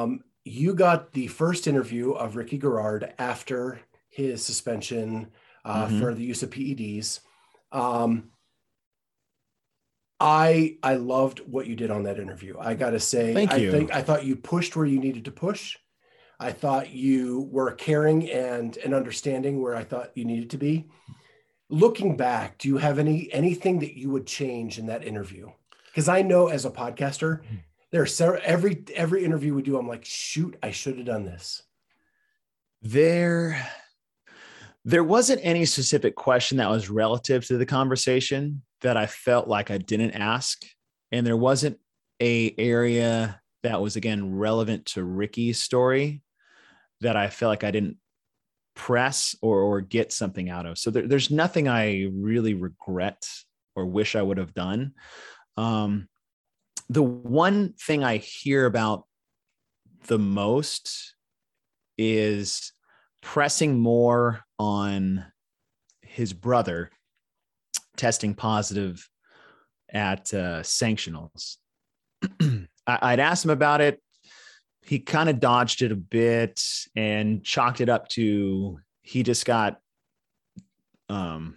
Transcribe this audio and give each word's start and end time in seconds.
Um, 0.00 0.24
you 0.44 0.74
got 0.74 1.12
the 1.12 1.26
first 1.26 1.66
interview 1.66 2.12
of 2.12 2.36
Ricky 2.36 2.58
Garard 2.58 3.12
after 3.18 3.80
his 4.08 4.44
suspension 4.44 5.28
uh, 5.64 5.86
mm-hmm. 5.86 6.00
for 6.00 6.14
the 6.14 6.22
use 6.22 6.42
of 6.42 6.50
PEDs. 6.50 7.20
Um, 7.72 8.30
I 10.18 10.76
I 10.82 10.94
loved 10.94 11.40
what 11.40 11.66
you 11.66 11.76
did 11.76 11.90
on 11.90 12.02
that 12.04 12.18
interview. 12.18 12.56
I 12.58 12.74
got 12.74 12.90
to 12.90 13.00
say, 13.00 13.32
Thank 13.32 13.56
you. 13.56 13.68
I 13.68 13.72
think 13.72 13.94
I 13.94 14.02
thought 14.02 14.24
you 14.24 14.36
pushed 14.36 14.76
where 14.76 14.86
you 14.86 14.98
needed 14.98 15.24
to 15.26 15.30
push. 15.30 15.76
I 16.38 16.52
thought 16.52 16.90
you 16.90 17.48
were 17.50 17.72
caring 17.72 18.30
and 18.30 18.76
and 18.78 18.94
understanding 18.94 19.62
where 19.62 19.74
I 19.74 19.84
thought 19.84 20.16
you 20.16 20.24
needed 20.24 20.50
to 20.50 20.58
be. 20.58 20.88
Looking 21.68 22.16
back, 22.16 22.58
do 22.58 22.68
you 22.68 22.78
have 22.78 22.98
any 22.98 23.32
anything 23.32 23.78
that 23.80 23.96
you 23.96 24.10
would 24.10 24.26
change 24.26 24.78
in 24.78 24.86
that 24.86 25.04
interview? 25.04 25.50
Because 25.86 26.08
I 26.08 26.22
know 26.22 26.48
as 26.48 26.64
a 26.64 26.70
podcaster, 26.70 27.40
there 27.92 28.02
are 28.02 28.06
several, 28.06 28.40
every 28.44 28.84
every 28.94 29.24
interview 29.24 29.54
we 29.54 29.62
do, 29.62 29.78
I'm 29.78 29.88
like, 29.88 30.04
shoot, 30.04 30.56
I 30.62 30.70
should 30.70 30.96
have 30.96 31.06
done 31.06 31.24
this. 31.24 31.62
There, 32.82 33.66
there 34.84 35.04
wasn't 35.04 35.40
any 35.42 35.64
specific 35.64 36.14
question 36.14 36.58
that 36.58 36.70
was 36.70 36.88
relative 36.88 37.46
to 37.46 37.58
the 37.58 37.66
conversation 37.66 38.62
that 38.80 38.96
I 38.96 39.06
felt 39.06 39.48
like 39.48 39.70
I 39.70 39.78
didn't 39.78 40.12
ask, 40.12 40.62
and 41.12 41.26
there 41.26 41.36
wasn't 41.36 41.78
a 42.20 42.54
area 42.58 43.40
that 43.62 43.80
was 43.80 43.96
again 43.96 44.34
relevant 44.34 44.86
to 44.86 45.04
Ricky's 45.04 45.60
story 45.60 46.22
that 47.00 47.16
I 47.16 47.28
felt 47.28 47.50
like 47.50 47.64
I 47.64 47.70
didn't 47.70 47.96
press 48.76 49.36
or 49.42 49.60
or 49.60 49.80
get 49.80 50.12
something 50.12 50.48
out 50.48 50.64
of. 50.64 50.78
So 50.78 50.90
there, 50.90 51.06
there's 51.06 51.30
nothing 51.30 51.68
I 51.68 52.08
really 52.14 52.54
regret 52.54 53.28
or 53.74 53.86
wish 53.86 54.16
I 54.16 54.22
would 54.22 54.38
have 54.38 54.54
done. 54.54 54.92
Um, 55.56 56.08
the 56.90 57.02
one 57.04 57.72
thing 57.74 58.02
I 58.02 58.16
hear 58.16 58.66
about 58.66 59.04
the 60.08 60.18
most 60.18 61.14
is 61.96 62.72
pressing 63.22 63.78
more 63.78 64.40
on 64.58 65.24
his 66.02 66.32
brother 66.32 66.90
testing 67.96 68.34
positive 68.34 69.08
at 69.88 70.34
uh, 70.34 70.62
sanctionals. 70.62 71.58
I, 72.40 73.10
would 73.12 73.20
asked 73.20 73.44
him 73.44 73.52
about 73.52 73.80
it. 73.80 74.02
He 74.82 74.98
kind 74.98 75.28
of 75.28 75.38
dodged 75.38 75.82
it 75.82 75.92
a 75.92 75.96
bit 75.96 76.60
and 76.96 77.44
chalked 77.44 77.80
it 77.80 77.88
up 77.88 78.08
to 78.08 78.80
he 79.02 79.22
just 79.22 79.46
got 79.46 79.78
um 81.08 81.56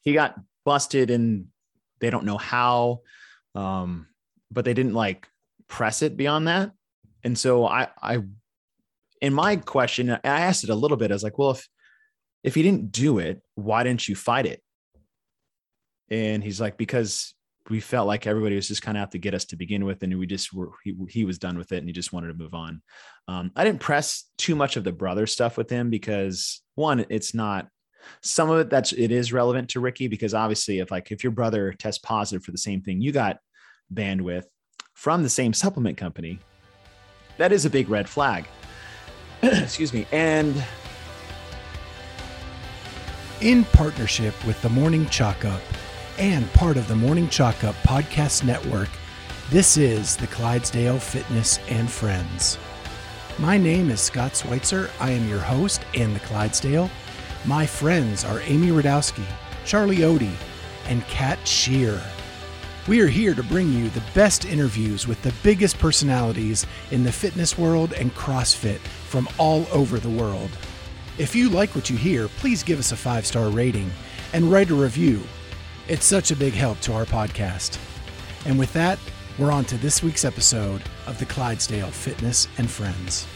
he 0.00 0.14
got 0.14 0.40
busted 0.64 1.10
and 1.10 1.48
they 2.00 2.08
don't 2.08 2.24
know 2.24 2.38
how 2.38 3.00
um 3.54 4.06
but 4.54 4.64
they 4.64 4.74
didn't 4.74 4.94
like 4.94 5.28
press 5.68 6.00
it 6.02 6.16
beyond 6.16 6.48
that. 6.48 6.72
And 7.24 7.36
so 7.36 7.66
I, 7.66 7.88
I, 8.00 8.20
in 9.20 9.34
my 9.34 9.56
question, 9.56 10.10
I 10.10 10.18
asked 10.22 10.64
it 10.64 10.70
a 10.70 10.74
little 10.74 10.96
bit. 10.96 11.10
I 11.10 11.14
was 11.14 11.22
like, 11.22 11.38
well, 11.38 11.52
if, 11.52 11.68
if 12.42 12.54
he 12.54 12.62
didn't 12.62 12.92
do 12.92 13.18
it, 13.18 13.42
why 13.54 13.82
didn't 13.82 14.06
you 14.06 14.14
fight 14.14 14.46
it? 14.46 14.62
And 16.10 16.44
he's 16.44 16.60
like, 16.60 16.76
because 16.76 17.34
we 17.70 17.80
felt 17.80 18.06
like 18.06 18.26
everybody 18.26 18.56
was 18.56 18.68
just 18.68 18.82
kind 18.82 18.98
of 18.98 19.02
out 19.02 19.12
to 19.12 19.18
get 19.18 19.32
us 19.32 19.46
to 19.46 19.56
begin 19.56 19.86
with. 19.86 20.02
And 20.02 20.18
we 20.18 20.26
just 20.26 20.52
were, 20.52 20.70
he, 20.84 20.94
he 21.08 21.24
was 21.24 21.38
done 21.38 21.56
with 21.56 21.72
it 21.72 21.78
and 21.78 21.88
he 21.88 21.92
just 21.92 22.12
wanted 22.12 22.28
to 22.28 22.34
move 22.34 22.52
on. 22.52 22.82
Um, 23.26 23.50
I 23.56 23.64
didn't 23.64 23.80
press 23.80 24.24
too 24.36 24.54
much 24.54 24.76
of 24.76 24.84
the 24.84 24.92
brother 24.92 25.26
stuff 25.26 25.56
with 25.56 25.70
him 25.70 25.88
because 25.88 26.62
one, 26.74 27.06
it's 27.08 27.34
not, 27.34 27.68
some 28.22 28.50
of 28.50 28.58
it 28.58 28.70
that's 28.70 28.92
it 28.92 29.10
is 29.10 29.32
relevant 29.32 29.70
to 29.70 29.80
Ricky 29.80 30.08
because 30.08 30.34
obviously 30.34 30.78
if 30.78 30.90
like 30.90 31.10
if 31.10 31.24
your 31.24 31.30
brother 31.32 31.72
tests 31.72 32.00
positive 32.04 32.44
for 32.44 32.52
the 32.52 32.58
same 32.58 32.82
thing 32.82 33.00
you 33.00 33.12
got 33.12 33.38
bandwidth 33.92 34.44
from 34.92 35.22
the 35.22 35.28
same 35.28 35.52
supplement 35.52 35.96
company, 35.96 36.38
that 37.38 37.52
is 37.52 37.64
a 37.64 37.70
big 37.70 37.88
red 37.88 38.08
flag. 38.08 38.46
Excuse 39.42 39.92
me. 39.92 40.06
And 40.12 40.64
in 43.40 43.64
partnership 43.64 44.34
with 44.46 44.60
the 44.62 44.68
Morning 44.68 45.06
Chalk 45.08 45.44
Up 45.44 45.60
and 46.18 46.50
part 46.52 46.76
of 46.76 46.86
the 46.88 46.96
Morning 46.96 47.28
Chalk 47.28 47.64
Up 47.64 47.74
podcast 47.82 48.44
network, 48.44 48.88
this 49.50 49.76
is 49.76 50.16
the 50.16 50.26
Clydesdale 50.28 50.98
Fitness 50.98 51.58
and 51.68 51.90
Friends. 51.90 52.56
My 53.38 53.58
name 53.58 53.90
is 53.90 54.00
Scott 54.00 54.36
Schweitzer. 54.36 54.90
I 55.00 55.10
am 55.10 55.28
your 55.28 55.40
host 55.40 55.82
and 55.94 56.14
the 56.14 56.20
Clydesdale. 56.20 56.88
My 57.44 57.66
friends 57.66 58.24
are 58.24 58.40
Amy 58.42 58.68
Radowski, 58.68 59.24
Charlie 59.66 59.98
Odie, 59.98 60.36
and 60.86 61.04
Kat 61.08 61.46
Shear. 61.46 62.00
We 62.86 63.00
are 63.00 63.06
here 63.06 63.34
to 63.34 63.42
bring 63.42 63.72
you 63.72 63.88
the 63.88 64.02
best 64.12 64.44
interviews 64.44 65.08
with 65.08 65.22
the 65.22 65.32
biggest 65.42 65.78
personalities 65.78 66.66
in 66.90 67.02
the 67.02 67.10
fitness 67.10 67.56
world 67.56 67.94
and 67.94 68.14
CrossFit 68.14 68.76
from 68.76 69.26
all 69.38 69.66
over 69.72 69.98
the 69.98 70.10
world. 70.10 70.50
If 71.16 71.34
you 71.34 71.48
like 71.48 71.74
what 71.74 71.88
you 71.88 71.96
hear, 71.96 72.28
please 72.28 72.62
give 72.62 72.78
us 72.78 72.92
a 72.92 72.96
five 72.96 73.24
star 73.24 73.48
rating 73.48 73.90
and 74.34 74.52
write 74.52 74.68
a 74.68 74.74
review. 74.74 75.22
It's 75.88 76.04
such 76.04 76.30
a 76.30 76.36
big 76.36 76.52
help 76.52 76.78
to 76.80 76.92
our 76.92 77.06
podcast. 77.06 77.78
And 78.44 78.58
with 78.58 78.74
that, 78.74 78.98
we're 79.38 79.50
on 79.50 79.64
to 79.66 79.78
this 79.78 80.02
week's 80.02 80.26
episode 80.26 80.82
of 81.06 81.18
the 81.18 81.24
Clydesdale 81.24 81.90
Fitness 81.90 82.48
and 82.58 82.70
Friends. 82.70 83.26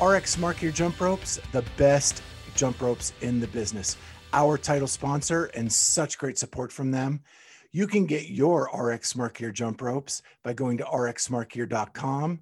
RX 0.00 0.30
Smart 0.30 0.58
Gear 0.58 0.70
Jump 0.70 1.00
Ropes, 1.00 1.40
the 1.50 1.64
best 1.76 2.22
jump 2.54 2.80
ropes 2.80 3.12
in 3.22 3.40
the 3.40 3.48
business 3.48 3.96
our 4.34 4.58
title 4.58 4.88
sponsor 4.88 5.44
and 5.54 5.72
such 5.72 6.18
great 6.18 6.36
support 6.36 6.72
from 6.72 6.90
them. 6.90 7.22
You 7.70 7.86
can 7.86 8.04
get 8.04 8.30
your 8.30 8.68
RX 8.76 9.08
Smart 9.08 9.34
Gear 9.34 9.52
jump 9.52 9.80
ropes 9.80 10.22
by 10.42 10.52
going 10.52 10.76
to 10.78 10.84
rxsmartgear.com. 10.84 12.40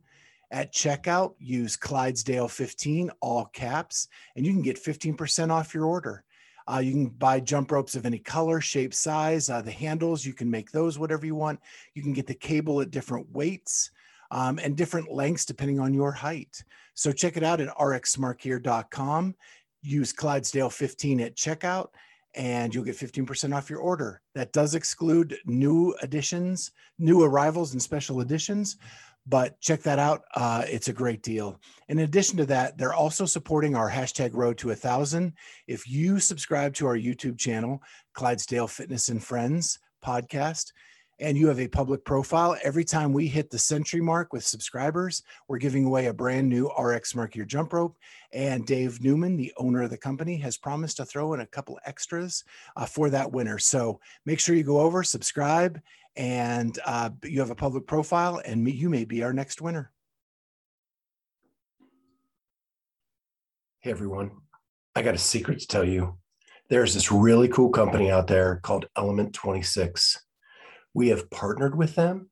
At 0.50 0.72
checkout, 0.72 1.34
use 1.38 1.76
Clydesdale15, 1.76 3.10
all 3.20 3.44
caps, 3.46 4.08
and 4.36 4.46
you 4.46 4.52
can 4.52 4.62
get 4.62 4.82
15% 4.82 5.50
off 5.50 5.74
your 5.74 5.84
order. 5.84 6.24
Uh, 6.66 6.78
you 6.78 6.92
can 6.92 7.06
buy 7.08 7.40
jump 7.40 7.70
ropes 7.70 7.94
of 7.94 8.06
any 8.06 8.18
color, 8.18 8.60
shape, 8.60 8.94
size. 8.94 9.50
Uh, 9.50 9.60
the 9.60 9.70
handles, 9.70 10.24
you 10.24 10.32
can 10.32 10.50
make 10.50 10.70
those 10.70 10.98
whatever 10.98 11.26
you 11.26 11.34
want. 11.34 11.60
You 11.94 12.02
can 12.02 12.14
get 12.14 12.26
the 12.26 12.34
cable 12.34 12.80
at 12.80 12.90
different 12.90 13.30
weights 13.32 13.90
um, 14.30 14.58
and 14.58 14.76
different 14.76 15.12
lengths 15.12 15.44
depending 15.44 15.78
on 15.78 15.92
your 15.92 16.12
height. 16.12 16.64
So 16.94 17.12
check 17.12 17.36
it 17.36 17.42
out 17.42 17.60
at 17.60 17.74
rxsmartgear.com 17.76 19.34
use 19.82 20.12
Clydesdale 20.12 20.70
15 20.70 21.20
at 21.20 21.36
checkout 21.36 21.88
and 22.34 22.74
you'll 22.74 22.84
get 22.84 22.96
15% 22.96 23.54
off 23.54 23.68
your 23.68 23.80
order. 23.80 24.22
That 24.34 24.52
does 24.52 24.74
exclude 24.74 25.36
new 25.44 25.94
additions, 26.02 26.72
new 26.98 27.22
arrivals, 27.22 27.72
and 27.72 27.82
special 27.82 28.20
editions, 28.20 28.78
but 29.26 29.60
check 29.60 29.82
that 29.82 29.98
out. 29.98 30.22
Uh, 30.34 30.64
it's 30.66 30.88
a 30.88 30.92
great 30.92 31.22
deal. 31.22 31.60
In 31.88 32.00
addition 32.00 32.38
to 32.38 32.46
that, 32.46 32.78
they're 32.78 32.94
also 32.94 33.26
supporting 33.26 33.76
our 33.76 33.90
hashtag 33.90 34.30
road 34.34 34.58
to 34.58 34.70
a 34.70 34.76
thousand. 34.76 35.34
If 35.66 35.88
you 35.88 36.18
subscribe 36.18 36.74
to 36.74 36.86
our 36.86 36.96
YouTube 36.96 37.38
channel, 37.38 37.82
Clydesdale 38.14 38.68
Fitness 38.68 39.08
and 39.10 39.22
Friends 39.22 39.78
podcast, 40.04 40.72
and 41.22 41.38
you 41.38 41.46
have 41.46 41.60
a 41.60 41.68
public 41.68 42.04
profile, 42.04 42.56
every 42.64 42.84
time 42.84 43.12
we 43.12 43.28
hit 43.28 43.48
the 43.48 43.58
century 43.58 44.00
mark 44.00 44.32
with 44.32 44.44
subscribers, 44.44 45.22
we're 45.46 45.58
giving 45.58 45.84
away 45.84 46.06
a 46.06 46.12
brand 46.12 46.48
new 46.48 46.68
RX 46.76 47.14
Gear 47.30 47.44
jump 47.44 47.72
rope. 47.72 47.96
And 48.32 48.66
Dave 48.66 49.00
Newman, 49.00 49.36
the 49.36 49.52
owner 49.56 49.82
of 49.82 49.90
the 49.90 49.96
company, 49.96 50.36
has 50.38 50.58
promised 50.58 50.96
to 50.96 51.04
throw 51.04 51.32
in 51.34 51.40
a 51.40 51.46
couple 51.46 51.78
extras 51.86 52.42
uh, 52.76 52.86
for 52.86 53.08
that 53.10 53.30
winner. 53.30 53.56
So 53.60 54.00
make 54.26 54.40
sure 54.40 54.56
you 54.56 54.64
go 54.64 54.80
over, 54.80 55.04
subscribe, 55.04 55.80
and 56.16 56.76
uh, 56.84 57.10
you 57.22 57.38
have 57.38 57.50
a 57.50 57.54
public 57.54 57.86
profile, 57.86 58.42
and 58.44 58.68
you 58.68 58.90
may 58.90 59.04
be 59.04 59.22
our 59.22 59.32
next 59.32 59.62
winner. 59.62 59.92
Hey, 63.78 63.92
everyone. 63.92 64.32
I 64.96 65.02
got 65.02 65.14
a 65.14 65.18
secret 65.18 65.60
to 65.60 65.66
tell 65.68 65.84
you. 65.84 66.18
There's 66.68 66.94
this 66.94 67.12
really 67.12 67.48
cool 67.48 67.70
company 67.70 68.10
out 68.10 68.26
there 68.26 68.56
called 68.56 68.86
Element 68.96 69.32
26 69.34 70.18
we 70.94 71.08
have 71.08 71.30
partnered 71.30 71.76
with 71.76 71.94
them, 71.94 72.30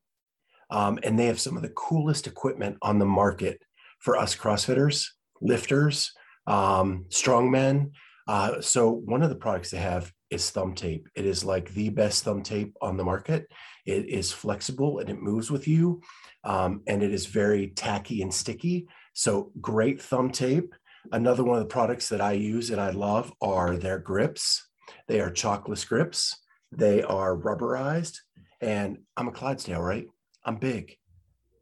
um, 0.69 0.99
and 1.03 1.17
they 1.17 1.25
have 1.25 1.39
some 1.39 1.55
of 1.55 1.61
the 1.61 1.69
coolest 1.69 2.27
equipment 2.27 2.77
on 2.81 2.99
the 2.99 3.05
market 3.05 3.61
for 3.99 4.17
us 4.17 4.35
CrossFitters, 4.35 5.07
lifters, 5.41 6.11
um, 6.47 7.05
strongmen. 7.09 7.91
Uh, 8.27 8.61
so 8.61 8.91
one 8.91 9.21
of 9.21 9.29
the 9.29 9.35
products 9.35 9.71
they 9.71 9.77
have 9.77 10.11
is 10.29 10.49
thumb 10.49 10.73
tape. 10.73 11.07
It 11.15 11.25
is 11.25 11.43
like 11.43 11.73
the 11.73 11.89
best 11.89 12.23
thumb 12.23 12.41
tape 12.41 12.75
on 12.81 12.97
the 12.97 13.03
market. 13.03 13.47
It 13.85 14.07
is 14.07 14.31
flexible 14.31 14.99
and 14.99 15.09
it 15.09 15.21
moves 15.21 15.51
with 15.51 15.67
you, 15.67 16.01
um, 16.43 16.81
and 16.87 17.03
it 17.03 17.13
is 17.13 17.25
very 17.25 17.67
tacky 17.69 18.21
and 18.21 18.33
sticky. 18.33 18.87
So 19.13 19.51
great 19.59 20.01
thumb 20.01 20.31
tape. 20.31 20.73
Another 21.11 21.43
one 21.43 21.57
of 21.57 21.63
the 21.63 21.73
products 21.73 22.09
that 22.09 22.21
I 22.21 22.33
use 22.33 22.69
and 22.69 22.79
I 22.79 22.91
love 22.91 23.33
are 23.41 23.75
their 23.75 23.99
grips. 23.99 24.67
They 25.07 25.19
are 25.19 25.31
chalkless 25.31 25.87
grips. 25.87 26.37
They 26.71 27.01
are 27.03 27.35
rubberized 27.35 28.17
and 28.61 28.99
I'm 29.17 29.27
a 29.27 29.31
Clydesdale, 29.31 29.81
right? 29.81 30.07
I'm 30.45 30.55
big. 30.55 30.95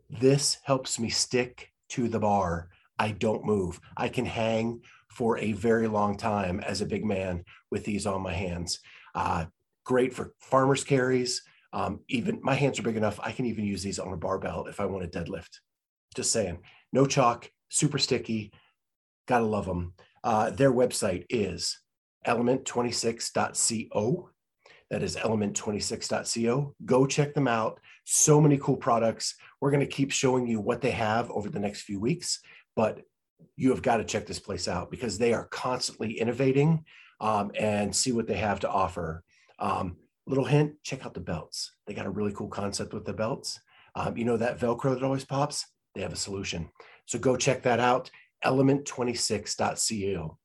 This 0.10 0.58
helps 0.64 1.00
me 1.00 1.10
stick 1.10 1.72
to 1.90 2.08
the 2.08 2.20
bar. 2.20 2.70
I 2.98 3.12
don't 3.12 3.46
move. 3.46 3.80
I 3.96 4.10
can 4.10 4.26
hang 4.26 4.82
for 5.10 5.38
a 5.38 5.52
very 5.54 5.88
long 5.88 6.18
time 6.18 6.60
as 6.60 6.82
a 6.82 6.86
big 6.86 7.06
man 7.06 7.44
with 7.72 7.86
these 7.86 8.06
on 8.06 8.22
my 8.22 8.34
hands. 8.34 8.80
Uh, 9.16 9.46
great 9.86 10.14
for 10.14 10.34
farmers 10.40 10.84
carries. 10.84 11.42
Um, 11.72 12.00
even 12.10 12.40
my 12.42 12.56
hands 12.56 12.80
are 12.80 12.84
big 12.84 12.98
enough. 12.98 13.20
I 13.22 13.32
can 13.32 13.46
even 13.46 13.66
use 13.66 13.84
these 13.84 14.00
on 14.00 14.14
a 14.14 14.18
barbell 14.18 14.66
if 14.68 14.80
I 14.80 14.86
want 14.86 15.06
a 15.06 15.08
deadlift. 15.08 15.60
Just 16.16 16.32
saying. 16.32 16.60
No 16.92 17.06
chalk, 17.06 17.52
super 17.70 18.00
sticky. 18.00 18.52
Gotta 19.28 19.46
love 19.46 19.66
them. 19.66 19.94
Uh, 20.24 20.50
their 20.50 20.72
website 20.72 21.26
is 21.30 21.80
element26.co. 22.26 24.30
That 24.90 25.04
is 25.04 25.16
element26.co. 25.16 26.76
Go 26.86 27.06
check 27.06 27.34
them 27.34 27.48
out. 27.48 27.80
So 28.06 28.42
many 28.42 28.58
cool 28.58 28.78
products. 28.78 29.36
We're 29.62 29.72
going 29.72 29.82
to 29.82 29.88
keep 29.88 30.12
showing 30.12 30.48
you 30.48 30.60
what 30.60 30.82
they 30.82 30.92
have 30.92 31.30
over 31.32 31.50
the 31.50 31.60
next 31.60 31.82
few 31.82 32.00
weeks, 32.00 32.40
but 32.76 33.02
you 33.56 33.70
have 33.70 33.82
got 33.82 33.98
to 33.98 34.04
check 34.04 34.26
this 34.26 34.40
place 34.40 34.68
out 34.68 34.90
because 34.90 35.18
they 35.18 35.34
are 35.34 35.46
constantly 35.46 36.20
innovating 36.20 36.84
um, 37.22 37.52
and 37.58 37.96
see 37.96 38.12
what 38.12 38.28
they 38.28 38.38
have 38.38 38.60
to 38.62 38.70
offer. 38.70 39.24
Um, 39.60 39.98
little 40.26 40.46
hint 40.46 40.74
check 40.84 41.06
out 41.06 41.14
the 41.14 41.20
belts. 41.20 41.74
They 41.86 41.94
got 41.94 42.06
a 42.06 42.12
really 42.12 42.34
cool 42.34 42.48
concept 42.48 42.94
with 42.94 43.06
the 43.06 43.14
belts. 43.14 43.60
Um, 43.96 44.18
you 44.18 44.26
know, 44.26 44.38
that 44.38 44.60
Velcro 44.60 44.94
that 44.94 45.04
always 45.04 45.26
pops? 45.26 45.66
They 45.94 46.02
have 46.02 46.14
a 46.14 46.18
solution. 46.18 46.70
So 47.06 47.20
go 47.20 47.36
check 47.36 47.64
that 47.64 47.80
out. 47.80 48.10
Element26.co. 48.46 50.38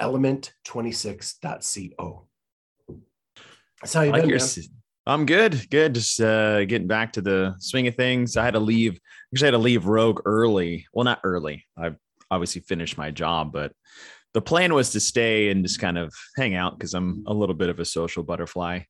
Element26.co. 0.00 2.29
That's 3.80 3.94
how 3.94 4.02
you 4.02 4.12
like 4.12 4.26
your. 4.26 4.38
I'm 5.06 5.26
good, 5.26 5.68
good. 5.70 5.94
Just 5.94 6.20
uh, 6.20 6.64
getting 6.66 6.86
back 6.86 7.14
to 7.14 7.22
the 7.22 7.54
swing 7.58 7.86
of 7.86 7.96
things. 7.96 8.36
I 8.36 8.44
had 8.44 8.54
to 8.54 8.60
leave. 8.60 9.00
Actually, 9.32 9.46
I 9.46 9.48
had 9.48 9.52
to 9.52 9.58
leave 9.58 9.86
Rogue 9.86 10.20
early. 10.24 10.86
Well, 10.92 11.04
not 11.04 11.20
early. 11.24 11.64
I've 11.76 11.96
obviously 12.30 12.60
finished 12.60 12.98
my 12.98 13.10
job, 13.10 13.52
but 13.52 13.72
the 14.34 14.42
plan 14.42 14.74
was 14.74 14.90
to 14.90 15.00
stay 15.00 15.48
and 15.48 15.64
just 15.64 15.80
kind 15.80 15.98
of 15.98 16.14
hang 16.36 16.54
out 16.54 16.78
because 16.78 16.94
I'm 16.94 17.24
a 17.26 17.34
little 17.34 17.54
bit 17.54 17.70
of 17.70 17.80
a 17.80 17.84
social 17.84 18.22
butterfly. 18.22 18.80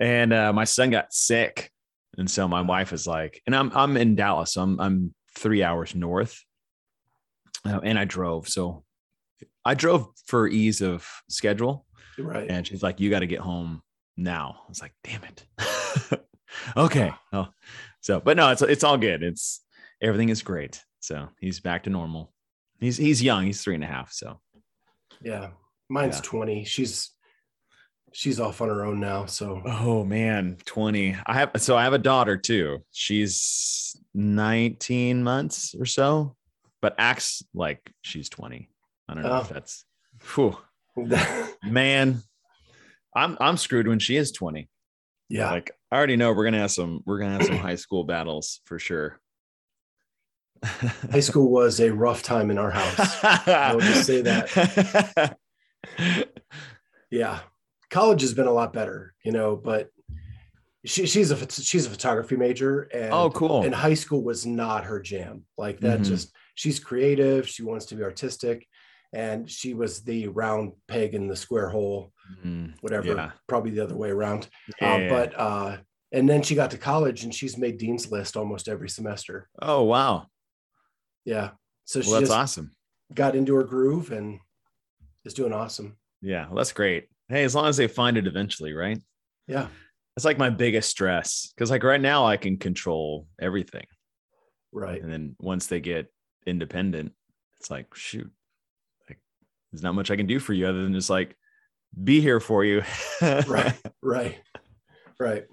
And 0.00 0.32
uh, 0.32 0.52
my 0.52 0.64
son 0.64 0.90
got 0.90 1.12
sick, 1.12 1.70
and 2.16 2.30
so 2.30 2.46
my 2.46 2.62
wife 2.62 2.92
was 2.92 3.06
like, 3.06 3.42
and 3.46 3.56
I'm 3.56 3.72
I'm 3.74 3.96
in 3.96 4.14
Dallas. 4.14 4.54
So 4.54 4.62
I'm 4.62 4.80
I'm 4.80 5.14
three 5.36 5.64
hours 5.64 5.94
north, 5.96 6.40
uh, 7.66 7.80
and 7.82 7.98
I 7.98 8.04
drove. 8.04 8.48
So 8.48 8.84
I 9.64 9.74
drove 9.74 10.08
for 10.26 10.46
ease 10.46 10.80
of 10.80 11.06
schedule. 11.28 11.84
Right. 12.16 12.48
And 12.48 12.66
she's 12.66 12.82
like, 12.82 13.00
"You 13.00 13.10
got 13.10 13.20
to 13.20 13.26
get 13.26 13.40
home 13.40 13.82
now." 14.18 14.60
I 14.66 14.68
was 14.68 14.82
like, 14.82 14.92
"Damn 15.04 15.22
it." 15.24 15.46
okay. 16.76 17.12
Oh, 17.32 17.48
so 18.00 18.20
but 18.20 18.36
no, 18.36 18.50
it's 18.50 18.62
it's 18.62 18.84
all 18.84 18.98
good. 18.98 19.22
It's 19.22 19.62
everything 20.02 20.28
is 20.28 20.42
great. 20.42 20.82
So 21.00 21.28
he's 21.40 21.60
back 21.60 21.84
to 21.84 21.90
normal. 21.90 22.32
He's 22.80 22.96
he's 22.96 23.22
young. 23.22 23.44
He's 23.46 23.62
three 23.62 23.74
and 23.74 23.84
a 23.84 23.88
half. 23.88 24.12
So 24.12 24.40
Yeah. 25.22 25.50
Mine's 25.88 26.16
Yeah. 26.16 26.22
20. 26.22 26.64
She's 26.64 27.10
she's 28.12 28.38
off 28.40 28.60
on 28.60 28.68
her 28.68 28.84
own 28.84 29.00
now. 29.00 29.26
So 29.26 29.62
oh 29.64 30.04
man, 30.04 30.56
twenty. 30.64 31.16
I 31.26 31.34
have 31.34 31.52
so 31.56 31.76
I 31.76 31.84
have 31.84 31.92
a 31.94 31.98
daughter 31.98 32.36
too. 32.36 32.78
She's 32.92 33.96
nineteen 34.14 35.22
months 35.22 35.74
or 35.78 35.86
so, 35.86 36.36
but 36.82 36.94
acts 36.98 37.42
like 37.54 37.92
she's 38.02 38.28
twenty. 38.28 38.68
I 39.08 39.14
don't 39.14 39.22
know 39.22 39.38
if 39.40 39.50
Oh. 39.50 39.54
that's. 39.54 39.84
Whew, 40.34 40.58
man, 41.64 42.22
I'm 43.14 43.36
I'm 43.40 43.56
screwed 43.56 43.88
when 43.88 43.98
she 43.98 44.16
is 44.16 44.32
twenty. 44.32 44.68
yeah. 45.28 45.50
Like 45.50 45.70
I 45.90 45.96
already 45.96 46.16
know 46.16 46.32
we're 46.32 46.44
gonna 46.44 46.58
have 46.60 46.70
some 46.70 47.00
we're 47.06 47.18
gonna 47.18 47.32
have 47.38 47.46
some 47.46 47.56
high 47.56 47.74
school 47.76 48.04
battles 48.04 48.60
for 48.64 48.78
sure. 48.78 49.20
High 50.64 51.20
school 51.20 51.50
was 51.50 51.80
a 51.80 51.92
rough 51.92 52.22
time 52.22 52.50
in 52.50 52.58
our 52.58 52.70
house. 52.70 53.24
I'll 53.46 53.80
just 53.80 54.06
say 54.06 54.22
that. 54.22 55.36
Yeah. 57.10 57.40
College 57.90 58.20
has 58.20 58.34
been 58.34 58.46
a 58.46 58.52
lot 58.52 58.72
better, 58.74 59.14
you 59.24 59.32
know, 59.32 59.56
but 59.56 59.88
she, 60.84 61.06
she's 61.06 61.30
a 61.30 61.50
she's 61.50 61.86
a 61.86 61.90
photography 61.90 62.36
major 62.36 62.82
and 62.82 63.12
oh, 63.12 63.30
cool. 63.30 63.62
and 63.64 63.74
high 63.74 63.94
school 63.94 64.22
was 64.22 64.44
not 64.44 64.84
her 64.84 65.00
jam. 65.00 65.44
Like 65.56 65.80
that 65.80 66.00
Mhm. 66.00 66.04
just 66.04 66.34
she's 66.54 66.78
creative, 66.80 67.48
she 67.48 67.62
wants 67.62 67.86
to 67.86 67.94
be 67.94 68.02
artistic 68.02 68.66
and 69.14 69.50
she 69.50 69.72
was 69.72 70.02
the 70.02 70.28
round 70.28 70.72
peg 70.86 71.14
in 71.14 71.28
the 71.28 71.36
square 71.36 71.70
hole, 71.70 72.12
Mm, 72.44 72.74
whatever, 72.80 73.14
Yeah. 73.14 73.30
probably 73.46 73.70
the 73.70 73.82
other 73.84 73.96
way 73.96 74.10
around. 74.10 74.48
yeah. 74.80 74.94
Uh, 74.94 75.08
but 75.08 75.38
uh 75.40 75.76
and 76.12 76.26
then 76.28 76.42
she 76.42 76.54
got 76.54 76.70
to 76.70 76.78
college 76.78 77.24
and 77.24 77.34
she's 77.34 77.58
made 77.58 77.76
dean's 77.78 78.10
list 78.10 78.36
almost 78.36 78.68
every 78.68 78.88
semester. 78.88 79.48
oh 79.60 79.82
wow. 79.84 80.26
Yeah. 81.24 81.50
So 81.84 82.00
she 82.00 82.10
Well, 82.10 82.20
that's 82.20 82.30
awesome. 82.32 82.74
got 83.14 83.34
into 83.36 83.54
her 83.54 83.64
groove 83.64 84.10
and 84.12 84.40
is 85.24 85.34
doing 85.34 85.52
awesome. 85.52 85.96
Yeah, 86.22 86.46
well, 86.46 86.56
that's 86.56 86.72
great. 86.72 87.08
Hey, 87.28 87.44
as 87.44 87.54
long 87.54 87.66
as 87.66 87.76
they 87.76 87.86
find 87.88 88.16
it 88.16 88.26
eventually, 88.26 88.72
right? 88.72 88.98
Yeah. 89.46 89.68
That's 90.16 90.24
like 90.24 90.38
my 90.38 90.50
biggest 90.50 90.90
stress 90.90 91.52
because, 91.54 91.70
like, 91.70 91.84
right 91.84 92.00
now 92.00 92.24
I 92.26 92.36
can 92.36 92.56
control 92.56 93.28
everything, 93.40 93.86
Right. 94.72 95.00
and 95.00 95.12
then 95.12 95.36
once 95.38 95.66
they 95.68 95.80
get 95.80 96.12
independent, 96.46 97.12
it's 97.60 97.70
like, 97.70 97.94
shoot, 97.94 98.28
like, 99.08 99.18
there's 99.70 99.82
not 99.82 99.94
much 99.94 100.10
I 100.10 100.16
can 100.16 100.26
do 100.26 100.40
for 100.40 100.54
you 100.54 100.66
other 100.66 100.82
than 100.82 100.92
just 100.92 101.10
like 101.10 101.36
be 102.02 102.20
here 102.20 102.40
for 102.40 102.64
you. 102.64 102.82
Right. 103.20 103.74
Right. 104.02 104.38
Right. 105.20 105.44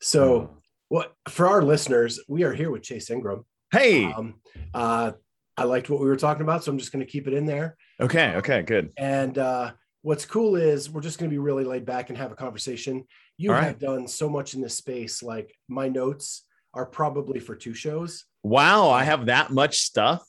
So 0.00 0.56
what 0.88 1.12
for 1.28 1.48
our 1.48 1.62
listeners, 1.62 2.20
we 2.28 2.44
are 2.44 2.52
here 2.52 2.70
with 2.70 2.82
Chase 2.82 3.10
Ingraham. 3.10 3.44
hey. 3.72 4.04
Um, 4.06 4.36
uh, 4.72 5.12
I 5.56 5.64
liked 5.64 5.90
what 5.90 6.00
we 6.00 6.06
were 6.06 6.16
talking 6.16 6.42
about, 6.42 6.64
so 6.64 6.70
I'm 6.72 6.78
just 6.78 6.92
going 6.92 7.04
to 7.04 7.10
keep 7.10 7.26
it 7.26 7.34
in 7.34 7.44
there. 7.44 7.76
okay. 8.00 8.34
Okay. 8.36 8.62
Good. 8.62 8.92
And 8.96 9.36
uh, 9.36 9.72
what's 10.02 10.24
cool 10.24 10.56
is 10.56 10.88
we're 10.88 11.02
just 11.02 11.18
going 11.18 11.28
to 11.30 11.34
be 11.34 11.38
really 11.38 11.64
laid 11.64 11.84
back 11.84 12.08
and 12.08 12.16
have 12.16 12.32
a 12.32 12.36
conversation. 12.36 13.04
You 13.36 13.50
All 13.50 13.56
have 13.56 13.66
right. 13.66 13.78
done 13.78 14.08
so 14.08 14.28
much 14.30 14.54
in 14.54 14.60
this 14.62 14.76
space. 14.76 15.22
Like 15.22 15.54
my 15.68 15.88
notes 15.88 16.46
are 16.72 16.86
probably 16.86 17.40
for 17.40 17.54
two 17.56 17.74
shows. 17.74 18.24
Wow, 18.42 18.88
I 18.90 19.04
have 19.04 19.26
that 19.26 19.50
much 19.50 19.80
stuff. 19.80 20.24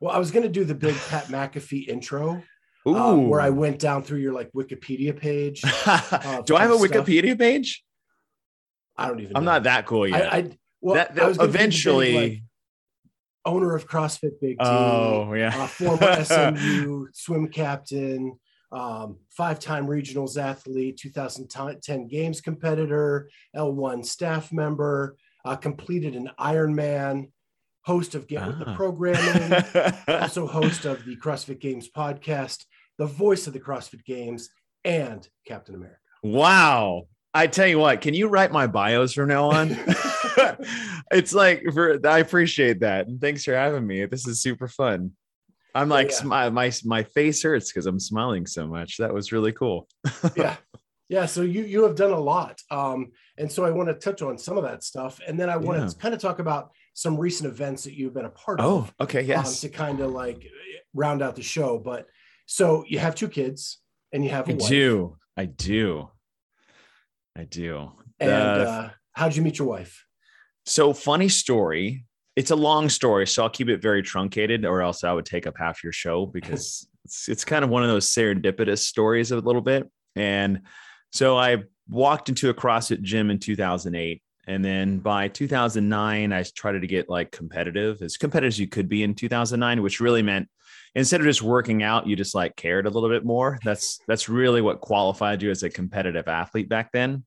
Well, 0.00 0.14
I 0.14 0.18
was 0.18 0.30
going 0.30 0.44
to 0.44 0.48
do 0.48 0.64
the 0.64 0.74
big 0.74 0.96
Pat 1.08 1.26
McAfee 1.26 1.88
intro, 1.88 2.42
Ooh. 2.86 2.96
um, 2.96 3.28
where 3.28 3.40
I 3.40 3.50
went 3.50 3.78
down 3.78 4.02
through 4.02 4.18
your 4.18 4.32
like 4.32 4.50
Wikipedia 4.52 5.16
page. 5.16 5.60
Do 5.62 5.68
I 5.68 6.62
have 6.62 6.70
a 6.70 6.78
stuff. 6.78 6.90
Wikipedia 6.90 7.38
page? 7.38 7.84
I 8.96 9.08
don't 9.08 9.20
even. 9.20 9.36
I'm 9.36 9.44
know. 9.44 9.52
not 9.52 9.62
that 9.64 9.86
cool 9.86 10.06
yet. 10.06 10.32
I, 10.32 10.36
I 10.38 10.50
well, 10.80 10.94
that, 10.96 11.18
I 11.18 11.26
was 11.26 11.36
gonna 11.38 11.46
do 11.48 11.52
the 11.52 11.58
big, 11.58 11.60
eventually. 11.60 12.14
like, 12.14 12.42
owner 13.44 13.74
of 13.74 13.88
CrossFit 13.88 14.40
Big 14.40 14.58
D, 14.58 14.64
oh 14.64 15.32
yeah. 15.34 15.56
uh, 15.56 15.66
former 15.66 16.24
SMU 16.24 17.08
swim 17.12 17.48
captain, 17.48 18.38
um, 18.70 19.18
five-time 19.30 19.86
regionals 19.86 20.40
athlete, 20.40 20.96
2010 20.96 22.08
games 22.08 22.40
competitor, 22.40 23.28
L1 23.56 24.04
staff 24.04 24.52
member, 24.52 25.16
uh, 25.44 25.56
completed 25.56 26.14
an 26.14 26.30
Ironman, 26.38 27.30
host 27.84 28.14
of 28.14 28.28
Get 28.28 28.46
With 28.46 28.58
the 28.60 28.70
Ah. 28.70 28.76
Programming, 28.76 29.92
also 30.22 30.46
host 30.46 30.84
of 30.84 31.04
the 31.04 31.16
CrossFit 31.16 31.60
Games 31.60 31.88
podcast, 31.90 32.64
the 32.98 33.06
voice 33.06 33.46
of 33.46 33.52
the 33.52 33.60
CrossFit 33.60 34.04
Games, 34.04 34.50
and 34.84 35.26
Captain 35.46 35.74
America. 35.74 35.98
Wow. 36.22 37.04
I 37.34 37.46
tell 37.46 37.66
you 37.66 37.78
what, 37.78 38.00
can 38.00 38.14
you 38.14 38.28
write 38.28 38.52
my 38.52 38.66
bios 38.66 39.14
from 39.14 39.28
now 39.28 39.50
on? 39.50 39.70
it's 41.12 41.32
like 41.32 41.62
for 41.72 41.98
I 42.06 42.18
appreciate 42.18 42.80
that. 42.80 43.06
And 43.06 43.20
thanks 43.20 43.44
for 43.44 43.54
having 43.54 43.86
me. 43.86 44.04
This 44.06 44.26
is 44.26 44.42
super 44.42 44.68
fun. 44.68 45.12
I'm 45.74 45.88
like 45.88 46.10
yeah. 46.10 46.18
smi- 46.20 46.52
my 46.52 46.72
my 46.84 47.02
face 47.02 47.42
hurts 47.42 47.70
because 47.72 47.86
I'm 47.86 48.00
smiling 48.00 48.46
so 48.46 48.66
much. 48.66 48.98
That 48.98 49.14
was 49.14 49.32
really 49.32 49.52
cool. 49.52 49.88
yeah 50.36 50.56
yeah 51.12 51.26
so 51.26 51.42
you 51.42 51.62
you 51.64 51.82
have 51.82 51.94
done 51.94 52.10
a 52.12 52.18
lot 52.18 52.58
um 52.70 53.10
and 53.36 53.50
so 53.52 53.64
i 53.66 53.70
want 53.70 53.88
to 53.88 53.94
touch 53.94 54.22
on 54.22 54.38
some 54.38 54.56
of 54.56 54.62
that 54.64 54.82
stuff 54.82 55.20
and 55.26 55.38
then 55.38 55.50
i 55.50 55.56
want 55.56 55.78
Yeah. 55.80 55.88
to 55.88 55.96
kind 55.96 56.14
of 56.14 56.20
talk 56.20 56.38
about 56.38 56.70
some 56.94 57.18
recent 57.18 57.50
events 57.52 57.84
that 57.84 57.92
you've 57.92 58.14
been 58.14 58.24
a 58.24 58.30
part 58.30 58.60
Oh, 58.60 58.78
of 58.78 58.94
okay. 59.02 59.20
um, 59.20 59.26
Yes. 59.26 59.60
to 59.60 59.68
kind 59.68 60.00
of 60.00 60.10
like 60.12 60.46
round 60.94 61.20
out 61.20 61.36
the 61.36 61.42
show 61.42 61.78
but 61.78 62.06
so 62.46 62.84
you 62.88 62.98
have 62.98 63.14
two 63.14 63.28
kids 63.28 63.78
and 64.12 64.24
you 64.24 64.30
have 64.30 64.48
a 64.48 64.52
I 64.52 64.54
wife 64.56 64.68
do. 64.68 65.16
I 65.36 65.44
do. 65.46 66.10
I 67.36 67.44
do. 67.44 67.92
and 68.20 68.30
The- 68.30 68.68
uh, 68.68 68.90
how'd 69.12 69.34
you 69.36 69.42
meet 69.42 69.58
your 69.58 69.68
wife 69.68 70.04
So 70.66 70.92
funny 70.92 71.28
story. 71.28 72.04
It's 72.34 72.50
a 72.50 72.56
long 72.56 72.88
story, 72.88 73.26
so 73.26 73.42
I'll 73.42 73.50
keep 73.50 73.68
it 73.68 73.82
very 73.82 74.02
truncated, 74.02 74.64
or 74.64 74.80
else 74.80 75.04
I 75.04 75.12
would 75.12 75.26
take 75.26 75.46
up 75.46 75.54
half 75.58 75.84
your 75.84 75.92
show 75.92 76.24
because 76.24 76.88
it's 77.04 77.28
it's 77.28 77.44
kind 77.44 77.62
of 77.64 77.70
one 77.70 77.82
of 77.82 77.90
those 77.90 78.08
serendipitous 78.08 78.78
stories 78.78 79.32
a 79.32 79.36
little 79.36 79.60
bit. 79.60 79.90
And 80.16 80.62
so 81.10 81.36
I 81.36 81.64
walked 81.88 82.30
into 82.30 82.48
a 82.48 82.54
CrossFit 82.54 83.02
gym 83.02 83.30
in 83.30 83.38
2008, 83.38 84.22
and 84.46 84.64
then 84.64 84.98
by 84.98 85.28
2009, 85.28 86.32
I 86.32 86.42
tried 86.54 86.80
to 86.80 86.86
get 86.86 87.10
like 87.10 87.32
competitive, 87.32 88.00
as 88.00 88.16
competitive 88.16 88.48
as 88.48 88.58
you 88.58 88.66
could 88.66 88.88
be 88.88 89.02
in 89.02 89.14
2009, 89.14 89.82
which 89.82 90.00
really 90.00 90.22
meant 90.22 90.48
instead 90.94 91.20
of 91.20 91.26
just 91.26 91.42
working 91.42 91.82
out, 91.82 92.06
you 92.06 92.16
just 92.16 92.34
like 92.34 92.56
cared 92.56 92.86
a 92.86 92.90
little 92.90 93.08
bit 93.08 93.24
more. 93.24 93.58
That's 93.64 94.00
that's 94.06 94.28
really 94.28 94.60
what 94.60 94.80
qualified 94.80 95.42
you 95.42 95.50
as 95.50 95.62
a 95.62 95.70
competitive 95.70 96.28
athlete 96.28 96.68
back 96.68 96.90
then. 96.92 97.24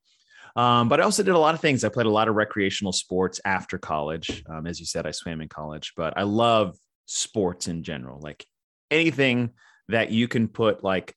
Um, 0.56 0.88
but 0.88 1.02
I 1.02 1.04
also 1.04 1.24
did 1.24 1.34
a 1.34 1.40
lot 1.40 1.54
of 1.54 1.62
things. 1.62 1.84
I 1.84 1.90
played 1.90 2.06
a 2.06 2.12
lot 2.12 2.30
of 2.30 2.36
recreational 2.36 2.94
sports 2.94 3.42
after 3.44 3.78
college. 3.78 4.44
Um, 4.48 4.68
as 4.68 4.80
you 4.80 4.86
said, 4.86 5.06
I 5.06 5.12
swam 5.12 5.42
in 5.42 5.50
college, 5.50 5.94
but 5.98 6.18
I 6.18 6.24
love 6.24 6.78
sports 7.06 7.68
in 7.68 7.84
general. 7.84 8.20
Like 8.22 8.46
anything 8.90 9.52
that 9.90 10.12
you 10.12 10.28
can 10.28 10.48
put 10.48 10.84
like 10.84 11.14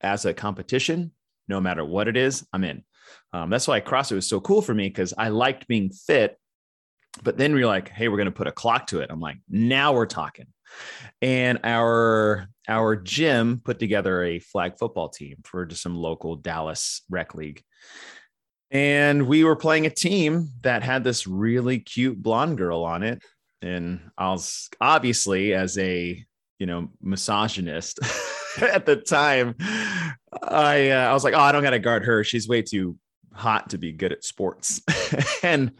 as 0.00 0.24
a 0.24 0.34
competition, 0.34 1.12
no 1.46 1.60
matter 1.60 1.84
what 1.84 2.08
it 2.08 2.16
is, 2.16 2.44
I'm 2.52 2.64
in. 2.64 2.82
Um, 3.32 3.50
that's 3.50 3.68
why 3.68 3.80
CrossFit 3.80 4.16
was 4.16 4.28
so 4.28 4.40
cool 4.40 4.62
for 4.62 4.74
me 4.74 4.88
because 4.88 5.14
I 5.16 5.28
liked 5.28 5.68
being 5.68 5.90
fit. 5.90 6.36
But 7.22 7.36
then 7.36 7.54
we 7.54 7.62
are 7.62 7.66
like, 7.66 7.88
hey, 7.88 8.08
we're 8.08 8.16
going 8.16 8.26
to 8.26 8.32
put 8.32 8.46
a 8.46 8.52
clock 8.52 8.88
to 8.88 9.00
it. 9.00 9.10
I'm 9.10 9.20
like, 9.20 9.36
now 9.48 9.92
we're 9.92 10.06
talking. 10.06 10.46
And 11.20 11.60
our 11.64 12.48
our 12.68 12.96
gym 12.96 13.60
put 13.64 13.78
together 13.78 14.22
a 14.22 14.38
flag 14.38 14.78
football 14.78 15.08
team 15.08 15.36
for 15.44 15.66
just 15.66 15.82
some 15.82 15.96
local 15.96 16.36
Dallas 16.36 17.02
rec 17.10 17.34
league. 17.34 17.62
And 18.70 19.26
we 19.26 19.44
were 19.44 19.56
playing 19.56 19.86
a 19.86 19.90
team 19.90 20.48
that 20.62 20.82
had 20.82 21.04
this 21.04 21.26
really 21.26 21.78
cute 21.78 22.22
blonde 22.22 22.56
girl 22.56 22.84
on 22.84 23.02
it. 23.02 23.22
And 23.60 24.10
I 24.16 24.30
was 24.30 24.70
obviously, 24.80 25.54
as 25.54 25.76
a 25.78 26.24
you 26.58 26.66
know 26.66 26.88
misogynist 27.00 28.00
at 28.60 28.86
the 28.86 28.96
time, 28.96 29.54
I 30.42 30.90
uh, 30.90 31.10
I 31.10 31.12
was 31.12 31.24
like, 31.24 31.34
oh, 31.34 31.40
I 31.40 31.52
don't 31.52 31.62
got 31.62 31.70
to 31.70 31.78
guard 31.78 32.04
her. 32.04 32.24
She's 32.24 32.48
way 32.48 32.62
too 32.62 32.96
hot 33.34 33.70
to 33.70 33.78
be 33.78 33.92
good 33.92 34.12
at 34.12 34.24
sports. 34.24 34.80
and 35.42 35.72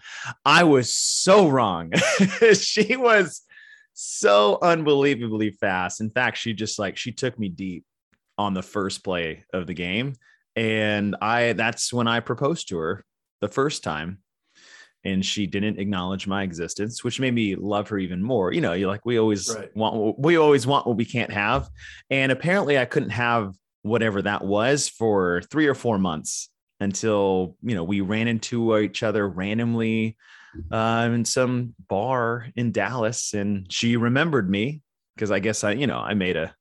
I 0.44 0.64
was 0.64 0.92
so 0.92 1.48
wrong. 1.48 1.92
she 2.54 2.96
was 2.96 3.42
so 3.94 4.58
unbelievably 4.62 5.52
fast. 5.52 6.00
In 6.00 6.10
fact, 6.10 6.38
she 6.38 6.52
just 6.52 6.78
like 6.78 6.96
she 6.96 7.12
took 7.12 7.38
me 7.38 7.48
deep 7.48 7.84
on 8.38 8.54
the 8.54 8.62
first 8.62 9.04
play 9.04 9.44
of 9.52 9.66
the 9.66 9.74
game. 9.74 10.14
And 10.56 11.16
I 11.20 11.52
that's 11.52 11.92
when 11.92 12.08
I 12.08 12.20
proposed 12.20 12.68
to 12.68 12.78
her 12.78 13.04
the 13.40 13.48
first 13.48 13.82
time. 13.82 14.18
And 15.04 15.26
she 15.26 15.48
didn't 15.48 15.80
acknowledge 15.80 16.28
my 16.28 16.44
existence, 16.44 17.02
which 17.02 17.18
made 17.18 17.34
me 17.34 17.56
love 17.56 17.88
her 17.88 17.98
even 17.98 18.22
more. 18.22 18.52
You 18.52 18.60
know, 18.60 18.72
you 18.72 18.86
like 18.86 19.04
we 19.04 19.18
always 19.18 19.52
right. 19.54 19.74
want 19.76 20.18
we 20.18 20.36
always 20.36 20.66
want 20.66 20.86
what 20.86 20.96
we 20.96 21.04
can't 21.04 21.32
have. 21.32 21.68
And 22.08 22.30
apparently 22.30 22.78
I 22.78 22.84
couldn't 22.84 23.10
have 23.10 23.54
whatever 23.82 24.22
that 24.22 24.44
was 24.44 24.88
for 24.88 25.42
three 25.50 25.66
or 25.66 25.74
four 25.74 25.98
months 25.98 26.50
until 26.80 27.56
you 27.62 27.74
know 27.74 27.84
we 27.84 28.00
ran 28.00 28.28
into 28.28 28.76
each 28.78 29.02
other 29.02 29.28
randomly 29.28 30.16
uh, 30.70 31.08
in 31.12 31.24
some 31.24 31.74
bar 31.88 32.46
in 32.56 32.72
Dallas, 32.72 33.34
and 33.34 33.70
she 33.72 33.96
remembered 33.96 34.48
me 34.48 34.82
because 35.14 35.30
I 35.30 35.38
guess 35.38 35.64
I, 35.64 35.72
you 35.72 35.86
know, 35.86 35.98
I 35.98 36.14
made 36.14 36.36
a 36.36 36.54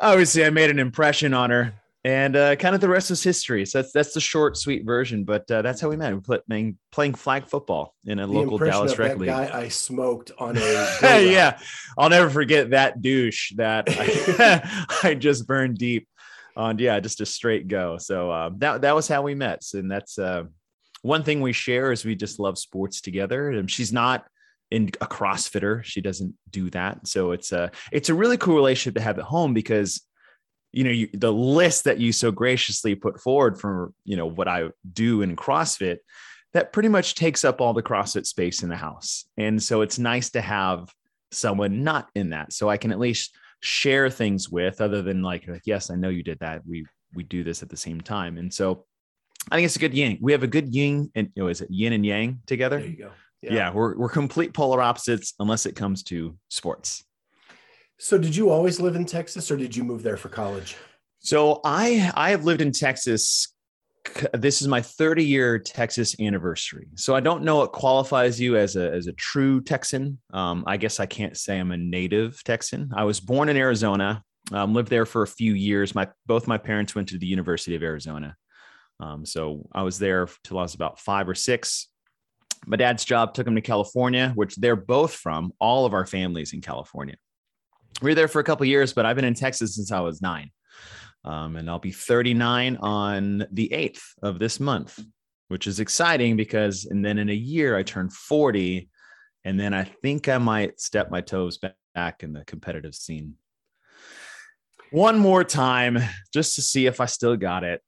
obviously 0.00 0.44
I 0.44 0.50
made 0.50 0.70
an 0.70 0.78
impression 0.78 1.34
on 1.34 1.50
her, 1.50 1.74
and 2.04 2.34
uh, 2.34 2.56
kind 2.56 2.74
of 2.74 2.80
the 2.80 2.88
rest 2.88 3.10
is 3.10 3.22
history. 3.22 3.66
So 3.66 3.80
that's 3.80 3.92
that's 3.92 4.14
the 4.14 4.20
short, 4.20 4.56
sweet 4.56 4.84
version, 4.84 5.24
but 5.24 5.50
uh, 5.50 5.62
that's 5.62 5.80
how 5.80 5.88
we 5.88 5.96
met. 5.96 6.14
We 6.14 6.20
playing 6.20 6.78
playing 6.90 7.14
flag 7.14 7.46
football 7.46 7.94
in 8.06 8.18
a 8.18 8.26
the 8.26 8.32
local 8.32 8.58
Dallas 8.58 8.98
rec 8.98 9.18
league. 9.18 9.28
Guy 9.28 9.50
I 9.52 9.68
smoked 9.68 10.32
on 10.38 10.56
a 10.56 10.60
yeah, 11.02 11.58
I'll 11.98 12.10
never 12.10 12.30
forget 12.30 12.70
that 12.70 13.02
douche 13.02 13.52
that 13.56 13.88
I, 13.88 14.88
I 15.10 15.14
just 15.14 15.46
burned 15.46 15.78
deep 15.78 16.08
on. 16.56 16.78
Yeah, 16.78 17.00
just 17.00 17.20
a 17.20 17.26
straight 17.26 17.68
go. 17.68 17.98
So 17.98 18.30
uh, 18.30 18.50
that 18.58 18.82
that 18.82 18.94
was 18.94 19.08
how 19.08 19.22
we 19.22 19.34
met, 19.34 19.62
and 19.74 19.90
that's. 19.90 20.18
One 21.02 21.22
thing 21.22 21.40
we 21.40 21.52
share 21.52 21.92
is 21.92 22.04
we 22.04 22.14
just 22.14 22.38
love 22.38 22.58
sports 22.58 23.00
together. 23.00 23.50
And 23.50 23.70
she's 23.70 23.92
not 23.92 24.26
in 24.70 24.90
a 25.00 25.06
CrossFitter. 25.06 25.82
She 25.84 26.00
doesn't 26.00 26.34
do 26.50 26.70
that. 26.70 27.06
So 27.06 27.32
it's 27.32 27.52
a 27.52 27.70
it's 27.92 28.08
a 28.08 28.14
really 28.14 28.36
cool 28.36 28.54
relationship 28.54 28.94
to 28.94 29.00
have 29.00 29.18
at 29.18 29.24
home 29.24 29.54
because 29.54 30.04
you 30.72 30.84
know 30.84 30.90
you, 30.90 31.08
the 31.12 31.32
list 31.32 31.84
that 31.84 31.98
you 31.98 32.12
so 32.12 32.30
graciously 32.30 32.94
put 32.94 33.20
forward 33.20 33.58
for 33.58 33.92
you 34.04 34.16
know 34.16 34.26
what 34.26 34.46
I 34.46 34.68
do 34.92 35.22
in 35.22 35.34
CrossFit 35.34 35.98
that 36.52 36.72
pretty 36.72 36.88
much 36.88 37.14
takes 37.14 37.44
up 37.44 37.60
all 37.60 37.72
the 37.72 37.82
CrossFit 37.82 38.26
space 38.26 38.62
in 38.62 38.68
the 38.68 38.76
house. 38.76 39.24
And 39.36 39.62
so 39.62 39.82
it's 39.82 39.98
nice 39.98 40.30
to 40.30 40.40
have 40.40 40.92
someone 41.30 41.84
not 41.84 42.08
in 42.14 42.30
that 42.30 42.52
so 42.52 42.68
I 42.68 42.76
can 42.76 42.90
at 42.90 42.98
least 42.98 43.36
share 43.60 44.10
things 44.10 44.48
with 44.48 44.80
other 44.80 45.00
than 45.02 45.22
like, 45.22 45.46
like 45.46 45.62
yes, 45.64 45.90
I 45.90 45.94
know 45.94 46.08
you 46.08 46.22
did 46.22 46.38
that. 46.40 46.66
We 46.66 46.86
we 47.14 47.24
do 47.24 47.42
this 47.42 47.62
at 47.62 47.68
the 47.68 47.76
same 47.76 48.00
time. 48.00 48.38
And 48.38 48.52
so 48.52 48.86
I 49.50 49.56
think 49.56 49.66
it's 49.66 49.76
a 49.76 49.80
good 49.80 49.94
yin. 49.94 50.18
We 50.20 50.32
have 50.32 50.42
a 50.42 50.48
good 50.48 50.74
yin 50.74 51.10
and 51.14 51.30
you 51.34 51.42
know, 51.42 51.48
is 51.48 51.60
it 51.60 51.70
yin 51.70 51.92
and 51.92 52.04
yang 52.04 52.40
together? 52.46 52.78
There 52.78 52.88
you 52.88 52.96
go. 52.96 53.10
Yeah. 53.42 53.54
yeah, 53.54 53.72
we're 53.72 53.96
we're 53.96 54.10
complete 54.10 54.52
polar 54.52 54.82
opposites 54.82 55.32
unless 55.40 55.64
it 55.64 55.74
comes 55.74 56.02
to 56.04 56.36
sports. 56.48 57.04
So 57.98 58.18
did 58.18 58.36
you 58.36 58.50
always 58.50 58.80
live 58.80 58.96
in 58.96 59.06
Texas 59.06 59.50
or 59.50 59.56
did 59.56 59.74
you 59.74 59.82
move 59.82 60.02
there 60.02 60.16
for 60.16 60.28
college? 60.28 60.76
So 61.20 61.60
I 61.64 62.12
I 62.14 62.30
have 62.30 62.44
lived 62.44 62.60
in 62.60 62.72
Texas 62.72 63.48
this 64.32 64.62
is 64.62 64.68
my 64.68 64.80
30 64.80 65.24
year 65.24 65.58
Texas 65.58 66.18
anniversary. 66.20 66.88
So 66.94 67.14
I 67.14 67.20
don't 67.20 67.42
know 67.42 67.56
what 67.56 67.72
qualifies 67.72 68.40
you 68.40 68.56
as 68.56 68.76
a, 68.76 68.90
as 68.92 69.06
a 69.06 69.12
true 69.12 69.60
Texan. 69.60 70.18
Um, 70.32 70.64
I 70.66 70.76
guess 70.76 71.00
I 71.00 71.06
can't 71.06 71.36
say 71.36 71.58
I'm 71.58 71.72
a 71.72 71.76
native 71.76 72.42
Texan. 72.44 72.90
I 72.94 73.04
was 73.04 73.20
born 73.20 73.48
in 73.48 73.56
Arizona, 73.56 74.22
um, 74.52 74.74
lived 74.74 74.88
there 74.88 75.06
for 75.06 75.22
a 75.22 75.26
few 75.26 75.54
years. 75.54 75.94
My 75.94 76.08
both 76.26 76.46
my 76.46 76.58
parents 76.58 76.94
went 76.94 77.08
to 77.10 77.18
the 77.18 77.26
University 77.26 77.74
of 77.74 77.82
Arizona. 77.82 78.36
Um, 79.00 79.24
so 79.24 79.66
I 79.72 79.82
was 79.82 79.98
there 79.98 80.28
till 80.44 80.58
I 80.58 80.62
was 80.62 80.74
about 80.74 81.00
five 81.00 81.28
or 81.28 81.34
six. 81.34 81.88
My 82.66 82.76
dad's 82.76 83.04
job 83.04 83.32
took 83.32 83.46
him 83.46 83.54
to 83.54 83.62
California, 83.62 84.32
which 84.34 84.56
they're 84.56 84.76
both 84.76 85.14
from. 85.14 85.52
All 85.58 85.86
of 85.86 85.94
our 85.94 86.06
families 86.06 86.52
in 86.52 86.60
California. 86.60 87.16
We 88.02 88.10
were 88.10 88.14
there 88.14 88.28
for 88.28 88.40
a 88.40 88.44
couple 88.44 88.66
years, 88.66 88.92
but 88.92 89.06
I've 89.06 89.16
been 89.16 89.24
in 89.24 89.34
Texas 89.34 89.76
since 89.76 89.90
I 89.90 90.00
was 90.00 90.20
nine. 90.20 90.50
Um, 91.24 91.56
and 91.56 91.68
I'll 91.68 91.78
be 91.78 91.92
39 91.92 92.76
on 92.78 93.46
the 93.50 93.70
8th 93.70 94.02
of 94.22 94.38
this 94.38 94.60
month, 94.60 94.98
which 95.48 95.66
is 95.66 95.80
exciting 95.80 96.36
because, 96.36 96.86
and 96.86 97.04
then 97.04 97.18
in 97.18 97.28
a 97.28 97.34
year, 97.34 97.76
I 97.76 97.82
turn 97.82 98.10
40. 98.10 98.88
And 99.44 99.58
then 99.58 99.72
I 99.72 99.84
think 99.84 100.28
I 100.28 100.38
might 100.38 100.80
step 100.80 101.10
my 101.10 101.22
toes 101.22 101.58
back 101.94 102.22
in 102.22 102.32
the 102.32 102.44
competitive 102.44 102.94
scene 102.94 103.34
one 104.90 105.18
more 105.18 105.44
time 105.44 105.98
just 106.32 106.56
to 106.56 106.62
see 106.62 106.86
if 106.86 107.00
I 107.00 107.06
still 107.06 107.36
got 107.36 107.64
it 107.64 107.80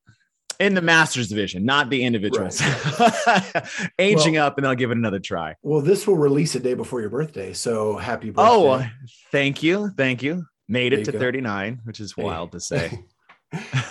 in 0.62 0.74
the 0.74 0.80
masters 0.80 1.28
division, 1.28 1.64
not 1.64 1.90
the 1.90 2.04
individuals. 2.04 2.62
Right. 2.98 3.66
Aging 3.98 4.34
well, 4.34 4.46
up, 4.46 4.58
and 4.58 4.66
I'll 4.66 4.76
give 4.76 4.90
it 4.90 4.96
another 4.96 5.18
try. 5.18 5.56
Well, 5.62 5.80
this 5.80 6.06
will 6.06 6.16
release 6.16 6.54
a 6.54 6.60
day 6.60 6.74
before 6.74 7.00
your 7.00 7.10
birthday, 7.10 7.52
so 7.52 7.96
happy 7.96 8.30
birthday! 8.30 8.50
Oh, 8.50 8.86
thank 9.32 9.62
you, 9.62 9.90
thank 9.96 10.22
you. 10.22 10.44
Made 10.68 10.92
there 10.92 11.00
it 11.00 11.04
to 11.06 11.12
39, 11.12 11.80
which 11.84 12.00
is 12.00 12.16
wild 12.16 12.50
hey. 12.50 12.52
to 12.52 12.60
say. 12.60 13.04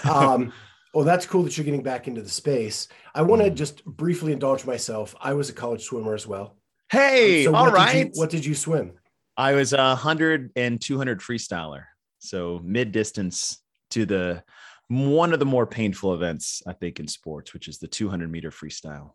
um, 0.09 0.53
well, 0.93 1.05
that's 1.05 1.25
cool 1.25 1.43
that 1.43 1.57
you're 1.57 1.65
getting 1.65 1.83
back 1.83 2.07
into 2.07 2.21
the 2.21 2.29
space. 2.29 2.87
I 3.13 3.21
want 3.21 3.41
to 3.41 3.51
mm. 3.51 3.55
just 3.55 3.83
briefly 3.85 4.31
indulge 4.31 4.65
myself. 4.65 5.13
I 5.19 5.33
was 5.33 5.49
a 5.49 5.53
college 5.53 5.83
swimmer 5.83 6.15
as 6.15 6.25
well. 6.25 6.55
Hey, 6.89 7.43
so 7.43 7.53
all 7.53 7.69
right. 7.71 8.05
Did 8.05 8.15
you, 8.15 8.19
what 8.19 8.29
did 8.29 8.45
you 8.45 8.55
swim? 8.55 8.93
I 9.37 9.53
was 9.53 9.73
a 9.73 9.77
100 9.77 10.51
and 10.55 10.81
200 10.81 11.19
freestyler. 11.19 11.83
So 12.19 12.61
mid 12.63 12.91
distance 12.91 13.61
to 13.91 14.05
the 14.05 14.43
one 14.91 15.31
of 15.31 15.39
the 15.39 15.45
more 15.45 15.65
painful 15.65 16.13
events 16.13 16.62
I 16.67 16.74
think 16.74 17.00
in 17.00 17.07
sports, 17.07 17.53
which 17.53 17.69
is 17.69 17.77
the 17.77 17.88
200 17.88 18.29
meter 18.29 18.51
freestyle. 18.51 19.12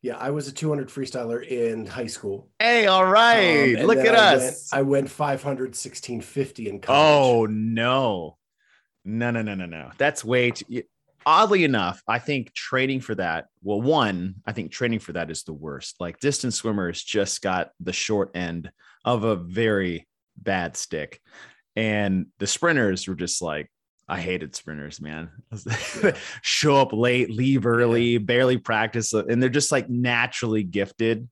Yeah, 0.00 0.16
I 0.16 0.30
was 0.30 0.46
a 0.46 0.52
200 0.52 0.88
freestyler 0.88 1.44
in 1.44 1.86
high 1.86 2.06
school. 2.06 2.48
Hey, 2.58 2.86
all 2.86 3.06
right. 3.06 3.76
Um, 3.78 3.86
Look 3.86 3.98
at 3.98 4.14
I 4.14 4.34
us. 4.34 4.70
Went, 4.72 4.80
I 4.80 4.82
went 4.82 5.10
500, 5.10 5.64
1650 5.70 6.68
in 6.68 6.80
college. 6.80 6.98
Oh, 6.98 7.46
no. 7.46 8.36
No, 9.04 9.30
no, 9.32 9.42
no, 9.42 9.54
no, 9.54 9.66
no. 9.66 9.90
That's 9.98 10.24
way 10.24 10.52
too. 10.52 10.82
Oddly 11.24 11.62
enough, 11.62 12.02
I 12.06 12.18
think 12.18 12.52
training 12.52 13.00
for 13.00 13.14
that, 13.14 13.46
well, 13.62 13.80
one, 13.80 14.36
I 14.44 14.52
think 14.52 14.72
training 14.72 14.98
for 15.00 15.12
that 15.12 15.30
is 15.30 15.44
the 15.44 15.52
worst. 15.52 15.96
Like 16.00 16.18
distance 16.18 16.56
swimmers 16.56 17.02
just 17.02 17.42
got 17.42 17.70
the 17.78 17.92
short 17.92 18.32
end 18.34 18.70
of 19.04 19.22
a 19.22 19.36
very 19.36 20.08
bad 20.36 20.76
stick. 20.76 21.20
And 21.76 22.26
the 22.38 22.48
sprinters 22.48 23.06
were 23.06 23.14
just 23.14 23.40
like, 23.40 23.70
I 24.08 24.20
hated 24.20 24.54
sprinters, 24.54 25.00
man. 25.00 25.30
Yeah. 26.02 26.16
Show 26.42 26.76
up 26.76 26.92
late, 26.92 27.30
leave 27.30 27.66
early, 27.66 28.12
yeah. 28.12 28.18
barely 28.18 28.58
practice, 28.58 29.12
and 29.12 29.42
they're 29.42 29.48
just 29.48 29.72
like 29.72 29.88
naturally 29.88 30.62
gifted. 30.62 31.28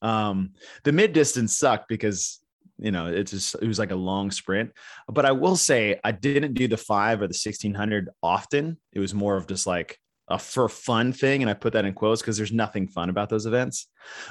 Um, 0.00 0.52
the 0.84 0.92
mid 0.92 1.12
distance 1.12 1.56
sucked 1.56 1.88
because 1.88 2.40
you 2.78 2.90
know 2.90 3.06
it's 3.06 3.30
just 3.30 3.56
it 3.60 3.66
was 3.66 3.78
like 3.78 3.90
a 3.90 3.96
long 3.96 4.30
sprint. 4.30 4.72
But 5.08 5.26
I 5.26 5.32
will 5.32 5.56
say 5.56 5.98
I 6.02 6.12
didn't 6.12 6.54
do 6.54 6.68
the 6.68 6.76
five 6.76 7.22
or 7.22 7.28
the 7.28 7.34
sixteen 7.34 7.74
hundred 7.74 8.08
often. 8.22 8.78
It 8.92 9.00
was 9.00 9.14
more 9.14 9.36
of 9.36 9.46
just 9.46 9.66
like 9.66 9.98
a 10.28 10.38
for 10.38 10.68
fun 10.68 11.12
thing, 11.12 11.42
and 11.42 11.50
I 11.50 11.54
put 11.54 11.72
that 11.74 11.84
in 11.84 11.92
quotes 11.92 12.22
because 12.22 12.36
there's 12.36 12.52
nothing 12.52 12.88
fun 12.88 13.10
about 13.10 13.28
those 13.28 13.46
events. 13.46 13.88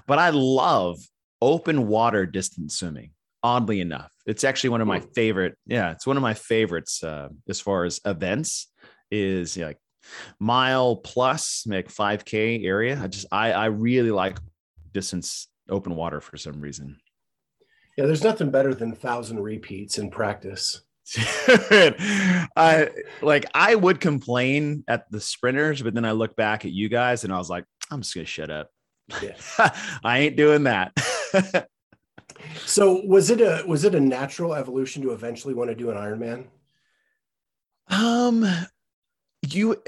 But 0.08 0.18
I 0.18 0.30
love 0.30 0.98
open 1.42 1.88
water 1.88 2.26
distance 2.26 2.78
swimming 2.78 3.12
oddly 3.44 3.82
enough. 3.82 4.12
It's 4.26 4.44
actually 4.44 4.72
one 4.72 4.82
of 4.82 4.88
my 4.88 5.00
favorite. 5.00 5.58
Yeah, 5.66 5.92
it's 5.92 6.08
one 6.08 6.18
of 6.18 6.24
my 6.24 6.34
favorites 6.34 7.04
uh, 7.04 7.30
as 7.50 7.60
far 7.60 7.86
as 7.86 8.00
events 8.06 8.68
is 9.10 9.58
like 9.58 9.78
mile 10.40 10.96
plus, 10.98 11.64
like 11.68 11.90
5K 11.90 12.66
area. 12.66 13.00
I 13.02 13.08
just, 13.08 13.28
I, 13.32 13.52
I 13.52 13.66
really 13.66 14.12
like 14.12 14.38
distance 14.94 15.48
open 15.70 15.96
water 15.96 16.22
for 16.22 16.38
some 16.38 16.62
reason. 16.62 16.98
Yeah, 17.98 18.06
there's 18.06 18.24
nothing 18.24 18.52
better 18.52 18.74
than 18.74 18.96
thousand 18.96 19.40
repeats 19.42 19.98
in 19.98 20.10
practice. 20.10 20.82
I 21.18 22.90
like 23.22 23.46
I 23.54 23.76
would 23.76 24.00
complain 24.00 24.84
at 24.88 25.12
the 25.12 25.20
sprinters, 25.20 25.82
but 25.82 25.94
then 25.94 26.06
I 26.06 26.12
look 26.12 26.36
back 26.36 26.64
at 26.64 26.72
you 26.72 26.88
guys 26.88 27.24
and 27.24 27.34
I 27.34 27.38
was 27.38 27.50
like, 27.50 27.66
I'm 27.90 28.02
just 28.02 28.16
gonna 28.16 28.26
shut 28.26 28.50
up. 28.50 28.70
Yeah. 29.22 29.36
I 30.04 30.20
ain't 30.20 30.38
doing 30.38 30.64
that. 30.64 30.94
So 32.66 33.02
was 33.06 33.30
it 33.30 33.42
a 33.42 33.64
was 33.68 33.84
it 33.84 33.96
a 33.96 34.00
natural 34.00 34.54
evolution 34.54 35.02
to 35.04 35.12
eventually 35.12 35.54
want 35.54 35.70
to 35.70 35.76
do 35.76 35.90
an 35.90 35.98
Ironman? 35.98 36.46
Um, 37.90 38.46
you, 39.42 39.82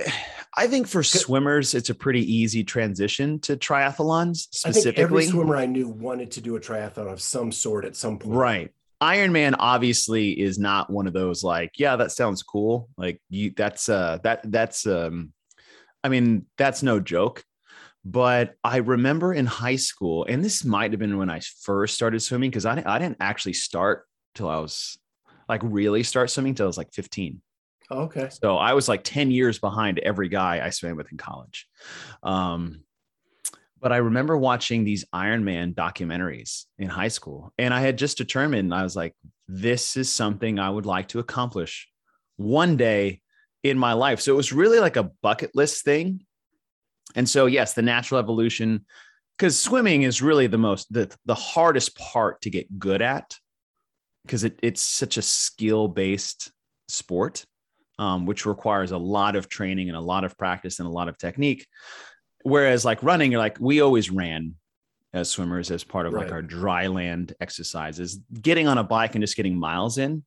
I 0.58 0.68
think 0.68 0.88
for 0.88 1.04
swimmers, 1.04 1.74
it's 1.74 1.90
a 1.90 1.96
pretty 1.96 2.22
easy 2.34 2.64
transition 2.64 3.40
to 3.42 3.56
triathlons 3.56 4.48
specifically. 4.52 4.92
I 4.92 4.94
think 4.96 4.98
every 5.00 5.26
swimmer 5.26 5.56
I 5.56 5.66
knew 5.66 5.88
wanted 5.88 6.32
to 6.32 6.42
do 6.42 6.56
a 6.56 6.60
triathlon 6.60 7.12
of 7.12 7.22
some 7.22 7.52
sort 7.52 7.86
at 7.86 7.96
some 7.96 8.20
point. 8.20 8.36
Right. 8.36 8.70
Ironman 9.02 9.56
obviously 9.60 10.32
is 10.32 10.58
not 10.58 10.90
one 10.90 11.08
of 11.08 11.14
those 11.14 11.44
like, 11.44 11.72
yeah, 11.78 11.96
that 11.98 12.12
sounds 12.12 12.42
cool. 12.42 12.90
Like 12.98 13.22
you 13.30 13.54
that's 13.56 13.90
uh 13.90 14.20
that 14.24 14.50
that's 14.50 14.88
um 14.88 15.34
I 16.04 16.10
mean, 16.10 16.46
that's 16.58 16.84
no 16.84 17.00
joke. 17.00 17.44
But 18.06 18.56
I 18.64 18.78
remember 18.78 19.34
in 19.34 19.46
high 19.46 19.78
school, 19.78 20.26
and 20.28 20.44
this 20.44 20.66
might 20.66 20.92
have 20.92 21.00
been 21.00 21.18
when 21.18 21.30
I 21.30 21.40
first 21.62 21.96
started 21.96 22.20
swimming 22.22 22.50
because 22.50 22.66
I, 22.66 22.84
I 22.86 23.00
didn't 23.00 23.18
actually 23.20 23.54
start 23.54 24.06
till 24.36 24.50
I 24.50 24.58
was 24.58 24.98
like 25.48 25.62
really 25.64 26.04
start 26.04 26.30
swimming 26.30 26.56
till 26.56 26.66
I 26.66 26.68
was 26.68 26.78
like 26.78 26.94
15. 26.94 27.42
okay. 27.92 28.30
So 28.30 28.58
I 28.58 28.74
was 28.74 28.88
like 28.90 29.04
10 29.04 29.32
years 29.32 29.60
behind 29.60 30.00
every 30.00 30.30
guy 30.30 30.66
I 30.66 30.70
swam 30.70 30.98
with 30.98 31.12
in 31.12 31.18
college. 31.18 31.68
Um, 32.24 32.84
but 33.80 33.92
I 33.92 33.98
remember 33.98 34.38
watching 34.38 34.84
these 34.86 35.04
Ironman 35.14 35.76
documentaries 35.76 36.64
in 36.80 36.88
high 36.88 37.10
school, 37.10 37.54
and 37.58 37.74
I 37.74 37.82
had 37.82 37.98
just 37.98 38.18
determined 38.18 38.74
I 38.74 38.84
was 38.84 38.96
like, 38.96 39.14
this 39.50 39.98
is 39.98 40.10
something 40.12 40.58
I 40.58 40.70
would 40.70 40.86
like 40.86 41.10
to 41.10 41.20
accomplish 41.20 41.90
one 42.38 42.78
day 42.78 43.22
in 43.62 43.78
my 43.78 43.94
life. 43.94 44.22
So 44.22 44.34
it 44.34 44.38
was 44.38 44.54
really 44.54 44.80
like 44.80 44.96
a 44.96 45.12
bucket 45.22 45.52
list 45.54 45.84
thing. 45.84 46.26
And 47.16 47.28
so, 47.28 47.46
yes, 47.46 47.74
the 47.74 47.82
natural 47.82 48.20
evolution, 48.20 48.86
because 49.38 49.60
swimming 49.60 50.04
is 50.04 50.22
really 50.22 50.48
the 50.48 50.58
most 50.58 50.92
the, 50.92 51.14
the 51.26 51.36
hardest 51.36 51.98
part 51.98 52.42
to 52.42 52.50
get 52.50 52.80
good 52.80 53.02
at 53.02 53.36
because 54.26 54.44
it, 54.44 54.60
it's 54.64 54.82
such 54.82 55.18
a 55.18 55.22
skill 55.22 55.88
based 55.88 56.52
sport, 56.88 57.46
um, 58.00 58.26
which 58.26 58.46
requires 58.46 58.92
a 58.92 58.98
lot 58.98 59.36
of 59.36 59.50
training 59.50 59.90
and 59.90 59.98
a 59.98 60.02
lot 60.02 60.24
of 60.24 60.38
practice 60.38 60.80
and 60.80 60.88
a 60.88 60.92
lot 60.92 61.08
of 61.08 61.18
technique. 61.18 61.68
Whereas, 62.44 62.84
like 62.84 63.02
running, 63.04 63.32
you're 63.32 63.40
like, 63.40 63.58
we 63.60 63.82
always 63.82 64.10
ran 64.10 64.56
as 65.14 65.30
swimmers 65.30 65.72
as 65.72 65.84
part 65.84 66.06
of 66.06 66.14
right. 66.14 66.24
like 66.24 66.34
our 66.34 66.42
dry 66.42 66.88
land 66.88 67.34
exercises, 67.40 68.20
getting 68.42 68.68
on 68.68 68.78
a 68.78 68.84
bike 68.84 69.16
and 69.16 69.22
just 69.22 69.38
getting 69.38 69.58
miles 69.58 69.98
in. 69.98 70.24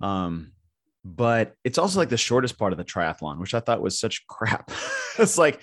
Um, 0.00 0.52
but 1.14 1.54
it's 1.62 1.78
also 1.78 2.00
like 2.00 2.08
the 2.08 2.16
shortest 2.16 2.58
part 2.58 2.72
of 2.72 2.78
the 2.78 2.84
triathlon, 2.84 3.38
which 3.38 3.54
I 3.54 3.60
thought 3.60 3.80
was 3.80 3.98
such 3.98 4.26
crap. 4.28 4.72
it's 5.18 5.38
like 5.38 5.60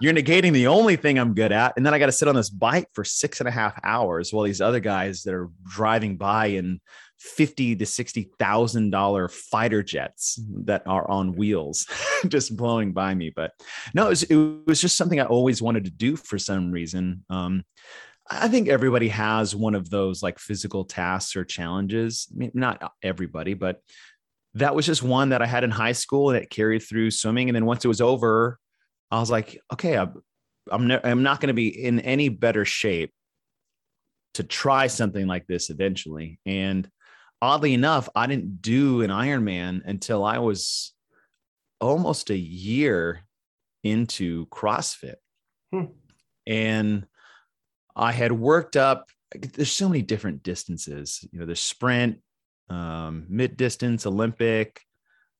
you're 0.00 0.12
negating 0.12 0.52
the 0.52 0.66
only 0.66 0.96
thing 0.96 1.18
I'm 1.18 1.34
good 1.34 1.52
at. 1.52 1.74
And 1.76 1.86
then 1.86 1.94
I 1.94 1.98
got 1.98 2.06
to 2.06 2.12
sit 2.12 2.26
on 2.26 2.34
this 2.34 2.50
bike 2.50 2.88
for 2.92 3.04
six 3.04 3.40
and 3.40 3.48
a 3.48 3.52
half 3.52 3.78
hours 3.84 4.32
while 4.32 4.44
these 4.44 4.60
other 4.60 4.80
guys 4.80 5.22
that 5.22 5.34
are 5.34 5.48
driving 5.64 6.16
by 6.16 6.46
in 6.46 6.80
fifty 7.18 7.76
to 7.76 7.86
sixty 7.86 8.30
thousand 8.38 8.90
dollar 8.90 9.28
fighter 9.28 9.82
jets 9.82 10.40
that 10.64 10.82
are 10.86 11.08
on 11.08 11.36
wheels 11.36 11.86
just 12.28 12.56
blowing 12.56 12.92
by 12.92 13.14
me. 13.14 13.32
But 13.34 13.52
no, 13.94 14.06
it 14.06 14.10
was, 14.10 14.22
it 14.24 14.66
was 14.66 14.80
just 14.80 14.96
something 14.96 15.20
I 15.20 15.26
always 15.26 15.62
wanted 15.62 15.84
to 15.84 15.90
do 15.90 16.16
for 16.16 16.38
some 16.38 16.72
reason. 16.72 17.24
Um, 17.30 17.64
I 18.32 18.46
think 18.46 18.68
everybody 18.68 19.08
has 19.08 19.56
one 19.56 19.74
of 19.74 19.90
those 19.90 20.22
like 20.22 20.38
physical 20.38 20.84
tasks 20.84 21.34
or 21.34 21.44
challenges. 21.44 22.28
I 22.32 22.38
mean, 22.38 22.52
not 22.54 22.92
everybody, 23.02 23.54
but 23.54 23.80
that 24.54 24.74
was 24.74 24.86
just 24.86 25.02
one 25.02 25.30
that 25.30 25.42
I 25.42 25.46
had 25.46 25.64
in 25.64 25.70
high 25.70 25.92
school 25.92 26.28
that 26.28 26.50
carried 26.50 26.80
through 26.80 27.10
swimming. 27.12 27.48
And 27.48 27.56
then 27.56 27.66
once 27.66 27.84
it 27.84 27.88
was 27.88 28.00
over, 28.00 28.58
I 29.10 29.20
was 29.20 29.30
like, 29.30 29.60
okay, 29.72 29.96
I'm, 29.96 30.22
I'm, 30.70 30.86
ne- 30.86 31.00
I'm 31.02 31.22
not 31.22 31.40
going 31.40 31.48
to 31.48 31.54
be 31.54 31.68
in 31.68 32.00
any 32.00 32.28
better 32.28 32.64
shape 32.64 33.12
to 34.34 34.42
try 34.42 34.86
something 34.86 35.26
like 35.26 35.46
this 35.46 35.70
eventually. 35.70 36.38
And 36.46 36.88
oddly 37.40 37.74
enough, 37.74 38.08
I 38.14 38.26
didn't 38.26 38.62
do 38.62 39.02
an 39.02 39.10
Ironman 39.10 39.82
until 39.84 40.24
I 40.24 40.38
was 40.38 40.94
almost 41.80 42.30
a 42.30 42.36
year 42.36 43.20
into 43.82 44.46
CrossFit. 44.46 45.16
Hmm. 45.72 45.86
And 46.46 47.06
I 47.96 48.12
had 48.12 48.32
worked 48.32 48.76
up, 48.76 49.08
there's 49.34 49.72
so 49.72 49.88
many 49.88 50.02
different 50.02 50.42
distances. 50.42 51.26
You 51.32 51.40
know, 51.40 51.46
there's 51.46 51.60
sprint, 51.60 52.18
um, 52.70 53.26
mid 53.28 53.56
distance 53.56 54.06
Olympic, 54.06 54.80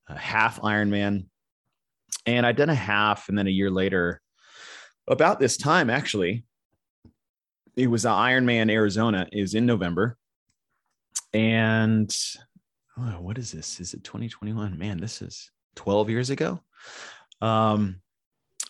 half 0.09 0.61
Ironman. 0.61 1.26
And 2.26 2.44
I'd 2.44 2.57
done 2.57 2.70
a 2.70 2.74
half. 2.74 3.28
And 3.28 3.38
then 3.38 3.46
a 3.46 3.50
year 3.50 3.70
later, 3.70 4.20
about 5.09 5.40
this 5.40 5.57
time, 5.57 5.88
actually, 5.88 6.44
it 7.76 7.87
was 7.87 8.04
an 8.04 8.12
Ironman 8.12 8.70
Arizona. 8.70 9.26
is 9.33 9.54
in 9.54 9.64
November. 9.64 10.16
And 11.33 12.14
oh, 12.98 13.20
what 13.20 13.38
is 13.38 13.52
this? 13.52 13.81
Is 13.81 13.94
it 13.94 14.04
2021? 14.04 14.76
Man, 14.76 14.98
this 14.98 15.22
is 15.22 15.50
12 15.76 16.11
years 16.11 16.31
ago. 16.31 16.61
Um, 17.40 18.00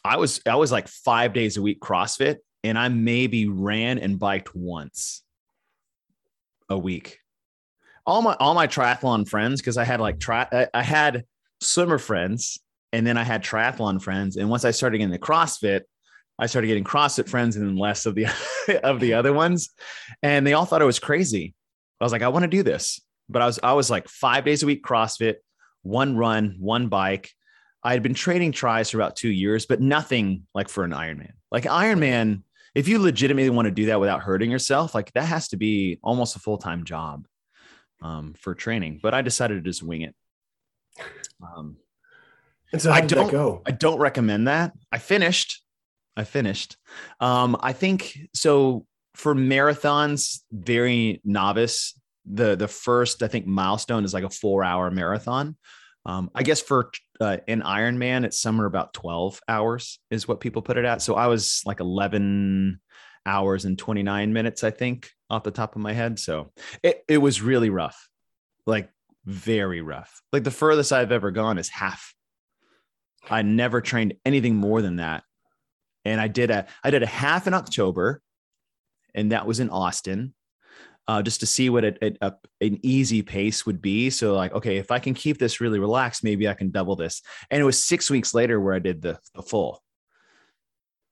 I 0.04 0.16
was 0.16 0.40
I 0.46 0.54
was 0.54 0.70
like 0.72 0.88
five 0.88 1.32
days 1.32 1.56
a 1.56 1.62
week 1.62 1.80
CrossFit, 1.80 2.36
and 2.62 2.78
I 2.78 2.88
maybe 2.88 3.48
ran 3.48 3.98
and 3.98 4.18
biked 4.18 4.54
once 4.54 5.22
a 6.68 6.78
week 6.78 7.18
all 8.10 8.22
my 8.22 8.34
all 8.40 8.54
my 8.54 8.66
triathlon 8.66 9.26
friends 9.26 9.60
because 9.60 9.76
I 9.76 9.84
had 9.84 10.00
like 10.00 10.18
try 10.18 10.66
I 10.74 10.82
had 10.82 11.24
swimmer 11.60 11.96
friends 11.96 12.58
and 12.92 13.06
then 13.06 13.16
I 13.16 13.22
had 13.22 13.44
triathlon 13.44 14.02
friends 14.02 14.36
and 14.36 14.50
once 14.50 14.64
I 14.64 14.72
started 14.72 14.98
getting 14.98 15.12
the 15.12 15.18
CrossFit 15.18 15.82
I 16.36 16.46
started 16.46 16.66
getting 16.66 16.82
CrossFit 16.82 17.28
friends 17.28 17.54
and 17.54 17.64
then 17.64 17.76
less 17.76 18.06
of 18.06 18.16
the 18.16 18.26
of 18.82 18.98
the 18.98 19.14
other 19.14 19.32
ones 19.32 19.70
and 20.24 20.44
they 20.44 20.54
all 20.54 20.64
thought 20.64 20.82
I 20.82 20.86
was 20.86 20.98
crazy. 20.98 21.54
I 22.00 22.04
was 22.04 22.10
like 22.10 22.22
I 22.22 22.28
want 22.28 22.42
to 22.42 22.48
do 22.48 22.64
this 22.64 23.00
but 23.28 23.42
I 23.42 23.46
was 23.46 23.60
I 23.62 23.74
was 23.74 23.90
like 23.90 24.08
5 24.08 24.44
days 24.44 24.64
a 24.64 24.66
week 24.66 24.82
CrossFit, 24.82 25.36
one 25.82 26.16
run, 26.16 26.56
one 26.58 26.88
bike. 26.88 27.30
I 27.84 27.92
had 27.92 28.02
been 28.02 28.14
training 28.14 28.50
tries 28.50 28.90
for 28.90 28.96
about 28.96 29.14
2 29.14 29.28
years 29.28 29.66
but 29.66 29.80
nothing 29.80 30.48
like 30.52 30.68
for 30.68 30.82
an 30.82 30.90
Ironman. 30.90 31.32
Like 31.52 31.62
Ironman 31.64 32.42
if 32.74 32.88
you 32.88 32.98
legitimately 32.98 33.50
want 33.50 33.66
to 33.66 33.72
do 33.72 33.86
that 33.86 34.00
without 34.00 34.22
hurting 34.22 34.50
yourself, 34.50 34.94
like 34.94 35.12
that 35.12 35.24
has 35.24 35.48
to 35.48 35.56
be 35.56 35.98
almost 36.02 36.34
a 36.34 36.40
full 36.40 36.58
time 36.58 36.84
job 36.84 37.26
um, 38.02 38.34
for 38.38 38.54
training, 38.54 39.00
but 39.02 39.14
I 39.14 39.22
decided 39.22 39.54
to 39.54 39.70
just 39.70 39.82
wing 39.82 40.02
it. 40.02 40.14
Um, 41.42 41.76
and 42.72 42.80
so 42.80 42.92
I 42.92 43.00
don't 43.00 43.30
go? 43.30 43.62
I 43.66 43.72
don't 43.72 43.98
recommend 43.98 44.48
that. 44.48 44.72
I 44.92 44.98
finished. 44.98 45.62
I 46.16 46.24
finished. 46.24 46.76
Um, 47.20 47.56
I 47.60 47.72
think 47.72 48.18
so 48.34 48.86
for 49.14 49.34
marathons, 49.34 50.40
very 50.52 51.20
novice. 51.24 51.98
The 52.26 52.54
the 52.56 52.68
first 52.68 53.22
I 53.22 53.28
think 53.28 53.46
milestone 53.46 54.04
is 54.04 54.14
like 54.14 54.24
a 54.24 54.30
four 54.30 54.62
hour 54.62 54.90
marathon. 54.90 55.56
Um, 56.06 56.30
I 56.34 56.42
guess 56.42 56.60
for 56.60 56.90
uh, 57.20 57.38
an 57.48 57.62
Ironman, 57.62 58.24
it's 58.24 58.40
somewhere 58.40 58.66
about 58.66 58.94
twelve 58.94 59.40
hours 59.48 59.98
is 60.10 60.28
what 60.28 60.40
people 60.40 60.62
put 60.62 60.76
it 60.76 60.84
at. 60.84 61.02
So 61.02 61.14
I 61.14 61.26
was 61.26 61.62
like 61.66 61.80
eleven 61.80 62.80
hours 63.26 63.64
and 63.64 63.78
29 63.78 64.32
minutes, 64.32 64.64
I 64.64 64.70
think, 64.70 65.10
off 65.28 65.44
the 65.44 65.50
top 65.50 65.76
of 65.76 65.82
my 65.82 65.92
head. 65.92 66.18
So 66.18 66.52
it, 66.82 67.04
it 67.08 67.18
was 67.18 67.42
really 67.42 67.70
rough, 67.70 68.08
like 68.66 68.90
very 69.24 69.80
rough. 69.80 70.22
Like 70.32 70.44
the 70.44 70.50
furthest 70.50 70.92
I've 70.92 71.12
ever 71.12 71.30
gone 71.30 71.58
is 71.58 71.68
half. 71.68 72.14
I 73.28 73.42
never 73.42 73.80
trained 73.80 74.14
anything 74.24 74.56
more 74.56 74.82
than 74.82 74.96
that. 74.96 75.24
And 76.04 76.20
I 76.20 76.28
did 76.28 76.50
a 76.50 76.66
I 76.82 76.90
did 76.90 77.02
a 77.02 77.06
half 77.06 77.46
in 77.46 77.52
October, 77.52 78.22
and 79.14 79.32
that 79.32 79.46
was 79.46 79.60
in 79.60 79.68
Austin. 79.68 80.34
Uh, 81.08 81.20
just 81.20 81.40
to 81.40 81.46
see 81.46 81.68
what 81.68 81.84
a, 81.84 82.36
an 82.60 82.78
easy 82.82 83.20
pace 83.20 83.66
would 83.66 83.82
be. 83.82 84.10
So, 84.10 84.34
like, 84.34 84.52
okay, 84.52 84.76
if 84.76 84.92
I 84.92 85.00
can 85.00 85.12
keep 85.12 85.38
this 85.38 85.60
really 85.60 85.80
relaxed, 85.80 86.22
maybe 86.22 86.46
I 86.46 86.54
can 86.54 86.70
double 86.70 86.94
this. 86.94 87.20
And 87.50 87.60
it 87.60 87.64
was 87.64 87.82
six 87.82 88.08
weeks 88.10 88.32
later 88.32 88.60
where 88.60 88.74
I 88.74 88.78
did 88.78 89.02
the, 89.02 89.18
the 89.34 89.42
full. 89.42 89.82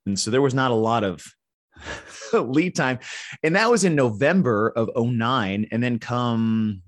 And 0.06 0.16
so 0.16 0.30
there 0.30 0.42
was 0.42 0.54
not 0.54 0.70
a 0.70 0.74
lot 0.74 1.02
of 1.02 1.26
lead 2.32 2.74
time. 2.74 2.98
And 3.42 3.56
that 3.56 3.70
was 3.70 3.84
in 3.84 3.94
November 3.94 4.70
of 4.70 4.90
09. 4.96 5.68
And 5.70 5.82
then 5.82 5.98
come 5.98 6.82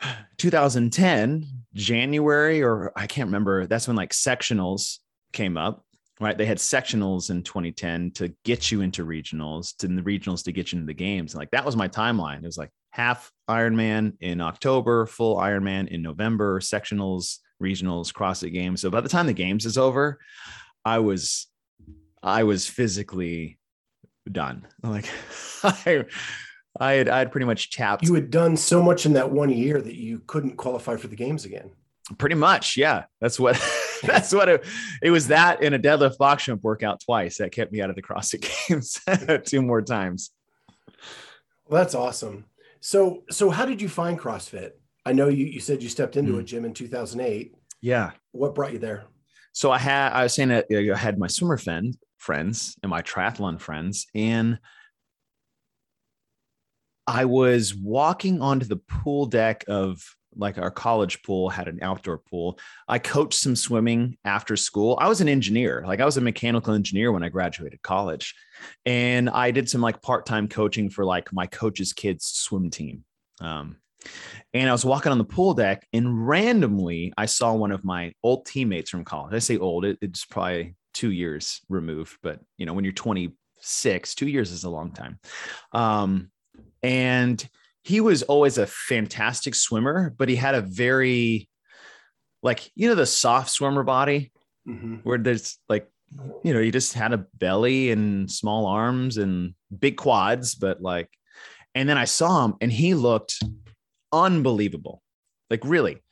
2010, 0.38 1.46
January, 1.74 2.62
or 2.62 2.92
I 2.96 3.06
can't 3.06 3.28
remember, 3.28 3.66
that's 3.66 3.88
when 3.88 3.96
like 3.96 4.12
sectionals 4.12 4.98
came 5.32 5.56
up, 5.56 5.84
right? 6.20 6.36
They 6.36 6.46
had 6.46 6.58
sectionals 6.58 7.30
in 7.30 7.42
2010 7.42 8.12
to 8.12 8.32
get 8.44 8.70
you 8.70 8.80
into 8.80 9.04
regionals, 9.04 9.76
to 9.78 9.88
the 9.88 10.02
regionals 10.02 10.44
to 10.44 10.52
get 10.52 10.72
you 10.72 10.78
into 10.78 10.86
the 10.86 10.94
games. 10.94 11.34
And 11.34 11.40
like 11.40 11.50
that 11.50 11.64
was 11.64 11.76
my 11.76 11.88
timeline. 11.88 12.38
It 12.38 12.46
was 12.46 12.58
like 12.58 12.70
half 12.90 13.32
Ironman 13.48 14.14
in 14.20 14.40
October, 14.40 15.06
full 15.06 15.36
Ironman 15.36 15.88
in 15.88 16.02
November, 16.02 16.60
sectionals, 16.60 17.38
regionals, 17.62 18.12
CrossFit 18.12 18.52
games. 18.52 18.80
So 18.80 18.90
by 18.90 19.00
the 19.00 19.08
time 19.08 19.26
the 19.26 19.32
games 19.32 19.66
is 19.66 19.78
over, 19.78 20.18
I 20.84 21.00
was 21.00 21.48
I 22.24 22.42
was 22.44 22.66
physically 22.66 23.58
done. 24.30 24.66
Like 24.82 25.08
I, 25.62 26.04
I 26.78 26.92
had 26.92 27.08
I 27.08 27.18
had 27.18 27.30
pretty 27.32 27.46
much 27.46 27.70
tapped. 27.70 28.04
You 28.04 28.14
had 28.14 28.30
done 28.30 28.56
so 28.56 28.82
much 28.82 29.06
in 29.06 29.12
that 29.14 29.30
one 29.30 29.50
year 29.50 29.80
that 29.80 29.94
you 29.94 30.20
couldn't 30.26 30.56
qualify 30.56 30.96
for 30.96 31.08
the 31.08 31.16
games 31.16 31.44
again. 31.44 31.70
Pretty 32.18 32.34
much, 32.34 32.76
yeah. 32.76 33.04
That's 33.20 33.40
what 33.40 33.54
that's 34.02 34.34
what 34.34 34.48
it, 34.48 34.64
it 35.02 35.10
was. 35.10 35.28
That 35.28 35.62
in 35.62 35.72
a 35.72 35.78
deadlift 35.78 36.18
box 36.18 36.44
jump 36.44 36.62
workout 36.62 37.00
twice 37.00 37.38
that 37.38 37.52
kept 37.52 37.72
me 37.72 37.80
out 37.80 37.88
of 37.90 37.96
the 37.96 38.02
CrossFit 38.02 38.46
Games 38.68 39.00
two 39.48 39.62
more 39.62 39.80
times. 39.80 40.30
Well, 41.66 41.82
that's 41.82 41.94
awesome. 41.94 42.44
So 42.80 43.22
so 43.30 43.48
how 43.48 43.64
did 43.64 43.80
you 43.80 43.88
find 43.88 44.18
CrossFit? 44.18 44.72
I 45.06 45.12
know 45.12 45.28
you 45.28 45.46
you 45.46 45.60
said 45.60 45.82
you 45.82 45.88
stepped 45.88 46.16
into 46.16 46.32
mm. 46.32 46.40
a 46.40 46.42
gym 46.42 46.64
in 46.64 46.74
2008. 46.74 47.54
Yeah. 47.80 48.10
What 48.32 48.54
brought 48.54 48.72
you 48.72 48.78
there? 48.78 49.04
So 49.54 49.70
I 49.70 49.78
had 49.78 50.12
I 50.12 50.24
was 50.24 50.34
saying 50.34 50.50
that 50.50 50.66
I 50.70 50.96
had 50.96 51.18
my 51.18 51.28
swimmer 51.28 51.56
friend 51.56 51.96
friends 52.18 52.76
and 52.82 52.90
my 52.90 53.00
triathlon 53.00 53.60
friends, 53.60 54.06
and 54.14 54.58
I 57.06 57.24
was 57.24 57.74
walking 57.74 58.42
onto 58.42 58.66
the 58.66 58.76
pool 58.76 59.26
deck 59.26 59.64
of 59.68 60.02
like 60.36 60.58
our 60.58 60.70
college 60.70 61.22
pool 61.22 61.48
had 61.48 61.68
an 61.68 61.78
outdoor 61.82 62.18
pool. 62.18 62.58
I 62.88 62.98
coached 62.98 63.38
some 63.38 63.54
swimming 63.54 64.18
after 64.24 64.56
school. 64.56 64.98
I 65.00 65.08
was 65.08 65.20
an 65.20 65.28
engineer, 65.28 65.84
like 65.86 66.00
I 66.00 66.04
was 66.04 66.16
a 66.16 66.20
mechanical 66.20 66.74
engineer 66.74 67.12
when 67.12 67.22
I 67.22 67.28
graduated 67.28 67.82
college. 67.82 68.34
And 68.84 69.30
I 69.30 69.52
did 69.52 69.68
some 69.68 69.80
like 69.80 70.02
part-time 70.02 70.48
coaching 70.48 70.90
for 70.90 71.04
like 71.04 71.32
my 71.32 71.46
coach's 71.46 71.92
kids 71.92 72.26
swim 72.26 72.70
team. 72.70 73.04
Um, 73.40 73.76
and 74.52 74.68
I 74.68 74.72
was 74.72 74.84
walking 74.84 75.12
on 75.12 75.18
the 75.18 75.24
pool 75.24 75.54
deck 75.54 75.86
and 75.92 76.26
randomly 76.26 77.12
I 77.16 77.26
saw 77.26 77.52
one 77.54 77.72
of 77.72 77.84
my 77.84 78.12
old 78.22 78.46
teammates 78.46 78.90
from 78.90 79.04
college. 79.04 79.34
I 79.34 79.38
say 79.40 79.58
old, 79.58 79.84
it, 79.84 79.98
it's 80.00 80.24
probably 80.24 80.76
two 80.92 81.10
years 81.10 81.60
removed, 81.68 82.18
but 82.22 82.40
you 82.56 82.66
know, 82.66 82.72
when 82.72 82.84
you're 82.84 82.92
26, 82.92 84.14
two 84.14 84.28
years 84.28 84.52
is 84.52 84.64
a 84.64 84.70
long 84.70 84.92
time. 84.92 85.18
Um, 85.72 86.30
and 86.82 87.46
he 87.82 88.00
was 88.00 88.22
always 88.22 88.58
a 88.58 88.66
fantastic 88.66 89.54
swimmer, 89.54 90.14
but 90.16 90.28
he 90.28 90.36
had 90.36 90.54
a 90.54 90.60
very 90.60 91.48
like 92.42 92.70
you 92.74 92.88
know 92.88 92.94
the 92.94 93.06
soft 93.06 93.50
swimmer 93.50 93.82
body 93.82 94.30
mm-hmm. 94.68 94.96
where 94.96 95.18
there's 95.18 95.58
like 95.68 95.88
you 96.42 96.54
know 96.54 96.60
he 96.60 96.70
just 96.70 96.92
had 96.92 97.12
a 97.12 97.26
belly 97.34 97.90
and 97.90 98.30
small 98.30 98.66
arms 98.66 99.16
and 99.16 99.54
big 99.76 99.96
quads, 99.96 100.54
but 100.54 100.80
like 100.80 101.08
and 101.74 101.88
then 101.88 101.98
I 101.98 102.04
saw 102.04 102.44
him 102.44 102.54
and 102.60 102.70
he 102.70 102.94
looked 102.94 103.42
unbelievable, 104.14 105.02
like 105.50 105.60
really. 105.64 106.02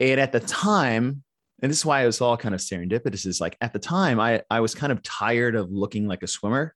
And 0.00 0.20
at 0.20 0.32
the 0.32 0.40
time, 0.40 1.22
and 1.62 1.70
this 1.70 1.78
is 1.78 1.86
why 1.86 2.02
it 2.02 2.06
was 2.06 2.20
all 2.20 2.36
kind 2.36 2.54
of 2.54 2.60
serendipitous. 2.60 3.24
Is 3.24 3.40
like 3.40 3.56
at 3.60 3.72
the 3.72 3.78
time 3.78 4.18
I 4.18 4.42
I 4.50 4.60
was 4.60 4.74
kind 4.74 4.92
of 4.92 5.02
tired 5.02 5.54
of 5.54 5.70
looking 5.70 6.06
like 6.06 6.22
a 6.22 6.26
swimmer 6.26 6.74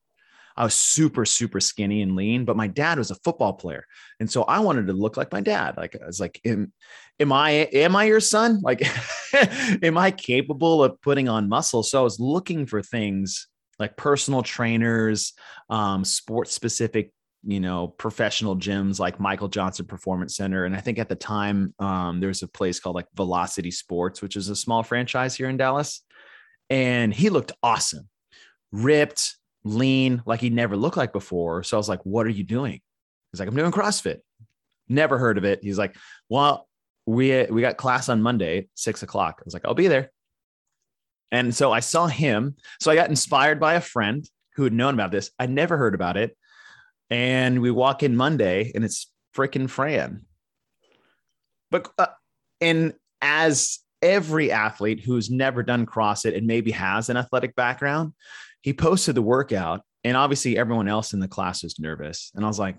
I 0.56 0.64
was 0.64 0.74
super, 0.74 1.26
super 1.26 1.60
skinny 1.60 2.00
and 2.00 2.16
lean, 2.16 2.44
but 2.46 2.56
my 2.56 2.66
dad 2.66 2.98
was 2.98 3.10
a 3.10 3.16
football 3.16 3.52
player. 3.52 3.84
And 4.20 4.30
so 4.30 4.42
I 4.44 4.60
wanted 4.60 4.86
to 4.86 4.94
look 4.94 5.16
like 5.16 5.30
my 5.30 5.42
dad. 5.42 5.76
Like 5.76 5.96
I 6.02 6.06
was 6.06 6.18
like, 6.18 6.40
am, 6.46 6.72
am 7.20 7.30
I, 7.30 7.50
am 7.50 7.94
I 7.94 8.04
your 8.04 8.20
son? 8.20 8.60
Like, 8.62 8.82
am 9.82 9.98
I 9.98 10.10
capable 10.10 10.82
of 10.82 11.00
putting 11.02 11.28
on 11.28 11.50
muscle? 11.50 11.82
So 11.82 12.00
I 12.00 12.02
was 12.02 12.18
looking 12.18 12.64
for 12.64 12.82
things 12.82 13.48
like 13.78 13.98
personal 13.98 14.42
trainers, 14.42 15.34
um, 15.68 16.04
sports 16.04 16.54
specific 16.54 17.12
you 17.46 17.60
know 17.60 17.88
professional 17.88 18.56
gyms 18.56 18.98
like 18.98 19.20
michael 19.20 19.48
johnson 19.48 19.86
performance 19.86 20.36
center 20.36 20.64
and 20.64 20.74
i 20.74 20.80
think 20.80 20.98
at 20.98 21.08
the 21.08 21.14
time 21.14 21.72
um, 21.78 22.18
there 22.20 22.28
was 22.28 22.42
a 22.42 22.48
place 22.48 22.80
called 22.80 22.96
like 22.96 23.06
velocity 23.14 23.70
sports 23.70 24.20
which 24.20 24.36
is 24.36 24.48
a 24.48 24.56
small 24.56 24.82
franchise 24.82 25.34
here 25.34 25.48
in 25.48 25.56
dallas 25.56 26.02
and 26.70 27.14
he 27.14 27.30
looked 27.30 27.52
awesome 27.62 28.08
ripped 28.72 29.36
lean 29.64 30.22
like 30.26 30.40
he 30.40 30.50
never 30.50 30.76
looked 30.76 30.96
like 30.96 31.12
before. 31.12 31.62
So 31.62 31.76
I 31.76 31.78
was 31.78 31.88
like, 31.88 32.00
what 32.04 32.26
are 32.26 32.30
you 32.30 32.44
doing? 32.44 32.80
He's 33.32 33.40
like, 33.40 33.48
I'm 33.48 33.56
doing 33.56 33.72
CrossFit. 33.72 34.18
Never 34.88 35.18
heard 35.18 35.38
of 35.38 35.44
it. 35.44 35.60
He's 35.62 35.78
like, 35.78 35.96
well, 36.28 36.68
we 37.06 37.44
we 37.46 37.60
got 37.60 37.76
class 37.76 38.08
on 38.08 38.22
Monday, 38.22 38.68
six 38.74 39.02
o'clock. 39.02 39.36
I 39.40 39.42
was 39.44 39.54
like, 39.54 39.64
I'll 39.64 39.74
be 39.74 39.88
there. 39.88 40.10
And 41.32 41.54
so 41.54 41.72
I 41.72 41.80
saw 41.80 42.06
him. 42.06 42.56
So 42.80 42.90
I 42.90 42.94
got 42.94 43.10
inspired 43.10 43.58
by 43.58 43.74
a 43.74 43.80
friend 43.80 44.28
who 44.54 44.64
had 44.64 44.72
known 44.72 44.94
about 44.94 45.10
this. 45.10 45.30
I'd 45.38 45.50
never 45.50 45.76
heard 45.76 45.94
about 45.94 46.16
it. 46.16 46.36
And 47.10 47.62
we 47.62 47.70
walk 47.70 48.02
in 48.02 48.16
Monday 48.16 48.72
and 48.74 48.84
it's 48.84 49.10
freaking 49.34 49.70
Fran. 49.70 50.24
But, 51.70 51.88
uh, 51.98 52.06
and 52.60 52.94
as 53.20 53.80
every 54.02 54.52
athlete 54.52 55.00
who's 55.00 55.30
never 55.30 55.62
done 55.62 55.86
CrossFit 55.86 56.36
and 56.36 56.46
maybe 56.46 56.70
has 56.72 57.08
an 57.08 57.16
athletic 57.16 57.54
background, 57.54 58.12
he 58.60 58.72
posted 58.72 59.14
the 59.14 59.22
workout 59.22 59.82
and 60.04 60.16
obviously 60.16 60.56
everyone 60.56 60.88
else 60.88 61.12
in 61.12 61.20
the 61.20 61.28
class 61.28 61.62
was 61.62 61.78
nervous. 61.78 62.30
And 62.34 62.44
i 62.44 62.48
was 62.48 62.58
like 62.58 62.76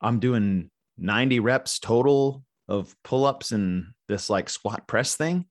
i'm 0.00 0.20
doing 0.20 0.70
90 0.96 1.40
reps 1.40 1.78
total 1.78 2.44
of 2.68 2.94
pull-ups 3.02 3.52
and 3.52 3.86
this 4.08 4.30
like 4.30 4.48
squat 4.48 4.86
press 4.86 5.16
thing? 5.16 5.46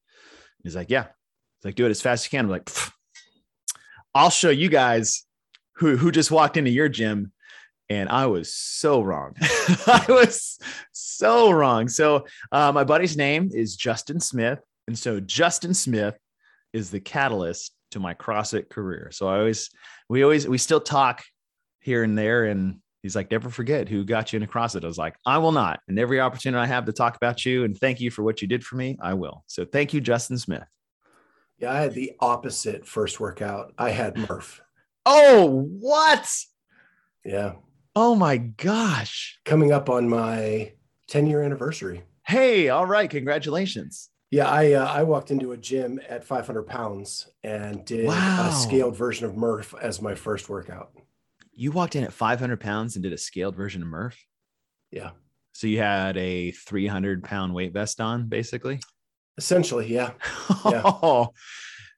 He's 0.64 0.76
like 0.76 0.90
yeah. 0.90 1.04
He's 1.04 1.66
like 1.66 1.76
do 1.76 1.86
it 1.86 1.92
as 1.92 2.02
fast 2.02 2.22
as 2.22 2.26
you 2.26 2.38
can. 2.38 2.46
I'm 2.46 2.52
like 2.52 2.70
i'll 4.16 4.30
show 4.30 4.50
you 4.50 4.70
guys 4.70 5.26
who 5.76 5.96
who 5.96 6.12
just 6.12 6.32
walked 6.32 6.58
into 6.58 6.72
your 6.72 6.90
gym 6.90 7.32
and 7.90 8.10
i 8.10 8.26
was 8.26 8.54
so 8.54 9.02
wrong 9.02 9.34
i 9.88 10.06
was 10.10 10.60
so 10.92 11.52
wrong 11.52 11.88
so 11.88 12.26
uh, 12.52 12.72
my 12.72 12.84
buddy's 12.84 13.18
name 13.18 13.50
is 13.54 13.76
justin 13.76 14.20
smith 14.20 14.60
and 14.88 14.98
so 14.98 15.20
justin 15.20 15.74
smith 15.74 16.18
is 16.74 16.92
the 16.92 17.00
catalyst 17.00 17.74
to 17.92 18.00
my 18.00 18.14
CrossFit 18.14 18.70
career. 18.70 19.10
So 19.12 19.28
I 19.28 19.40
always, 19.40 19.70
we 20.10 20.24
always, 20.24 20.48
we 20.48 20.58
still 20.58 20.80
talk 20.80 21.24
here 21.80 22.04
and 22.04 22.18
there. 22.18 22.46
And 22.46 22.80
he's 23.02 23.16
like, 23.16 23.32
never 23.32 23.50
forget 23.50 23.88
who 23.88 24.04
got 24.04 24.32
you 24.32 24.38
into 24.38 24.52
CrossFit. 24.52 24.84
I 24.84 24.88
was 24.88 24.98
like, 24.98 25.16
I 25.26 25.38
will 25.38 25.52
not. 25.52 25.80
And 25.88 26.00
every 26.00 26.20
opportunity 26.20 26.62
I 26.62 26.68
have 26.68 26.86
to 26.86 26.94
talk 26.94 27.16
about 27.16 27.46
you 27.46 27.64
and 27.64 27.78
thank 27.78 28.00
you 28.00 28.12
for 28.12 28.24
what 28.24 28.42
you 28.42 28.48
did 28.48 28.64
for 28.64 28.76
me, 28.76 28.98
I 29.02 29.14
will. 29.14 29.44
So 29.48 29.66
thank 29.66 29.94
you, 29.94 30.02
Justin 30.02 30.38
Smith. 30.38 30.64
Yeah, 31.58 31.74
I 31.74 31.82
had 31.82 31.94
the 31.94 32.14
opposite 32.20 32.86
first 32.86 33.20
workout. 33.20 33.74
I 33.78 33.90
had 33.90 34.18
Murph. 34.18 34.62
Oh, 35.06 35.66
what? 35.80 36.30
Yeah. 37.26 37.54
Oh 38.00 38.14
my 38.14 38.38
gosh. 38.38 39.40
Coming 39.44 39.72
up 39.72 39.90
on 39.90 40.08
my 40.08 40.74
10 41.08 41.26
year 41.26 41.42
anniversary. 41.42 42.04
Hey, 42.28 42.70
all 42.70 42.86
right. 42.86 43.10
Congratulations. 43.10 44.12
Yeah, 44.30 44.48
I 44.48 44.74
uh, 44.74 44.86
I 44.86 45.02
walked 45.02 45.32
into 45.32 45.52
a 45.54 45.58
gym 45.58 46.00
at 46.08 46.24
500 46.24 46.68
pounds 46.68 47.28
and 47.44 47.84
did 47.86 48.06
wow. 48.06 48.50
a 48.50 48.54
scaled 48.54 48.96
version 48.96 49.26
of 49.26 49.36
Murph 49.36 49.74
as 49.82 50.00
my 50.00 50.14
first 50.14 50.48
workout. 50.48 50.92
You 51.56 51.72
walked 51.72 51.96
in 51.96 52.04
at 52.04 52.14
500 52.14 52.60
pounds 52.60 52.96
and 52.96 53.02
did 53.02 53.14
a 53.14 53.18
scaled 53.18 53.56
version 53.56 53.82
of 53.82 53.88
Murph. 53.88 54.24
Yeah. 54.92 55.10
So 55.54 55.66
you 55.66 55.80
had 55.80 56.18
a 56.18 56.52
300 56.52 57.24
pound 57.24 57.56
weight 57.56 57.74
vest 57.74 58.00
on, 58.00 58.28
basically. 58.28 58.80
Essentially, 59.40 59.92
yeah. 59.92 60.12
yeah. 60.66 60.84
Oh 60.86 61.34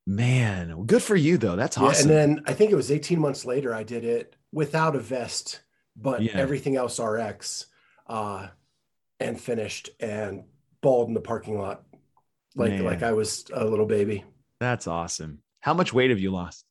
man, 0.07 0.85
good 0.85 1.03
for 1.03 1.17
you 1.17 1.37
though. 1.37 1.57
That's 1.57 1.77
awesome. 1.77 2.09
Yeah, 2.09 2.21
and 2.21 2.37
then 2.37 2.43
I 2.47 2.53
think 2.53 2.71
it 2.71 2.75
was 2.75 2.89
18 2.89 3.19
months 3.19 3.43
later 3.43 3.73
I 3.73 3.83
did 3.83 4.05
it 4.05 4.37
without 4.53 4.95
a 4.95 4.99
vest, 4.99 5.59
but 5.95 6.21
yeah. 6.21 6.31
everything 6.35 6.75
else 6.75 6.99
RX, 6.99 7.65
uh, 8.07 8.47
and 9.19 9.39
finished 9.39 9.89
and 9.99 10.43
balled 10.81 11.09
in 11.09 11.13
the 11.13 11.21
parking 11.21 11.57
lot 11.57 11.83
like 12.55 12.71
Man. 12.71 12.83
like 12.83 13.03
I 13.03 13.13
was 13.13 13.45
a 13.53 13.65
little 13.65 13.85
baby. 13.85 14.23
That's 14.59 14.87
awesome. 14.87 15.39
How 15.61 15.73
much 15.73 15.93
weight 15.93 16.09
have 16.09 16.19
you 16.19 16.31
lost? 16.31 16.65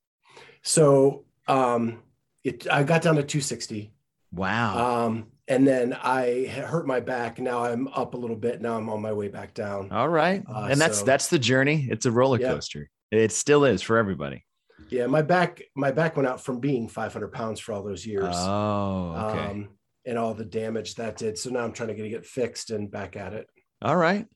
So 0.62 1.24
um 1.46 2.02
it 2.44 2.70
I 2.70 2.83
got 2.85 3.02
down 3.02 3.16
to 3.16 3.22
260. 3.22 3.92
Wow. 4.33 5.07
Um 5.07 5.26
and 5.46 5.66
then 5.66 5.94
I 5.94 6.46
hurt 6.46 6.87
my 6.87 7.00
back. 7.00 7.38
Now 7.38 7.64
I'm 7.64 7.88
up 7.88 8.14
a 8.14 8.16
little 8.16 8.37
bit. 8.37 8.61
Now 8.61 8.76
I'm 8.76 8.88
on 8.90 9.00
my 9.00 9.12
way 9.12 9.28
back 9.28 9.54
down. 9.54 9.90
All 9.90 10.09
right. 10.09 10.42
Uh, 10.46 10.68
and 10.70 10.81
that's 10.81 10.98
so, 10.98 11.04
that's 11.04 11.28
the 11.28 11.38
journey. 11.38 11.88
It's 11.90 12.07
a 12.07 12.12
roller 12.12 12.38
coaster. 12.38 12.90
Yeah. 13.11 13.20
It 13.20 13.33
still 13.33 13.64
is 13.64 13.81
for 13.81 13.96
everybody. 13.96 14.44
Yeah, 14.91 15.07
my 15.07 15.23
back 15.23 15.62
my 15.77 15.91
back 15.91 16.17
went 16.17 16.29
out 16.29 16.43
from 16.43 16.61
being 16.61 16.88
500 16.88 17.29
pounds 17.33 17.61
for 17.61 17.73
all 17.73 17.83
those 17.83 18.07
years. 18.07 18.35
Oh, 18.37 19.14
okay. 19.29 19.47
Um, 19.47 19.69
and 20.07 20.19
all 20.19 20.33
the 20.35 20.45
damage 20.45 20.95
that 20.95 21.17
did. 21.17 21.37
So 21.37 21.51
now 21.51 21.61
I'm 21.61 21.73
trying 21.73 21.88
to 21.88 21.95
get 21.95 22.07
it 22.07 22.27
fixed 22.27 22.71
and 22.71 22.91
back 22.91 23.17
at 23.17 23.35
it. 23.35 23.47
All 23.83 23.97
right. 23.97 24.27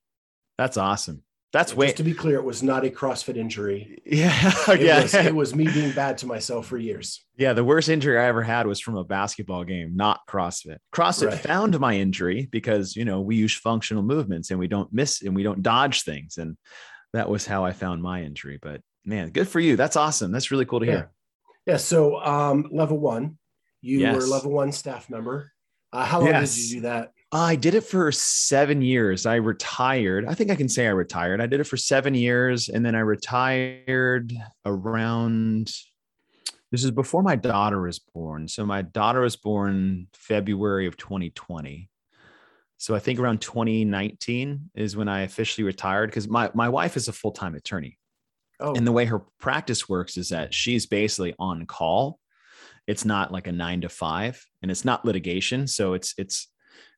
That's 0.59 0.77
awesome. 0.77 1.23
That's 1.53 1.77
way 1.77 1.89
just 1.89 1.99
to 1.99 2.03
be 2.03 2.15
clear, 2.15 2.37
it 2.37 2.45
was 2.45 2.63
not 2.63 2.87
a 2.87 2.89
CrossFit 2.89 3.37
injury. 3.37 3.99
Yeah, 4.07 4.33
it 4.69 4.81
yeah. 4.81 5.03
Was, 5.03 5.15
it 5.15 5.35
was 5.35 5.55
me 5.55 5.65
being 5.65 5.93
bad 5.93 6.17
to 6.19 6.27
myself 6.27 6.67
for 6.67 6.79
years. 6.79 7.23
Yeah, 7.37 7.53
the 7.53 7.65
worst 7.65 7.91
injury 7.91 8.19
I 8.19 8.25
ever 8.25 8.43
had 8.43 8.67
was 8.67 8.81
from 8.81 8.97
a 8.97 9.05
basketball 9.05 9.65
game, 9.65 9.95
not 9.95 10.21
CrossFit. 10.27 10.79
CrossFit 10.95 11.29
right. 11.29 11.39
found 11.39 11.79
my 11.79 11.95
injury 11.95 12.49
because 12.51 12.97
you 12.97 13.05
know 13.05 13.21
we 13.21 13.37
use 13.37 13.55
functional 13.55 14.03
movements 14.03 14.51
and 14.51 14.59
we 14.59 14.67
don't 14.67 14.91
miss 14.95 15.21
and 15.21 15.37
we 15.37 15.43
don't 15.43 15.63
dodge 15.63 16.05
things, 16.05 16.39
and 16.39 16.57
that 17.13 17.29
was 17.29 17.47
how 17.47 17.67
I 17.67 17.73
found 17.73 18.03
my 18.03 18.23
injury. 18.23 18.59
But 18.61 18.81
man, 19.05 19.31
good 19.31 19.49
for 19.49 19.61
you. 19.61 19.77
That's 19.77 19.97
awesome. 19.97 20.33
That's 20.33 20.51
really 20.51 20.65
cool 20.65 20.81
to 20.81 20.87
hear. 20.87 21.11
Yeah. 21.67 21.77
So 21.77 22.21
um, 22.21 22.69
level 22.71 22.99
one, 22.99 23.39
you 23.81 24.01
yes. 24.01 24.17
were 24.17 24.23
level 24.23 24.53
one 24.53 24.73
staff 24.73 25.09
member. 25.11 25.53
Uh, 25.93 26.05
how 26.05 26.21
long 26.21 26.29
yes. 26.29 26.55
did 26.55 26.71
you 26.71 26.77
do 26.77 26.81
that? 26.83 27.13
I 27.33 27.57
did 27.57 27.75
it 27.75 27.83
for 27.83 28.13
seven 28.13 28.83
years. 28.83 29.25
I 29.25 29.37
retired. 29.37 30.27
I 30.27 30.35
think 30.35 30.51
I 30.51 30.55
can 30.55 30.69
say 30.69 30.87
I 30.87 30.91
retired. 30.91 31.41
I 31.41 31.47
did 31.47 31.61
it 31.61 31.65
for 31.65 31.77
seven 31.77 32.15
years 32.15 32.69
and 32.69 32.85
then 32.85 32.95
I 32.95 33.01
retired 33.01 34.35
around, 34.67 35.73
this 36.71 36.85
is 36.85 36.91
before 36.91 37.23
my 37.23 37.37
daughter 37.37 37.81
was 37.81 37.99
born. 37.99 38.49
So 38.49 38.67
my 38.67 38.83
daughter 38.83 39.21
was 39.21 39.37
born 39.37 40.09
February 40.15 40.87
of 40.87 40.97
2020. 40.97 41.89
So 42.77 42.95
I 42.95 42.99
think 42.99 43.19
around 43.19 43.41
2019 43.41 44.71
is 44.75 44.97
when 44.97 45.09
I 45.09 45.23
officially 45.23 45.65
retired 45.65 46.11
because 46.11 46.29
my, 46.29 46.51
my 46.53 46.69
wife 46.69 46.97
is 46.97 47.09
a 47.09 47.13
full 47.13 47.33
time 47.33 47.55
attorney. 47.55 47.99
Oh. 48.63 48.75
And 48.75 48.87
the 48.87 48.93
way 48.93 49.05
her 49.07 49.21
practice 49.41 49.89
works 49.89 50.17
is 50.17 50.31
that 50.31 50.55
she's 50.55 50.87
basically 50.87 51.35
on 51.39 51.67
call. 51.67 52.19
It's 52.87 53.05
not 53.05 53.33
like 53.33 53.47
a 53.47 53.53
nine 53.53 53.83
to 53.83 53.89
five 53.89 54.45
and 54.63 54.71
it's 54.71 54.85
not 54.85 55.05
litigation. 55.05 55.67
So 55.67 55.95
it's, 55.95 56.15
it's, 56.17 56.49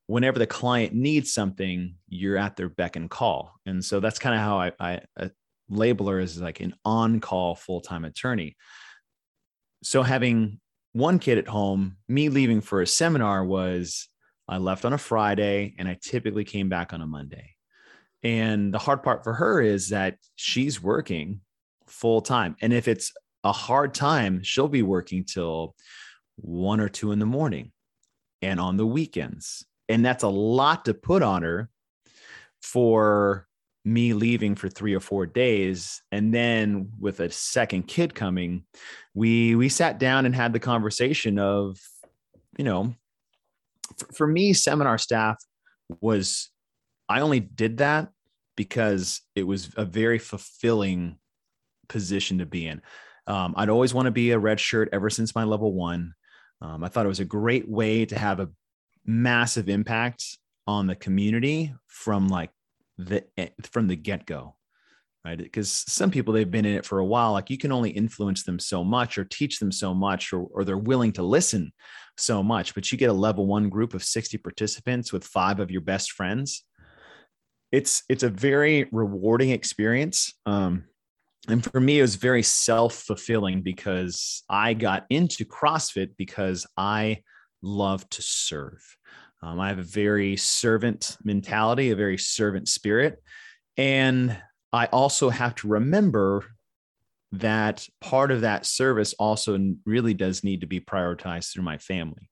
whenever 0.07 0.39
the 0.39 0.47
client 0.47 0.93
needs 0.93 1.33
something, 1.33 1.95
you're 2.09 2.37
at 2.37 2.57
their 2.57 2.69
beck 2.69 2.97
and 2.97 3.09
call. 3.09 3.55
And 3.65 3.85
so 3.85 4.01
that's 4.01 4.19
kind 4.19 4.35
of 4.35 4.41
how 4.43 4.61
I, 4.61 4.73
I, 4.79 5.31
label 5.69 6.09
her 6.09 6.19
as 6.19 6.41
like 6.41 6.61
an 6.61 6.75
on-call 6.85 7.55
full-time 7.55 8.05
attorney. 8.05 8.57
So 9.83 10.03
having 10.03 10.61
one 10.93 11.19
kid 11.19 11.39
at 11.39 11.49
home, 11.49 11.97
me 12.07 12.29
leaving 12.29 12.61
for 12.61 12.83
a 12.83 12.87
seminar 12.87 13.45
was 13.45 14.09
I 14.47 14.59
left 14.59 14.85
on 14.85 14.93
a 14.93 14.99
Friday 14.99 15.75
and 15.79 15.89
I 15.89 15.99
typically 16.03 16.45
came 16.45 16.69
back 16.69 16.93
on 16.93 17.01
a 17.01 17.07
Monday. 17.07 17.55
And 18.23 18.73
the 18.73 18.79
hard 18.79 19.03
part 19.03 19.25
for 19.25 19.35
her 19.35 19.61
is 19.61 19.89
that 19.91 20.17
she's 20.35 20.83
working 20.83 21.41
full 21.87 22.21
time. 22.21 22.57
And 22.61 22.73
if 22.73 22.89
it's 22.89 23.13
a 23.43 23.53
hard 23.53 23.95
time, 23.95 24.43
she'll 24.43 24.69
be 24.69 24.83
working 24.83 25.25
till 25.25 25.75
one 26.37 26.81
or 26.81 26.89
two 26.89 27.13
in 27.13 27.19
the 27.19 27.27
morning 27.27 27.73
and 28.43 28.61
on 28.61 28.77
the 28.77 28.87
weekends. 28.87 29.65
And 29.89 30.05
that's 30.05 30.25
a 30.25 30.29
lot 30.29 30.87
to 30.87 30.95
put 30.95 31.23
on 31.23 31.43
her 31.43 31.69
for 32.63 33.47
me 33.85 34.15
leaving 34.15 34.55
for 34.55 34.69
three 34.69 34.95
or 34.95 35.01
four 35.01 35.27
days 35.27 36.03
and 36.11 36.33
then 36.33 36.91
with 36.99 37.21
a 37.21 37.31
second 37.31 37.83
kid 37.83 38.15
coming 38.15 38.65
we 39.13 39.55
we 39.55 39.69
sat 39.69 39.99
down 39.99 40.25
and 40.25 40.35
had 40.35 40.55
the 40.55 40.59
conversation 40.59 41.39
of 41.39 41.79
you 42.57 42.65
know 42.65 42.95
for, 44.15 44.27
me 44.27 44.55
seminar 44.55 44.97
staff 44.97 45.37
was 46.01 46.51
i 47.11 47.21
only 47.21 47.41
did 47.41 47.77
that 47.77 48.09
because 48.57 49.21
it 49.35 49.43
was 49.43 49.69
a 49.77 49.85
very 49.85 50.19
fulfilling 50.19 51.19
position 51.89 52.39
to 52.39 52.47
be 52.47 52.67
in 52.67 52.81
um, 53.27 53.55
i'd 53.57 53.69
always 53.69 53.95
want 53.95 54.07
to 54.07 54.13
be 54.13 54.31
a 54.31 54.39
red 54.39 54.61
shirt 54.61 54.89
ever 54.93 55.11
since 55.11 55.35
my 55.35 55.45
level 55.45 55.73
one 55.73 56.15
um, 56.61 56.85
i 56.85 56.89
thought 56.89 57.07
it 57.07 57.09
was 57.09 57.21
a 57.21 57.25
great 57.25 57.69
way 57.69 58.05
to 58.05 58.19
have 58.19 58.41
a 58.41 58.49
massive 59.07 59.69
impact 59.69 60.39
on 60.67 60.87
the 60.87 60.95
community 60.95 61.75
from 61.87 62.29
like 62.29 62.51
the 62.99 63.25
from 63.71 63.89
the 63.89 63.97
get 63.97 64.27
go, 64.27 64.57
right? 65.25 65.39
Because 65.39 65.71
some 65.71 66.11
people 66.11 66.33
they've 66.33 66.51
been 66.51 66.65
in 66.65 66.77
it 66.77 66.87
for 66.87 66.99
a 66.99 67.05
while, 67.05 67.33
like 67.33 67.51
you 67.51 67.59
can 67.59 67.73
only 67.73 67.91
influence 67.91 68.45
them 68.45 68.59
so 68.59 68.85
much 68.85 69.19
or 69.19 69.25
teach 69.25 69.59
them 69.59 69.73
so 69.73 69.93
much, 69.93 70.33
or, 70.33 70.47
or 70.53 70.65
they're 70.65 70.79
willing 70.79 71.13
to 71.13 71.23
listen 71.23 71.73
so 72.17 72.43
much. 72.43 72.75
But 72.75 72.91
you 72.91 72.99
get 72.99 73.11
a 73.11 73.15
level 73.15 73.47
one 73.47 73.69
group 73.69 73.95
of 73.95 74.05
60 74.05 74.39
participants 74.39 75.13
with 75.13 75.25
five 75.25 75.61
of 75.61 75.71
your 75.71 75.81
best 75.81 76.13
friends. 76.13 76.65
It's 77.73 78.05
it's 78.09 78.23
a 78.23 78.31
very 78.31 78.89
rewarding 78.93 79.51
experience. 79.51 80.35
Um, 80.47 80.85
and 81.49 81.63
for 81.63 81.81
me, 81.81 81.99
it 81.99 82.03
was 82.03 82.17
very 82.17 82.43
self 82.43 82.95
fulfilling 82.95 83.63
because 83.63 84.43
I 84.49 84.75
got 84.75 85.05
into 85.11 85.45
CrossFit 85.45 86.11
because 86.17 86.67
I 86.77 87.23
love 87.63 88.09
to 88.11 88.23
serve. 88.23 88.81
Um, 89.43 89.61
I 89.61 89.69
have 89.69 89.79
a 89.79 89.83
very 89.83 90.37
servant 90.37 91.17
mentality, 91.23 91.91
a 91.91 91.97
very 91.97 92.17
servant 92.17 92.69
spirit. 92.69 93.23
And 93.77 94.37
I 94.73 94.87
also 94.87 95.29
have 95.29 95.55
to 95.57 95.69
remember 95.69 96.45
that 97.33 97.87
part 98.01 98.31
of 98.31 98.43
that 98.43 98.65
service 98.65 99.13
also 99.15 99.59
really 99.85 100.15
does 100.15 100.45
need 100.45 100.61
to 100.63 100.67
be 100.67 100.81
prioritized 100.81 101.53
through 101.53 101.65
my 101.65 101.79
family. 101.79 102.31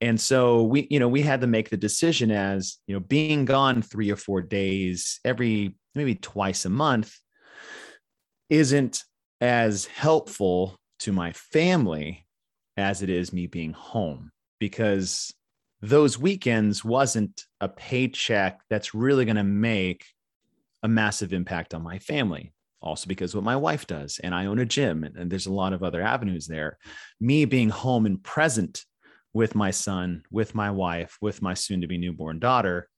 And 0.00 0.20
so 0.20 0.62
we, 0.62 0.86
you 0.90 1.00
know, 1.00 1.08
we 1.08 1.22
had 1.22 1.40
to 1.40 1.46
make 1.46 1.70
the 1.70 1.76
decision 1.76 2.30
as, 2.30 2.76
you 2.86 2.94
know, 2.94 3.00
being 3.00 3.46
gone 3.46 3.80
three 3.80 4.10
or 4.10 4.16
four 4.16 4.42
days 4.42 5.20
every 5.24 5.74
maybe 5.94 6.14
twice 6.14 6.66
a 6.66 6.70
month 6.70 7.16
isn't 8.48 9.04
as 9.40 9.86
helpful 9.86 10.76
to 11.00 11.12
my 11.12 11.32
family 11.32 12.26
as 12.76 13.02
it 13.02 13.10
is 13.10 13.32
me 13.32 13.46
being 13.46 13.72
home 13.72 14.30
because 14.58 15.32
those 15.82 16.18
weekends 16.18 16.84
wasn't 16.84 17.44
a 17.60 17.68
paycheck 17.68 18.60
that's 18.70 18.94
really 18.94 19.24
going 19.24 19.36
to 19.36 19.44
make 19.44 20.06
a 20.82 20.88
massive 20.88 21.32
impact 21.32 21.74
on 21.74 21.82
my 21.82 21.98
family. 21.98 22.52
Also 22.82 23.08
because 23.08 23.34
what 23.34 23.44
my 23.44 23.56
wife 23.56 23.86
does 23.86 24.20
and 24.22 24.34
i 24.34 24.46
own 24.46 24.58
a 24.58 24.64
gym 24.64 25.02
and, 25.02 25.16
and, 25.16 25.30
there's 25.30 25.46
a 25.46 25.52
lot 25.52 25.72
of 25.72 25.82
other 25.82 26.02
avenues 26.02 26.46
there. 26.46 26.78
Me 27.20 27.44
being 27.44 27.70
home 27.70 28.06
and 28.06 28.22
present 28.22 28.84
with 29.32 29.54
my 29.54 29.70
son 29.70 30.22
with 30.30 30.54
my 30.54 30.70
wife 30.70 31.18
with 31.20 31.42
my 31.42 31.52
soon 31.52 31.80
to 31.80 31.86
be 31.86 31.98
newborn 31.98 32.38
daughter 32.38 32.88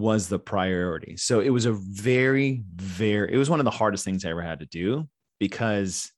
was 0.00 0.28
the 0.28 0.38
priority 0.38 1.16
so 1.16 1.40
it 1.40 1.50
was 1.50 1.66
a 1.66 1.72
very 1.72 2.64
very 2.74 3.32
it 3.32 3.36
was 3.36 3.50
one 3.50 3.60
of 3.60 3.64
the 3.64 3.70
hardest 3.70 4.04
things 4.04 4.24
i 4.24 4.30
ever 4.30 4.42
had 4.42 4.60
to 4.60 4.66
do 4.66 5.08
because 5.38 6.10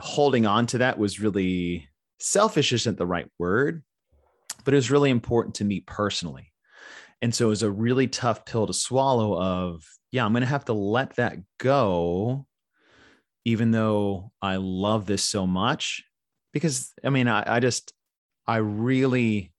holding 0.00 0.46
on 0.46 0.66
to 0.66 0.78
that 0.78 0.98
was 0.98 1.20
really 1.20 1.88
selfish 2.18 2.72
isn't 2.72 2.98
the 2.98 3.06
right 3.06 3.30
word 3.38 3.82
but 4.64 4.74
it 4.74 4.76
was 4.76 4.90
really 4.90 5.10
important 5.10 5.56
to 5.56 5.64
me 5.64 5.80
personally. 5.80 6.52
And 7.20 7.34
so 7.34 7.46
it 7.46 7.50
was 7.50 7.62
a 7.62 7.70
really 7.70 8.08
tough 8.08 8.44
pill 8.44 8.66
to 8.66 8.72
swallow 8.72 9.40
of, 9.40 9.84
yeah, 10.10 10.24
I'm 10.24 10.32
going 10.32 10.42
to 10.42 10.46
have 10.46 10.64
to 10.66 10.72
let 10.72 11.16
that 11.16 11.36
go, 11.58 12.46
even 13.44 13.70
though 13.70 14.32
I 14.40 14.56
love 14.56 15.06
this 15.06 15.22
so 15.22 15.46
much. 15.46 16.04
Because 16.52 16.92
I 17.04 17.10
mean, 17.10 17.28
I, 17.28 17.44
I 17.56 17.60
just, 17.60 17.92
I 18.46 18.56
really, 18.56 19.51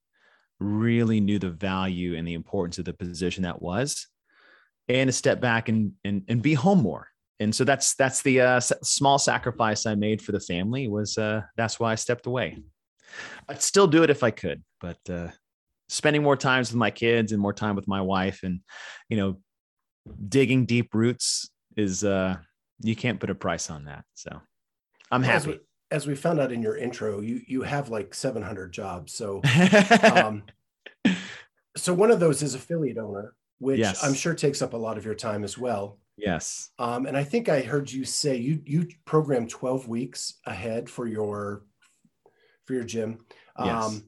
really 0.63 1.19
knew 1.19 1.39
the 1.39 1.49
value 1.49 2.15
and 2.15 2.28
the 2.28 2.34
importance 2.34 2.78
of 2.78 2.86
the 2.86 2.93
position 2.93 3.43
that 3.43 3.62
was, 3.62 4.08
and 4.88 5.08
to 5.08 5.12
step 5.12 5.41
back 5.41 5.69
and 5.69 5.93
and, 6.04 6.23
and 6.28 6.41
be 6.41 6.54
home 6.54 6.82
more. 6.82 7.08
And 7.39 7.54
so 7.54 7.63
that's 7.63 7.95
that's 7.95 8.21
the 8.21 8.41
uh, 8.41 8.60
small 8.60 9.19
sacrifice 9.19 9.86
I 9.86 9.95
made 9.95 10.21
for 10.21 10.32
the 10.32 10.39
family 10.39 10.88
was 10.88 11.17
uh, 11.17 11.41
that's 11.58 11.80
why 11.80 11.91
I 11.91 11.95
stepped 11.95 12.26
away. 12.26 12.58
I'd 13.49 13.62
still 13.62 13.88
do 13.88 14.04
it 14.04 14.10
if 14.10 14.23
I 14.23 14.32
could, 14.32 14.63
but 14.80 14.97
uh, 15.10 15.28
spending 15.89 16.23
more 16.23 16.38
times 16.38 16.69
with 16.69 16.78
my 16.78 16.91
kids 16.91 17.32
and 17.32 17.41
more 17.41 17.54
time 17.54 17.76
with 17.76 17.88
my 17.88 18.02
wife, 18.02 18.43
and 18.43 18.62
you 19.10 19.17
know, 19.17 19.41
digging 20.30 20.65
deep 20.65 20.93
roots 20.93 21.49
is 21.76 22.04
uh, 22.04 22.38
you 22.82 22.95
can't 22.95 23.19
put 23.19 23.30
a 23.30 23.36
price 23.36 23.69
on 23.69 23.86
that. 23.86 24.06
So 24.13 24.41
I'm 25.12 25.23
happy. 25.23 25.60
As 25.93 26.08
we, 26.08 26.15
found 26.15 26.39
out 26.39 26.51
in 26.51 26.62
your 26.62 26.75
intro, 26.75 27.21
you 27.21 27.41
you 27.47 27.62
have 27.62 27.89
like 27.89 28.15
700 28.15 28.73
jobs. 28.73 29.13
So, 29.13 29.41
um, 30.03 30.43
so 31.77 31.93
one 31.93 32.10
of 32.10 32.19
those 32.19 32.41
is 32.41 32.56
affiliate 32.56 32.97
owner, 32.97 33.36
which 33.60 33.79
yes. 33.79 34.03
I'm 34.03 34.15
sure 34.15 34.34
takes 34.34 34.62
up 34.62 34.73
a 34.73 34.77
lot 34.77 34.97
of 34.97 35.06
your 35.06 35.15
time 35.15 35.43
as 35.43 35.58
well. 35.58 35.99
Yes. 36.17 36.71
Um, 36.79 37.06
and 37.06 37.17
I 37.17 37.23
think 37.23 37.49
I 37.49 37.62
heard 37.62 37.91
you 37.91 38.06
say 38.06 38.38
you 38.38 38.62
you 38.65 38.88
program 39.06 39.47
12 39.47 39.88
weeks 39.88 40.36
ahead 40.45 40.89
for 40.89 41.08
your 41.08 41.63
for 42.65 42.73
your 42.73 42.84
gym. 42.84 43.19
Yes. 43.63 43.86
Um, 43.86 44.03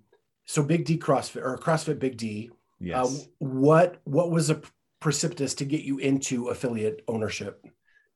so 0.46 0.64
Big 0.64 0.86
D 0.86 0.98
CrossFit 0.98 1.44
or 1.44 1.58
CrossFit 1.58 2.00
Big 2.00 2.18
D. 2.18 2.50
Uh, 2.52 2.56
yes. 2.80 3.06
Uh, 3.06 3.26
what 3.40 4.02
what 4.04 4.32
was 4.32 4.50
a 4.50 4.62
precipitous 5.00 5.54
to 5.56 5.66
get 5.66 5.82
you 5.82 5.98
into 5.98 6.50
affiliate 6.50 7.04
ownership? 7.08 7.64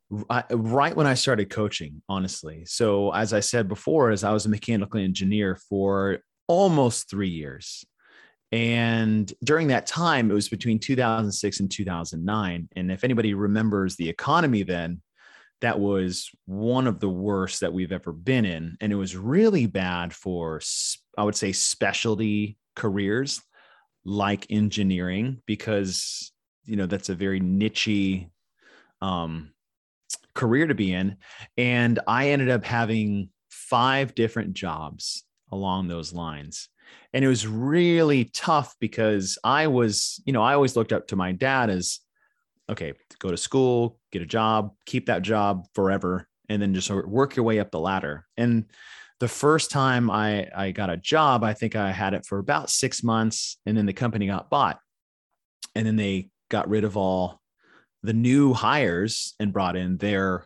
Right 0.10 0.96
when 0.96 1.08
I 1.08 1.14
started 1.14 1.50
coaching, 1.50 2.02
honestly. 2.10 2.64
So 2.66 3.12
as 3.14 3.34
I 3.34 3.42
said 3.42 3.68
before, 3.68 4.10
as 4.10 4.24
I 4.24 4.32
was 4.32 4.46
a 4.46 4.50
mechanical 4.50 5.00
engineer 5.00 5.56
for 5.56 6.20
almost 6.48 7.10
three 7.10 7.30
years. 7.30 7.86
And 8.52 9.32
during 9.44 9.68
that 9.68 9.86
time, 9.86 10.32
it 10.32 10.34
was 10.34 10.50
between 10.50 10.80
2006 10.80 11.60
and 11.60 11.70
2009. 11.70 12.70
And 12.76 12.92
if 12.92 13.04
anybody 13.04 13.36
remembers 13.36 13.96
the 13.96 14.10
economy 14.10 14.64
then, 14.64 15.02
that 15.62 15.80
was 15.80 16.32
one 16.46 16.88
of 16.88 17.00
the 17.00 17.10
worst 17.10 17.60
that 17.60 17.74
we've 17.74 17.92
ever 17.92 18.12
been 18.12 18.46
in. 18.46 18.78
And 18.82 18.92
it 18.92 18.96
was 18.96 19.16
really 19.16 19.68
bad 19.68 20.14
for, 20.14 20.62
I 21.18 21.24
would 21.24 21.36
say, 21.36 21.52
specialty 21.52 22.58
careers 22.76 23.42
like 24.06 24.48
engineering, 24.50 25.42
because, 25.46 26.32
you 26.64 26.78
know, 26.78 26.86
that's 26.88 27.10
a 27.10 27.16
very 27.16 27.40
niche 27.40 28.26
um, 29.02 29.52
career 30.40 30.68
to 30.68 30.76
be 30.76 30.94
in. 30.94 31.18
And 31.58 32.00
I 32.08 32.30
ended 32.30 32.50
up 32.50 32.64
having 32.64 33.30
five 33.50 34.16
different 34.16 34.54
jobs 34.54 35.26
along 35.52 35.88
those 35.88 36.14
lines. 36.14 36.70
And 37.14 37.26
it 37.26 37.28
was 37.28 37.46
really 37.46 38.26
tough 38.34 38.76
because 38.80 39.38
I 39.44 39.68
was, 39.68 40.22
you 40.26 40.32
know, 40.32 40.42
I 40.42 40.54
always 40.54 40.78
looked 40.78 40.94
up 40.94 41.08
to 41.08 41.18
my 41.18 41.34
dad 41.34 41.70
as 41.70 42.00
okay, 42.70 42.94
go 43.18 43.32
to 43.32 43.38
school, 43.38 43.98
get 44.12 44.22
a 44.22 44.28
job, 44.28 44.76
keep 44.86 45.08
that 45.08 45.24
job 45.24 45.66
forever, 45.74 46.28
and 46.50 46.62
then 46.62 46.74
just 46.74 46.90
work 46.90 47.36
your 47.36 47.44
way 47.44 47.60
up 47.60 47.72
the 47.72 47.80
ladder. 47.80 48.26
And 48.38 48.66
the 49.20 49.28
first 49.28 49.72
time 49.72 50.10
I, 50.10 50.48
I 50.56 50.72
got 50.72 50.92
a 50.92 50.98
job, 50.98 51.44
I 51.44 51.54
think 51.54 51.76
I 51.76 51.92
had 51.92 52.14
it 52.14 52.28
for 52.28 52.38
about 52.38 52.70
six 52.70 53.04
months, 53.04 53.58
and 53.66 53.76
then 53.76 53.88
the 53.88 53.94
company 53.94 54.28
got 54.28 54.52
bought. 54.52 54.80
And 55.76 55.86
then 55.86 55.96
they 55.96 56.30
got 56.50 56.70
rid 56.70 56.84
of 56.84 56.96
all 56.96 57.42
the 58.04 58.14
new 58.14 58.54
hires 58.54 59.36
and 59.40 59.54
brought 59.54 59.76
in 59.76 59.98
their 59.98 60.46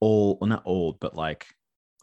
old, 0.00 0.38
well, 0.40 0.48
not 0.48 0.62
old, 0.64 1.00
but 1.00 1.16
like 1.16 1.46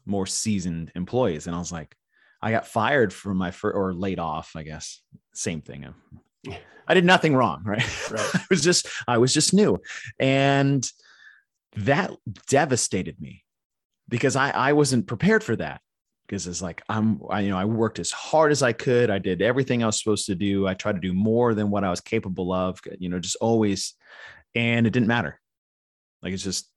more 0.06 0.26
seasoned 0.26 0.92
employees. 0.96 1.48
And 1.48 1.56
I 1.56 1.60
was 1.60 1.72
like, 1.72 1.96
I 2.42 2.52
got 2.52 2.68
fired 2.68 3.14
from 3.14 3.38
my 3.38 3.52
first 3.52 3.76
or 3.76 3.94
laid 3.94 4.20
off, 4.20 4.54
I 4.56 4.64
guess. 4.64 5.02
Same 5.34 5.62
thing. 5.62 5.94
I 6.88 6.94
did 6.94 7.06
nothing 7.06 7.36
wrong, 7.36 7.62
right? 7.64 8.12
right. 8.12 8.30
I 8.36 8.46
was 8.50 8.64
just 8.64 8.88
I 9.08 9.18
was 9.18 9.34
just 9.34 9.54
new, 9.54 9.80
and 10.20 10.86
that 11.78 12.12
devastated 12.50 13.22
me 13.22 13.44
because 14.10 14.36
I 14.36 14.50
I 14.50 14.74
wasn't 14.74 15.08
prepared 15.08 15.44
for 15.44 15.56
that 15.56 15.82
because 16.28 16.48
it's 16.48 16.62
like 16.62 16.82
I'm 16.90 17.22
I, 17.30 17.42
you 17.42 17.50
know 17.50 17.58
I 17.58 17.66
worked 17.66 18.00
as 18.00 18.12
hard 18.12 18.52
as 18.52 18.64
I 18.64 18.74
could. 18.74 19.10
I 19.10 19.20
did 19.20 19.42
everything 19.42 19.84
I 19.84 19.86
was 19.86 20.00
supposed 20.00 20.26
to 20.26 20.36
do. 20.36 20.68
I 20.68 20.74
tried 20.74 20.96
to 20.96 21.02
do 21.02 21.14
more 21.14 21.54
than 21.54 21.70
what 21.70 21.84
I 21.84 21.90
was 21.90 22.02
capable 22.02 22.52
of. 22.52 22.80
You 22.98 23.10
know, 23.10 23.20
just 23.20 23.38
always, 23.38 23.94
and 24.56 24.88
it 24.88 24.94
didn't 24.94 25.08
matter. 25.08 25.40
Like 26.22 26.34
it's 26.34 26.44
just, 26.44 26.68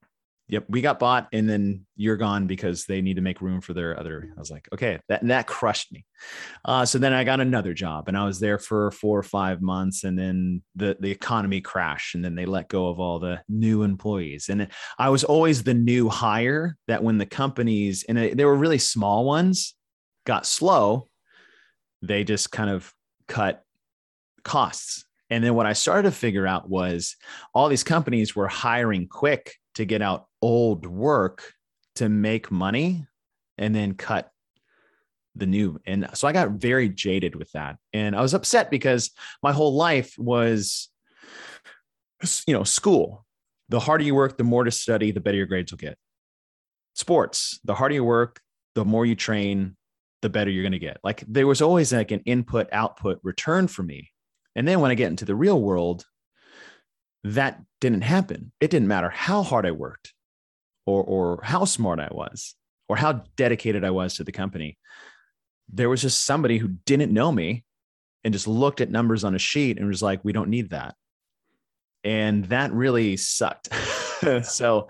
yep, 0.49 0.65
we 0.69 0.83
got 0.83 0.99
bought 0.99 1.29
and 1.33 1.49
then 1.49 1.87
you're 1.97 2.17
gone 2.17 2.47
because 2.47 2.85
they 2.85 3.01
need 3.01 3.17
to 3.17 3.23
make 3.23 3.41
room 3.41 3.61
for 3.61 3.73
their 3.73 3.99
other. 3.99 4.31
I 4.37 4.39
was 4.39 4.51
like, 4.51 4.69
okay, 4.73 5.01
that, 5.09 5.27
that 5.27 5.47
crushed 5.47 5.91
me. 5.93 6.05
Uh, 6.65 6.85
so 6.85 6.99
then 6.99 7.13
I 7.13 7.25
got 7.25 7.41
another 7.41 7.73
job 7.73 8.09
and 8.09 8.17
I 8.17 8.25
was 8.25 8.41
there 8.41 8.59
for 8.59 8.91
four 8.91 9.19
or 9.19 9.23
five 9.23 9.63
months 9.63 10.05
and 10.05 10.19
then 10.19 10.63
the, 10.77 10.97
the 11.01 11.11
economy 11.11 11.61
crashed 11.61 12.15
and 12.15 12.25
then 12.25 12.35
they 12.35 12.47
let 12.47 12.69
go 12.69 12.89
of 12.89 13.01
all 13.01 13.19
the 13.19 13.41
new 13.49 13.83
employees. 13.83 14.49
And 14.49 14.69
I 14.99 15.09
was 15.09 15.25
always 15.25 15.63
the 15.63 15.75
new 15.75 16.09
hire 16.09 16.77
that 16.89 17.03
when 17.03 17.19
the 17.19 17.27
companies, 17.27 18.05
and 18.07 18.19
they 18.19 18.45
were 18.45 18.57
really 18.57 18.79
small 18.79 19.25
ones, 19.25 19.75
got 20.27 20.47
slow, 20.47 21.09
they 22.03 22.23
just 22.23 22.53
kind 22.53 22.71
of 22.71 22.93
cut 23.29 23.63
costs 24.43 25.05
and 25.31 25.43
then 25.43 25.55
what 25.55 25.67
I 25.67 25.73
started 25.73 26.11
to 26.11 26.17
figure 26.17 26.47
out 26.47 26.69
was 26.69 27.17
all 27.55 27.69
these 27.69 27.85
companies 27.85 28.37
were 28.37 28.49
hiring 28.49 29.09
quick 29.09 29.55
to 29.75 29.85
get 29.85 30.03
out 30.03 30.27
old 30.43 30.87
work 30.87 31.53
to 31.97 32.09
make 32.09 32.51
money 32.51 33.07
and 33.59 33.75
then 33.75 33.95
cut 33.95 34.31
the 35.35 35.47
new. 35.47 35.81
And 35.87 36.09
so 36.15 36.29
I 36.29 36.33
got 36.33 36.51
very 36.51 36.89
jaded 36.89 37.35
with 37.35 37.51
that. 37.53 37.77
And 37.93 38.15
I 38.15 38.21
was 38.21 38.35
upset 38.35 38.71
because 38.71 39.11
my 39.43 39.53
whole 39.53 39.75
life 39.75 40.15
was, 40.19 40.89
you 42.47 42.55
know, 42.55 42.65
school. 42.65 43.25
The 43.71 43.81
harder 43.81 44.05
you 44.05 44.15
work, 44.15 44.37
the 44.37 44.45
more 44.45 44.65
to 44.65 44.71
study, 44.71 45.11
the 45.11 45.21
better 45.21 45.39
your 45.39 45.47
grades 45.47 45.73
will 45.73 45.79
get. 45.79 45.97
Sports, 46.95 47.59
the 47.65 47.75
harder 47.75 47.95
you 47.95 48.05
work, 48.05 48.41
the 48.75 48.85
more 48.85 49.07
you 49.07 49.17
train, 49.17 49.77
the 50.23 50.29
better 50.29 50.51
you're 50.51 50.63
going 50.63 50.73
to 50.73 50.79
get. 50.79 50.99
Like 51.03 51.25
there 51.27 51.47
was 51.47 51.63
always 51.63 51.93
like 51.93 52.11
an 52.11 52.21
input 52.21 52.69
output 52.73 53.19
return 53.23 53.67
for 53.67 53.83
me. 53.83 54.11
And 54.57 54.67
then 54.67 54.81
when 54.81 54.90
I 54.90 54.95
get 54.95 55.11
into 55.11 55.25
the 55.25 55.35
real 55.35 55.61
world, 55.61 56.05
that 57.25 57.61
didn't 57.81 58.03
happen. 58.03 58.53
It 58.61 58.71
didn't 58.71 58.88
matter 58.88 59.11
how 59.11 59.43
hard 59.43 59.67
I 59.67 59.73
worked 59.73 60.12
or, 60.87 61.03
or 61.03 61.40
how 61.43 61.64
smart 61.64 61.99
I 61.99 62.09
was 62.11 62.55
or 62.88 62.97
how 62.97 63.25
dedicated 63.37 63.85
I 63.85 63.90
was 63.90 64.14
to 64.14 64.25
the 64.25 64.33
company. 64.33 64.79
There 65.73 65.88
was 65.88 66.03
just 66.03 66.25
somebody 66.25 66.59
who 66.59 66.69
didn't 66.69 67.12
know 67.12 67.33
me 67.33 67.64
and 68.23 68.35
just 68.35 68.47
looked 68.47 68.81
at 68.81 68.90
numbers 68.90 69.25
on 69.25 69.35
a 69.35 69.38
sheet 69.38 69.79
and 69.79 69.88
was 69.88 70.03
like, 70.03 70.21
we 70.23 70.33
don't 70.33 70.51
need 70.51 70.71
that. 70.71 70.95
And 72.05 72.45
that 72.47 72.73
really 72.73 73.17
sucked. 73.17 73.71
so, 74.43 74.88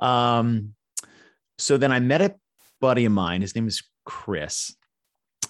um, 0.00 0.74
so 1.58 1.76
then 1.76 1.92
I 1.92 2.00
met 2.00 2.22
a 2.22 2.34
buddy 2.80 3.04
of 3.04 3.12
mine. 3.12 3.42
His 3.42 3.54
name 3.54 3.68
is 3.68 3.82
Chris. 4.04 4.74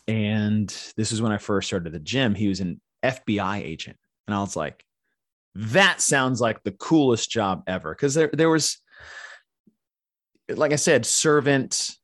And 0.09 0.69
this 0.97 1.13
is 1.13 1.23
when 1.23 1.33
I 1.33 1.39
first 1.39 1.69
started 1.69 1.93
the 1.93 1.99
gym. 1.99 2.35
He 2.35 2.49
was 2.49 2.61
an 2.61 2.81
FBI 3.07 3.63
agent. 3.63 3.97
And 4.27 4.35
I 4.35 4.41
was 4.41 4.57
like, 4.57 4.85
that 5.55 6.01
sounds 6.01 6.41
like 6.41 6.63
the 6.63 6.73
coolest 6.73 7.31
job 7.31 7.63
ever. 7.67 7.95
Cause 7.95 8.15
there, 8.15 8.31
there 8.33 8.51
was, 8.51 8.79
like 10.49 10.73
I 10.73 10.77
said, 10.77 11.07
servant 11.07 11.97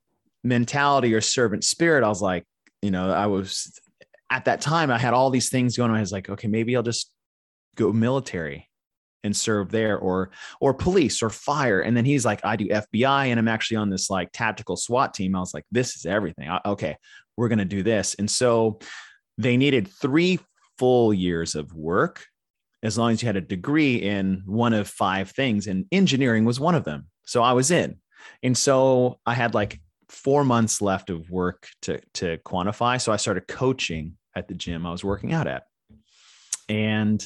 mentality 0.42 1.14
or 1.14 1.20
servant 1.20 1.64
spirit. 1.64 2.04
I 2.04 2.08
was 2.08 2.22
like, 2.22 2.46
you 2.80 2.90
know, 2.90 3.10
I 3.10 3.26
was 3.26 3.78
at 4.30 4.46
that 4.46 4.60
time, 4.60 4.90
I 4.90 4.98
had 4.98 5.14
all 5.14 5.30
these 5.30 5.50
things 5.50 5.76
going 5.76 5.90
on. 5.90 5.96
I 5.96 6.00
was 6.00 6.12
like, 6.12 6.28
okay, 6.28 6.48
maybe 6.48 6.74
I'll 6.74 6.82
just 6.82 7.12
go 7.76 7.92
military 7.92 8.68
and 9.24 9.36
serve 9.36 9.70
there 9.70 9.98
or 9.98 10.30
or 10.60 10.74
police 10.74 11.22
or 11.22 11.30
fire 11.30 11.80
and 11.80 11.96
then 11.96 12.04
he's 12.04 12.24
like 12.24 12.40
i 12.44 12.56
do 12.56 12.66
fbi 12.68 13.26
and 13.26 13.38
i'm 13.38 13.48
actually 13.48 13.76
on 13.76 13.88
this 13.88 14.10
like 14.10 14.28
tactical 14.32 14.76
swat 14.76 15.14
team 15.14 15.36
i 15.36 15.38
was 15.38 15.54
like 15.54 15.64
this 15.70 15.96
is 15.96 16.06
everything 16.06 16.48
I, 16.48 16.60
okay 16.66 16.96
we're 17.36 17.48
going 17.48 17.60
to 17.60 17.64
do 17.64 17.82
this 17.82 18.14
and 18.18 18.30
so 18.30 18.80
they 19.38 19.56
needed 19.56 19.88
three 19.88 20.40
full 20.82 21.14
years 21.14 21.54
of 21.54 21.72
work 21.72 22.26
as 22.82 22.98
long 22.98 23.12
as 23.12 23.22
you 23.22 23.26
had 23.26 23.36
a 23.36 23.40
degree 23.40 23.94
in 23.98 24.42
one 24.46 24.72
of 24.72 24.88
five 24.88 25.30
things 25.30 25.68
and 25.68 25.86
engineering 25.92 26.44
was 26.44 26.58
one 26.58 26.74
of 26.74 26.82
them. 26.82 27.06
So 27.24 27.40
i 27.40 27.52
was 27.52 27.70
in. 27.70 27.98
And 28.42 28.58
so 28.58 29.20
i 29.24 29.32
had 29.32 29.54
like 29.54 29.80
four 30.08 30.42
months 30.44 30.82
left 30.82 31.08
of 31.08 31.30
work 31.30 31.68
to 31.82 32.00
to 32.14 32.38
quantify. 32.38 33.00
So 33.00 33.12
i 33.12 33.16
started 33.16 33.46
coaching 33.46 34.18
at 34.34 34.48
the 34.48 34.54
gym 34.54 34.84
i 34.84 34.90
was 34.90 35.04
working 35.04 35.32
out 35.32 35.46
at. 35.46 35.62
And 36.68 37.24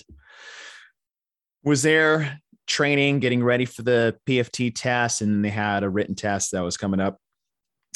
was 1.65 1.81
there 1.81 2.39
training 2.67 3.21
getting 3.21 3.43
ready 3.43 3.65
for 3.65 3.81
the 3.81 4.19
pft 4.29 4.73
test 4.75 5.23
and 5.23 5.43
they 5.43 5.49
had 5.49 5.83
a 5.83 5.89
written 5.89 6.15
test 6.15 6.53
that 6.53 6.61
was 6.61 6.77
coming 6.77 7.01
up. 7.01 7.17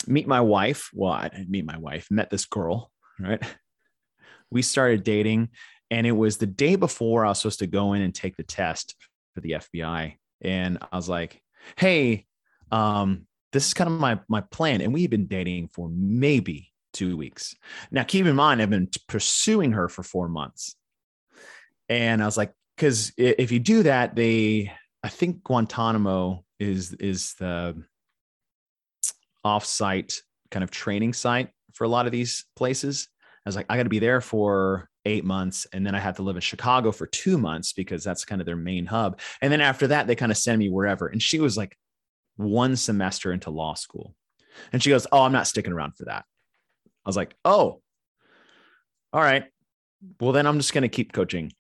Meet 0.06 0.26
my 0.26 0.40
wife. 0.40 0.88
Well 0.94 1.12
i 1.12 1.28
didn't 1.28 1.50
meet 1.50 1.66
my 1.66 1.76
wife 1.76 2.06
met 2.10 2.30
this 2.30 2.46
girl 2.46 2.90
right 3.18 3.42
we 4.50 4.62
started 4.62 5.04
dating 5.04 5.50
and 5.90 6.06
it 6.06 6.12
was 6.12 6.36
the 6.36 6.46
day 6.46 6.76
before 6.76 7.24
I 7.24 7.30
was 7.30 7.40
supposed 7.40 7.58
to 7.60 7.66
go 7.66 7.94
in 7.94 8.02
and 8.02 8.14
take 8.14 8.36
the 8.36 8.42
test 8.42 8.94
for 9.34 9.40
the 9.40 9.52
FBI. 9.52 10.14
And 10.42 10.78
I 10.80 10.96
was 10.96 11.08
like, 11.08 11.42
hey, 11.76 12.26
um, 12.70 13.26
this 13.52 13.66
is 13.66 13.74
kind 13.74 13.90
of 13.90 13.98
my 13.98 14.20
my 14.28 14.40
plan. 14.40 14.80
And 14.80 14.92
we've 14.94 15.10
been 15.10 15.26
dating 15.26 15.68
for 15.68 15.90
maybe 15.92 16.72
two 16.92 17.16
weeks. 17.16 17.54
Now, 17.90 18.04
keep 18.04 18.26
in 18.26 18.36
mind, 18.36 18.62
I've 18.62 18.70
been 18.70 18.88
pursuing 19.08 19.72
her 19.72 19.88
for 19.88 20.02
four 20.02 20.28
months. 20.28 20.76
And 21.88 22.22
I 22.22 22.26
was 22.26 22.36
like, 22.36 22.52
because 22.76 23.12
if 23.16 23.50
you 23.50 23.58
do 23.58 23.82
that, 23.82 24.14
they 24.14 24.72
I 25.02 25.08
think 25.08 25.42
Guantanamo 25.42 26.44
is 26.60 26.92
is 26.94 27.34
the 27.34 27.82
offsite 29.44 30.20
kind 30.50 30.62
of 30.62 30.70
training 30.70 31.12
site 31.12 31.50
for 31.72 31.84
a 31.84 31.88
lot 31.88 32.06
of 32.06 32.12
these 32.12 32.44
places. 32.54 33.08
I 33.50 33.52
was 33.52 33.56
like, 33.56 33.66
I 33.68 33.76
got 33.76 33.84
to 33.84 33.88
be 33.88 33.98
there 33.98 34.20
for 34.20 34.88
eight 35.04 35.24
months. 35.24 35.66
And 35.72 35.84
then 35.84 35.94
I 35.94 35.98
had 35.98 36.16
to 36.16 36.22
live 36.22 36.36
in 36.36 36.42
Chicago 36.42 36.92
for 36.92 37.06
two 37.06 37.38
months 37.38 37.72
because 37.72 38.04
that's 38.04 38.24
kind 38.24 38.40
of 38.40 38.46
their 38.46 38.56
main 38.56 38.86
hub. 38.86 39.20
And 39.40 39.52
then 39.52 39.60
after 39.60 39.88
that, 39.88 40.06
they 40.06 40.14
kind 40.14 40.30
of 40.30 40.38
send 40.38 40.58
me 40.58 40.68
wherever. 40.68 41.06
And 41.06 41.22
she 41.22 41.40
was 41.40 41.56
like 41.56 41.76
one 42.36 42.76
semester 42.76 43.32
into 43.32 43.50
law 43.50 43.74
school. 43.74 44.14
And 44.72 44.82
she 44.82 44.90
goes, 44.90 45.06
Oh, 45.10 45.22
I'm 45.22 45.32
not 45.32 45.46
sticking 45.46 45.72
around 45.72 45.96
for 45.96 46.04
that. 46.04 46.24
I 47.04 47.08
was 47.08 47.16
like, 47.16 47.34
Oh, 47.44 47.80
all 49.12 49.20
right. 49.20 49.44
Well, 50.20 50.32
then 50.32 50.46
I'm 50.46 50.58
just 50.58 50.72
going 50.72 50.82
to 50.82 50.88
keep 50.88 51.12
coaching. 51.12 51.52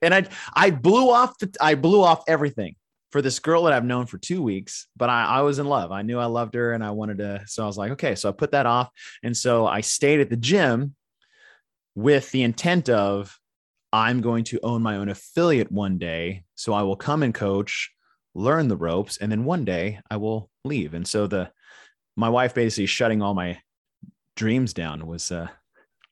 And 0.00 0.14
I, 0.14 0.26
I 0.54 0.70
blew 0.70 1.10
off 1.10 1.38
the, 1.38 1.54
I 1.60 1.74
blew 1.74 2.02
off 2.02 2.24
everything 2.28 2.76
for 3.10 3.22
this 3.22 3.38
girl 3.38 3.64
that 3.64 3.72
I've 3.72 3.84
known 3.84 4.06
for 4.06 4.18
two 4.18 4.42
weeks, 4.42 4.88
but 4.96 5.08
I, 5.08 5.24
I 5.24 5.40
was 5.42 5.58
in 5.58 5.66
love. 5.66 5.92
I 5.92 6.02
knew 6.02 6.18
I 6.18 6.26
loved 6.26 6.54
her 6.54 6.72
and 6.72 6.84
I 6.84 6.90
wanted 6.90 7.18
to. 7.18 7.42
So 7.46 7.62
I 7.62 7.66
was 7.66 7.78
like, 7.78 7.92
okay. 7.92 8.14
So 8.14 8.28
I 8.28 8.32
put 8.32 8.50
that 8.52 8.66
off. 8.66 8.90
And 9.22 9.36
so 9.36 9.66
I 9.66 9.80
stayed 9.80 10.20
at 10.20 10.30
the 10.30 10.36
gym 10.36 10.94
with 11.94 12.30
the 12.30 12.42
intent 12.42 12.88
of 12.88 13.38
I'm 13.92 14.20
going 14.20 14.44
to 14.44 14.60
own 14.62 14.82
my 14.82 14.96
own 14.96 15.08
affiliate 15.08 15.70
one 15.70 15.98
day. 15.98 16.44
So 16.56 16.72
I 16.72 16.82
will 16.82 16.96
come 16.96 17.22
and 17.22 17.32
coach, 17.32 17.92
learn 18.34 18.68
the 18.68 18.76
ropes, 18.76 19.18
and 19.18 19.30
then 19.30 19.44
one 19.44 19.64
day 19.64 20.00
I 20.10 20.16
will 20.16 20.50
leave. 20.64 20.94
And 20.94 21.06
so 21.06 21.26
the 21.26 21.50
my 22.16 22.28
wife 22.28 22.54
basically 22.54 22.86
shutting 22.86 23.22
all 23.22 23.34
my 23.34 23.60
dreams 24.36 24.72
down 24.72 25.06
was 25.06 25.30
uh 25.30 25.48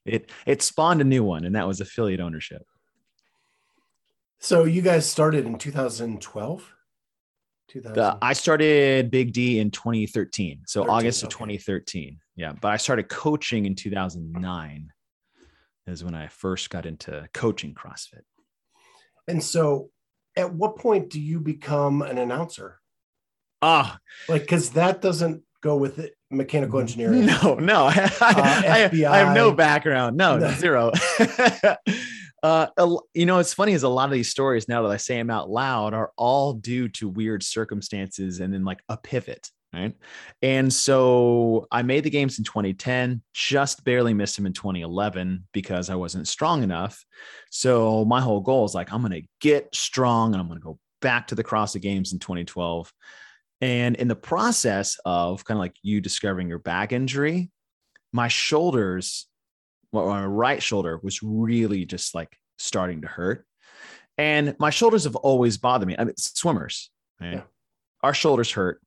it 0.04 0.30
it 0.46 0.62
spawned 0.62 1.00
a 1.00 1.04
new 1.04 1.24
one, 1.24 1.44
and 1.44 1.54
that 1.54 1.66
was 1.66 1.80
affiliate 1.80 2.20
ownership. 2.20 2.62
So 4.38 4.64
you 4.64 4.82
guys 4.82 5.08
started 5.08 5.46
in 5.46 5.56
2012? 5.56 6.74
2000. 7.68 8.18
I 8.20 8.32
started 8.32 9.10
Big 9.10 9.32
D 9.32 9.60
in 9.60 9.70
2013. 9.70 10.62
So 10.66 10.82
13, 10.82 10.94
August 10.94 11.22
of 11.22 11.28
okay. 11.28 11.56
2013. 11.56 12.18
Yeah. 12.36 12.52
But 12.60 12.68
I 12.68 12.76
started 12.76 13.08
coaching 13.08 13.66
in 13.66 13.74
2009 13.74 14.92
is 15.86 16.04
when 16.04 16.14
I 16.14 16.28
first 16.28 16.70
got 16.70 16.86
into 16.86 17.28
coaching 17.32 17.74
CrossFit. 17.74 18.22
And 19.28 19.42
so, 19.42 19.90
at 20.36 20.52
what 20.52 20.76
point 20.76 21.10
do 21.10 21.20
you 21.20 21.40
become 21.40 22.02
an 22.02 22.18
announcer? 22.18 22.80
Ah, 23.60 23.98
like 24.28 24.42
because 24.42 24.70
that 24.70 25.00
doesn't 25.00 25.42
go 25.62 25.76
with 25.76 25.98
it, 25.98 26.16
mechanical 26.30 26.80
engineering. 26.80 27.26
No, 27.26 27.54
no, 27.54 27.84
I, 27.86 28.10
uh, 28.20 28.20
I, 28.20 28.90
I, 29.08 29.18
have 29.18 29.34
no 29.34 29.52
background. 29.52 30.16
No, 30.16 30.38
no. 30.38 30.50
zero. 30.52 30.90
uh, 32.42 32.66
you 33.14 33.26
know, 33.26 33.38
it's 33.38 33.54
funny 33.54 33.72
is 33.72 33.84
a 33.84 33.88
lot 33.88 34.06
of 34.06 34.12
these 34.12 34.28
stories 34.28 34.68
now 34.68 34.82
that 34.82 34.90
I 34.90 34.96
say 34.96 35.16
them 35.16 35.30
out 35.30 35.48
loud 35.48 35.94
are 35.94 36.10
all 36.16 36.54
due 36.54 36.88
to 36.90 37.08
weird 37.08 37.42
circumstances 37.42 38.40
and 38.40 38.52
then 38.52 38.64
like 38.64 38.82
a 38.88 38.96
pivot. 38.96 39.50
Right. 39.72 39.94
And 40.42 40.70
so 40.70 41.66
I 41.72 41.80
made 41.80 42.04
the 42.04 42.10
games 42.10 42.38
in 42.38 42.44
2010, 42.44 43.22
just 43.32 43.84
barely 43.84 44.12
missed 44.12 44.36
them 44.36 44.44
in 44.44 44.52
2011 44.52 45.46
because 45.52 45.88
I 45.88 45.94
wasn't 45.94 46.28
strong 46.28 46.62
enough. 46.62 47.02
So 47.50 48.04
my 48.04 48.20
whole 48.20 48.40
goal 48.40 48.66
is 48.66 48.74
like, 48.74 48.92
I'm 48.92 49.00
going 49.00 49.22
to 49.22 49.28
get 49.40 49.74
strong 49.74 50.34
and 50.34 50.42
I'm 50.42 50.48
going 50.48 50.60
to 50.60 50.64
go 50.64 50.78
back 51.00 51.28
to 51.28 51.34
the 51.34 51.42
CrossFit 51.42 51.80
Games 51.80 52.12
in 52.12 52.18
2012. 52.18 52.92
And 53.62 53.96
in 53.96 54.08
the 54.08 54.16
process 54.16 54.98
of 55.06 55.42
kind 55.44 55.56
of 55.56 55.60
like 55.60 55.76
you 55.82 56.02
discovering 56.02 56.48
your 56.48 56.58
back 56.58 56.92
injury, 56.92 57.50
my 58.12 58.28
shoulders, 58.28 59.26
well, 59.90 60.06
my 60.06 60.26
right 60.26 60.62
shoulder 60.62 61.00
was 61.02 61.22
really 61.22 61.86
just 61.86 62.14
like 62.14 62.36
starting 62.58 63.00
to 63.02 63.08
hurt. 63.08 63.46
And 64.18 64.54
my 64.58 64.68
shoulders 64.68 65.04
have 65.04 65.16
always 65.16 65.56
bothered 65.56 65.88
me. 65.88 65.96
I 65.98 66.04
mean, 66.04 66.16
swimmers, 66.18 66.90
right? 67.18 67.34
Yeah. 67.34 67.42
Our 68.02 68.12
shoulders 68.12 68.50
hurt 68.50 68.82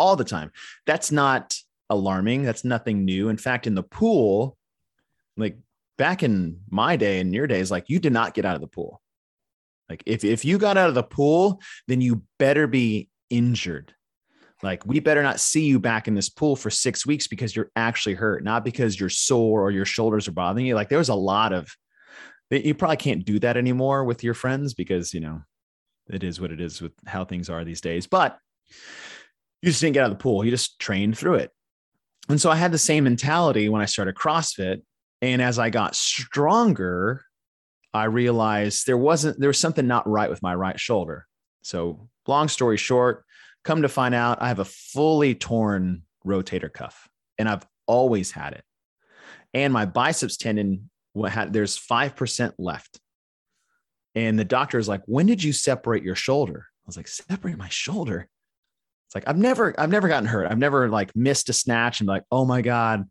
all 0.00 0.16
the 0.16 0.24
time. 0.24 0.50
That's 0.86 1.12
not 1.12 1.54
alarming. 1.88 2.42
That's 2.42 2.64
nothing 2.64 3.04
new. 3.04 3.28
In 3.28 3.36
fact, 3.36 3.66
in 3.66 3.76
the 3.76 3.84
pool, 3.84 4.56
like 5.36 5.58
back 5.98 6.22
in 6.22 6.60
my 6.68 6.96
day 6.96 7.20
and 7.20 7.34
your 7.34 7.46
days, 7.46 7.70
like 7.70 7.88
you 7.88 8.00
did 8.00 8.12
not 8.12 8.34
get 8.34 8.44
out 8.44 8.56
of 8.56 8.60
the 8.60 8.66
pool. 8.66 9.00
Like 9.88 10.02
if, 10.06 10.24
if 10.24 10.44
you 10.44 10.58
got 10.58 10.76
out 10.76 10.88
of 10.88 10.94
the 10.94 11.02
pool, 11.02 11.60
then 11.86 12.00
you 12.00 12.22
better 12.38 12.66
be 12.66 13.08
injured. 13.28 13.94
Like, 14.62 14.84
we 14.84 15.00
better 15.00 15.22
not 15.22 15.40
see 15.40 15.64
you 15.64 15.80
back 15.80 16.06
in 16.06 16.14
this 16.14 16.28
pool 16.28 16.54
for 16.54 16.68
six 16.68 17.06
weeks 17.06 17.26
because 17.26 17.56
you're 17.56 17.70
actually 17.76 18.14
hurt, 18.14 18.44
not 18.44 18.62
because 18.62 19.00
you're 19.00 19.08
sore 19.08 19.62
or 19.62 19.70
your 19.70 19.86
shoulders 19.86 20.28
are 20.28 20.32
bothering 20.32 20.66
you. 20.66 20.74
Like, 20.74 20.90
there 20.90 20.98
was 20.98 21.08
a 21.08 21.14
lot 21.14 21.54
of, 21.54 21.74
you 22.50 22.74
probably 22.74 22.98
can't 22.98 23.24
do 23.24 23.38
that 23.38 23.56
anymore 23.56 24.04
with 24.04 24.22
your 24.22 24.34
friends 24.34 24.74
because, 24.74 25.14
you 25.14 25.20
know, 25.20 25.40
it 26.10 26.22
is 26.22 26.42
what 26.42 26.52
it 26.52 26.60
is 26.60 26.82
with 26.82 26.92
how 27.06 27.24
things 27.24 27.48
are 27.48 27.64
these 27.64 27.80
days. 27.80 28.06
But 28.06 28.36
you 29.62 29.70
just 29.70 29.80
didn't 29.80 29.94
get 29.94 30.04
out 30.04 30.10
of 30.10 30.18
the 30.18 30.22
pool. 30.22 30.44
You 30.44 30.50
just 30.50 30.78
trained 30.78 31.16
through 31.16 31.34
it. 31.34 31.50
And 32.28 32.40
so 32.40 32.50
I 32.50 32.56
had 32.56 32.72
the 32.72 32.78
same 32.78 33.04
mentality 33.04 33.68
when 33.68 33.82
I 33.82 33.86
started 33.86 34.14
CrossFit. 34.14 34.82
And 35.20 35.42
as 35.42 35.58
I 35.58 35.70
got 35.70 35.94
stronger, 35.94 37.24
I 37.92 38.04
realized 38.04 38.86
there 38.86 38.96
wasn't, 38.96 39.38
there 39.38 39.48
was 39.48 39.58
something 39.58 39.86
not 39.86 40.08
right 40.08 40.30
with 40.30 40.42
my 40.42 40.54
right 40.54 40.78
shoulder. 40.78 41.26
So, 41.62 42.08
long 42.26 42.48
story 42.48 42.76
short, 42.76 43.24
come 43.64 43.82
to 43.82 43.88
find 43.88 44.14
out, 44.14 44.40
I 44.40 44.48
have 44.48 44.60
a 44.60 44.64
fully 44.64 45.34
torn 45.34 46.02
rotator 46.24 46.72
cuff 46.72 47.08
and 47.38 47.48
I've 47.48 47.66
always 47.86 48.30
had 48.30 48.54
it. 48.54 48.64
And 49.52 49.72
my 49.72 49.84
biceps 49.84 50.36
tendon, 50.36 50.88
what 51.12 51.32
had, 51.32 51.52
there's 51.52 51.78
5% 51.78 52.52
left. 52.58 53.00
And 54.14 54.38
the 54.38 54.44
doctor 54.44 54.78
is 54.78 54.88
like, 54.88 55.02
when 55.06 55.26
did 55.26 55.42
you 55.42 55.52
separate 55.52 56.04
your 56.04 56.14
shoulder? 56.14 56.66
I 56.68 56.86
was 56.86 56.96
like, 56.96 57.08
separate 57.08 57.58
my 57.58 57.68
shoulder. 57.68 58.28
It's 59.10 59.14
like 59.16 59.26
I've 59.26 59.38
never 59.38 59.74
I've 59.76 59.90
never 59.90 60.06
gotten 60.06 60.28
hurt. 60.28 60.48
I've 60.48 60.58
never 60.58 60.88
like 60.88 61.10
missed 61.16 61.48
a 61.48 61.52
snatch 61.52 61.98
and 61.98 62.06
like, 62.08 62.22
oh 62.30 62.44
my 62.44 62.62
God, 62.62 63.10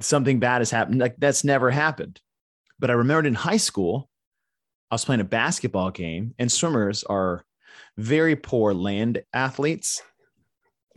something 0.00 0.38
bad 0.38 0.58
has 0.58 0.70
happened. 0.70 1.00
Like 1.00 1.16
that's 1.16 1.44
never 1.44 1.70
happened. 1.70 2.20
But 2.78 2.90
I 2.90 2.92
remembered 2.92 3.24
in 3.24 3.32
high 3.32 3.56
school, 3.56 4.10
I 4.90 4.96
was 4.96 5.06
playing 5.06 5.22
a 5.22 5.24
basketball 5.24 5.90
game, 5.90 6.34
and 6.38 6.52
swimmers 6.52 7.04
are 7.04 7.42
very 7.96 8.36
poor 8.36 8.74
land 8.74 9.22
athletes, 9.32 10.02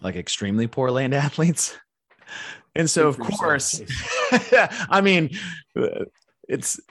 like 0.02 0.18
extremely 0.18 0.68
poor 0.68 0.92
land 0.92 1.14
athletes. 1.16 1.78
And 2.76 2.90
so, 2.90 3.08
of 3.08 3.18
course, 3.18 3.82
I 4.90 5.00
mean, 5.00 5.30
it's 6.50 6.82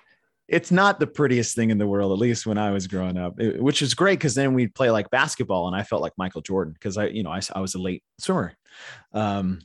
it's 0.51 0.73
not 0.73 0.99
the 0.99 1.07
prettiest 1.07 1.55
thing 1.55 1.71
in 1.71 1.79
the 1.79 1.87
world, 1.87 2.11
at 2.11 2.19
least 2.19 2.45
when 2.45 2.59
I 2.59 2.73
was 2.73 2.89
growing 2.89 3.17
up, 3.17 3.41
it, 3.41 3.63
which 3.63 3.83
is 3.83 3.95
great 3.95 4.19
because 4.19 4.35
then 4.35 4.53
we'd 4.53 4.75
play 4.75 4.91
like 4.91 5.09
basketball 5.09 5.69
and 5.69 5.77
I 5.77 5.85
felt 5.85 6.03
like 6.03 6.13
Michael 6.19 6.41
Jordan 6.41 6.75
because 6.75 6.97
I, 6.97 7.07
you 7.07 7.23
know, 7.23 7.31
I, 7.31 7.41
I 7.55 7.61
was 7.61 7.77
a 7.77 7.81
late 7.81 8.03
swimmer. 8.19 8.53
Um, 9.13 9.61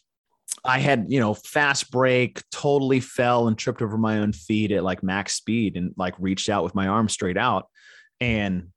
I 0.64 0.78
had, 0.78 1.08
you 1.10 1.20
know, 1.20 1.34
fast 1.34 1.90
break, 1.90 2.40
totally 2.52 3.00
fell 3.00 3.48
and 3.48 3.58
tripped 3.58 3.82
over 3.82 3.98
my 3.98 4.20
own 4.20 4.32
feet 4.32 4.72
at 4.72 4.84
like 4.84 5.02
max 5.02 5.34
speed 5.34 5.76
and 5.76 5.92
like 5.98 6.14
reached 6.20 6.50
out 6.50 6.64
with 6.64 6.76
my 6.76 6.88
arm 6.88 7.10
straight 7.10 7.38
out. 7.38 7.68
And 8.22 8.68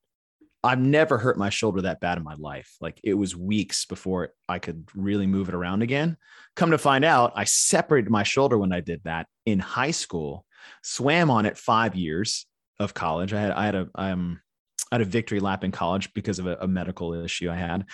I've 0.64 0.80
never 0.80 1.18
hurt 1.18 1.36
my 1.36 1.50
shoulder 1.50 1.82
that 1.82 2.00
bad 2.00 2.16
in 2.16 2.24
my 2.24 2.34
life. 2.34 2.74
Like 2.80 2.98
it 3.04 3.14
was 3.14 3.36
weeks 3.36 3.84
before 3.84 4.30
I 4.48 4.60
could 4.60 4.88
really 4.94 5.26
move 5.26 5.50
it 5.50 5.54
around 5.54 5.82
again. 5.82 6.16
Come 6.56 6.70
to 6.70 6.78
find 6.78 7.04
out, 7.04 7.32
I 7.36 7.44
separated 7.44 8.10
my 8.10 8.22
shoulder 8.22 8.56
when 8.56 8.72
I 8.72 8.80
did 8.80 9.02
that 9.04 9.26
in 9.44 9.58
high 9.58 9.90
school 9.90 10.46
swam 10.82 11.30
on 11.30 11.46
it 11.46 11.56
five 11.56 11.94
years 11.94 12.46
of 12.78 12.94
college. 12.94 13.32
I 13.32 13.40
had 13.40 13.50
I 13.52 13.64
had 13.64 13.74
a 13.74 13.88
um 13.94 14.40
I 14.90 14.94
had 14.94 15.02
a 15.02 15.06
victory 15.06 15.40
lap 15.40 15.64
in 15.64 15.70
college 15.70 16.12
because 16.14 16.38
of 16.38 16.46
a, 16.46 16.56
a 16.60 16.68
medical 16.68 17.12
issue 17.12 17.50
I 17.50 17.56
had, 17.56 17.84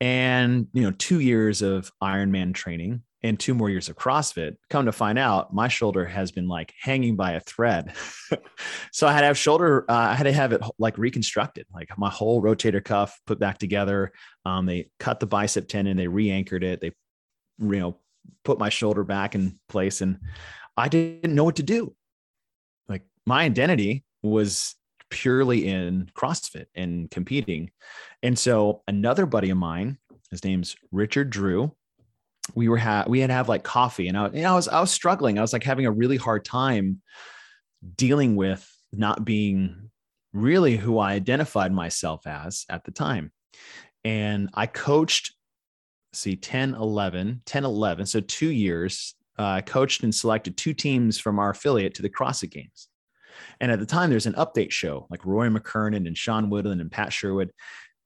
and 0.00 0.66
you 0.72 0.82
know 0.82 0.92
two 0.92 1.20
years 1.20 1.62
of 1.62 1.90
Ironman 2.02 2.54
training 2.54 3.02
and 3.22 3.38
two 3.38 3.54
more 3.54 3.70
years 3.70 3.88
of 3.88 3.96
CrossFit. 3.96 4.56
Come 4.68 4.86
to 4.86 4.92
find 4.92 5.18
out, 5.18 5.54
my 5.54 5.68
shoulder 5.68 6.04
has 6.04 6.32
been 6.32 6.48
like 6.48 6.74
hanging 6.80 7.16
by 7.16 7.32
a 7.32 7.40
thread. 7.40 7.94
so 8.92 9.06
I 9.06 9.12
had 9.12 9.20
to 9.20 9.26
have 9.28 9.38
shoulder, 9.38 9.84
uh, 9.88 9.94
I 9.94 10.14
had 10.14 10.24
to 10.24 10.32
have 10.32 10.52
it 10.52 10.60
like 10.78 10.98
reconstructed, 10.98 11.66
like 11.72 11.88
my 11.96 12.10
whole 12.10 12.42
rotator 12.42 12.84
cuff 12.84 13.20
put 13.26 13.38
back 13.38 13.58
together. 13.58 14.12
Um, 14.44 14.66
they 14.66 14.90
cut 14.98 15.20
the 15.20 15.26
bicep 15.26 15.68
tendon, 15.68 15.96
they 15.96 16.08
re-anchored 16.08 16.64
it, 16.64 16.80
they, 16.80 16.92
you 17.60 17.78
know, 17.78 17.96
put 18.44 18.58
my 18.58 18.68
shoulder 18.68 19.04
back 19.04 19.34
in 19.34 19.58
place, 19.68 20.00
and 20.00 20.18
I 20.76 20.88
didn't 20.88 21.34
know 21.34 21.44
what 21.44 21.56
to 21.56 21.62
do 21.62 21.94
my 23.26 23.44
identity 23.44 24.04
was 24.22 24.74
purely 25.10 25.68
in 25.68 26.10
CrossFit 26.16 26.66
and 26.74 27.10
competing. 27.10 27.70
And 28.22 28.38
so 28.38 28.82
another 28.88 29.26
buddy 29.26 29.50
of 29.50 29.58
mine, 29.58 29.98
his 30.30 30.44
name's 30.44 30.74
Richard 30.90 31.30
Drew. 31.30 31.74
We 32.54 32.68
were 32.68 32.78
ha- 32.78 33.04
we 33.06 33.20
had 33.20 33.28
to 33.28 33.34
have 33.34 33.48
like 33.48 33.62
coffee, 33.62 34.08
and 34.08 34.18
I, 34.18 34.24
I 34.24 34.54
was 34.54 34.66
I 34.66 34.80
was 34.80 34.90
struggling. 34.90 35.38
I 35.38 35.42
was 35.42 35.52
like 35.52 35.62
having 35.62 35.86
a 35.86 35.92
really 35.92 36.16
hard 36.16 36.44
time 36.44 37.00
dealing 37.96 38.34
with 38.34 38.68
not 38.92 39.24
being 39.24 39.90
really 40.32 40.76
who 40.76 40.98
I 40.98 41.12
identified 41.12 41.72
myself 41.72 42.26
as 42.26 42.64
at 42.68 42.84
the 42.84 42.90
time. 42.90 43.32
And 44.04 44.50
I 44.54 44.66
coached, 44.66 45.34
see, 46.12 46.36
10, 46.36 46.74
11, 46.74 47.42
10, 47.44 47.64
11. 47.64 48.06
So 48.06 48.20
two 48.20 48.50
years, 48.50 49.14
uh, 49.38 49.44
I 49.44 49.60
coached 49.60 50.02
and 50.02 50.14
selected 50.14 50.56
two 50.56 50.74
teams 50.74 51.18
from 51.18 51.38
our 51.38 51.50
affiliate 51.50 51.94
to 51.94 52.02
the 52.02 52.10
CrossFit 52.10 52.50
Games. 52.50 52.88
And 53.60 53.70
at 53.70 53.78
the 53.78 53.86
time, 53.86 54.10
there's 54.10 54.26
an 54.26 54.34
update 54.34 54.70
show 54.70 55.06
like 55.10 55.24
Rory 55.24 55.50
McKernan 55.50 56.06
and 56.06 56.16
Sean 56.16 56.50
Woodland 56.50 56.80
and 56.80 56.90
Pat 56.90 57.12
Sherwood. 57.12 57.50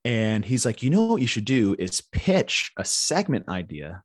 And 0.05 0.45
he's 0.45 0.64
like, 0.64 0.82
you 0.82 0.91
know 0.91 1.07
what 1.07 1.20
you 1.20 1.26
should 1.26 1.45
do 1.45 1.74
is 1.78 2.01
pitch 2.12 2.70
a 2.76 2.84
segment 2.84 3.49
idea 3.49 4.03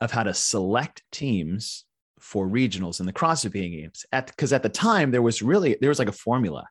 of 0.00 0.10
how 0.10 0.24
to 0.24 0.34
select 0.34 1.02
teams 1.12 1.84
for 2.18 2.48
regionals 2.48 2.98
in 2.98 3.06
the 3.06 3.12
CrossFit 3.12 3.52
games. 3.52 4.04
At 4.12 4.26
because 4.26 4.52
at 4.52 4.62
the 4.62 4.68
time 4.68 5.10
there 5.10 5.22
was 5.22 5.42
really 5.42 5.76
there 5.80 5.90
was 5.90 5.98
like 5.98 6.08
a 6.08 6.12
formula 6.12 6.66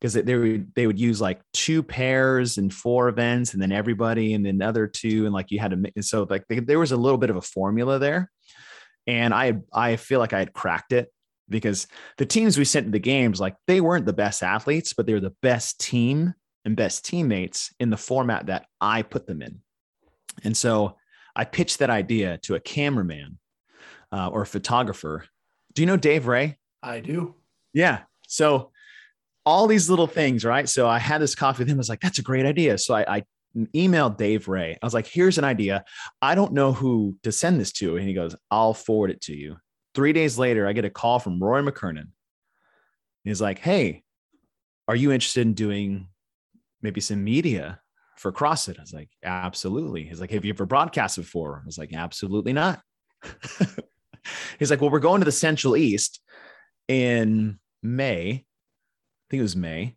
because 0.00 0.12
they, 0.14 0.22
they 0.22 0.36
would 0.36 0.74
they 0.74 0.86
would 0.86 0.98
use 0.98 1.20
like 1.20 1.40
two 1.52 1.82
pairs 1.82 2.58
and 2.58 2.72
four 2.72 3.08
events 3.08 3.52
and 3.52 3.62
then 3.62 3.72
everybody 3.72 4.34
and 4.34 4.44
then 4.44 4.62
other 4.62 4.86
two 4.86 5.24
and 5.24 5.34
like 5.34 5.50
you 5.50 5.58
had 5.58 5.70
to 5.70 6.02
so 6.02 6.26
like 6.28 6.46
they, 6.48 6.60
there 6.60 6.78
was 6.78 6.92
a 6.92 6.96
little 6.96 7.18
bit 7.18 7.30
of 7.30 7.36
a 7.36 7.42
formula 7.42 7.98
there 7.98 8.30
and 9.06 9.34
I 9.34 9.54
I 9.72 9.96
feel 9.96 10.20
like 10.20 10.32
I 10.32 10.38
had 10.38 10.52
cracked 10.52 10.92
it 10.92 11.12
because 11.48 11.86
the 12.16 12.26
teams 12.26 12.58
we 12.58 12.64
sent 12.64 12.86
to 12.86 12.92
the 12.92 12.98
games, 12.98 13.40
like 13.40 13.56
they 13.66 13.80
weren't 13.80 14.06
the 14.06 14.12
best 14.12 14.42
athletes, 14.42 14.92
but 14.92 15.06
they 15.06 15.14
were 15.14 15.20
the 15.20 15.34
best 15.42 15.80
team 15.80 16.34
and 16.64 16.76
best 16.76 17.04
teammates 17.04 17.72
in 17.80 17.90
the 17.90 17.96
format 17.96 18.46
that 18.46 18.66
I 18.80 19.02
put 19.02 19.26
them 19.26 19.42
in. 19.42 19.60
And 20.44 20.56
so 20.56 20.96
I 21.34 21.44
pitched 21.44 21.78
that 21.78 21.90
idea 21.90 22.38
to 22.42 22.54
a 22.54 22.60
cameraman 22.60 23.38
uh, 24.12 24.28
or 24.28 24.42
a 24.42 24.46
photographer. 24.46 25.24
Do 25.72 25.82
you 25.82 25.86
know 25.86 25.96
Dave 25.96 26.26
Ray? 26.26 26.58
I 26.82 27.00
do. 27.00 27.34
Yeah. 27.72 28.00
So 28.26 28.70
all 29.46 29.66
these 29.66 29.88
little 29.88 30.06
things, 30.06 30.44
right? 30.44 30.68
So 30.68 30.88
I 30.88 30.98
had 30.98 31.20
this 31.20 31.34
coffee 31.34 31.62
with 31.62 31.68
him. 31.68 31.78
I 31.78 31.78
was 31.78 31.88
like, 31.88 32.00
that's 32.00 32.18
a 32.18 32.22
great 32.22 32.44
idea. 32.44 32.76
So 32.78 32.94
I, 32.94 33.16
I 33.18 33.22
emailed 33.74 34.16
Dave 34.16 34.48
Ray. 34.48 34.76
I 34.80 34.86
was 34.86 34.94
like, 34.94 35.06
here's 35.06 35.38
an 35.38 35.44
idea. 35.44 35.84
I 36.20 36.34
don't 36.34 36.52
know 36.52 36.72
who 36.72 37.16
to 37.22 37.32
send 37.32 37.60
this 37.60 37.72
to. 37.74 37.96
And 37.96 38.06
he 38.06 38.14
goes, 38.14 38.36
I'll 38.50 38.74
forward 38.74 39.10
it 39.10 39.20
to 39.22 39.34
you. 39.34 39.56
Three 39.98 40.12
days 40.12 40.38
later, 40.38 40.64
I 40.64 40.74
get 40.74 40.84
a 40.84 40.90
call 40.90 41.18
from 41.18 41.42
Rory 41.42 41.60
McKernan. 41.60 42.10
He's 43.24 43.40
like, 43.40 43.58
Hey, 43.58 44.04
are 44.86 44.94
you 44.94 45.10
interested 45.10 45.40
in 45.40 45.54
doing 45.54 46.06
maybe 46.80 47.00
some 47.00 47.24
media 47.24 47.80
for 48.16 48.30
CrossFit? 48.30 48.78
I 48.78 48.82
was 48.82 48.92
like, 48.92 49.08
Absolutely. 49.24 50.04
He's 50.04 50.20
like, 50.20 50.30
Have 50.30 50.44
you 50.44 50.52
ever 50.52 50.66
broadcasted 50.66 51.24
before? 51.24 51.62
I 51.64 51.66
was 51.66 51.78
like, 51.78 51.92
Absolutely 51.92 52.52
not. 52.52 52.80
He's 54.60 54.70
like, 54.70 54.80
Well, 54.80 54.90
we're 54.90 55.00
going 55.00 55.20
to 55.20 55.24
the 55.24 55.32
Central 55.32 55.76
East 55.76 56.20
in 56.86 57.58
May. 57.82 58.30
I 58.30 59.26
think 59.30 59.40
it 59.40 59.42
was 59.42 59.56
May. 59.56 59.96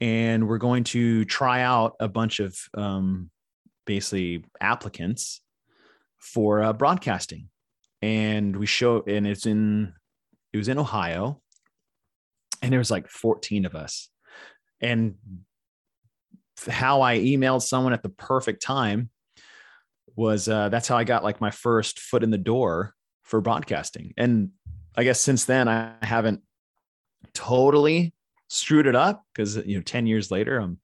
And 0.00 0.46
we're 0.46 0.58
going 0.58 0.84
to 0.84 1.24
try 1.24 1.62
out 1.62 1.96
a 1.98 2.06
bunch 2.06 2.38
of 2.38 2.56
um, 2.74 3.28
basically 3.86 4.44
applicants 4.60 5.40
for 6.20 6.62
uh, 6.62 6.72
broadcasting 6.72 7.48
and 8.02 8.56
we 8.56 8.66
show 8.66 9.02
and 9.06 9.26
it's 9.26 9.46
in 9.46 9.94
it 10.52 10.58
was 10.58 10.68
in 10.68 10.78
ohio 10.78 11.40
and 12.62 12.70
there 12.70 12.78
was 12.78 12.90
like 12.90 13.08
14 13.08 13.66
of 13.66 13.74
us. 13.74 14.08
And 14.80 15.16
how 16.68 17.02
i 17.02 17.18
emailed 17.18 17.62
someone 17.62 17.92
at 17.92 18.04
the 18.04 18.08
perfect 18.08 18.62
time 18.62 19.10
was 20.14 20.48
uh, 20.48 20.68
that's 20.68 20.86
how 20.86 20.96
i 20.96 21.04
got 21.04 21.24
like 21.24 21.40
my 21.40 21.50
first 21.50 21.98
foot 21.98 22.22
in 22.22 22.30
the 22.30 22.38
door 22.38 22.94
for 23.24 23.40
broadcasting. 23.40 24.14
And 24.16 24.50
i 24.96 25.04
guess 25.04 25.20
since 25.20 25.44
then 25.44 25.68
i 25.68 25.94
haven't 26.02 26.42
totally 27.34 28.14
screwed 28.48 28.86
it 28.86 28.94
up 28.94 29.24
because 29.32 29.56
you 29.56 29.76
know 29.76 29.82
10 29.82 30.06
years 30.06 30.30
later 30.30 30.58
i'm 30.58 30.78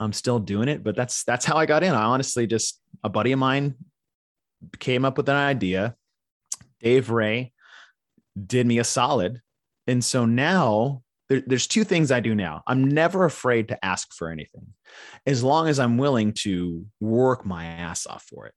i'm 0.00 0.14
still 0.14 0.38
doing 0.38 0.68
it 0.68 0.82
but 0.82 0.96
that's 0.96 1.22
that's 1.24 1.44
how 1.44 1.56
i 1.56 1.66
got 1.66 1.82
in. 1.82 1.94
I 1.94 2.04
honestly 2.04 2.46
just 2.46 2.80
a 3.02 3.08
buddy 3.08 3.32
of 3.32 3.38
mine 3.38 3.74
came 4.78 5.04
up 5.04 5.16
with 5.16 5.28
an 5.28 5.36
idea 5.36 5.94
Dave 6.84 7.10
Ray 7.10 7.52
did 8.46 8.66
me 8.66 8.78
a 8.78 8.84
solid. 8.84 9.40
And 9.86 10.04
so 10.04 10.26
now 10.26 11.02
there, 11.28 11.42
there's 11.46 11.66
two 11.66 11.84
things 11.84 12.12
I 12.12 12.20
do 12.20 12.34
now. 12.34 12.62
I'm 12.66 12.84
never 12.84 13.24
afraid 13.24 13.68
to 13.68 13.84
ask 13.84 14.14
for 14.14 14.30
anything 14.30 14.66
as 15.26 15.42
long 15.42 15.68
as 15.68 15.78
I'm 15.78 15.96
willing 15.96 16.32
to 16.44 16.84
work 17.00 17.44
my 17.44 17.64
ass 17.64 18.06
off 18.06 18.24
for 18.24 18.46
it. 18.46 18.54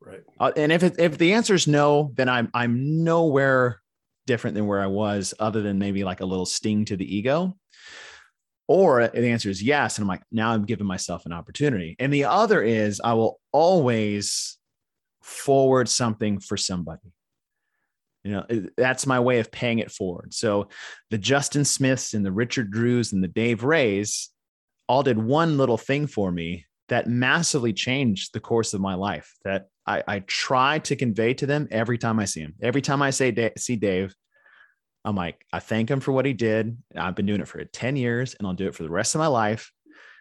Right. 0.00 0.22
Uh, 0.38 0.52
and 0.56 0.72
if 0.72 0.82
it, 0.82 0.98
if 0.98 1.18
the 1.18 1.32
answer 1.32 1.54
is 1.54 1.66
no, 1.66 2.12
then 2.14 2.28
I'm 2.28 2.50
I'm 2.54 3.04
nowhere 3.04 3.80
different 4.26 4.54
than 4.54 4.66
where 4.66 4.80
I 4.80 4.86
was, 4.86 5.34
other 5.38 5.60
than 5.62 5.78
maybe 5.78 6.04
like 6.04 6.20
a 6.20 6.26
little 6.26 6.46
sting 6.46 6.84
to 6.86 6.96
the 6.96 7.16
ego. 7.16 7.56
Or 8.68 9.08
the 9.08 9.28
answer 9.28 9.50
is 9.50 9.62
yes. 9.62 9.98
And 9.98 10.04
I'm 10.04 10.08
like, 10.08 10.22
now 10.30 10.52
I'm 10.52 10.64
giving 10.64 10.86
myself 10.86 11.26
an 11.26 11.32
opportunity. 11.32 11.96
And 11.98 12.12
the 12.12 12.26
other 12.26 12.62
is 12.62 13.00
I 13.02 13.14
will 13.14 13.40
always 13.52 14.58
forward 15.22 15.88
something 15.88 16.38
for 16.38 16.56
somebody. 16.56 17.12
You 18.24 18.32
know, 18.32 18.66
that's 18.76 19.06
my 19.06 19.18
way 19.20 19.38
of 19.38 19.50
paying 19.50 19.78
it 19.78 19.90
forward. 19.90 20.34
So 20.34 20.68
the 21.10 21.18
Justin 21.18 21.64
Smiths 21.64 22.12
and 22.12 22.24
the 22.24 22.32
Richard 22.32 22.70
Drews 22.70 23.12
and 23.12 23.24
the 23.24 23.28
Dave 23.28 23.64
Rays 23.64 24.28
all 24.88 25.02
did 25.02 25.18
one 25.18 25.56
little 25.56 25.78
thing 25.78 26.06
for 26.06 26.30
me 26.30 26.66
that 26.88 27.06
massively 27.06 27.72
changed 27.72 28.34
the 28.34 28.40
course 28.40 28.74
of 28.74 28.80
my 28.80 28.94
life 28.94 29.34
that 29.44 29.68
I, 29.86 30.02
I 30.06 30.18
try 30.20 30.80
to 30.80 30.96
convey 30.96 31.34
to 31.34 31.46
them 31.46 31.68
every 31.70 31.96
time 31.96 32.18
I 32.18 32.24
see 32.24 32.40
him. 32.40 32.54
Every 32.60 32.82
time 32.82 33.00
I 33.00 33.10
say 33.10 33.52
see 33.56 33.76
Dave, 33.76 34.14
I'm 35.04 35.16
like, 35.16 35.44
I 35.52 35.60
thank 35.60 35.90
him 35.90 36.00
for 36.00 36.12
what 36.12 36.26
he 36.26 36.32
did. 36.32 36.76
I've 36.94 37.14
been 37.14 37.26
doing 37.26 37.40
it 37.40 37.48
for 37.48 37.64
10 37.64 37.96
years 37.96 38.34
and 38.34 38.46
I'll 38.46 38.54
do 38.54 38.66
it 38.66 38.74
for 38.74 38.82
the 38.82 38.90
rest 38.90 39.14
of 39.14 39.20
my 39.20 39.28
life 39.28 39.72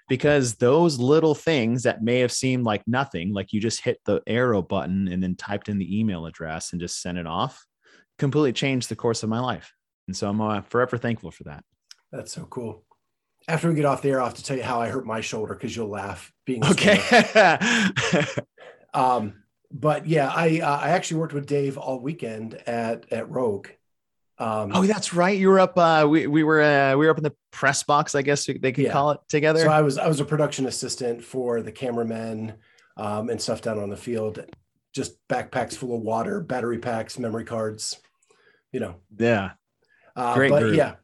because 0.07 0.55
those 0.55 0.99
little 0.99 1.35
things 1.35 1.83
that 1.83 2.03
may 2.03 2.19
have 2.19 2.31
seemed 2.31 2.63
like 2.63 2.81
nothing, 2.87 3.33
like 3.33 3.53
you 3.53 3.59
just 3.59 3.81
hit 3.83 3.99
the 4.05 4.21
arrow 4.25 4.61
button 4.61 5.07
and 5.07 5.21
then 5.21 5.35
typed 5.35 5.69
in 5.69 5.77
the 5.77 5.99
email 5.99 6.25
address 6.25 6.71
and 6.71 6.81
just 6.81 7.01
sent 7.01 7.17
it 7.17 7.27
off, 7.27 7.65
completely 8.19 8.53
changed 8.53 8.89
the 8.89 8.95
course 8.95 9.23
of 9.23 9.29
my 9.29 9.39
life. 9.39 9.73
And 10.07 10.15
so 10.15 10.29
I'm 10.29 10.39
uh, 10.41 10.61
forever 10.61 10.97
thankful 10.97 11.31
for 11.31 11.45
that. 11.45 11.63
That's 12.11 12.33
so 12.33 12.45
cool. 12.45 12.83
After 13.47 13.69
we 13.69 13.75
get 13.75 13.85
off 13.85 14.01
the 14.01 14.09
air, 14.09 14.19
I'll 14.19 14.27
have 14.27 14.35
to 14.35 14.43
tell 14.43 14.57
you 14.57 14.63
how 14.63 14.79
I 14.79 14.89
hurt 14.89 15.05
my 15.05 15.21
shoulder 15.21 15.53
because 15.53 15.75
you'll 15.75 15.89
laugh 15.89 16.31
being 16.45 16.63
okay. 16.65 17.01
um, 18.93 19.41
but 19.71 20.07
yeah, 20.07 20.31
I 20.33 20.59
uh, 20.59 20.77
I 20.77 20.89
actually 20.89 21.19
worked 21.19 21.33
with 21.33 21.47
Dave 21.47 21.77
all 21.77 21.99
weekend 21.99 22.55
at 22.67 23.11
at 23.11 23.29
Rogue 23.29 23.67
um, 24.39 24.71
oh, 24.73 24.83
that's 24.83 25.13
right. 25.13 25.37
You 25.37 25.49
were 25.49 25.59
up. 25.59 25.77
Uh, 25.77 26.07
we 26.09 26.25
we 26.25 26.43
were 26.43 26.61
uh, 26.61 26.95
we 26.95 27.05
were 27.05 27.11
up 27.11 27.17
in 27.17 27.23
the 27.23 27.35
press 27.51 27.83
box. 27.83 28.15
I 28.15 28.21
guess 28.21 28.45
they 28.45 28.71
could 28.71 28.77
yeah. 28.77 28.91
call 28.91 29.11
it 29.11 29.19
together. 29.27 29.59
So 29.59 29.69
I 29.69 29.81
was 29.81 29.97
I 29.97 30.07
was 30.07 30.21
a 30.21 30.25
production 30.25 30.65
assistant 30.65 31.23
for 31.23 31.61
the 31.61 31.73
cameramen 31.73 32.53
um, 32.95 33.29
and 33.29 33.41
stuff 33.41 33.61
down 33.61 33.79
on 33.79 33.89
the 33.89 33.97
field. 33.97 34.45
Just 34.95 35.17
backpacks 35.27 35.75
full 35.75 35.93
of 35.93 36.01
water, 36.01 36.39
battery 36.39 36.79
packs, 36.79 37.19
memory 37.19 37.43
cards. 37.43 37.97
You 38.71 38.79
know. 38.79 38.95
Yeah. 39.17 39.51
Uh, 40.15 40.33
great 40.33 40.51
but 40.51 40.61
group. 40.61 40.75
yeah, 40.75 40.95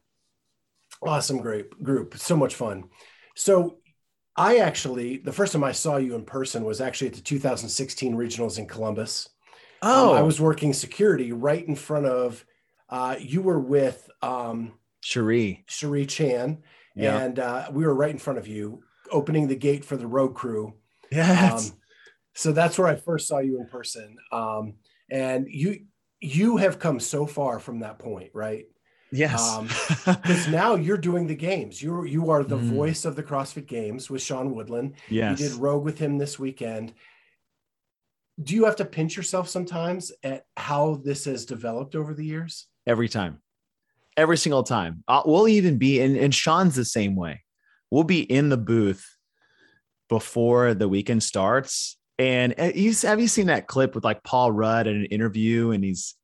awesome, 1.02 1.38
great 1.38 1.70
group. 1.82 2.16
So 2.18 2.36
much 2.36 2.54
fun. 2.54 2.84
So 3.34 3.78
I 4.36 4.58
actually 4.58 5.18
the 5.18 5.32
first 5.32 5.52
time 5.52 5.64
I 5.64 5.72
saw 5.72 5.96
you 5.96 6.14
in 6.14 6.24
person 6.24 6.64
was 6.64 6.80
actually 6.80 7.08
at 7.08 7.14
the 7.14 7.22
2016 7.22 8.14
regionals 8.14 8.58
in 8.58 8.66
Columbus. 8.66 9.28
Oh, 9.82 10.10
um, 10.10 10.18
I 10.18 10.22
was 10.22 10.40
working 10.40 10.72
security 10.72 11.32
right 11.32 11.66
in 11.66 11.76
front 11.76 12.06
of 12.06 12.44
uh, 12.88 13.16
you 13.18 13.42
were 13.42 13.60
with 13.60 14.08
um, 14.22 14.72
Cherie, 15.00 15.64
Cherie 15.68 16.06
Chan, 16.06 16.62
yeah. 16.94 17.18
and 17.18 17.38
uh, 17.38 17.68
we 17.72 17.84
were 17.84 17.94
right 17.94 18.10
in 18.10 18.18
front 18.18 18.38
of 18.38 18.46
you, 18.46 18.82
opening 19.10 19.48
the 19.48 19.56
gate 19.56 19.84
for 19.84 19.96
the 19.96 20.06
road 20.06 20.34
crew. 20.34 20.74
Yes. 21.10 21.70
Um, 21.70 21.76
so 22.34 22.52
that's 22.52 22.78
where 22.78 22.88
I 22.88 22.96
first 22.96 23.28
saw 23.28 23.38
you 23.38 23.60
in 23.60 23.66
person. 23.66 24.16
Um, 24.30 24.74
and 25.10 25.46
you 25.48 25.86
you 26.26 26.56
have 26.56 26.78
come 26.78 27.00
so 27.00 27.26
far 27.26 27.58
from 27.58 27.80
that 27.80 27.98
point, 27.98 28.30
right? 28.34 28.66
Yes. 29.12 29.58
Because 30.04 30.46
um, 30.46 30.52
now 30.52 30.74
you're 30.74 30.96
doing 30.96 31.26
the 31.26 31.36
games. 31.36 31.80
You 31.80 32.04
you 32.04 32.30
are 32.30 32.42
the 32.42 32.58
mm. 32.58 32.70
voice 32.70 33.04
of 33.04 33.16
the 33.16 33.22
CrossFit 33.22 33.66
Games 33.66 34.10
with 34.10 34.22
Sean 34.22 34.54
Woodland. 34.54 34.94
Yes. 35.08 35.40
You 35.40 35.48
did 35.48 35.56
Rogue 35.56 35.84
with 35.84 35.98
him 35.98 36.18
this 36.18 36.38
weekend. 36.38 36.92
Do 38.42 38.54
you 38.54 38.64
have 38.64 38.76
to 38.76 38.84
pinch 38.84 39.16
yourself 39.16 39.48
sometimes 39.48 40.12
at 40.22 40.44
how 40.56 41.00
this 41.02 41.24
has 41.24 41.46
developed 41.46 41.94
over 41.94 42.12
the 42.12 42.24
years? 42.24 42.66
every 42.86 43.08
time, 43.08 43.40
every 44.16 44.36
single 44.36 44.62
time. 44.62 45.02
Uh, 45.08 45.22
we'll 45.24 45.48
even 45.48 45.76
be, 45.78 46.00
and, 46.00 46.16
and 46.16 46.34
Sean's 46.34 46.76
the 46.76 46.84
same 46.84 47.16
way. 47.16 47.42
We'll 47.90 48.04
be 48.04 48.20
in 48.20 48.48
the 48.48 48.56
booth 48.56 49.04
before 50.08 50.74
the 50.74 50.88
weekend 50.88 51.22
starts. 51.22 51.95
And 52.18 52.54
he's, 52.58 53.04
uh, 53.04 53.08
have 53.08 53.20
you 53.20 53.28
seen 53.28 53.46
that 53.46 53.66
clip 53.66 53.94
with 53.94 54.04
like 54.04 54.22
Paul 54.22 54.52
Rudd 54.52 54.86
in 54.86 54.96
an 54.96 55.04
interview? 55.06 55.70
And 55.70 55.84
he's, 55.84 56.14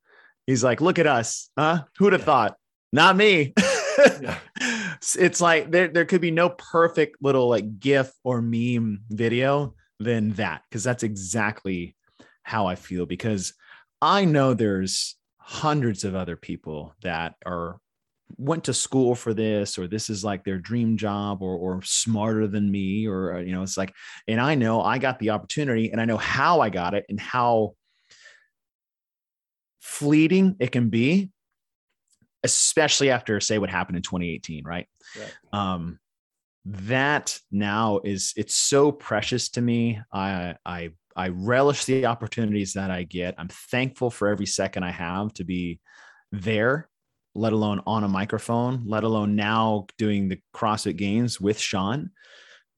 he's 0.46 0.64
like, 0.64 0.80
look 0.80 0.98
at 0.98 1.06
us. 1.06 1.50
Huh? 1.58 1.84
Who'd 1.98 2.12
have 2.12 2.22
yeah. 2.22 2.26
thought? 2.26 2.56
Not 2.92 3.16
me. 3.16 3.54
yeah. 4.20 4.38
It's 5.18 5.40
like 5.40 5.72
there, 5.72 5.88
there 5.88 6.04
could 6.04 6.20
be 6.20 6.30
no 6.30 6.50
perfect 6.50 7.16
little 7.20 7.48
like 7.48 7.80
GIF 7.80 8.12
or 8.22 8.40
meme 8.40 9.02
video 9.10 9.74
than 9.98 10.30
that. 10.34 10.62
Cause 10.70 10.84
that's 10.84 11.02
exactly 11.02 11.96
how 12.44 12.66
I 12.68 12.76
feel 12.76 13.04
because 13.04 13.52
I 14.00 14.24
know 14.26 14.54
there's 14.54 15.16
hundreds 15.38 16.04
of 16.04 16.14
other 16.14 16.36
people 16.36 16.94
that 17.02 17.34
are 17.44 17.80
went 18.36 18.64
to 18.64 18.74
school 18.74 19.14
for 19.14 19.34
this 19.34 19.78
or 19.78 19.86
this 19.86 20.10
is 20.10 20.24
like 20.24 20.44
their 20.44 20.58
dream 20.58 20.96
job 20.96 21.42
or 21.42 21.56
or 21.56 21.82
smarter 21.82 22.46
than 22.46 22.70
me 22.70 23.06
or 23.06 23.36
uh, 23.36 23.40
you 23.40 23.52
know 23.52 23.62
it's 23.62 23.76
like 23.76 23.94
and 24.28 24.40
I 24.40 24.54
know 24.54 24.82
I 24.82 24.98
got 24.98 25.18
the 25.18 25.30
opportunity 25.30 25.90
and 25.90 26.00
I 26.00 26.04
know 26.04 26.16
how 26.16 26.60
I 26.60 26.70
got 26.70 26.94
it 26.94 27.04
and 27.08 27.20
how 27.20 27.74
fleeting 29.80 30.56
it 30.60 30.72
can 30.72 30.88
be 30.88 31.30
especially 32.44 33.10
after 33.10 33.38
say 33.40 33.58
what 33.58 33.70
happened 33.70 33.96
in 33.96 34.02
2018 34.02 34.64
right, 34.64 34.86
right. 35.18 35.34
um 35.52 35.98
that 36.64 37.38
now 37.50 38.00
is 38.04 38.32
it's 38.36 38.54
so 38.54 38.92
precious 38.92 39.48
to 39.50 39.60
me 39.60 40.00
i 40.12 40.54
i 40.64 40.90
I 41.16 41.28
relish 41.28 41.84
the 41.84 42.06
opportunities 42.06 42.74
that 42.74 42.90
I 42.90 43.02
get. 43.04 43.34
I'm 43.38 43.48
thankful 43.48 44.10
for 44.10 44.28
every 44.28 44.46
second 44.46 44.84
I 44.84 44.90
have 44.90 45.32
to 45.34 45.44
be 45.44 45.80
there, 46.30 46.88
let 47.34 47.52
alone 47.52 47.80
on 47.86 48.04
a 48.04 48.08
microphone, 48.08 48.84
let 48.86 49.04
alone 49.04 49.36
now 49.36 49.86
doing 49.98 50.28
the 50.28 50.40
CrossFit 50.54 50.96
games 50.96 51.40
with 51.40 51.58
Sean. 51.58 52.10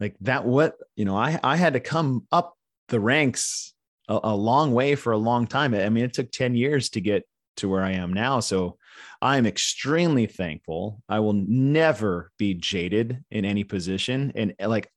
Like 0.01 0.17
that, 0.21 0.45
what, 0.45 0.77
you 0.97 1.05
know, 1.05 1.17
I, 1.17 1.39
I 1.43 1.57
had 1.57 1.75
to 1.75 1.81
come 1.81 2.27
up 2.31 2.57
the 2.89 3.01
ranks 3.01 3.75
a, 4.09 4.19
a 4.25 4.37
long 4.37 4.73
way 4.73 4.95
for 4.95 5.13
a 5.13 5.19
long 5.19 5.47
time. 5.47 5.75
I 5.75 5.89
mean, 5.89 6.05
it 6.05 6.13
took 6.13 6.31
10 6.31 6.55
years 6.55 6.91
to 6.91 7.01
get 7.01 7.25
to 7.57 7.69
where 7.69 7.83
I 7.83 7.93
am 7.93 8.13
now. 8.13 8.41
So 8.41 8.79
I'm 9.23 9.47
extremely 9.47 10.27
thankful. 10.27 11.03
I 11.09 11.21
will 11.21 11.33
never 11.33 12.31
be 12.39 12.55
jaded 12.55 13.25
in 13.31 13.45
any 13.45 13.65
position. 13.65 14.33
And 14.35 14.55
eh, 14.59 14.67
like 14.67 14.91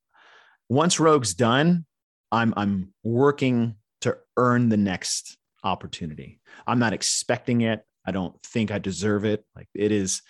once 0.70 1.00
Rogue's 1.00 1.34
done, 1.34 1.86
I'm 2.32 2.54
I'm 2.58 2.94
working 3.04 3.76
to 4.02 4.18
earn 4.36 4.70
the 4.70 4.78
next 4.78 5.38
opportunity. 5.64 6.40
I'm 6.66 6.80
not 6.80 6.94
expecting 6.94 7.62
it. 7.62 7.86
I 8.08 8.12
don't 8.12 8.42
think 8.42 8.72
I 8.72 8.80
deserve 8.80 9.26
it. 9.26 9.46
Like 9.56 9.68
it 9.76 9.92
is 9.92 10.22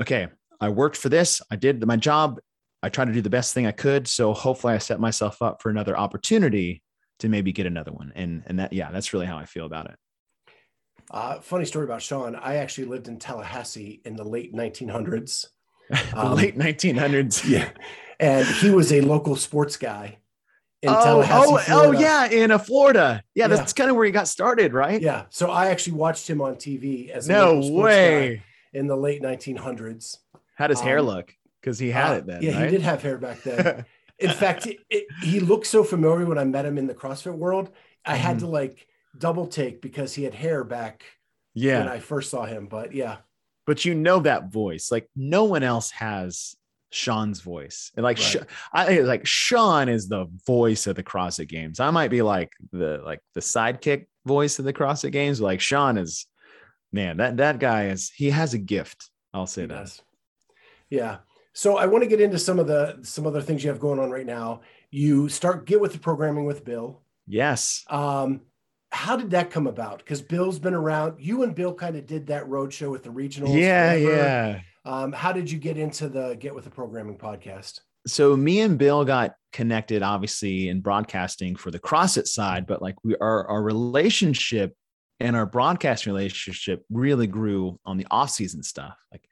okay, 0.00 0.28
I 0.60 0.68
worked 0.68 0.96
for 0.96 1.08
this. 1.08 1.40
I 1.50 1.56
did 1.56 1.84
my 1.86 1.96
job. 1.96 2.38
I 2.82 2.90
tried 2.90 3.06
to 3.06 3.12
do 3.12 3.22
the 3.22 3.30
best 3.30 3.54
thing 3.54 3.66
I 3.66 3.72
could. 3.72 4.06
So 4.06 4.34
hopefully 4.34 4.74
I 4.74 4.78
set 4.78 5.00
myself 5.00 5.40
up 5.42 5.62
for 5.62 5.70
another 5.70 5.98
opportunity 5.98 6.82
to 7.20 7.28
maybe 7.28 7.52
get 7.52 7.66
another 7.66 7.92
one. 7.92 8.12
And 8.14 8.42
and 8.46 8.58
that 8.58 8.72
yeah, 8.72 8.90
that's 8.92 9.12
really 9.12 9.26
how 9.26 9.38
I 9.38 9.46
feel 9.46 9.66
about 9.66 9.86
it. 9.86 9.96
Uh, 11.10 11.40
funny 11.40 11.64
story 11.64 11.84
about 11.84 12.02
Sean. 12.02 12.34
I 12.36 12.56
actually 12.56 12.88
lived 12.88 13.08
in 13.08 13.18
Tallahassee 13.18 14.02
in 14.04 14.16
the 14.16 14.24
late 14.24 14.54
1900s. 14.54 15.46
the 15.88 16.18
um, 16.18 16.34
late 16.34 16.58
1900s. 16.58 17.44
Yeah. 17.48 17.70
And 18.18 18.46
he 18.46 18.70
was 18.70 18.94
a 18.94 19.02
local 19.02 19.36
sports 19.36 19.76
guy 19.76 20.16
in 20.86 20.92
oh, 20.94 21.04
Tallahassee, 21.04 21.72
oh, 21.72 21.86
oh, 21.86 21.90
yeah, 21.92 22.26
in 22.26 22.50
a 22.50 22.58
Florida. 22.58 23.22
Yeah, 23.34 23.48
that's 23.48 23.72
yeah. 23.72 23.82
kind 23.82 23.90
of 23.90 23.96
where 23.96 24.06
he 24.06 24.12
got 24.12 24.28
started, 24.28 24.72
right? 24.72 25.00
Yeah. 25.00 25.24
So 25.30 25.50
I 25.50 25.68
actually 25.68 25.94
watched 25.94 26.28
him 26.28 26.40
on 26.40 26.54
TV 26.56 27.10
as 27.10 27.28
no 27.28 27.60
way 27.60 28.42
in 28.72 28.86
the 28.86 28.96
late 28.96 29.22
1900s. 29.22 30.18
How 30.54 30.66
does 30.66 30.80
um, 30.80 30.86
hair 30.86 31.02
look? 31.02 31.34
Because 31.60 31.78
he 31.78 31.90
had 31.90 32.12
uh, 32.12 32.14
it 32.14 32.26
then. 32.26 32.42
Yeah, 32.42 32.56
right? 32.56 32.64
he 32.64 32.70
did 32.70 32.82
have 32.82 33.02
hair 33.02 33.18
back 33.18 33.42
then. 33.42 33.84
in 34.18 34.30
fact, 34.30 34.66
it, 34.66 34.78
it, 34.88 35.06
he 35.22 35.40
looked 35.40 35.66
so 35.66 35.84
familiar 35.84 36.26
when 36.26 36.38
I 36.38 36.44
met 36.44 36.64
him 36.64 36.78
in 36.78 36.86
the 36.86 36.94
CrossFit 36.94 37.36
world. 37.36 37.70
I 38.04 38.14
mm. 38.14 38.18
had 38.18 38.36
mm-hmm. 38.36 38.46
to 38.46 38.52
like 38.52 38.86
double 39.18 39.46
take 39.46 39.82
because 39.82 40.14
he 40.14 40.24
had 40.24 40.34
hair 40.34 40.64
back. 40.64 41.04
Yeah. 41.54 41.80
When 41.80 41.88
I 41.88 42.00
first 42.00 42.30
saw 42.30 42.44
him, 42.44 42.66
but 42.66 42.92
yeah. 42.94 43.18
But 43.66 43.84
you 43.84 43.94
know 43.94 44.20
that 44.20 44.52
voice, 44.52 44.92
like 44.92 45.08
no 45.16 45.44
one 45.44 45.62
else 45.62 45.90
has 45.92 46.55
Sean's 46.90 47.40
voice. 47.40 47.92
And 47.96 48.04
like 48.04 48.18
right. 48.18 48.44
I 48.72 48.98
like 49.00 49.26
Sean 49.26 49.88
is 49.88 50.08
the 50.08 50.26
voice 50.46 50.86
of 50.86 50.96
the 50.96 51.02
CrossFit 51.02 51.48
games. 51.48 51.80
I 51.80 51.90
might 51.90 52.10
be 52.10 52.22
like 52.22 52.52
the 52.72 53.02
like 53.04 53.20
the 53.34 53.40
sidekick 53.40 54.06
voice 54.24 54.58
of 54.58 54.64
the 54.64 54.72
CrossFit 54.72 55.12
games. 55.12 55.40
Like 55.40 55.60
Sean 55.60 55.98
is 55.98 56.26
man, 56.92 57.18
that 57.18 57.36
that 57.38 57.58
guy 57.58 57.88
is 57.88 58.10
he 58.10 58.30
has 58.30 58.54
a 58.54 58.58
gift. 58.58 59.10
I'll 59.34 59.46
say 59.46 59.62
he 59.62 59.66
that. 59.68 59.74
Does. 59.74 60.02
Yeah. 60.90 61.18
So 61.52 61.78
I 61.78 61.86
want 61.86 62.04
to 62.04 62.08
get 62.08 62.20
into 62.20 62.38
some 62.38 62.58
of 62.58 62.66
the 62.66 62.98
some 63.02 63.26
other 63.26 63.40
things 63.40 63.64
you 63.64 63.70
have 63.70 63.80
going 63.80 63.98
on 63.98 64.10
right 64.10 64.26
now. 64.26 64.60
You 64.90 65.28
start 65.28 65.66
get 65.66 65.80
with 65.80 65.92
the 65.92 65.98
programming 65.98 66.44
with 66.44 66.64
Bill. 66.64 67.00
Yes. 67.26 67.84
Um, 67.88 68.42
how 68.90 69.16
did 69.16 69.30
that 69.30 69.50
come 69.50 69.66
about? 69.66 69.98
Because 69.98 70.22
Bill's 70.22 70.58
been 70.58 70.74
around. 70.74 71.16
You 71.18 71.42
and 71.42 71.54
Bill 71.54 71.74
kind 71.74 71.96
of 71.96 72.06
did 72.06 72.28
that 72.28 72.48
road 72.48 72.72
show 72.72 72.90
with 72.90 73.02
the 73.02 73.10
regionals. 73.10 73.58
Yeah, 73.58 73.94
yeah. 73.94 74.60
Um, 74.86 75.12
how 75.12 75.32
did 75.32 75.50
you 75.50 75.58
get 75.58 75.76
into 75.76 76.08
the 76.08 76.36
Get 76.36 76.54
with 76.54 76.64
the 76.64 76.70
Programming 76.70 77.18
podcast? 77.18 77.80
So 78.06 78.36
me 78.36 78.60
and 78.60 78.78
Bill 78.78 79.04
got 79.04 79.34
connected, 79.52 80.02
obviously, 80.02 80.68
in 80.68 80.80
broadcasting 80.80 81.56
for 81.56 81.70
the 81.70 81.80
CrossFit 81.80 82.28
side, 82.28 82.66
but 82.66 82.80
like 82.80 82.94
we 83.04 83.16
our 83.16 83.46
our 83.48 83.62
relationship 83.62 84.74
and 85.18 85.34
our 85.34 85.46
broadcast 85.46 86.06
relationship 86.06 86.84
really 86.88 87.26
grew 87.26 87.78
on 87.84 87.96
the 87.96 88.06
off 88.10 88.30
season 88.30 88.62
stuff. 88.62 88.96
Like 89.10 89.24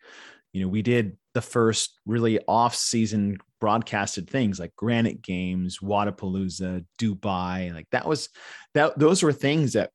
you 0.54 0.62
know, 0.62 0.68
we 0.68 0.82
did 0.82 1.16
the 1.34 1.42
first 1.42 1.98
really 2.06 2.38
off-season 2.46 3.38
broadcasted 3.60 4.30
things 4.30 4.60
like 4.60 4.74
Granite 4.76 5.20
Games, 5.20 5.80
Wodapalooza, 5.80 6.86
Dubai. 7.00 7.74
Like 7.74 7.88
that 7.90 8.06
was 8.06 8.28
that 8.72 8.96
those 8.96 9.22
were 9.22 9.32
things 9.32 9.72
that 9.72 9.90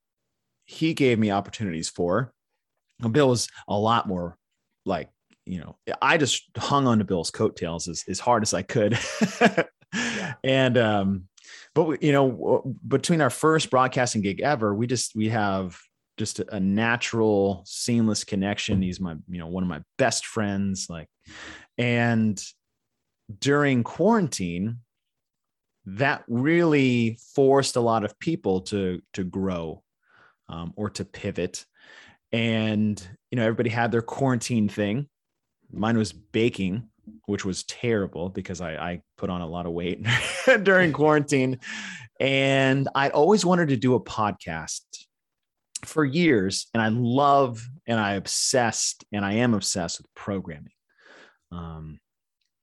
he 0.65 0.93
gave 0.93 1.17
me 1.17 1.31
opportunities 1.31 1.89
for. 1.89 2.33
Bill 3.09 3.29
was 3.29 3.47
a 3.69 3.79
lot 3.79 4.05
more 4.05 4.37
like, 4.85 5.09
you 5.49 5.59
know, 5.59 5.75
I 6.01 6.17
just 6.17 6.45
hung 6.55 6.85
on 6.85 6.99
to 6.99 7.03
Bill's 7.03 7.31
coattails 7.31 7.87
as, 7.87 8.03
as 8.07 8.19
hard 8.19 8.43
as 8.43 8.53
I 8.53 8.61
could. 8.61 8.97
yeah. 9.41 10.33
And 10.43 10.77
um, 10.77 11.23
but 11.73 11.85
we, 11.85 11.97
you 12.01 12.11
know, 12.11 12.75
between 12.87 13.21
our 13.21 13.31
first 13.31 13.71
broadcasting 13.71 14.21
gig 14.21 14.39
ever, 14.39 14.75
we 14.75 14.85
just 14.85 15.15
we 15.15 15.29
have 15.29 15.75
just 16.19 16.39
a 16.39 16.59
natural 16.59 17.63
seamless 17.65 18.25
connection 18.25 18.81
he's 18.81 18.99
my 18.99 19.15
you 19.29 19.39
know 19.39 19.47
one 19.47 19.63
of 19.63 19.69
my 19.69 19.81
best 19.97 20.25
friends 20.25 20.87
like 20.89 21.07
and 21.77 22.43
during 23.39 23.83
quarantine 23.83 24.79
that 25.85 26.25
really 26.27 27.17
forced 27.33 27.77
a 27.77 27.81
lot 27.81 28.03
of 28.03 28.19
people 28.19 28.59
to 28.59 29.01
to 29.13 29.23
grow 29.23 29.81
um, 30.49 30.73
or 30.75 30.89
to 30.89 31.05
pivot 31.05 31.65
and 32.33 33.07
you 33.31 33.37
know 33.37 33.43
everybody 33.43 33.69
had 33.69 33.89
their 33.89 34.01
quarantine 34.01 34.67
thing 34.67 35.07
mine 35.71 35.97
was 35.97 36.11
baking 36.11 36.87
which 37.25 37.43
was 37.43 37.63
terrible 37.63 38.29
because 38.29 38.61
I, 38.61 38.73
I 38.75 39.01
put 39.17 39.31
on 39.31 39.41
a 39.41 39.47
lot 39.47 39.65
of 39.65 39.71
weight 39.71 40.05
during 40.63 40.93
quarantine 40.93 41.59
and 42.19 42.87
i 42.93 43.09
always 43.09 43.45
wanted 43.45 43.69
to 43.69 43.77
do 43.77 43.95
a 43.95 43.99
podcast 43.99 44.81
for 45.85 46.03
years 46.03 46.67
and 46.73 46.81
I 46.81 46.89
love 46.89 47.67
and 47.87 47.99
I 47.99 48.13
obsessed 48.13 49.05
and 49.11 49.23
I 49.23 49.33
am 49.33 49.53
obsessed 49.53 49.99
with 49.99 50.13
programming. 50.13 50.73
Um, 51.51 51.99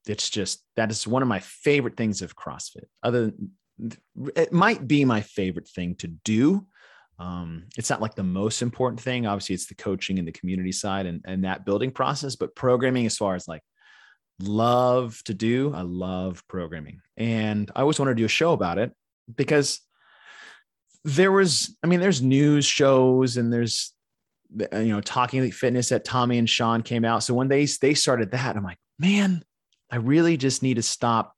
it's 0.06 0.30
just 0.30 0.62
that 0.76 0.90
is 0.90 1.06
one 1.06 1.22
of 1.22 1.28
my 1.28 1.40
favorite 1.40 1.96
things 1.96 2.22
of 2.22 2.36
CrossFit. 2.36 2.84
Other 3.02 3.32
than, 3.78 3.96
it 4.36 4.52
might 4.52 4.86
be 4.86 5.04
my 5.04 5.20
favorite 5.20 5.68
thing 5.68 5.96
to 5.96 6.08
do. 6.08 6.66
Um, 7.18 7.64
it's 7.78 7.88
not 7.88 8.02
like 8.02 8.14
the 8.14 8.22
most 8.22 8.62
important 8.62 9.00
thing. 9.00 9.26
Obviously, 9.26 9.54
it's 9.54 9.66
the 9.66 9.74
coaching 9.74 10.18
and 10.18 10.28
the 10.28 10.32
community 10.32 10.72
side 10.72 11.06
and, 11.06 11.22
and 11.24 11.44
that 11.44 11.64
building 11.64 11.90
process, 11.90 12.36
but 12.36 12.54
programming 12.54 13.06
as 13.06 13.16
far 13.16 13.34
as 13.34 13.48
like 13.48 13.62
love 14.40 15.22
to 15.24 15.34
do, 15.34 15.72
I 15.74 15.82
love 15.82 16.42
programming. 16.48 17.00
And 17.16 17.70
I 17.74 17.80
always 17.80 17.98
wanted 17.98 18.12
to 18.12 18.22
do 18.22 18.26
a 18.26 18.28
show 18.28 18.52
about 18.52 18.78
it 18.78 18.92
because 19.34 19.80
there 21.04 21.32
was, 21.32 21.76
I 21.82 21.86
mean, 21.86 22.00
there's 22.00 22.20
news 22.20 22.66
shows 22.66 23.36
and 23.36 23.52
there's, 23.52 23.92
uh, 24.72 24.78
you 24.78 24.92
know, 24.92 25.00
talking 25.00 25.40
Elite 25.40 25.54
Fitness 25.54 25.88
that 25.88 26.04
Tommy 26.04 26.38
and 26.38 26.48
Sean 26.48 26.82
came 26.82 27.04
out. 27.04 27.22
So 27.22 27.32
when 27.32 27.48
they 27.48 27.64
they 27.64 27.94
started 27.94 28.32
that, 28.32 28.56
I'm 28.56 28.64
like, 28.64 28.78
man, 28.98 29.42
I 29.90 29.96
really 29.96 30.36
just 30.36 30.62
need 30.62 30.74
to 30.74 30.82
stop, 30.82 31.34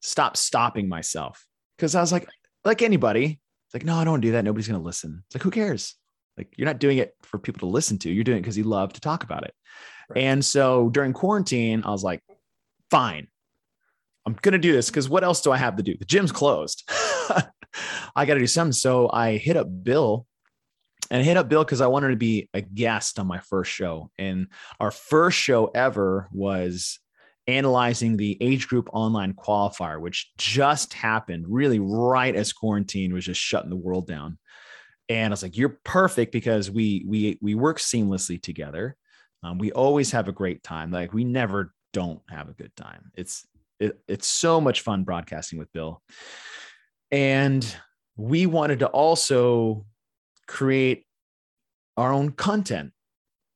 stop 0.00 0.36
stopping 0.36 0.88
myself 0.88 1.46
because 1.76 1.94
I 1.94 2.00
was 2.00 2.12
like, 2.12 2.28
like 2.64 2.82
anybody, 2.82 3.40
it's 3.74 3.82
like, 3.82 3.86
no, 3.86 3.96
I 3.96 4.04
don't 4.04 4.20
do 4.20 4.32
that. 4.32 4.44
Nobody's 4.44 4.68
gonna 4.68 4.82
listen. 4.82 5.22
It's 5.26 5.34
like, 5.34 5.42
who 5.42 5.50
cares? 5.50 5.96
Like 6.36 6.52
you're 6.56 6.66
not 6.66 6.78
doing 6.78 6.98
it 6.98 7.14
for 7.22 7.38
people 7.38 7.60
to 7.60 7.72
listen 7.72 7.98
to. 7.98 8.10
You're 8.10 8.24
doing 8.24 8.38
it 8.38 8.42
because 8.42 8.58
you 8.58 8.64
love 8.64 8.92
to 8.94 9.00
talk 9.00 9.24
about 9.24 9.44
it. 9.44 9.54
Right. 10.08 10.24
And 10.24 10.44
so 10.44 10.90
during 10.90 11.12
quarantine, 11.12 11.82
I 11.84 11.90
was 11.90 12.02
like, 12.02 12.20
fine, 12.90 13.28
I'm 14.26 14.36
gonna 14.42 14.58
do 14.58 14.72
this 14.72 14.90
because 14.90 15.08
what 15.08 15.24
else 15.24 15.40
do 15.42 15.52
I 15.52 15.56
have 15.56 15.76
to 15.76 15.82
do? 15.82 15.96
The 15.96 16.04
gym's 16.04 16.32
closed. 16.32 16.88
I 18.16 18.26
got 18.26 18.34
to 18.34 18.40
do 18.40 18.46
something. 18.46 18.72
So 18.72 19.10
I 19.12 19.36
hit 19.36 19.56
up 19.56 19.66
Bill 19.82 20.26
and 21.10 21.20
I 21.20 21.24
hit 21.24 21.36
up 21.36 21.48
Bill 21.48 21.64
because 21.64 21.80
I 21.80 21.88
wanted 21.88 22.10
to 22.10 22.16
be 22.16 22.48
a 22.54 22.60
guest 22.60 23.18
on 23.18 23.26
my 23.26 23.40
first 23.40 23.70
show. 23.70 24.10
And 24.18 24.48
our 24.80 24.90
first 24.90 25.38
show 25.38 25.66
ever 25.66 26.28
was 26.32 27.00
analyzing 27.46 28.16
the 28.16 28.36
age 28.40 28.68
group 28.68 28.88
online 28.92 29.34
qualifier, 29.34 30.00
which 30.00 30.32
just 30.38 30.94
happened 30.94 31.44
really 31.48 31.78
right 31.78 32.34
as 32.34 32.52
quarantine 32.52 33.12
was 33.12 33.24
just 33.24 33.40
shutting 33.40 33.70
the 33.70 33.76
world 33.76 34.06
down. 34.06 34.38
And 35.08 35.26
I 35.26 35.34
was 35.34 35.42
like, 35.42 35.56
"You're 35.56 35.78
perfect 35.84 36.32
because 36.32 36.70
we 36.70 37.04
we 37.06 37.38
we 37.42 37.54
work 37.54 37.78
seamlessly 37.78 38.42
together. 38.42 38.96
Um, 39.42 39.58
we 39.58 39.70
always 39.72 40.10
have 40.12 40.28
a 40.28 40.32
great 40.32 40.62
time. 40.62 40.90
Like 40.90 41.12
we 41.12 41.24
never 41.24 41.74
don't 41.92 42.22
have 42.30 42.48
a 42.48 42.54
good 42.54 42.74
time. 42.76 43.10
It's 43.14 43.46
it, 43.78 43.98
it's 44.08 44.26
so 44.26 44.60
much 44.60 44.80
fun 44.80 45.04
broadcasting 45.04 45.58
with 45.58 45.72
Bill. 45.72 46.02
And 47.10 47.64
we 48.16 48.46
wanted 48.46 48.78
to 48.80 48.86
also 48.86 49.84
create 50.46 51.04
our 51.96 52.12
own 52.12 52.32
content 52.32 52.92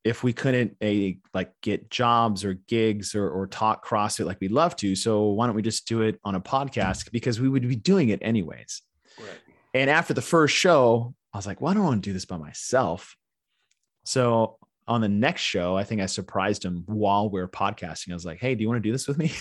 if 0.03 0.23
we 0.23 0.33
couldn't 0.33 0.75
a 0.81 1.17
like 1.33 1.51
get 1.61 1.89
jobs 1.89 2.45
or 2.45 2.53
gigs 2.53 3.15
or, 3.15 3.29
or 3.29 3.47
talk 3.47 3.85
CrossFit 3.85 4.25
like 4.25 4.39
we'd 4.39 4.51
love 4.51 4.75
to. 4.77 4.95
So 4.95 5.27
why 5.29 5.45
don't 5.45 5.55
we 5.55 5.61
just 5.61 5.87
do 5.87 6.01
it 6.01 6.19
on 6.23 6.35
a 6.35 6.41
podcast 6.41 7.11
because 7.11 7.39
we 7.39 7.49
would 7.49 7.67
be 7.67 7.75
doing 7.75 8.09
it 8.09 8.19
anyways. 8.21 8.81
Right. 9.19 9.27
And 9.73 9.89
after 9.89 10.13
the 10.13 10.21
first 10.21 10.55
show, 10.55 11.13
I 11.33 11.37
was 11.37 11.45
like, 11.45 11.61
why 11.61 11.73
don't 11.73 11.83
I 11.83 11.85
want 11.85 12.03
to 12.03 12.09
do 12.09 12.13
this 12.13 12.25
by 12.25 12.37
myself? 12.37 13.15
So 14.05 14.57
on 14.87 15.01
the 15.01 15.09
next 15.09 15.41
show, 15.41 15.75
I 15.75 15.83
think 15.83 16.01
I 16.01 16.07
surprised 16.07 16.63
him 16.63 16.83
while 16.87 17.29
we 17.29 17.41
are 17.41 17.47
podcasting. 17.47 18.11
I 18.11 18.15
was 18.15 18.25
like, 18.25 18.39
hey, 18.39 18.55
do 18.55 18.63
you 18.63 18.69
want 18.69 18.81
to 18.81 18.87
do 18.87 18.91
this 18.91 19.07
with 19.07 19.17
me? 19.17 19.31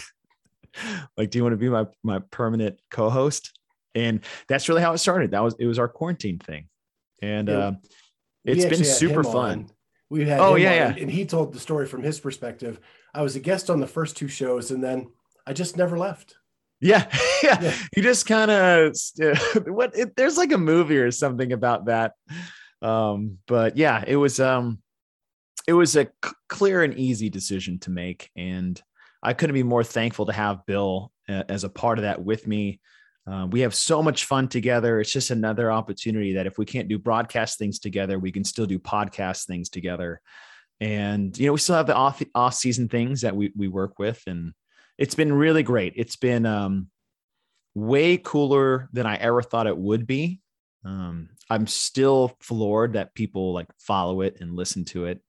like, 1.17 1.31
do 1.31 1.39
you 1.39 1.45
want 1.45 1.55
to 1.55 1.57
be 1.57 1.69
my 1.69 1.87
my 2.03 2.19
permanent 2.31 2.81
co-host? 2.91 3.59
and 3.99 4.21
that's 4.49 4.69
really 4.69 4.83
how 4.83 4.93
it 4.93 4.99
started. 4.99 5.33
That 5.33 5.43
was 5.43 5.57
it 5.59 5.67
was 5.67 5.79
our 5.79 5.89
quarantine 5.89 6.39
thing, 6.39 6.69
and 7.21 7.49
uh, 7.49 7.73
it's 8.45 8.65
been 8.65 8.85
super 8.85 9.25
fun. 9.25 9.59
On. 9.59 9.71
We 10.11 10.27
had 10.27 10.41
oh 10.41 10.55
yeah, 10.55 10.75
yeah, 10.75 10.95
and 10.97 11.11
he 11.11 11.27
told 11.27 11.53
the 11.53 11.61
story 11.61 11.87
from 11.87 12.03
his 12.03 12.19
perspective. 12.19 12.81
I 13.15 13.23
was 13.23 13.37
a 13.37 13.41
guest 13.41 13.69
on 13.69 13.81
the 13.81 13.87
first 13.87 14.17
two 14.17 14.29
shows, 14.29 14.71
and 14.71 14.83
then 14.83 15.11
I 15.47 15.53
just 15.53 15.77
never 15.77 15.99
left. 15.99 16.37
Yeah, 16.81 17.07
yeah. 17.43 17.61
yeah. 17.61 17.75
You 17.95 18.03
just 18.03 18.27
kind 18.27 18.51
of 18.51 18.97
what? 19.67 19.97
It, 19.97 20.17
there's 20.17 20.39
like 20.39 20.53
a 20.53 20.59
movie 20.59 20.99
or 20.99 21.11
something 21.11 21.53
about 21.53 21.87
that. 21.87 22.13
Um, 22.81 23.39
but 23.47 23.77
yeah, 23.77 24.03
it 24.07 24.17
was 24.17 24.41
um, 24.41 24.79
it 25.67 25.73
was 25.75 25.97
a 25.97 26.09
c- 26.25 26.33
clear 26.49 26.83
and 26.83 26.95
easy 26.95 27.29
decision 27.29 27.79
to 27.81 27.91
make, 27.91 28.31
and 28.37 28.81
I 29.23 29.35
couldn't 29.35 29.55
be 29.55 29.63
more 29.63 29.85
thankful 29.85 30.27
to 30.27 30.33
have 30.33 30.65
Bill 30.65 31.13
uh, 31.29 31.45
as 31.49 31.65
a 31.65 31.69
part 31.69 31.99
of 31.99 32.03
that 32.03 32.25
with 32.25 32.47
me. 32.47 32.81
Uh, 33.29 33.47
we 33.47 33.61
have 33.61 33.75
so 33.75 34.03
much 34.03 34.25
fun 34.25 34.49
together. 34.49 35.01
It's 35.01 35.13
just 35.13 35.31
another 35.31 35.71
opportunity 35.71 36.35
that 36.35 36.47
if 36.47 36.57
we 36.57 36.65
can't 36.65 36.89
do 36.89 36.99
broadcast 36.99 37.59
things 37.59 37.79
together, 37.79 38.19
we 38.19 38.33
can 38.33 38.45
still 38.45 38.67
do 38.67 38.79
podcast 38.79 39.47
things 39.47 39.69
together. 39.69 40.21
And 40.81 41.37
you 41.37 41.47
know, 41.47 41.53
we 41.53 41.59
still 41.59 41.75
have 41.75 41.87
the 41.87 41.95
off 41.95 42.23
off 42.35 42.55
season 42.55 42.89
things 42.89 43.23
that 43.23 43.37
we 43.37 43.53
we 43.57 43.69
work 43.69 43.99
with, 43.99 44.23
and 44.27 44.55
it's 44.97 45.15
been 45.15 45.33
really 45.33 45.63
great. 45.63 45.95
It's 45.97 46.17
been 46.17 46.47
um, 46.47 46.89
way 47.75 48.17
cooler 48.17 48.89
than 48.93 49.05
I 49.05 49.17
ever 49.17 49.43
thought 49.43 49.67
it 49.67 49.77
would 49.77 50.07
be. 50.07 50.41
Um, 50.85 51.31
I'm 51.51 51.67
still 51.67 52.37
floored 52.41 52.95
that 52.95 53.15
people 53.15 53.53
like 53.53 53.69
follow 53.79 54.21
it 54.23 54.39
and 54.41 54.55
listen 54.55 54.85
to 54.87 55.07
it. 55.07 55.21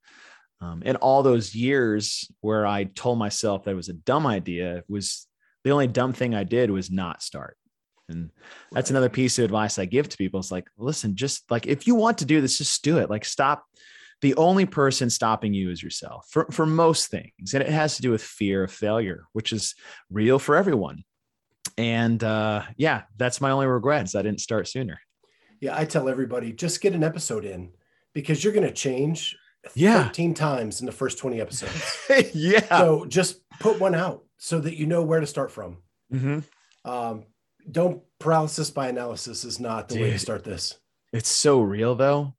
Um, 0.62 0.84
and 0.86 0.98
all 0.98 1.24
those 1.24 1.56
years 1.56 2.30
where 2.42 2.66
I 2.68 2.84
told 2.84 3.18
myself 3.18 3.64
that 3.64 3.72
it 3.72 3.76
was 3.76 3.90
a 3.90 3.94
dumb 3.94 4.28
idea 4.28 4.84
was 4.88 5.26
the 5.64 5.72
only 5.72 5.88
dumb 5.88 6.14
thing 6.14 6.36
I 6.36 6.44
did 6.44 6.70
was 6.70 6.92
not 6.92 7.24
start. 7.24 7.58
And 8.10 8.32
that's 8.72 8.90
another 8.90 9.10
piece 9.10 9.38
of 9.40 9.46
advice 9.46 9.80
I 9.80 9.86
give 9.86 10.10
to 10.10 10.18
people. 10.18 10.40
It's 10.40 10.52
like, 10.52 10.68
listen, 10.78 11.16
just 11.16 11.50
like 11.50 11.68
if 11.68 11.88
you 11.88 11.96
want 11.96 12.18
to 12.20 12.26
do 12.26 12.42
this, 12.42 12.58
just 12.58 12.84
do 12.84 12.98
it. 12.98 13.10
Like 13.10 13.26
stop. 13.26 13.66
The 14.22 14.36
only 14.36 14.66
person 14.66 15.10
stopping 15.10 15.54
you 15.54 15.72
is 15.72 15.82
yourself 15.82 16.28
for, 16.30 16.46
for 16.52 16.66
most 16.66 17.10
things. 17.10 17.54
And 17.54 17.64
it 17.64 17.70
has 17.70 17.96
to 17.96 18.02
do 18.02 18.12
with 18.12 18.22
fear 18.22 18.66
of 18.66 18.72
failure, 18.72 19.24
which 19.32 19.54
is 19.54 19.76
real 20.12 20.40
for 20.40 20.58
everyone. 20.58 21.06
And 21.78 22.22
uh, 22.22 22.64
yeah, 22.76 23.04
that's 23.16 23.40
my 23.40 23.52
only 23.52 23.68
regrets. 23.68 24.16
I 24.16 24.22
didn't 24.22 24.42
start 24.42 24.68
sooner. 24.68 25.00
Yeah, 25.62 25.78
I 25.78 25.86
tell 25.86 26.10
everybody 26.10 26.52
just 26.52 26.82
get 26.82 26.94
an 26.94 27.04
episode 27.04 27.46
in 27.46 27.72
because 28.14 28.44
you're 28.44 28.54
going 28.54 28.68
to 28.68 28.74
change 28.74 29.38
yeah. 29.76 30.04
13 30.06 30.34
times 30.34 30.80
in 30.80 30.86
the 30.86 30.92
first 30.92 31.18
20 31.18 31.40
episodes. 31.40 31.98
yeah. 32.34 32.80
So 32.80 33.06
just 33.06 33.42
put 33.60 33.80
one 33.80 33.96
out 33.96 34.24
so 34.38 34.60
that 34.60 34.78
you 34.78 34.86
know 34.86 35.04
where 35.04 35.20
to 35.20 35.28
start 35.28 35.52
from. 35.52 35.78
Mm-hmm. 36.14 36.40
Um, 36.90 37.26
don't 37.70 38.02
paralysis 38.20 38.70
by 38.70 38.88
analysis 38.90 39.44
is 39.44 39.60
not 39.60 39.90
the 39.90 39.96
Dude, 39.96 40.04
way 40.04 40.12
to 40.12 40.20
start 40.20 40.44
this. 40.44 40.78
It's 41.14 41.30
so 41.30 41.62
real 41.62 41.96
though. 41.96 42.36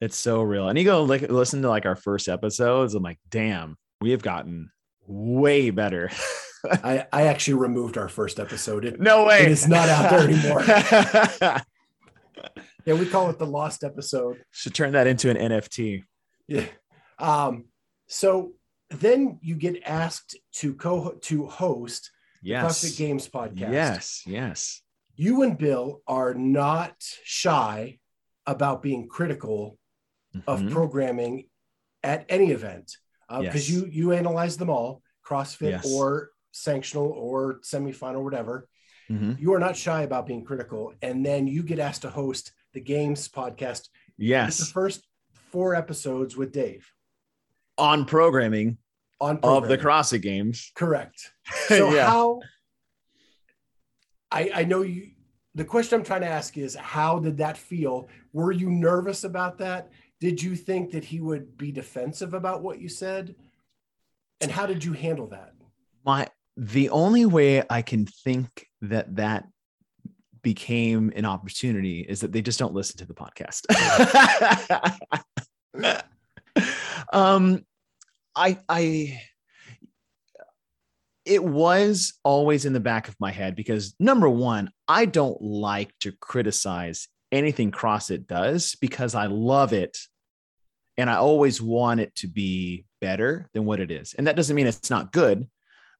It's 0.00 0.16
so 0.16 0.42
real. 0.42 0.68
And 0.68 0.78
you 0.78 0.84
go 0.84 1.04
like 1.04 1.22
listen 1.22 1.62
to 1.62 1.68
like 1.68 1.86
our 1.86 1.96
first 1.96 2.28
episodes. 2.28 2.94
I'm 2.94 3.02
like, 3.02 3.20
damn, 3.30 3.76
we 4.00 4.10
have 4.10 4.22
gotten 4.22 4.70
way 5.06 5.70
better. 5.70 6.10
I, 6.64 7.06
I 7.12 7.22
actually 7.26 7.54
removed 7.54 7.98
our 7.98 8.08
first 8.08 8.38
episode. 8.38 8.84
It, 8.84 9.00
no 9.00 9.26
way. 9.26 9.42
It 9.42 9.50
is 9.50 9.68
not 9.68 9.88
out 9.88 10.10
there 10.10 10.28
anymore. 10.28 10.62
yeah, 12.84 12.94
we 12.94 13.06
call 13.06 13.30
it 13.30 13.38
the 13.38 13.46
lost 13.46 13.82
episode. 13.82 14.42
Should 14.52 14.74
turn 14.74 14.92
that 14.92 15.06
into 15.06 15.28
an 15.28 15.36
NFT. 15.36 16.04
Yeah. 16.46 16.66
Um, 17.18 17.64
so 18.06 18.52
then 18.90 19.38
you 19.42 19.56
get 19.56 19.82
asked 19.84 20.36
to 20.54 20.74
co 20.74 21.12
to 21.22 21.46
host 21.46 22.11
yes. 22.42 22.64
CrossFit 22.64 22.98
Games 22.98 23.28
podcast. 23.28 23.72
Yes, 23.72 24.22
yes. 24.26 24.82
You 25.14 25.42
and 25.42 25.56
Bill 25.56 26.02
are 26.06 26.34
not 26.34 26.94
shy 27.24 27.98
about 28.46 28.82
being 28.82 29.08
critical 29.08 29.78
mm-hmm. 30.34 30.48
of 30.50 30.70
programming 30.72 31.48
at 32.02 32.26
any 32.28 32.50
event. 32.50 32.96
because 33.28 33.68
Yes. 33.68 33.70
you 33.70 33.86
you 33.86 34.12
analyze 34.12 34.56
them 34.58 34.68
all, 34.68 35.00
CrossFit 35.26 35.70
Yes. 35.70 35.86
or 35.90 36.32
sanctional 36.52 37.10
or 37.10 37.60
semifinal, 37.60 38.22
whatever. 38.22 38.68
Mhm. 39.10 39.40
You 39.40 39.54
are 39.54 39.58
not 39.58 39.76
shy 39.76 40.02
about 40.02 40.26
being 40.26 40.44
critical, 40.44 40.92
and 41.00 41.24
then 41.24 41.46
you 41.46 41.62
get 41.62 41.78
asked 41.78 42.02
to 42.02 42.10
host 42.10 42.52
the 42.74 42.80
Games 42.80 43.28
podcast. 43.28 43.88
It's 44.48 44.58
the 44.58 44.64
first 44.66 45.06
four 45.50 45.74
episodes 45.74 46.36
with 46.36 46.52
Dave 46.52 46.90
On 47.78 48.04
programming 48.04 48.78
on 49.22 49.36
of 49.42 49.68
the 49.68 49.76
programming. 49.78 49.84
CrossFit 49.86 50.22
Games. 50.22 50.72
Correct. 50.74 51.32
So 51.68 51.94
Yeah. 51.94 52.10
how? 52.10 52.40
I 54.30 54.50
I 54.54 54.64
know 54.64 54.82
you. 54.82 55.10
The 55.54 55.64
question 55.64 55.98
I'm 55.98 56.04
trying 56.04 56.22
to 56.22 56.28
ask 56.28 56.56
is, 56.56 56.74
how 56.74 57.18
did 57.18 57.36
that 57.38 57.56
feel? 57.58 58.08
Were 58.32 58.52
you 58.52 58.70
nervous 58.70 59.24
about 59.24 59.58
that? 59.58 59.90
Did 60.18 60.42
you 60.42 60.56
think 60.56 60.90
that 60.92 61.04
he 61.04 61.20
would 61.20 61.58
be 61.58 61.70
defensive 61.72 62.32
about 62.32 62.62
what 62.62 62.80
you 62.80 62.88
said? 62.88 63.34
And 64.40 64.50
how 64.50 64.66
did 64.66 64.82
you 64.84 64.92
handle 64.92 65.26
that? 65.28 65.52
my 66.04 66.26
the 66.56 66.88
only 66.90 67.26
way 67.26 67.62
I 67.70 67.80
can 67.82 68.06
think 68.06 68.66
that 68.80 69.14
that 69.16 69.44
became 70.42 71.12
an 71.14 71.24
opportunity 71.24 72.00
is 72.00 72.20
that 72.20 72.32
they 72.32 72.42
just 72.42 72.58
don't 72.58 72.74
listen 72.74 72.96
to 72.98 73.06
the 73.06 73.14
podcast. 73.14 73.62
um, 77.12 77.64
I 78.34 78.58
I 78.68 79.20
it 81.24 81.42
was 81.42 82.14
always 82.24 82.64
in 82.64 82.72
the 82.72 82.80
back 82.80 83.08
of 83.08 83.16
my 83.20 83.30
head 83.30 83.54
because 83.54 83.94
number 84.00 84.28
one, 84.28 84.70
I 84.88 85.04
don't 85.04 85.40
like 85.40 85.92
to 86.00 86.12
criticize 86.12 87.08
anything 87.30 87.70
CrossFit 87.70 88.26
does 88.26 88.76
because 88.80 89.14
I 89.14 89.26
love 89.26 89.72
it 89.72 89.96
and 90.98 91.08
I 91.08 91.16
always 91.16 91.62
want 91.62 92.00
it 92.00 92.14
to 92.16 92.28
be 92.28 92.84
better 93.00 93.48
than 93.54 93.64
what 93.64 93.80
it 93.80 93.90
is. 93.90 94.14
And 94.14 94.26
that 94.26 94.36
doesn't 94.36 94.54
mean 94.54 94.66
it's 94.66 94.90
not 94.90 95.12
good, 95.12 95.48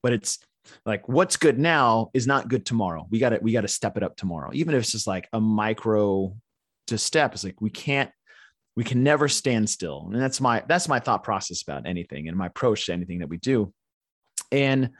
but 0.03 0.13
it's 0.13 0.39
like 0.85 1.09
what's 1.09 1.37
good 1.37 1.59
now 1.59 2.11
is 2.15 2.27
not 2.27 2.49
good 2.49 2.67
tomorrow. 2.67 3.07
We 3.11 3.19
got 3.19 3.31
to 3.31 3.39
we 3.41 3.53
got 3.53 3.63
to 3.63 3.69
step 3.69 3.97
it 3.97 4.03
up 4.03 4.17
tomorrow. 4.17 4.51
Even 4.53 4.75
if 4.75 4.83
it's 4.83 4.93
just 4.93 5.07
like 5.07 5.29
a 5.33 5.41
micro 5.41 6.37
to 6.89 6.99
step, 6.99 7.33
it's 7.33 7.45
like 7.45 7.61
we 7.61 7.71
can't 7.71 8.11
we 8.77 8.85
can 8.85 9.03
never 9.03 9.29
stand 9.29 9.69
still. 9.69 10.09
And 10.13 10.21
that's 10.21 10.41
my 10.41 10.63
that's 10.67 10.89
my 10.89 10.99
thought 10.99 11.25
process 11.25 11.63
about 11.63 11.87
anything 11.87 12.29
and 12.29 12.37
my 12.37 12.47
approach 12.47 12.87
to 12.87 12.93
anything 12.93 13.19
that 13.19 13.29
we 13.29 13.39
do. 13.39 13.73
And 14.51 14.91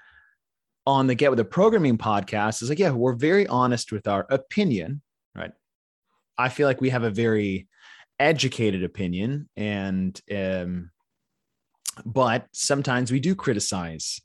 on 0.87 1.07
the 1.07 1.15
Get 1.15 1.31
with 1.31 1.39
the 1.39 1.45
Programming 1.45 1.99
podcast 1.99 2.63
is 2.63 2.69
like, 2.69 2.79
yeah, 2.79 2.91
we're 2.91 3.15
very 3.15 3.47
honest 3.47 3.93
with 3.93 4.07
our 4.09 4.27
opinion, 4.31 5.01
right? 5.35 5.53
I 6.37 6.49
feel 6.49 6.67
like 6.67 6.81
we 6.81 6.91
have 6.91 7.05
a 7.05 7.11
very 7.11 7.69
educated 8.19 8.85
opinion 8.85 9.49
and 9.57 10.21
um 10.33 10.91
but 12.05 12.47
sometimes 12.53 13.11
we 13.11 13.19
do 13.19 13.35
criticize 13.35 14.21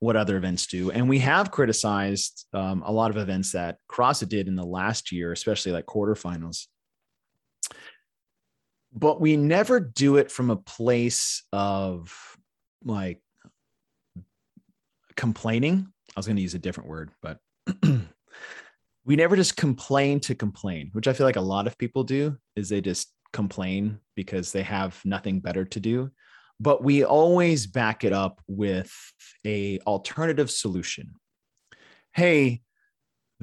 what 0.00 0.16
other 0.16 0.36
events 0.36 0.66
do 0.66 0.90
and 0.90 1.08
we 1.08 1.18
have 1.18 1.50
criticized 1.50 2.46
um, 2.52 2.82
a 2.84 2.92
lot 2.92 3.10
of 3.10 3.16
events 3.16 3.52
that 3.52 3.78
CrossFit 3.90 4.28
did 4.28 4.48
in 4.48 4.54
the 4.54 4.66
last 4.66 5.12
year 5.12 5.32
especially 5.32 5.72
like 5.72 5.86
quarterfinals 5.86 6.66
but 8.92 9.20
we 9.20 9.36
never 9.36 9.80
do 9.80 10.16
it 10.16 10.30
from 10.30 10.50
a 10.50 10.56
place 10.56 11.44
of 11.52 12.36
like 12.84 13.20
complaining. 15.16 15.88
I 16.14 16.18
was 16.18 16.26
going 16.26 16.36
to 16.36 16.42
use 16.42 16.54
a 16.54 16.58
different 16.58 16.90
word 16.90 17.10
but 17.22 17.38
we 19.04 19.16
never 19.16 19.36
just 19.36 19.56
complain 19.56 20.20
to 20.20 20.34
complain 20.34 20.90
which 20.92 21.06
i 21.06 21.12
feel 21.12 21.26
like 21.26 21.36
a 21.36 21.40
lot 21.40 21.66
of 21.66 21.78
people 21.78 22.04
do 22.04 22.36
is 22.56 22.68
they 22.68 22.80
just 22.80 23.14
complain 23.32 23.98
because 24.14 24.52
they 24.52 24.62
have 24.62 25.00
nothing 25.04 25.40
better 25.40 25.64
to 25.64 25.80
do. 25.80 26.10
But 26.60 26.84
we 26.84 27.04
always 27.04 27.66
back 27.66 28.04
it 28.04 28.12
up 28.12 28.40
with 28.46 28.92
a 29.44 29.80
alternative 29.80 30.50
solution. 30.50 31.14
Hey 32.12 32.62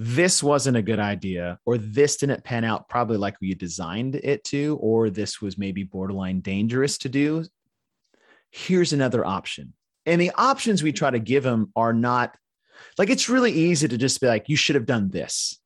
this 0.01 0.41
wasn't 0.41 0.77
a 0.77 0.81
good 0.81 0.99
idea 0.99 1.59
or 1.65 1.77
this 1.77 2.15
didn't 2.15 2.41
pan 2.45 2.63
out 2.63 2.87
probably 2.87 3.17
like 3.17 3.35
we 3.41 3.53
designed 3.53 4.15
it 4.15 4.41
to 4.45 4.77
or 4.79 5.09
this 5.09 5.41
was 5.41 5.57
maybe 5.57 5.83
borderline 5.83 6.39
dangerous 6.39 6.97
to 6.97 7.09
do 7.09 7.43
here's 8.49 8.93
another 8.93 9.25
option. 9.25 9.73
And 10.05 10.19
the 10.19 10.31
options 10.31 10.81
we 10.81 10.93
try 10.93 11.11
to 11.11 11.19
give 11.19 11.43
them 11.43 11.71
are 11.75 11.93
not 11.93 12.35
like 12.97 13.09
it's 13.09 13.27
really 13.27 13.51
easy 13.51 13.89
to 13.89 13.97
just 13.97 14.21
be 14.21 14.27
like 14.27 14.47
you 14.47 14.55
should 14.55 14.75
have 14.75 14.85
done 14.85 15.09
this 15.09 15.57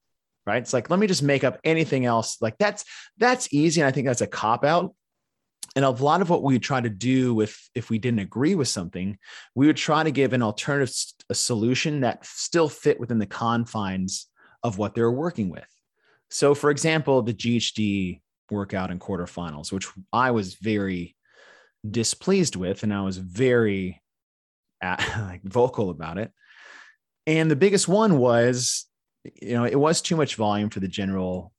right? 0.45 0.61
It's 0.61 0.73
like 0.73 0.89
let 0.89 0.99
me 0.99 1.07
just 1.07 1.23
make 1.23 1.43
up 1.43 1.59
anything 1.63 2.03
else. 2.05 2.41
Like 2.41 2.57
that's 2.57 2.83
that's 3.17 3.53
easy 3.53 3.81
and 3.81 3.87
i 3.87 3.91
think 3.91 4.07
that's 4.07 4.21
a 4.21 4.27
cop 4.27 4.65
out 4.65 4.95
and 5.75 5.85
a 5.85 5.89
lot 5.89 6.21
of 6.21 6.29
what 6.29 6.43
we 6.43 6.59
try 6.59 6.81
to 6.81 6.89
do 6.89 7.33
with 7.33 7.57
if 7.73 7.89
we 7.89 7.97
didn't 7.97 8.19
agree 8.19 8.55
with 8.55 8.67
something 8.67 9.17
we 9.55 9.67
would 9.67 9.77
try 9.77 10.03
to 10.03 10.11
give 10.11 10.33
an 10.33 10.41
alternative 10.41 10.95
a 11.29 11.35
solution 11.35 12.01
that 12.01 12.25
still 12.25 12.69
fit 12.69 12.99
within 12.99 13.19
the 13.19 13.25
confines 13.25 14.27
of 14.61 14.77
what 14.77 14.95
they're 14.95 15.11
working 15.11 15.49
with. 15.49 15.67
So 16.29 16.55
for 16.55 16.69
example 16.69 17.21
the 17.21 17.33
ghd 17.33 18.21
workout 18.51 18.91
in 18.91 18.99
quarterfinals 18.99 19.71
which 19.71 19.87
i 20.11 20.31
was 20.31 20.55
very 20.55 21.15
displeased 21.89 22.55
with 22.55 22.83
and 22.83 22.93
i 22.93 23.01
was 23.01 23.17
very 23.17 24.03
like 25.19 25.41
vocal 25.43 25.89
about 25.89 26.17
it. 26.17 26.31
And 27.25 27.49
the 27.49 27.55
biggest 27.55 27.87
one 27.87 28.17
was 28.17 28.85
you 29.41 29.53
know 29.53 29.63
it 29.63 29.79
was 29.79 30.01
too 30.01 30.17
much 30.17 30.35
volume 30.35 30.69
for 30.69 30.81
the 30.81 30.87
general 30.87 31.53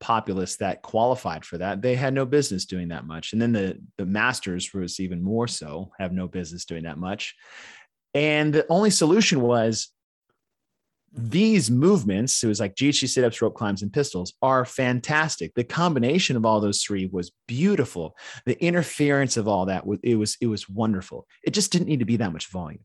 populace 0.00 0.56
that 0.56 0.82
qualified 0.82 1.44
for 1.44 1.58
that 1.58 1.80
they 1.80 1.94
had 1.94 2.12
no 2.12 2.26
business 2.26 2.66
doing 2.66 2.88
that 2.88 3.06
much. 3.06 3.32
And 3.32 3.40
then 3.40 3.52
the 3.52 3.78
the 3.96 4.06
masters 4.06 4.72
was 4.74 5.00
even 5.00 5.22
more 5.22 5.48
so 5.48 5.90
have 5.98 6.12
no 6.12 6.28
business 6.28 6.64
doing 6.64 6.84
that 6.84 6.98
much. 6.98 7.34
And 8.14 8.52
the 8.52 8.66
only 8.68 8.90
solution 8.90 9.40
was 9.40 9.90
these 11.18 11.70
movements 11.70 12.44
it 12.44 12.48
was 12.48 12.60
like 12.60 12.74
GHD 12.74 13.08
sit-ups 13.08 13.40
rope 13.40 13.54
climbs 13.54 13.80
and 13.82 13.92
pistols 13.92 14.34
are 14.42 14.66
fantastic. 14.66 15.54
The 15.54 15.64
combination 15.64 16.36
of 16.36 16.44
all 16.44 16.60
those 16.60 16.82
three 16.82 17.06
was 17.06 17.32
beautiful. 17.48 18.16
The 18.44 18.62
interference 18.62 19.38
of 19.38 19.48
all 19.48 19.66
that 19.66 19.86
was 19.86 19.98
it 20.02 20.16
was 20.16 20.36
it 20.40 20.46
was 20.46 20.68
wonderful. 20.68 21.26
It 21.42 21.52
just 21.52 21.72
didn't 21.72 21.88
need 21.88 22.00
to 22.00 22.06
be 22.06 22.18
that 22.18 22.32
much 22.32 22.50
volume 22.50 22.80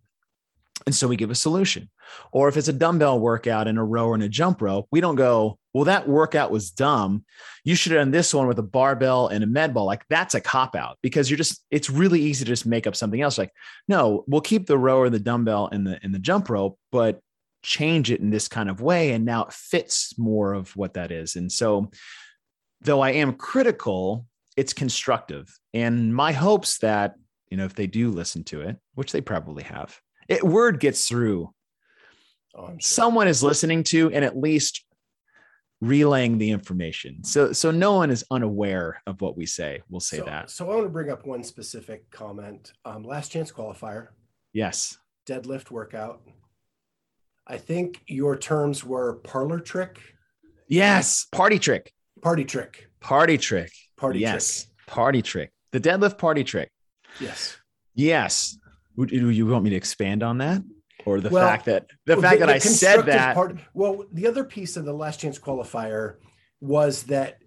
and 0.86 0.96
so 0.96 1.08
we 1.08 1.16
give 1.16 1.32
a 1.32 1.36
solution. 1.36 1.90
Or 2.32 2.50
if 2.50 2.58
it's 2.58 2.68
a 2.68 2.74
dumbbell 2.74 3.20
workout 3.20 3.68
in 3.68 3.78
a 3.78 3.86
row 3.86 4.14
and 4.14 4.24
a 4.24 4.30
jump 4.30 4.62
rope 4.62 4.88
we 4.92 5.02
don't 5.02 5.16
go 5.16 5.58
well 5.74 5.86
that 5.86 6.08
workout 6.08 6.52
was 6.52 6.72
dumb. 6.72 7.24
You 7.64 7.76
should 7.76 7.94
have 7.94 8.02
done 8.02 8.12
this 8.12 8.34
one 8.34 8.48
with 8.48 8.60
a 8.60 8.64
barbell 8.64 9.28
and 9.28 9.44
a 9.44 9.48
med 9.48 9.74
ball. 9.74 9.86
Like 9.86 10.04
that's 10.10 10.36
a 10.36 10.42
cop 10.42 10.76
out 10.76 10.98
because 11.02 11.30
you're 11.30 11.38
just 11.38 11.64
it's 11.72 11.90
really 11.90 12.22
easy 12.22 12.46
to 12.46 12.52
just 12.52 12.66
make 12.66 12.88
up 12.88 12.96
something 12.96 13.22
else. 13.22 13.38
Like 13.38 13.52
no 13.88 14.24
we'll 14.28 14.42
keep 14.42 14.68
the 14.68 14.78
row 14.78 15.00
or 15.00 15.10
the 15.10 15.20
dumbbell 15.20 15.70
and 15.72 15.86
the 15.86 16.00
and 16.04 16.14
the 16.14 16.20
jump 16.20 16.50
rope 16.50 16.78
but 16.92 17.20
change 17.64 18.10
it 18.10 18.22
in 18.22 18.32
this 18.32 18.48
kind 18.48 18.70
of 18.70 18.82
way. 18.82 19.12
And 19.12 19.24
now 19.24 19.46
it 19.46 19.54
fits 19.54 20.18
more 20.18 20.54
of 20.54 20.76
what 20.76 20.96
that 20.96 21.12
is. 21.12 21.36
And 21.36 21.52
so 21.52 21.92
though 22.82 23.02
i 23.02 23.12
am 23.12 23.34
critical 23.34 24.26
it's 24.58 24.74
constructive. 24.74 25.58
And 25.74 26.14
my 26.14 26.34
hopes 26.34 26.80
that 26.80 27.16
you 27.50 27.58
know 27.58 27.66
if 27.66 27.76
they 27.76 27.88
do 27.88 28.10
listen 28.10 28.44
to 28.46 28.62
it 28.62 28.78
which 28.96 29.12
they 29.12 29.22
probably 29.22 29.64
have 29.64 30.00
it 30.32 30.44
word 30.44 30.80
gets 30.80 31.08
through. 31.08 31.54
Oh, 32.54 32.68
sure. 32.68 32.78
someone 32.82 33.28
is 33.30 33.42
listening 33.42 33.84
to 33.86 34.12
and 34.12 34.26
at 34.26 34.38
least 34.38 34.84
relaying 35.80 36.38
the 36.38 36.52
information. 36.52 37.24
So 37.24 37.54
so 37.54 37.72
no 37.72 37.94
one 37.94 38.12
is 38.12 38.26
unaware 38.30 39.02
of 39.08 39.22
what 39.22 39.38
we 39.38 39.46
say. 39.46 39.82
We'll 39.90 40.02
say 40.02 40.18
so, 40.18 40.26
that. 40.26 40.50
So 40.50 40.66
I 40.70 40.76
want 40.76 40.84
to 40.84 40.90
bring 40.90 41.10
up 41.10 41.26
one 41.26 41.44
specific 41.44 42.10
comment. 42.12 42.74
Um, 42.84 43.04
last 43.04 43.32
chance 43.32 43.52
qualifier, 43.52 44.08
yes. 44.54 44.98
Deadlift 45.28 45.72
workout. 45.72 46.22
I 47.48 47.58
think 47.58 48.02
your 48.08 48.38
terms 48.38 48.84
were 48.84 49.16
parlor 49.24 49.60
trick, 49.60 50.00
yes. 50.68 51.26
Party 51.32 51.58
trick. 51.58 51.92
Party 52.22 52.44
trick, 52.44 52.86
party 53.00 53.38
trick. 53.38 53.72
Party 53.98 54.20
yes. 54.20 54.68
party 54.88 55.22
trick. 55.22 55.52
The 55.72 55.80
deadlift 55.80 56.18
party 56.18 56.44
trick 56.44 56.70
trick. 57.12 57.30
Yes. 57.30 57.58
yes 57.96 58.58
would, 59.02 59.10
do 59.10 59.30
you 59.30 59.46
want 59.46 59.64
me 59.64 59.70
to 59.72 59.76
expand 59.76 60.24
on 60.24 60.38
that 60.40 60.62
or 61.06 61.20
the 61.20 61.30
Well, 61.30 61.46
fact 61.48 61.66
that 61.66 61.88
the 62.06 62.18
fact 62.18 62.40
that 62.40 62.50
i 62.50 62.58
said 62.60 63.06
that 63.08 63.36
part- 63.36 63.58
well, 63.74 64.06
the 64.12 64.28
other 64.28 64.44
piece 64.44 64.78
of 64.78 64.86
the 64.86 64.94
last 64.94 65.20
chance 65.20 65.38
qualifier 65.38 66.16
was 66.62 67.04
that 67.04 67.40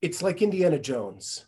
it's 0.00 0.22
like 0.22 0.40
Indiana 0.42 0.78
Jones. 0.78 1.46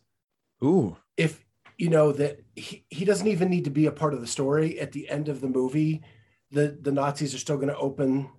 ooh 0.63 0.97
If 1.17 1.45
you 1.79 1.89
know 1.89 2.13
that 2.13 2.41
he, 2.55 2.85
he 2.91 3.05
doesn't 3.05 3.27
even 3.27 3.49
need 3.51 3.65
to 3.65 3.71
be 3.71 3.87
a 3.87 3.93
part 3.93 4.15
of 4.15 4.21
the 4.21 4.27
story 4.29 4.79
at 4.79 4.93
the 4.93 5.09
end 5.09 5.29
of 5.29 5.41
the 5.41 5.49
movie, 5.49 6.03
the 6.51 6.77
the 6.81 6.93
Nazis 6.93 7.35
are 7.35 7.39
still 7.39 7.57
going 7.57 7.69
to 7.69 7.77
open, 7.79 8.31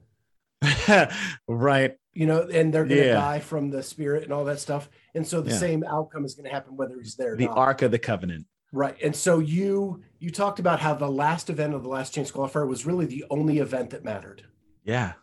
right 1.47 1.95
you 2.13 2.25
know, 2.25 2.43
and 2.43 2.73
they're 2.73 2.85
going 2.85 3.01
to 3.01 3.07
Yeah. 3.07 3.13
die 3.15 3.39
from 3.41 3.69
the 3.71 3.83
spirit 3.83 4.23
and 4.23 4.31
all 4.31 4.45
that 4.45 4.59
stuff. 4.61 4.87
And 5.15 5.27
so 5.27 5.41
the 5.41 5.51
Yeah. 5.51 5.57
same 5.57 5.83
outcome 5.83 6.23
is 6.23 6.33
going 6.33 6.45
to 6.45 6.49
happen 6.51 6.77
whether 6.77 6.95
he's 6.97 7.15
there 7.17 7.33
or 7.33 7.35
the 7.35 7.47
not. 7.47 7.57
ark 7.57 7.81
of 7.81 7.91
the 7.91 7.99
covenant 7.99 8.45
Right. 8.75 8.95
And 9.01 9.15
so 9.15 9.39
you 9.39 10.03
you 10.19 10.29
talked 10.31 10.59
about 10.59 10.79
how 10.81 10.93
the 10.93 11.09
last 11.09 11.49
event 11.49 11.73
of 11.73 11.81
the 11.83 11.89
last 11.89 12.13
chance 12.13 12.29
qualifier 12.31 12.67
was 12.67 12.85
really 12.85 13.05
the 13.05 13.23
only 13.29 13.59
event 13.59 13.89
that 13.91 14.03
mattered. 14.03 14.43
yeah 14.83 15.13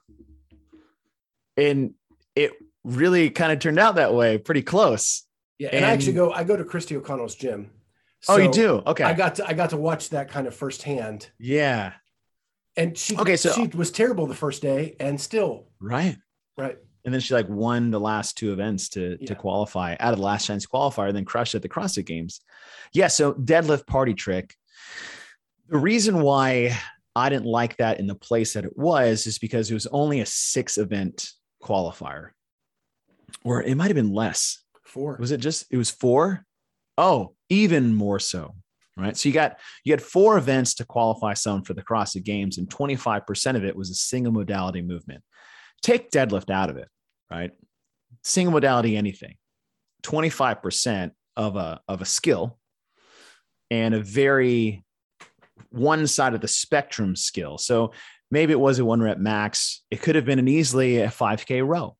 and 1.57 1.93
it 2.35 2.53
really 2.85 3.29
kind 3.31 3.53
of 3.53 3.59
turned 3.59 3.79
out 3.79 3.97
that 3.97 4.15
way 4.15 4.39
pretty 4.39 4.63
close 4.63 5.25
Yeah. 5.59 5.69
And, 5.73 5.85
I 5.85 5.91
actually 5.91 6.15
go 6.15 6.33
I 6.33 6.45
go 6.45 6.57
to 6.57 6.65
Kristi 6.65 6.97
O'Connell's 6.97 7.35
gym. 7.37 7.71
oh, 8.29 8.37
you 8.39 8.51
do? 8.51 8.83
Okay. 8.87 9.05
I 9.05 9.13
got 9.13 9.35
to 9.37 9.47
I 9.47 9.53
got 9.53 9.71
to 9.71 9.77
watch 9.77 10.11
that 10.11 10.31
kind 10.31 10.47
of 10.47 10.55
firsthand. 10.55 11.29
yeah. 11.39 11.93
And 12.77 12.97
she 12.97 13.17
Okay, 13.19 13.37
so- 13.37 13.53
she 13.53 13.67
was 13.67 13.91
terrible 13.91 14.27
the 14.27 14.35
first 14.35 14.63
day 14.63 14.97
and 14.99 15.21
still 15.21 15.67
Right. 15.79 16.17
right. 16.57 16.79
And 17.05 17.13
then 17.13 17.21
she 17.21 17.35
like 17.35 17.49
won 17.49 17.91
the 17.91 17.99
last 18.01 18.37
two 18.39 18.53
events 18.53 18.89
to 18.91 19.17
Yeah. 19.21 19.27
to 19.29 19.35
qualify 19.35 19.97
out 19.99 20.13
of 20.13 20.19
the 20.19 20.25
last 20.25 20.47
chance 20.47 20.67
qualifier, 20.67 21.09
and 21.09 21.17
then 21.17 21.25
crushed 21.25 21.55
at 21.55 21.63
the 21.63 21.69
CrossFit 21.69 22.07
Games. 22.07 22.41
Yeah. 22.93 23.09
So 23.09 23.35
deadlift 23.35 23.87
party 23.87 24.15
trick. 24.15 24.55
The 25.69 25.79
reason 25.79 26.21
why 26.23 26.77
I 27.17 27.29
didn't 27.29 27.47
like 27.47 27.77
that 27.79 27.99
in 27.99 28.07
the 28.07 28.15
place 28.15 28.55
that 28.55 28.65
it 28.65 28.77
was 28.77 29.27
is 29.27 29.39
because 29.39 29.71
it 29.71 29.75
was 29.75 29.87
only 29.89 30.21
a 30.21 30.27
six 30.27 30.79
event 30.79 31.31
qualifier, 31.63 32.31
or 33.45 33.63
it 33.63 33.75
might 33.77 33.89
have 33.89 33.97
been 33.97 34.13
less. 34.13 34.59
Four. 34.85 35.17
Was 35.19 35.31
it 35.33 35.39
just 35.39 35.67
it 35.71 35.77
was 35.77 35.91
four? 35.91 36.45
Oh, 36.99 37.35
even 37.49 37.95
more 37.95 38.19
so. 38.19 38.55
Right. 38.97 39.17
So 39.17 39.29
you 39.29 39.33
got 39.33 39.59
you 39.85 39.93
had 39.93 40.03
four 40.03 40.37
events 40.37 40.75
to 40.75 40.85
qualify 40.85 41.33
someone 41.35 41.65
for 41.65 41.73
the 41.73 41.83
CrossFit 41.83 42.25
Games, 42.25 42.59
and 42.59 42.69
25% 42.69 43.57
of 43.57 43.65
it 43.65 43.75
was 43.75 43.91
a 43.91 43.95
single 43.95 44.33
modality 44.33 44.83
movement. 44.83 45.25
Take 45.83 46.11
deadlift 46.11 46.51
out 46.51 46.71
of 46.71 46.77
it, 46.77 46.89
right? 47.31 47.53
Single 48.23 48.53
modality 48.53 48.97
anything. 48.97 49.37
25% 50.05 51.13
of 51.37 51.57
a 51.57 51.81
of 51.89 52.03
a 52.03 52.05
skill 52.05 52.59
and 53.71 53.95
a 53.95 54.01
very 54.01 54.85
one 55.71 56.07
side 56.07 56.35
of 56.35 56.41
the 56.41 56.49
spectrum 56.49 57.17
skill. 57.17 57.57
So 57.57 57.93
maybe 58.31 58.53
it 58.53 58.61
was 58.61 58.79
a 58.79 58.85
one 58.85 59.01
rep 59.01 59.19
max. 59.19 59.83
It 59.91 60.03
could 60.03 60.15
have 60.15 60.25
been 60.25 60.39
an 60.39 60.49
easily 60.49 60.99
a 60.99 61.09
5K 61.09 61.67
row 61.67 61.97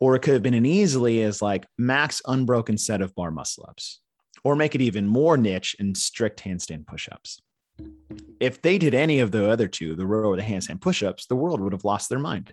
or 0.00 0.16
it 0.16 0.20
could 0.20 0.34
have 0.34 0.42
been 0.42 0.54
an 0.54 0.66
easily 0.66 1.22
as 1.22 1.42
like 1.42 1.66
max 1.76 2.22
unbroken 2.26 2.78
set 2.78 3.02
of 3.02 3.14
bar 3.14 3.30
muscle 3.30 3.66
ups, 3.68 4.00
or 4.44 4.56
make 4.56 4.74
it 4.74 4.80
even 4.80 5.06
more 5.06 5.36
niche 5.36 5.76
and 5.78 5.96
strict 5.96 6.42
handstand 6.42 6.86
push 6.86 7.08
ups. 7.10 7.40
If 8.40 8.62
they 8.62 8.78
did 8.78 8.94
any 8.94 9.20
of 9.20 9.30
the 9.30 9.50
other 9.50 9.68
two, 9.68 9.94
the 9.94 10.06
row 10.06 10.30
or 10.30 10.36
the 10.36 10.42
handstand 10.42 10.80
push 10.80 11.02
ups, 11.02 11.26
the 11.26 11.36
world 11.36 11.60
would 11.60 11.72
have 11.72 11.84
lost 11.84 12.08
their 12.08 12.18
mind. 12.18 12.52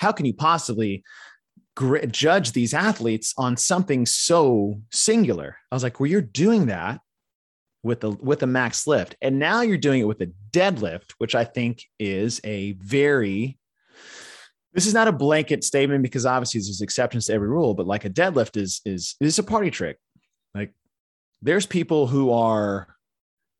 How 0.00 0.12
can 0.12 0.26
you 0.26 0.34
possibly 0.34 1.04
gr- 1.74 2.06
judge 2.06 2.52
these 2.52 2.74
athletes 2.74 3.34
on 3.36 3.56
something 3.56 4.06
so 4.06 4.80
singular? 4.92 5.56
I 5.70 5.74
was 5.74 5.82
like, 5.82 6.00
well, 6.00 6.10
you're 6.10 6.20
doing 6.20 6.66
that 6.66 7.00
with 7.82 8.00
the 8.00 8.10
with 8.10 8.40
the 8.40 8.46
max 8.46 8.86
lift, 8.86 9.16
and 9.20 9.38
now 9.38 9.60
you're 9.60 9.76
doing 9.76 10.00
it 10.00 10.08
with 10.08 10.20
a 10.22 10.32
deadlift, 10.50 11.12
which 11.18 11.34
I 11.34 11.44
think 11.44 11.84
is 11.98 12.40
a 12.44 12.72
very 12.72 13.58
this 14.74 14.86
is 14.86 14.94
not 14.94 15.06
a 15.06 15.12
blanket 15.12 15.62
statement 15.62 16.02
because 16.02 16.26
obviously 16.26 16.60
there's 16.60 16.80
exceptions 16.80 17.26
to 17.26 17.32
every 17.32 17.48
rule, 17.48 17.74
but 17.74 17.86
like 17.86 18.04
a 18.04 18.10
deadlift 18.10 18.56
is 18.56 18.80
is 18.84 19.14
is 19.20 19.38
a 19.38 19.42
party 19.42 19.70
trick. 19.70 19.98
Like 20.54 20.72
there's 21.42 21.66
people 21.66 22.06
who 22.06 22.32
are 22.32 22.88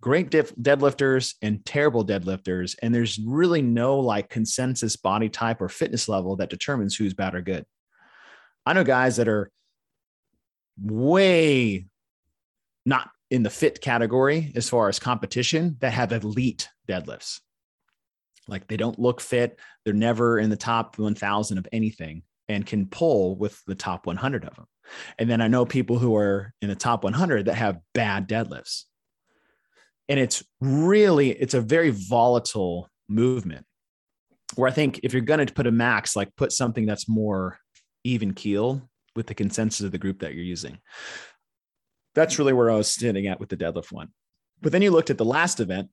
great 0.04 0.28
deadlifters 0.28 1.34
and 1.40 1.64
terrible 1.64 2.04
deadlifters, 2.04 2.76
and 2.82 2.94
there's 2.94 3.18
really 3.18 3.62
no 3.62 3.98
like 3.98 4.28
consensus 4.28 4.96
body 4.96 5.30
type 5.30 5.62
or 5.62 5.68
fitness 5.70 6.10
level 6.10 6.36
that 6.36 6.50
determines 6.50 6.94
who's 6.94 7.14
bad 7.14 7.34
or 7.34 7.40
good. 7.40 7.64
I 8.66 8.74
know 8.74 8.84
guys 8.84 9.16
that 9.16 9.28
are 9.28 9.50
way 10.78 11.86
not 12.84 13.08
in 13.30 13.44
the 13.44 13.48
fit 13.48 13.80
category 13.80 14.52
as 14.54 14.68
far 14.68 14.90
as 14.90 14.98
competition 14.98 15.78
that 15.80 15.94
have 15.94 16.12
elite 16.12 16.68
deadlifts. 16.86 17.40
Like 18.46 18.68
they 18.68 18.76
don't 18.76 18.98
look 18.98 19.22
fit, 19.22 19.58
they're 19.86 19.94
never 19.94 20.38
in 20.38 20.50
the 20.50 20.56
top 20.56 20.98
1000 20.98 21.56
of 21.56 21.66
anything 21.72 22.24
and 22.46 22.66
can 22.66 22.88
pull 22.88 23.36
with 23.36 23.58
the 23.66 23.74
top 23.74 24.06
100 24.06 24.44
of 24.44 24.54
them. 24.54 24.66
And 25.18 25.30
then 25.30 25.40
I 25.40 25.48
know 25.48 25.64
people 25.64 25.98
who 25.98 26.14
are 26.14 26.52
in 26.60 26.68
the 26.68 26.76
top 26.76 27.04
100 27.04 27.46
that 27.46 27.54
have 27.54 27.80
bad 27.94 28.28
deadlifts. 28.28 28.84
And 30.08 30.20
it's 30.20 30.42
really 30.60 31.30
it's 31.30 31.54
a 31.54 31.60
very 31.60 31.90
volatile 31.90 32.88
movement. 33.08 33.64
Where 34.54 34.68
I 34.68 34.72
think 34.72 35.00
if 35.02 35.12
you're 35.12 35.22
going 35.22 35.44
to 35.46 35.52
put 35.52 35.66
a 35.66 35.72
max 35.72 36.14
like 36.14 36.34
put 36.36 36.52
something 36.52 36.86
that's 36.86 37.08
more 37.08 37.58
even 38.04 38.34
keel 38.34 38.88
with 39.16 39.26
the 39.26 39.34
consensus 39.34 39.80
of 39.80 39.92
the 39.92 39.98
group 39.98 40.20
that 40.20 40.34
you're 40.34 40.44
using. 40.44 40.78
That's 42.14 42.38
really 42.38 42.52
where 42.52 42.70
I 42.70 42.76
was 42.76 42.88
sitting 42.88 43.26
at 43.26 43.40
with 43.40 43.48
the 43.48 43.56
deadlift 43.56 43.90
one. 43.90 44.08
But 44.60 44.72
then 44.72 44.82
you 44.82 44.90
looked 44.90 45.10
at 45.10 45.18
the 45.18 45.24
last 45.24 45.60
event 45.60 45.88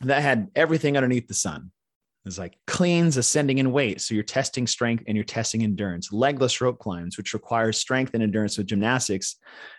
that 0.00 0.22
had 0.22 0.48
everything 0.54 0.96
underneath 0.96 1.28
the 1.28 1.34
sun. 1.34 1.70
It's 2.24 2.38
like 2.38 2.58
cleans 2.66 3.16
ascending 3.16 3.58
in 3.58 3.70
weight. 3.70 4.00
So 4.00 4.14
you're 4.14 4.24
testing 4.24 4.66
strength 4.66 5.04
and 5.06 5.16
you're 5.16 5.24
testing 5.24 5.62
endurance. 5.62 6.12
Legless 6.12 6.60
rope 6.60 6.80
climbs, 6.80 7.16
which 7.16 7.34
requires 7.34 7.78
strength 7.78 8.14
and 8.14 8.22
endurance 8.22 8.58
with 8.58 8.66
gymnastics. 8.66 9.36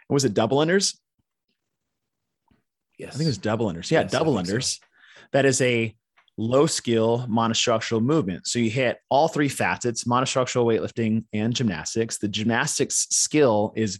Was 0.10 0.24
it 0.24 0.34
double 0.34 0.60
unders? 0.60 0.98
Yes. 2.98 3.14
I 3.14 3.18
think 3.18 3.26
it 3.26 3.30
was 3.30 3.38
double 3.38 3.72
unders. 3.72 3.92
Yeah, 3.92 4.02
Yes, 4.02 4.12
double 4.12 4.36
think 4.36 4.48
so. 4.48 4.54
unders. 4.56 4.80
That 5.34 5.46
is 5.46 5.62
a 5.62 5.96
low 6.38 6.68
skill 6.68 7.26
monostructural 7.30 8.02
movement. 8.02 8.48
So 8.48 8.60
you 8.60 8.70
hit 8.70 9.00
all 9.10 9.28
three 9.28 9.50
facets 9.50 10.04
monostructural 10.04 10.66
weightlifting 10.66 11.26
and 11.34 11.54
gymnastics. 11.56 12.18
The 12.20 12.28
gymnastics 12.28 13.08
skill 13.10 13.74
is 13.76 14.00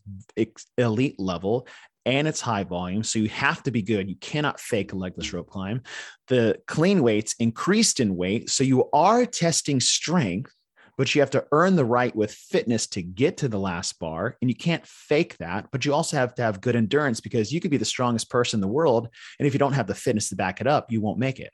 elite 0.78 1.20
level 1.20 1.68
and 2.06 2.28
it's 2.28 2.40
high 2.40 2.64
volume. 2.64 3.04
So 3.04 3.20
you 3.20 3.28
have 3.30 3.64
to 3.64 3.72
be 3.72 3.82
good. 3.82 4.08
You 4.08 4.16
cannot 4.18 4.60
fake 4.60 4.94
a 4.94 4.96
legless 4.96 5.34
rope 5.34 5.50
climb. 5.50 5.82
The 6.28 6.58
clean 6.68 7.02
weights 7.04 7.36
increased 7.40 8.00
in 8.00 8.16
weight. 8.16 8.50
So 8.50 8.64
you 8.64 8.90
are 8.92 9.26
testing 9.26 9.80
strength. 9.80 10.54
But 10.98 11.14
you 11.14 11.22
have 11.22 11.30
to 11.32 11.46
earn 11.52 11.76
the 11.76 11.86
right 11.86 12.16
with 12.16 12.34
fitness 12.34 12.88
to 12.88 13.04
get 13.04 13.38
to 13.38 13.48
the 13.48 13.60
last 13.60 14.00
bar. 14.00 14.36
And 14.42 14.50
you 14.50 14.56
can't 14.56 14.86
fake 14.86 15.38
that. 15.38 15.68
But 15.72 15.86
you 15.86 15.94
also 15.94 16.18
have 16.18 16.34
to 16.36 16.42
have 16.42 16.60
good 16.60 16.76
endurance 16.76 17.22
because 17.22 17.52
you 17.52 17.60
could 17.60 17.72
be 17.72 17.78
the 17.78 17.86
strongest 17.86 18.30
person 18.32 18.58
in 18.58 18.62
the 18.62 18.68
world. 18.68 19.08
And 19.38 19.48
if 19.48 19.54
you 19.54 19.60
don't 19.60 19.74
have 19.74 19.88
the 19.88 19.96
fitness 19.96 20.30
to 20.30 20.36
back 20.36 20.60
it 20.60 20.68
up, 20.68 20.92
you 20.92 21.00
won't 21.00 21.20
make 21.20 21.40
it. 21.40 21.52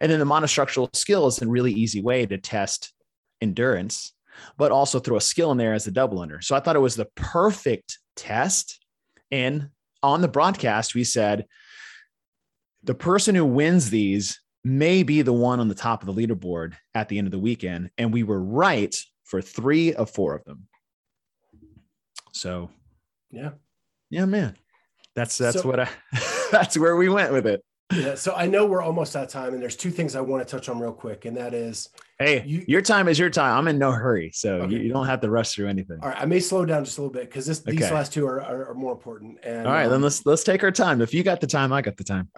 And 0.00 0.12
then 0.12 0.18
the 0.18 0.26
monostructural 0.26 0.94
skill 0.94 1.26
is 1.26 1.40
a 1.40 1.48
really 1.48 1.72
easy 1.72 2.02
way 2.02 2.26
to 2.26 2.36
test 2.36 2.92
endurance, 3.40 4.12
but 4.58 4.72
also 4.72 4.98
throw 4.98 5.16
a 5.16 5.22
skill 5.22 5.52
in 5.52 5.58
there 5.58 5.74
as 5.74 5.86
a 5.86 5.90
double 5.90 6.20
under. 6.20 6.40
So 6.42 6.54
I 6.54 6.60
thought 6.60 6.76
it 6.76 6.80
was 6.80 6.96
the 6.96 7.08
perfect 7.16 7.98
test. 8.14 8.84
And 9.30 9.70
on 10.02 10.20
the 10.20 10.28
broadcast, 10.28 10.94
we 10.94 11.04
said 11.04 11.46
the 12.82 12.94
person 12.94 13.34
who 13.34 13.44
wins 13.44 13.90
these 13.90 14.40
may 14.66 15.02
be 15.04 15.22
the 15.22 15.32
one 15.32 15.60
on 15.60 15.68
the 15.68 15.74
top 15.74 16.02
of 16.02 16.12
the 16.14 16.26
leaderboard 16.26 16.74
at 16.94 17.08
the 17.08 17.18
end 17.18 17.26
of 17.26 17.30
the 17.30 17.38
weekend. 17.38 17.90
And 17.96 18.12
we 18.12 18.24
were 18.24 18.42
right 18.42 18.94
for 19.24 19.40
three 19.40 19.94
of 19.94 20.10
four 20.10 20.34
of 20.34 20.44
them. 20.44 20.66
So 22.32 22.70
yeah. 23.30 23.50
yeah, 24.10 24.24
man. 24.26 24.56
That's 25.14 25.38
that's 25.38 25.62
So- 25.62 25.68
what 25.68 25.80
I 25.80 25.88
that's 26.50 26.76
where 26.76 26.96
we 26.96 27.08
went 27.08 27.32
with 27.32 27.46
it. 27.46 27.62
Yeah. 27.94 28.16
So 28.16 28.34
I 28.34 28.46
know 28.46 28.66
we're 28.66 28.82
almost 28.82 29.14
out 29.14 29.22
of 29.24 29.30
time, 29.30 29.54
and 29.54 29.62
there's 29.62 29.76
two 29.76 29.92
things 29.92 30.16
I 30.16 30.20
want 30.20 30.46
to 30.46 30.50
touch 30.50 30.68
on 30.68 30.80
real 30.80 30.92
quick, 30.92 31.24
and 31.24 31.36
that 31.36 31.54
is 31.54 31.88
Hey, 32.18 32.42
You- 32.44 32.64
your 32.66 32.82
time 32.82 33.06
is 33.06 33.18
your 33.18 33.30
time. 33.30 33.56
I'm 33.56 33.68
in 33.68 33.78
no 33.78 33.92
hurry, 33.92 34.32
so 34.34 34.62
Okay. 34.62 34.74
you, 34.74 34.80
you 34.80 34.92
don't 34.92 35.06
have 35.06 35.20
to 35.20 35.30
rush 35.30 35.52
through 35.54 35.68
anything. 35.68 35.98
all 36.02 36.08
right. 36.08 36.20
I 36.20 36.24
may 36.26 36.40
slow 36.40 36.64
down 36.64 36.84
just 36.84 36.98
a 36.98 37.02
little 37.02 37.12
bit 37.12 37.26
because 37.30 37.46
this 37.46 37.60
these 37.60 37.88
last 37.92 38.12
two 38.12 38.26
are, 38.26 38.42
are, 38.42 38.70
are 38.70 38.74
more 38.74 38.92
important. 38.92 39.38
And 39.44 39.66
All 39.66 39.72
right, 39.72 39.84
um, 39.86 39.92
then 39.92 40.02
let's 40.02 40.26
let's 40.26 40.42
take 40.42 40.64
our 40.64 40.72
time. 40.72 41.00
If 41.00 41.14
you 41.14 41.22
got 41.22 41.40
the 41.40 41.46
time, 41.46 41.72
I 41.72 41.80
got 41.80 41.96
the 41.96 42.04
time. 42.04 42.28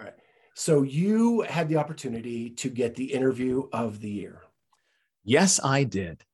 So 0.59 0.81
you 0.81 1.39
had 1.43 1.69
the 1.69 1.77
opportunity 1.77 2.49
to 2.49 2.69
get 2.69 2.95
the 2.95 3.13
interview 3.13 3.69
of 3.71 4.01
the 4.01 4.09
year. 4.09 4.41
Yes, 5.23 5.57
I 5.63 5.85
did. 5.85 6.25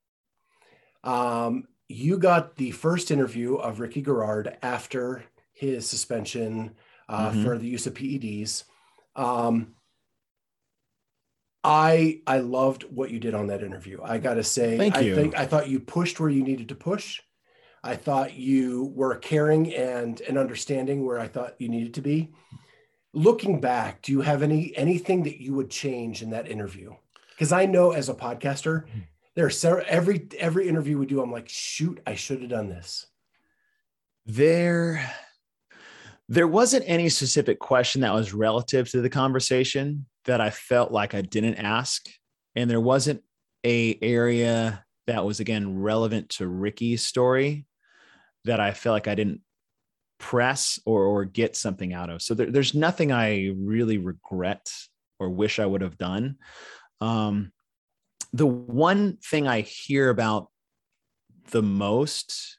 Um, 1.04 1.68
you 1.88 2.18
got 2.18 2.56
the 2.56 2.72
first 2.72 3.12
interview 3.12 3.54
of 3.54 3.80
Ricky 3.80 4.02
Garard 4.02 4.58
after 4.64 5.26
his 5.54 5.88
suspension 5.88 6.76
uh, 7.08 7.30
Mhm. 7.30 7.44
for 7.44 7.58
the 7.60 7.68
use 7.68 7.86
of 7.86 7.94
PEDs. 7.94 8.64
Um, 9.16 9.76
I 11.64 12.24
I 12.26 12.40
loved 12.40 12.82
what 12.86 13.12
you 13.12 13.20
did 13.20 13.36
on 13.36 13.46
that 13.48 13.62
interview. 13.62 14.00
I 14.02 14.18
got 14.18 14.34
to 14.36 14.44
say, 14.44 14.76
Thank 14.76 14.98
I 14.98 15.02
you. 15.02 15.14
think 15.14 15.38
I 15.38 15.46
thought 15.46 15.70
you 15.70 15.80
pushed 15.80 16.20
where 16.20 16.32
you 16.32 16.42
needed 16.42 16.70
to 16.70 16.76
push. 16.76 17.22
I 17.84 17.96
thought 17.96 18.34
you 18.34 18.86
were 18.96 19.18
caring 19.18 19.72
and 19.76 20.20
and 20.22 20.36
understanding 20.40 21.06
where 21.06 21.20
I 21.20 21.28
thought 21.28 21.62
you 21.62 21.70
needed 21.70 21.94
to 21.94 22.02
be. 22.02 22.34
Looking 23.16 23.62
back, 23.62 24.02
do 24.02 24.12
you 24.12 24.22
have 24.22 24.44
any 24.44 24.76
anything 24.76 25.24
that 25.24 25.42
you 25.42 25.54
would 25.54 25.70
change 25.70 26.22
in 26.22 26.32
that 26.32 26.50
interview? 26.50 26.94
Because 27.30 27.54
I 27.54 27.66
know 27.66 27.92
as 27.92 28.10
a 28.10 28.14
podcaster, 28.14 28.90
hmm. 28.90 29.00
there 29.36 29.46
are 29.46 29.50
several, 29.50 29.86
every 29.88 30.28
every 30.38 30.68
interview 30.68 30.98
we 30.98 31.06
do, 31.06 31.22
I'm 31.22 31.32
like, 31.32 31.48
shoot, 31.48 32.02
I 32.06 32.16
should 32.16 32.42
have 32.42 32.50
done 32.50 32.68
this. 32.68 33.08
There, 34.26 35.10
there 36.28 36.48
wasn't 36.48 36.84
any 36.88 37.08
specific 37.08 37.58
question 37.60 38.02
that 38.02 38.14
was 38.14 38.34
relative 38.34 38.90
to 38.92 39.00
the 39.00 39.10
conversation 39.10 40.08
that 40.26 40.42
I 40.42 40.50
felt 40.50 40.92
like 40.92 41.14
I 41.14 41.22
didn't 41.22 41.56
ask, 41.56 42.06
and 42.54 42.70
there 42.70 42.82
wasn't 42.82 43.24
a 43.64 43.98
area 44.02 44.84
that 45.08 45.24
was 45.24 45.40
again 45.40 45.80
relevant 45.80 46.30
to 46.32 46.48
Ricky's 46.50 47.06
story 47.06 47.66
that 48.44 48.60
I 48.60 48.74
felt 48.74 48.94
like 48.94 49.08
I 49.08 49.16
didn't 49.16 49.42
press 50.26 50.80
or 50.88 51.04
or 51.04 51.24
get 51.24 51.56
something 51.56 51.94
out 51.94 52.10
of. 52.10 52.20
So 52.20 52.34
there, 52.34 52.50
there's 52.50 52.74
nothing 52.74 53.12
I 53.12 53.54
really 53.56 54.00
regret 54.00 54.72
or 55.20 55.30
wish 55.30 55.60
I 55.60 55.68
would 55.68 55.82
have 55.82 56.00
done. 56.00 56.38
Um, 57.00 57.52
the 58.34 58.48
one 58.48 59.18
thing 59.18 59.48
I 59.48 59.62
hear 59.62 60.10
about 60.10 60.48
the 61.52 61.62
most 61.62 62.58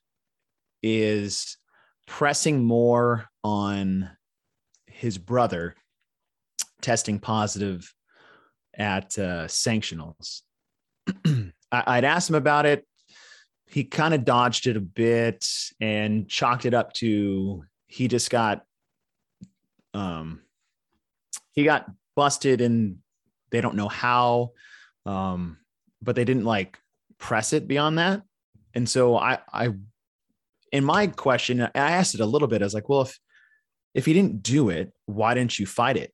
is 0.80 1.56
pressing 2.06 2.62
more 2.62 3.26
on 3.42 4.10
his 4.86 5.18
brother 5.18 5.74
testing 6.80 7.18
positive 7.18 7.92
at 8.78 9.18
uh, 9.18 9.48
sanctionals. 9.48 10.42
I, 11.26 11.98
would 11.98 12.04
asked 12.04 12.30
him 12.30 12.36
about 12.36 12.64
it. 12.64 12.86
He 13.68 13.84
kind 13.84 14.14
of 14.14 14.24
dodged 14.24 14.66
it 14.66 14.76
a 14.76 14.80
bit 14.80 15.44
and 15.80 16.28
chalked 16.28 16.64
it 16.64 16.74
up 16.74 16.92
to 16.94 17.64
he 17.86 18.08
just 18.08 18.30
got 18.30 18.64
um 19.94 20.40
he 21.52 21.64
got 21.64 21.90
busted 22.14 22.60
and 22.60 22.98
they 23.50 23.60
don't 23.60 23.76
know 23.76 23.88
how 23.88 24.52
um 25.04 25.58
but 26.02 26.16
they 26.16 26.24
didn't 26.24 26.44
like 26.44 26.78
press 27.18 27.52
it 27.52 27.66
beyond 27.68 27.98
that. 27.98 28.22
And 28.74 28.88
so 28.88 29.16
i 29.16 29.38
i 29.52 29.70
in 30.72 30.84
my 30.84 31.06
question 31.08 31.60
i 31.60 31.70
asked 31.74 32.14
it 32.14 32.20
a 32.20 32.26
little 32.26 32.48
bit. 32.48 32.62
I 32.62 32.66
was 32.66 32.74
like 32.74 32.88
well 32.88 33.02
if 33.02 33.18
if 33.94 34.06
he 34.06 34.12
didn't 34.12 34.42
do 34.42 34.70
it 34.70 34.92
why 35.06 35.34
didn't 35.34 35.58
you 35.58 35.66
fight 35.66 35.96
it? 35.96 36.12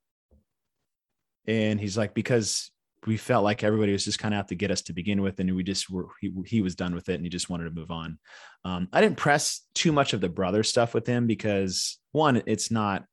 And 1.46 1.80
he's 1.80 1.96
like 1.96 2.14
because 2.14 2.71
we 3.06 3.16
felt 3.16 3.44
like 3.44 3.64
everybody 3.64 3.92
was 3.92 4.04
just 4.04 4.18
kind 4.18 4.32
of 4.32 4.40
out 4.40 4.48
to 4.48 4.54
get 4.54 4.70
us 4.70 4.82
to 4.82 4.92
begin 4.92 5.22
with 5.22 5.40
and 5.40 5.54
we 5.54 5.62
just 5.62 5.90
were 5.90 6.08
he, 6.20 6.32
he 6.46 6.62
was 6.62 6.74
done 6.74 6.94
with 6.94 7.08
it 7.08 7.14
and 7.14 7.24
he 7.24 7.30
just 7.30 7.50
wanted 7.50 7.64
to 7.64 7.70
move 7.70 7.90
on. 7.90 8.18
Um, 8.64 8.88
i 8.92 9.00
didn't 9.00 9.16
press 9.16 9.62
too 9.74 9.92
much 9.92 10.12
of 10.12 10.20
the 10.20 10.28
brother 10.28 10.62
stuff 10.62 10.94
with 10.94 11.06
him 11.06 11.26
because 11.26 11.98
one 12.12 12.42
it's 12.46 12.70
not 12.70 13.04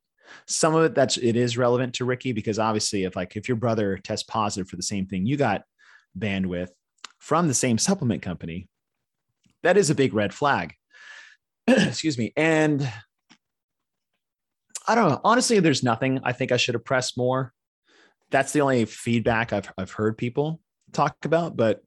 some 0.46 0.76
of 0.76 0.84
it 0.84 0.94
that's 0.94 1.16
it 1.16 1.34
is 1.34 1.58
relevant 1.58 1.94
to 1.94 2.04
ricky 2.04 2.32
because 2.32 2.58
obviously 2.58 3.02
if 3.02 3.16
like 3.16 3.34
if 3.34 3.48
your 3.48 3.56
brother 3.56 3.98
tests 3.98 4.24
positive 4.24 4.68
for 4.68 4.76
the 4.76 4.82
same 4.82 5.06
thing 5.06 5.26
you 5.26 5.36
got 5.36 5.62
bandwidth 6.16 6.68
from 7.18 7.48
the 7.48 7.54
same 7.54 7.78
supplement 7.78 8.22
company 8.22 8.68
that 9.62 9.76
is 9.76 9.90
a 9.90 9.94
big 9.94 10.14
red 10.14 10.32
flag. 10.32 10.74
Excuse 11.66 12.16
me. 12.16 12.32
And 12.36 12.90
i 14.88 14.94
don't 14.94 15.10
know 15.10 15.20
honestly 15.24 15.60
there's 15.60 15.82
nothing 15.82 16.20
i 16.24 16.32
think 16.32 16.52
i 16.52 16.56
should 16.56 16.74
have 16.74 16.84
pressed 16.84 17.18
more 17.18 17.52
that's 18.30 18.52
the 18.52 18.60
only 18.60 18.84
feedback 18.84 19.52
I've 19.52 19.72
I've 19.76 19.92
heard 19.92 20.16
people 20.16 20.60
talk 20.92 21.16
about. 21.24 21.56
But 21.56 21.82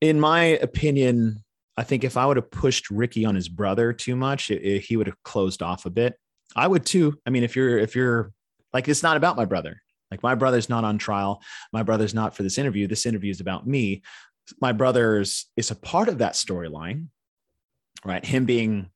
in 0.00 0.20
my 0.20 0.44
opinion, 0.44 1.42
I 1.76 1.84
think 1.84 2.04
if 2.04 2.16
I 2.16 2.26
would 2.26 2.36
have 2.36 2.50
pushed 2.50 2.90
Ricky 2.90 3.24
on 3.24 3.34
his 3.34 3.48
brother 3.48 3.92
too 3.92 4.16
much, 4.16 4.50
it, 4.50 4.62
it, 4.62 4.82
he 4.82 4.96
would 4.96 5.06
have 5.06 5.22
closed 5.22 5.62
off 5.62 5.86
a 5.86 5.90
bit. 5.90 6.18
I 6.54 6.66
would 6.66 6.86
too. 6.86 7.18
I 7.26 7.30
mean, 7.30 7.42
if 7.42 7.56
you're 7.56 7.78
if 7.78 7.94
you're 7.94 8.32
like 8.72 8.88
it's 8.88 9.02
not 9.02 9.16
about 9.16 9.36
my 9.36 9.44
brother. 9.44 9.82
Like 10.10 10.22
my 10.22 10.34
brother's 10.34 10.68
not 10.68 10.84
on 10.84 10.98
trial. 10.98 11.42
My 11.72 11.82
brother's 11.82 12.14
not 12.14 12.36
for 12.36 12.42
this 12.42 12.58
interview. 12.58 12.86
This 12.86 13.06
interview 13.06 13.30
is 13.30 13.40
about 13.40 13.66
me. 13.66 14.02
My 14.60 14.70
brother's 14.72 15.46
is 15.56 15.72
a 15.72 15.74
part 15.74 16.08
of 16.08 16.18
that 16.18 16.34
storyline, 16.34 17.08
right? 18.04 18.24
Him 18.24 18.44
being 18.44 18.90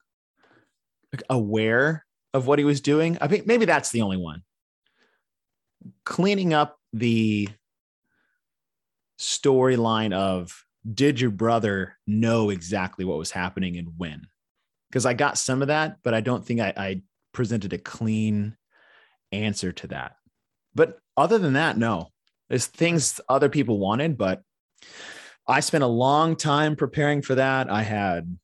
aware 1.28 2.06
of 2.32 2.46
what 2.46 2.60
he 2.60 2.64
was 2.64 2.80
doing. 2.80 3.18
I 3.20 3.26
think 3.26 3.46
maybe 3.46 3.64
that's 3.64 3.90
the 3.90 4.02
only 4.02 4.16
one 4.16 4.44
cleaning 6.10 6.52
up 6.52 6.76
the 6.92 7.48
storyline 9.16 10.12
of 10.12 10.64
did 10.92 11.20
your 11.20 11.30
brother 11.30 11.96
know 12.04 12.50
exactly 12.50 13.04
what 13.04 13.16
was 13.16 13.30
happening 13.30 13.76
and 13.76 13.92
when? 13.96 14.26
Because 14.90 15.06
I 15.06 15.14
got 15.14 15.38
some 15.38 15.62
of 15.62 15.68
that, 15.68 15.98
but 16.02 16.12
I 16.12 16.20
don't 16.20 16.44
think 16.44 16.58
I, 16.58 16.72
I 16.76 17.02
presented 17.32 17.72
a 17.72 17.78
clean 17.78 18.56
answer 19.30 19.70
to 19.70 19.86
that. 19.86 20.16
But 20.74 20.98
other 21.16 21.38
than 21.38 21.52
that, 21.52 21.78
no. 21.78 22.08
There's 22.48 22.66
things 22.66 23.20
other 23.28 23.48
people 23.48 23.78
wanted, 23.78 24.18
but 24.18 24.42
I 25.46 25.60
spent 25.60 25.84
a 25.84 25.88
long 25.88 26.34
time 26.34 26.74
preparing 26.74 27.22
for 27.22 27.36
that. 27.36 27.70
I 27.70 27.82
had 27.82 28.36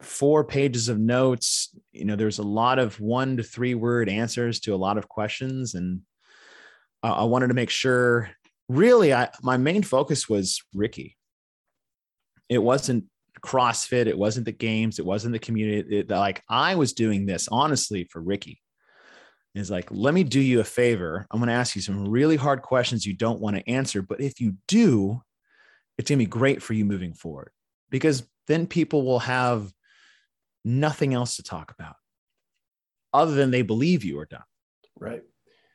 four 0.00 0.42
pages 0.42 0.88
of 0.88 0.98
notes. 0.98 1.68
You 1.92 2.06
know, 2.06 2.16
there's 2.16 2.40
a 2.40 2.42
lot 2.42 2.80
of 2.80 2.98
one 2.98 3.36
to 3.36 3.44
three 3.44 3.76
word 3.76 4.08
answers 4.08 4.58
to 4.60 4.74
a 4.74 4.76
lot 4.76 4.98
of 4.98 5.08
questions. 5.08 5.76
And 5.76 6.00
uh, 7.02 7.14
I 7.14 7.24
wanted 7.24 7.48
to 7.48 7.54
make 7.54 7.70
sure. 7.70 8.30
Really, 8.68 9.14
I 9.14 9.30
my 9.42 9.56
main 9.56 9.82
focus 9.82 10.28
was 10.28 10.62
Ricky. 10.74 11.16
It 12.48 12.58
wasn't 12.58 13.04
CrossFit. 13.40 14.06
It 14.06 14.18
wasn't 14.18 14.46
the 14.46 14.52
games. 14.52 14.98
It 14.98 15.06
wasn't 15.06 15.32
the 15.32 15.38
community. 15.38 15.98
It, 15.98 16.10
like 16.10 16.42
I 16.48 16.74
was 16.74 16.92
doing 16.92 17.26
this 17.26 17.48
honestly 17.50 18.04
for 18.04 18.20
Ricky. 18.20 18.60
Is 19.54 19.70
like, 19.70 19.88
let 19.90 20.14
me 20.14 20.22
do 20.22 20.40
you 20.40 20.60
a 20.60 20.64
favor. 20.64 21.26
I'm 21.30 21.40
going 21.40 21.48
to 21.48 21.54
ask 21.54 21.74
you 21.74 21.82
some 21.82 22.08
really 22.08 22.36
hard 22.36 22.62
questions 22.62 23.04
you 23.04 23.14
don't 23.14 23.40
want 23.40 23.56
to 23.56 23.68
answer, 23.68 24.02
but 24.02 24.20
if 24.20 24.40
you 24.40 24.54
do, 24.68 25.20
it's 25.96 26.08
going 26.08 26.18
to 26.18 26.24
be 26.24 26.28
great 26.28 26.62
for 26.62 26.74
you 26.74 26.84
moving 26.84 27.12
forward 27.12 27.50
because 27.90 28.22
then 28.46 28.66
people 28.66 29.04
will 29.04 29.18
have 29.18 29.72
nothing 30.64 31.12
else 31.12 31.36
to 31.36 31.42
talk 31.42 31.72
about 31.76 31.96
other 33.12 33.34
than 33.34 33.50
they 33.50 33.62
believe 33.62 34.04
you 34.04 34.18
are 34.20 34.26
done. 34.26 34.44
Right. 34.98 35.22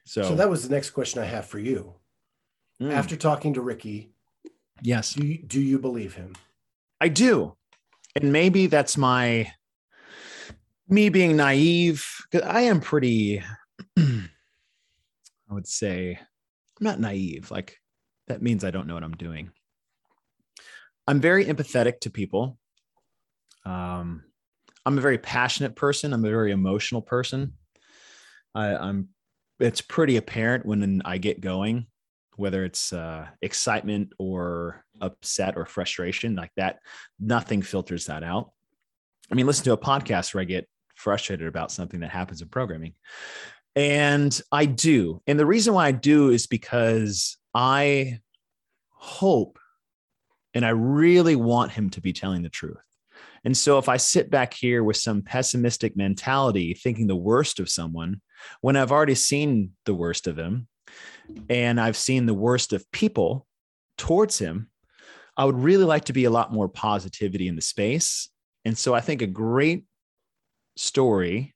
So, 0.06 0.24
so 0.24 0.36
that 0.36 0.50
was 0.50 0.68
the 0.68 0.74
next 0.74 0.92
question 0.92 1.22
I 1.22 1.26
have 1.26 1.46
for 1.46 1.60
you. 1.60 1.96
Mm. 2.82 2.92
After 2.92 3.16
talking 3.16 3.54
to 3.54 3.62
Ricky, 3.62 4.12
yes, 4.82 5.14
do 5.14 5.26
you, 5.26 5.38
do 5.38 5.62
you 5.62 5.80
believe 5.80 6.16
him? 6.16 6.34
I 7.00 7.08
do, 7.08 7.56
and 8.16 8.34
maybe 8.34 8.68
that's 8.68 8.98
my 8.98 9.52
me 10.90 11.10
being 11.10 11.36
naive. 11.36 12.06
I 12.44 12.62
am 12.62 12.82
pretty. 12.82 13.44
I 13.98 15.54
would 15.54 15.68
say 15.68 16.18
I'm 16.20 16.84
not 16.84 17.00
naive. 17.00 17.52
Like 17.52 17.78
that 18.28 18.42
means 18.42 18.64
I 18.64 18.72
don't 18.72 18.88
know 18.88 18.96
what 18.96 19.04
I'm 19.04 19.16
doing. 19.16 19.52
I'm 21.08 21.20
very 21.20 21.46
empathetic 21.46 22.00
to 22.02 22.10
people. 22.10 22.58
Um, 23.66 24.24
I'm 24.86 24.98
a 24.98 25.02
very 25.02 25.18
passionate 25.18 25.76
person. 25.76 26.14
I'm 26.14 26.26
a 26.26 26.30
very 26.30 26.52
emotional 26.52 27.02
person. 27.02 27.54
I, 28.56 28.76
I'm 28.76 29.10
it's 29.60 29.82
pretty 29.82 30.18
apparent 30.18 30.66
when 30.66 31.02
I 31.06 31.18
get 31.18 31.42
going, 31.42 31.88
whether 32.36 32.64
it's 32.66 32.94
uh, 32.94 33.28
excitement 33.42 34.14
or 34.18 34.84
upset 35.02 35.56
or 35.56 35.66
frustration 35.66 36.36
like 36.36 36.52
that. 36.58 36.80
Nothing 37.20 37.62
filters 37.62 38.06
that 38.08 38.24
out. 38.24 38.52
I 39.32 39.36
mean, 39.36 39.48
listen 39.48 39.64
to 39.66 39.74
a 39.74 39.78
podcast 39.78 40.34
where 40.34 40.42
I 40.42 40.46
get 40.46 40.68
frustrated 40.96 41.48
about 41.48 41.72
something 41.72 42.02
that 42.02 42.12
happens 42.12 42.42
in 42.42 42.50
programming. 42.50 42.94
And 43.76 44.40
I 44.52 44.66
do. 44.66 45.22
And 45.26 45.40
the 45.40 45.46
reason 45.46 45.74
why 45.74 45.88
I 45.88 45.92
do 45.92 46.30
is 46.30 46.46
because 46.46 47.38
I 47.54 48.20
hope 48.90 49.60
and 50.54 50.66
I 50.66 50.70
really 50.70 51.36
want 51.36 51.72
him 51.72 51.90
to 51.92 52.02
be 52.02 52.14
telling 52.14 52.44
the 52.44 52.50
truth. 52.50 52.78
And 53.46 53.56
so 53.58 53.78
if 53.78 53.90
I 53.90 53.98
sit 53.98 54.30
back 54.30 54.54
here 54.54 54.84
with 54.84 54.98
some 54.98 55.22
pessimistic 55.22 55.98
mentality, 55.98 56.74
thinking 56.74 57.08
the 57.08 57.16
worst 57.16 57.60
of 57.60 57.70
someone, 57.70 58.22
when 58.62 58.76
I've 58.76 58.92
already 58.92 59.16
seen 59.16 59.72
the 59.86 59.94
worst 59.94 60.28
of 60.28 60.38
him 60.38 60.68
and 61.50 61.80
I've 61.80 61.98
seen 61.98 62.26
the 62.26 62.34
worst 62.34 62.74
of 62.74 62.90
people 62.92 63.46
towards 63.98 64.40
him, 64.40 64.70
I 65.36 65.46
would 65.46 65.58
really 65.58 65.84
like 65.84 66.06
to 66.06 66.14
be 66.14 66.26
a 66.26 66.30
lot 66.30 66.54
more 66.54 66.70
positivity 66.70 67.48
in 67.48 67.56
the 67.56 67.62
space. 67.62 68.30
And 68.66 68.78
so 68.78 68.94
I 68.94 69.02
think 69.02 69.22
a 69.22 69.28
great 69.28 69.86
story, 70.78 71.54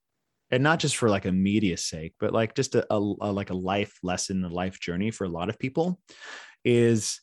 and 0.51 0.63
not 0.63 0.79
just 0.79 0.97
for 0.97 1.09
like 1.09 1.25
a 1.25 1.31
media 1.31 1.77
sake, 1.77 2.13
but 2.19 2.33
like 2.33 2.55
just 2.55 2.75
a, 2.75 2.85
a, 2.93 2.97
a 2.97 3.31
like 3.31 3.49
a 3.49 3.55
life 3.55 3.97
lesson, 4.03 4.43
a 4.43 4.49
life 4.49 4.79
journey 4.79 5.11
for 5.11 5.25
a 5.25 5.29
lot 5.29 5.49
of 5.49 5.59
people, 5.59 5.99
is 6.65 7.21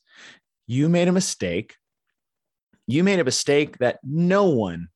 you 0.67 0.89
made 0.89 1.09
a 1.09 1.13
mistake. 1.13 1.75
You 2.87 3.05
made 3.05 3.19
a 3.19 3.25
mistake 3.25 3.79
that 3.79 3.99
no 4.03 4.45
one, 4.45 4.89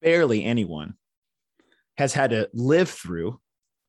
barely 0.00 0.44
anyone, 0.44 0.94
has 1.98 2.14
had 2.14 2.30
to 2.30 2.48
live 2.52 2.88
through 2.88 3.40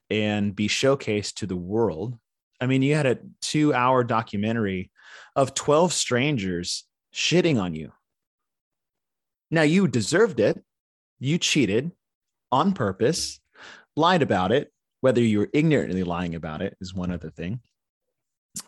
and 0.09 0.55
be 0.55 0.67
showcased 0.67 1.35
to 1.35 1.47
the 1.47 1.55
world. 1.55 2.17
I 2.59 2.67
mean, 2.67 2.81
you 2.81 2.95
had 2.95 3.05
a 3.05 3.19
two 3.41 3.73
hour 3.73 4.03
documentary 4.03 4.91
of 5.35 5.53
12 5.53 5.93
strangers 5.93 6.85
shitting 7.13 7.61
on 7.61 7.75
you. 7.75 7.91
Now, 9.51 9.63
you 9.63 9.87
deserved 9.87 10.39
it. 10.39 10.63
You 11.19 11.37
cheated 11.37 11.91
on 12.51 12.73
purpose, 12.73 13.39
lied 13.95 14.21
about 14.21 14.51
it. 14.51 14.71
Whether 15.01 15.21
you 15.21 15.39
were 15.39 15.49
ignorantly 15.53 16.03
lying 16.03 16.33
about 16.33 16.61
it 16.61 16.77
is 16.79 16.93
one 16.93 17.11
other 17.11 17.29
thing. 17.29 17.59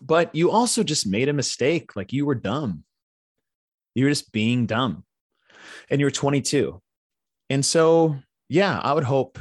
But 0.02 0.36
you 0.36 0.52
also 0.52 0.84
just 0.84 1.08
made 1.08 1.30
a 1.30 1.34
mistake. 1.34 1.96
Like 1.96 2.12
you 2.12 2.26
were 2.26 2.36
dumb. 2.36 2.84
You 3.96 4.06
were 4.06 4.12
just 4.12 4.32
being 4.32 4.66
dumb. 4.66 5.04
And 5.90 6.00
you're 6.00 6.12
22. 6.12 6.82
And 7.50 7.66
so, 7.66 8.18
yeah, 8.50 8.80
I 8.84 8.94
would 8.94 9.04
hope 9.04 9.40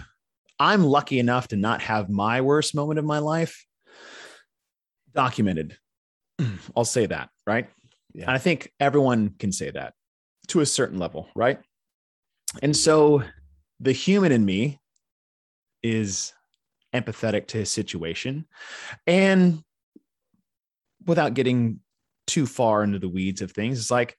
I'm 0.58 0.84
lucky 0.84 1.18
enough 1.18 1.48
to 1.48 1.56
not 1.56 1.82
have 1.82 2.08
my 2.08 2.40
worst 2.40 2.74
moment 2.74 2.98
of 2.98 3.04
my 3.04 3.18
life 3.18 3.66
documented. 5.14 5.76
I'll 6.76 6.84
say 6.84 7.06
that, 7.06 7.30
right? 7.46 7.68
Yeah. 8.14 8.22
And 8.22 8.30
I 8.30 8.38
think 8.38 8.72
everyone 8.78 9.34
can 9.38 9.52
say 9.52 9.70
that 9.70 9.94
to 10.48 10.60
a 10.60 10.66
certain 10.66 10.98
level, 10.98 11.28
right? 11.34 11.58
And 12.62 12.76
so 12.76 13.24
the 13.80 13.92
human 13.92 14.30
in 14.30 14.44
me 14.44 14.78
is 15.82 16.32
empathetic 16.94 17.48
to 17.48 17.58
his 17.58 17.70
situation. 17.70 18.46
And 19.06 19.62
without 21.06 21.34
getting 21.34 21.80
too 22.26 22.46
far 22.46 22.84
into 22.84 22.98
the 22.98 23.08
weeds 23.08 23.42
of 23.42 23.50
things, 23.50 23.78
it's 23.80 23.90
like, 23.90 24.16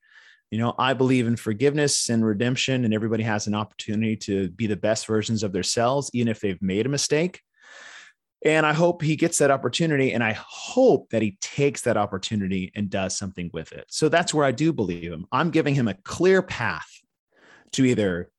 you 0.56 0.62
know, 0.62 0.74
I 0.80 0.94
believe 0.94 1.28
in 1.28 1.36
forgiveness 1.36 2.08
and 2.08 2.26
redemption, 2.26 2.86
and 2.86 2.94
everybody 2.94 3.24
has 3.24 3.46
an 3.46 3.54
opportunity 3.54 4.16
to 4.16 4.50
be 4.52 4.68
the 4.68 4.78
best 4.78 5.06
versions 5.06 5.44
of 5.44 5.52
themselves, 5.52 6.10
even 6.14 6.30
if 6.30 6.40
they've 6.40 6.62
made 6.62 6.86
a 6.86 6.90
mistake. 6.90 7.42
And 8.46 8.66
I 8.66 8.72
hope 8.72 9.02
he 9.02 9.18
gets 9.18 9.40
that 9.40 9.52
opportunity. 9.52 10.14
And 10.14 10.24
I 10.24 10.32
hope 10.32 11.10
that 11.10 11.22
he 11.22 11.38
takes 11.42 11.82
that 11.82 11.98
opportunity 11.98 12.72
and 12.74 12.90
does 12.90 13.18
something 13.18 13.50
with 13.52 13.74
it. 13.74 13.84
So 13.90 14.08
that's 14.08 14.34
where 14.34 14.46
I 14.46 14.54
do 14.54 14.72
believe 14.72 15.12
him. 15.12 15.26
I'm 15.30 15.50
giving 15.50 15.76
him 15.76 15.90
a 15.90 15.94
clear 16.06 16.42
path 16.42 16.88
to 17.74 17.84
either 17.84 18.30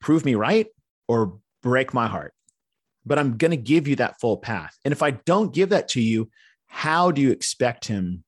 prove 0.00 0.24
me 0.24 0.36
right 0.36 0.68
or 1.08 1.40
break 1.64 1.92
my 1.92 2.06
heart. 2.06 2.32
But 3.04 3.18
I'm 3.18 3.38
going 3.38 3.50
to 3.50 3.56
give 3.56 3.88
you 3.88 3.96
that 3.96 4.20
full 4.20 4.36
path. 4.36 4.78
And 4.84 4.92
if 4.92 5.02
I 5.02 5.10
don't 5.10 5.52
give 5.52 5.70
that 5.70 5.88
to 5.88 6.00
you, 6.00 6.30
how 6.68 7.10
do 7.10 7.20
you 7.20 7.32
expect 7.32 7.86
him 7.86 8.22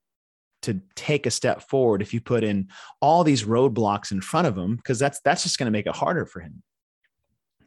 to 0.63 0.81
take 0.95 1.27
a 1.27 1.31
step 1.31 1.63
forward 1.63 2.03
if 2.03 2.13
you 2.13 2.21
put 2.21 2.45
in 2.45 2.69
all 3.01 3.25
these 3.25 3.45
roadblocks 3.45 4.13
in 4.13 4.21
front 4.21 4.47
of 4.47 4.57
him 4.57 4.77
because 4.77 4.99
that's 4.99 5.21
that's 5.21 5.43
just 5.43 5.59
going 5.59 5.67
to 5.67 5.71
make 5.71 5.87
it 5.87 5.97
harder 5.97 6.27
for 6.27 6.41
him. 6.41 6.63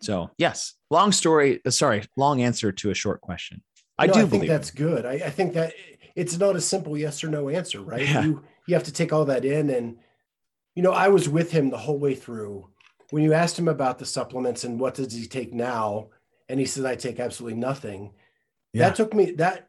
So 0.01 0.29
yes 0.37 0.73
long 0.89 1.11
story 1.11 1.59
uh, 1.65 1.69
sorry 1.71 2.03
long 2.17 2.41
answer 2.41 2.71
to 2.71 2.91
a 2.91 2.93
short 2.93 3.21
question. 3.21 3.63
I 3.97 4.07
no, 4.07 4.13
do 4.13 4.19
I 4.19 4.21
think 4.21 4.31
believe 4.31 4.49
that's 4.49 4.71
good. 4.71 5.05
I, 5.05 5.13
I 5.13 5.29
think 5.29 5.53
that 5.53 5.73
it's 6.15 6.37
not 6.37 6.55
a 6.55 6.61
simple 6.61 6.97
yes 6.97 7.23
or 7.23 7.29
no 7.29 7.49
answer 7.49 7.81
right? 7.81 8.07
Yeah. 8.07 8.23
you 8.23 8.43
you 8.67 8.73
have 8.75 8.83
to 8.83 8.93
take 8.93 9.11
all 9.11 9.25
that 9.25 9.43
in 9.45 9.69
and 9.69 9.97
you 10.75 10.83
know 10.83 10.91
i 10.91 11.07
was 11.07 11.27
with 11.29 11.51
him 11.51 11.69
the 11.69 11.77
whole 11.77 11.99
way 11.99 12.15
through. 12.15 12.69
When 13.11 13.23
you 13.23 13.33
asked 13.33 13.59
him 13.59 13.67
about 13.67 13.99
the 13.99 14.05
supplements 14.07 14.63
and 14.63 14.79
what 14.79 14.95
does 14.95 15.13
he 15.13 15.27
take 15.27 15.53
now 15.53 16.07
and 16.49 16.59
he 16.59 16.65
said 16.65 16.85
i 16.85 16.95
take 16.95 17.19
absolutely 17.19 17.59
nothing 17.59 18.11
Yeah. 18.73 18.89
that 18.89 18.95
took 18.95 19.13
me 19.13 19.31
that 19.33 19.67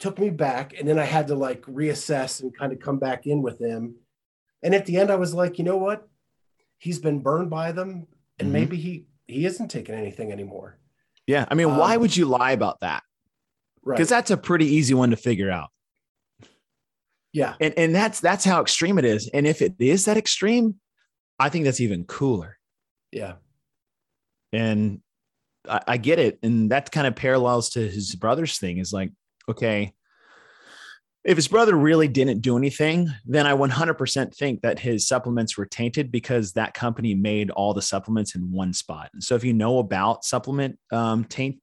took 0.00 0.18
me 0.18 0.30
back 0.30 0.78
and 0.78 0.88
then 0.88 0.98
i 0.98 1.04
had 1.04 1.26
to 1.28 1.34
like 1.34 1.62
reassess 1.62 2.40
and 2.42 2.56
kind 2.56 2.72
of 2.72 2.80
come 2.80 2.98
back 2.98 3.26
in 3.26 3.42
with 3.42 3.60
him. 3.60 3.96
And 4.62 4.74
at 4.74 4.86
the 4.86 4.96
end 4.96 5.10
i 5.10 5.16
was 5.16 5.34
like 5.34 5.58
you 5.58 5.64
know 5.64 5.76
what? 5.76 6.08
He's 6.78 6.98
been 6.98 7.20
burned 7.20 7.50
by 7.50 7.72
them 7.72 8.06
and 8.38 8.48
Mhm. 8.48 8.52
maybe 8.52 8.76
he 8.76 9.06
he 9.26 9.44
isn't 9.46 9.68
taking 9.68 9.94
anything 9.94 10.32
anymore. 10.32 10.78
Yeah 11.26 11.46
i 11.50 11.54
mean 11.54 11.76
why 11.76 11.94
Um, 11.96 12.02
would 12.02 12.16
you 12.16 12.26
lie 12.26 12.52
about 12.52 12.80
that? 12.80 13.02
Right. 13.82 13.96
Because 13.96 14.08
that's 14.08 14.30
a 14.30 14.36
pretty 14.36 14.66
easy 14.66 14.94
one 14.94 15.10
to 15.10 15.16
figure 15.16 15.50
out. 15.50 15.70
Yeah. 17.32 17.54
And 17.60 17.74
and 17.76 17.94
that's 17.94 18.20
that's 18.20 18.44
how 18.44 18.60
extreme 18.60 18.98
it 18.98 19.04
is. 19.04 19.28
And 19.32 19.46
if 19.46 19.62
it 19.62 19.74
is 19.78 20.04
that 20.06 20.16
extreme 20.16 20.76
i 21.38 21.48
think 21.50 21.64
that's 21.64 21.80
even 21.80 22.04
cooler. 22.04 22.56
Yeah. 23.12 23.34
And 24.52 25.00
I, 25.68 25.80
I 25.86 25.96
get 25.98 26.18
it. 26.18 26.38
And 26.42 26.70
that 26.70 26.90
kind 26.92 27.06
of 27.06 27.14
parallels 27.14 27.70
to 27.70 27.80
his 27.80 28.14
brother's 28.14 28.58
thing 28.58 28.78
is 28.78 28.92
like 28.92 29.10
okay 29.48 29.92
if 31.24 31.36
his 31.36 31.48
brother 31.48 31.74
really 31.74 32.06
didn't 32.06 32.40
do 32.40 32.56
anything 32.56 33.08
then 33.24 33.46
i 33.46 33.52
100% 33.52 34.34
think 34.34 34.62
that 34.62 34.78
his 34.78 35.06
supplements 35.06 35.56
were 35.56 35.66
tainted 35.66 36.10
because 36.10 36.52
that 36.52 36.74
company 36.74 37.14
made 37.14 37.50
all 37.50 37.74
the 37.74 37.82
supplements 37.82 38.34
in 38.34 38.52
one 38.52 38.72
spot 38.72 39.10
and 39.12 39.22
so 39.22 39.34
if 39.34 39.44
you 39.44 39.52
know 39.52 39.78
about 39.78 40.24
supplement 40.24 40.78
um, 40.92 41.24
taint 41.24 41.58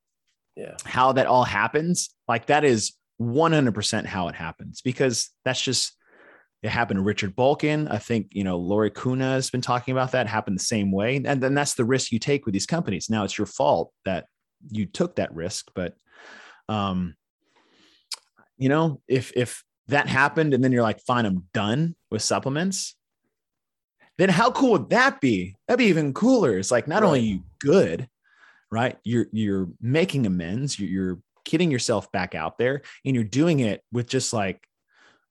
yeah 0.56 0.76
how 0.86 1.12
that 1.12 1.28
all 1.28 1.44
happens 1.44 2.10
like 2.28 2.48
that 2.48 2.64
is 2.64 2.94
100% 3.22 4.06
how 4.06 4.28
it 4.28 4.36
happens 4.36 4.82
because 4.82 5.30
that's 5.46 5.62
just 5.62 5.94
it 6.64 6.70
happened 6.70 6.98
to 6.98 7.02
Richard 7.02 7.36
Balkin. 7.36 7.92
I 7.92 7.98
think, 7.98 8.30
you 8.32 8.46
know, 8.46 8.58
Lori 8.58 8.90
Kuna 8.90 9.32
has 9.34 9.50
been 9.50 9.62
talking 9.62 9.92
about 9.92 10.14
that, 10.14 10.28
happened 10.28 10.58
the 10.58 10.64
same 10.64 10.94
way. 10.94 11.22
And 11.24 11.44
then 11.44 11.54
that's 11.54 11.74
the 11.74 11.84
risk 11.84 12.14
you 12.14 12.20
take 12.20 12.46
with 12.46 12.54
these 12.54 12.66
companies. 12.66 13.10
Now 13.10 13.26
it's 13.26 13.38
your 13.38 13.48
fault 13.48 13.92
that 14.06 14.28
you 14.72 14.86
took 14.86 15.18
that 15.18 15.36
risk, 15.36 15.70
but 15.76 15.94
um 16.70 17.16
you 18.64 18.70
know, 18.70 19.02
if 19.10 19.34
if 19.36 19.62
that 19.90 20.08
happened 20.08 20.54
and 20.54 20.64
then 20.64 20.72
you're 20.72 20.84
like, 20.84 21.02
fine, 21.02 21.26
I'm 21.26 21.50
done 21.54 21.96
with 22.10 22.22
supplements, 22.22 22.96
then 24.18 24.30
how 24.30 24.52
cool 24.52 24.72
would 24.72 24.90
that 24.92 25.20
be? 25.20 25.58
That'd 25.68 25.80
be 25.80 25.88
even 25.88 26.14
cooler. 26.14 26.58
It's 26.58 26.72
like 26.72 26.88
not 26.88 27.04
only 27.04 27.20
Right. 27.20 27.28
you 27.28 27.44
good, 27.60 28.08
right? 28.72 28.98
You're 29.04 29.26
you're 29.34 29.68
making 29.82 30.26
amends, 30.26 30.80
you're, 30.80 30.90
you're 30.90 31.20
getting 31.44 31.72
yourself 31.72 32.10
back 32.14 32.36
out 32.36 32.58
there, 32.58 32.84
and 33.04 33.16
you're 33.16 33.26
doing 33.26 33.60
it 33.60 33.84
with 33.92 34.08
just 34.08 34.32
like 34.32 34.66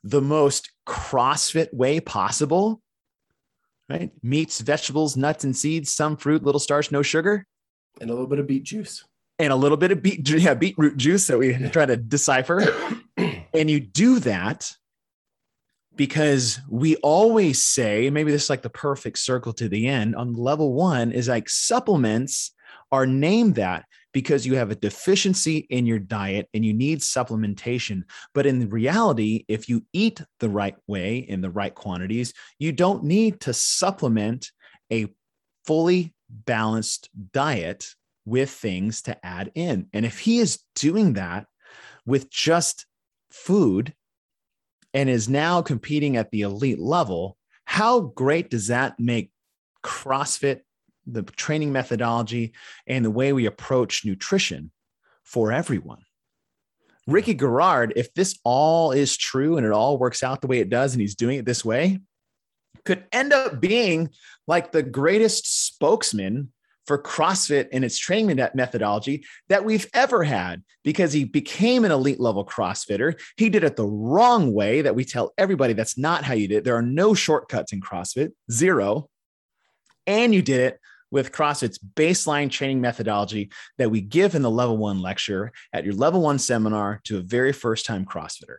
the 0.05 0.20
most 0.20 0.70
CrossFit 0.87 1.72
way 1.72 2.01
possible, 2.01 2.83
right? 3.89 4.11
Meats, 4.22 4.61
vegetables, 4.61 5.16
nuts, 5.16 5.45
and 5.45 5.57
seeds, 5.57 5.91
some 5.91 6.18
fruit, 6.18 6.43
little 6.43 6.59
starch, 6.59 6.93
no 6.93 7.01
sugar, 7.01 7.47
and 7.99 8.11
a 8.11 8.12
little 8.12 8.28
bit 8.28 8.41
of 8.41 8.47
beet 8.47 8.64
juice 8.64 9.07
and 9.43 9.53
a 9.53 9.57
little 9.57 9.76
bit 9.76 9.90
of 9.90 10.01
beet, 10.01 10.28
yeah, 10.30 10.55
beetroot 10.55 10.97
juice 10.97 11.26
that 11.26 11.36
we 11.36 11.53
try 11.70 11.84
to 11.84 11.97
decipher. 11.97 12.64
And 13.55 13.70
you 13.70 13.80
do 13.80 14.18
that 14.20 14.72
because 15.95 16.59
we 16.70 16.97
always 16.97 17.62
say, 17.62 18.09
maybe 18.09 18.32
this 18.32 18.45
is 18.45 18.51
like 18.51 18.62
the 18.62 18.70
perfect 18.70 19.18
circle 19.18 19.53
to 19.53 19.68
the 19.68 19.88
end 19.88 20.16
on 20.16 20.32
level 20.32 20.72
one 20.72 21.12
is 21.12 21.28
like 21.28 21.51
supplements 21.51 22.53
are 22.90 23.05
named 23.05 23.57
that 23.57 23.84
because 24.14 24.47
you 24.47 24.55
have 24.57 24.70
a 24.70 24.74
deficiency 24.74 25.66
in 25.68 25.84
your 25.84 25.99
diet 25.99 26.49
and 26.55 26.64
you 26.64 26.72
need 26.72 27.01
supplementation. 27.01 28.05
But 28.32 28.47
in 28.47 28.70
reality, 28.70 29.45
if 29.49 29.68
you 29.68 29.84
eat 29.93 30.22
the 30.40 30.49
right 30.49 30.76
way 30.86 31.18
in 31.18 31.43
the 31.43 31.51
right 31.51 31.74
quantities, 31.74 32.32
you 32.59 32.72
don't 32.72 33.05
need 33.05 33.40
to 33.40 33.53
supplement 33.53 34.51
a 34.90 35.12
fully 35.66 36.14
balanced 36.30 37.11
diet 37.34 37.95
with 38.25 38.51
things 38.51 39.03
to 39.03 39.27
add 39.27 39.51
in. 39.55 39.87
And 39.93 40.07
if 40.07 40.18
he 40.18 40.39
is 40.39 40.61
doing 40.75 41.14
that 41.14 41.47
with 42.07 42.31
just 42.31 42.87
food 43.31 43.95
and 44.95 45.09
is 45.09 45.29
now 45.29 45.62
competing 45.62 46.16
at 46.16 46.31
the 46.31 46.43
elite 46.43 46.79
level, 46.79 47.37
how 47.64 48.01
great 48.01 48.51
does 48.51 48.68
that 48.68 48.99
make 48.99 49.31
CrossFit, 49.83 50.61
the 51.07 51.23
training 51.23 51.73
methodology, 51.73 52.53
and 52.87 53.05
the 53.05 53.11
way 53.11 53.33
we 53.33 53.47
approach 53.47 54.05
nutrition 54.05 54.70
for 55.25 55.53
everyone? 55.53 56.03
Ricky 57.07 57.35
Garard, 57.35 57.95
if 57.97 58.14
this 58.14 58.39
all 58.45 58.93
is 58.93 59.16
true 59.16 59.57
and 59.57 59.66
it 59.66 59.73
all 59.73 59.99
works 59.99 60.23
out 60.23 60.41
the 60.41 60.47
way 60.47 60.61
it 60.61 60.68
does, 60.68 60.93
and 60.93 61.01
he's 61.01 61.16
doing 61.16 61.39
it 61.39 61.45
this 61.45 61.64
way, 61.64 62.01
could 62.85 63.05
end 63.12 63.33
up 63.33 63.61
being 63.61 64.11
like 64.47 64.73
the 64.73 64.83
greatest 64.83 65.66
spokesman 65.66 66.52
for 66.87 67.01
CrossFit 67.01 67.68
and 67.72 67.85
its 67.85 67.99
training 67.99 68.37
methodology 68.55 69.24
that 69.49 69.64
we've 69.64 69.89
ever 69.95 70.24
had 70.24 70.62
because 70.85 71.12
he 71.12 71.24
became 71.24 71.85
an 71.85 71.93
elite 71.93 72.20
level 72.20 72.45
CrossFitter. 72.45 73.20
He 73.37 73.49
did 73.49 73.64
it 73.64 73.76
the 73.76 73.87
wrong 73.87 74.53
way 74.53 74.83
that 74.83 74.95
we 74.95 75.05
tell 75.05 75.33
everybody 75.39 75.72
that's 75.74 75.97
not 75.97 76.24
how 76.24 76.35
you 76.35 76.49
did 76.49 76.59
it. 76.59 76.64
There 76.64 76.76
are 76.76 76.83
no 76.83 77.14
shortcuts 77.14 77.72
in 77.72 77.80
CrossFit, 77.80 78.33
zero. 78.51 79.09
And 80.07 80.35
you 80.35 80.43
did 80.43 80.61
it 80.61 80.80
with 81.12 81.30
CrossFit's 81.30 81.78
baseline 81.78 82.51
training 82.51 82.80
methodology 82.80 83.53
that 83.78 83.91
we 83.91 84.01
give 84.01 84.35
in 84.35 84.43
the 84.43 84.51
level 84.51 84.78
one 84.78 85.01
lecture 85.01 85.53
at 85.72 85.85
your 85.85 85.95
level 85.95 86.22
one 86.22 86.39
seminar 86.39 87.01
to 87.05 87.18
a 87.18 87.20
very 87.20 87.53
first 87.53 87.87
time 87.87 88.05
CrossFitter. 88.05 88.57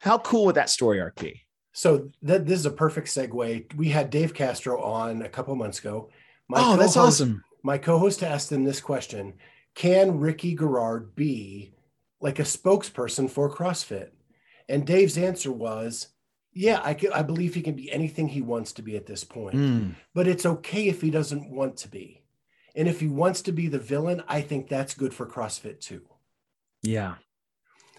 How 0.00 0.18
cool 0.18 0.46
would 0.46 0.56
that 0.56 0.70
story 0.70 1.00
arc 1.00 1.20
be? 1.20 1.42
So 1.72 2.10
that 2.22 2.46
this 2.46 2.58
is 2.58 2.66
a 2.66 2.70
perfect 2.70 3.08
segue. 3.08 3.74
We 3.76 3.90
had 3.90 4.08
Dave 4.08 4.32
Castro 4.32 4.80
on 4.82 5.22
a 5.22 5.28
couple 5.28 5.54
months 5.54 5.78
ago. 5.78 6.08
My 6.48 6.58
oh, 6.60 6.76
that's 6.76 6.94
co-host- 6.94 7.20
awesome. 7.20 7.44
My 7.62 7.78
co-host 7.78 8.22
asked 8.22 8.52
him 8.52 8.64
this 8.64 8.80
question: 8.80 9.34
Can 9.74 10.18
Ricky 10.20 10.54
Garard 10.54 11.14
be 11.16 11.74
like 12.20 12.38
a 12.38 12.42
spokesperson 12.42 13.28
for 13.28 13.52
CrossFit? 13.52 14.10
And 14.68 14.86
Dave's 14.86 15.18
answer 15.18 15.50
was, 15.52 16.08
"Yeah, 16.52 16.80
I 16.84 16.94
can, 16.94 17.12
I 17.12 17.22
believe 17.22 17.54
he 17.54 17.62
can 17.62 17.74
be 17.74 17.90
anything 17.92 18.28
he 18.28 18.42
wants 18.42 18.72
to 18.74 18.82
be 18.82 18.96
at 18.96 19.06
this 19.06 19.24
point. 19.24 19.56
Mm, 19.56 19.94
But 20.14 20.28
it's 20.28 20.46
okay 20.46 20.88
if 20.88 21.00
he 21.00 21.10
doesn't 21.10 21.50
want 21.50 21.76
to 21.78 21.88
be. 21.88 22.22
And 22.76 22.86
if 22.88 23.00
he 23.00 23.08
wants 23.08 23.42
to 23.42 23.52
be 23.52 23.68
the 23.68 23.78
villain, 23.78 24.22
I 24.28 24.42
think 24.42 24.68
that's 24.68 24.92
good 24.94 25.14
for 25.14 25.26
CrossFit 25.26 25.80
too. 25.80 26.02
yeah. 26.82 27.14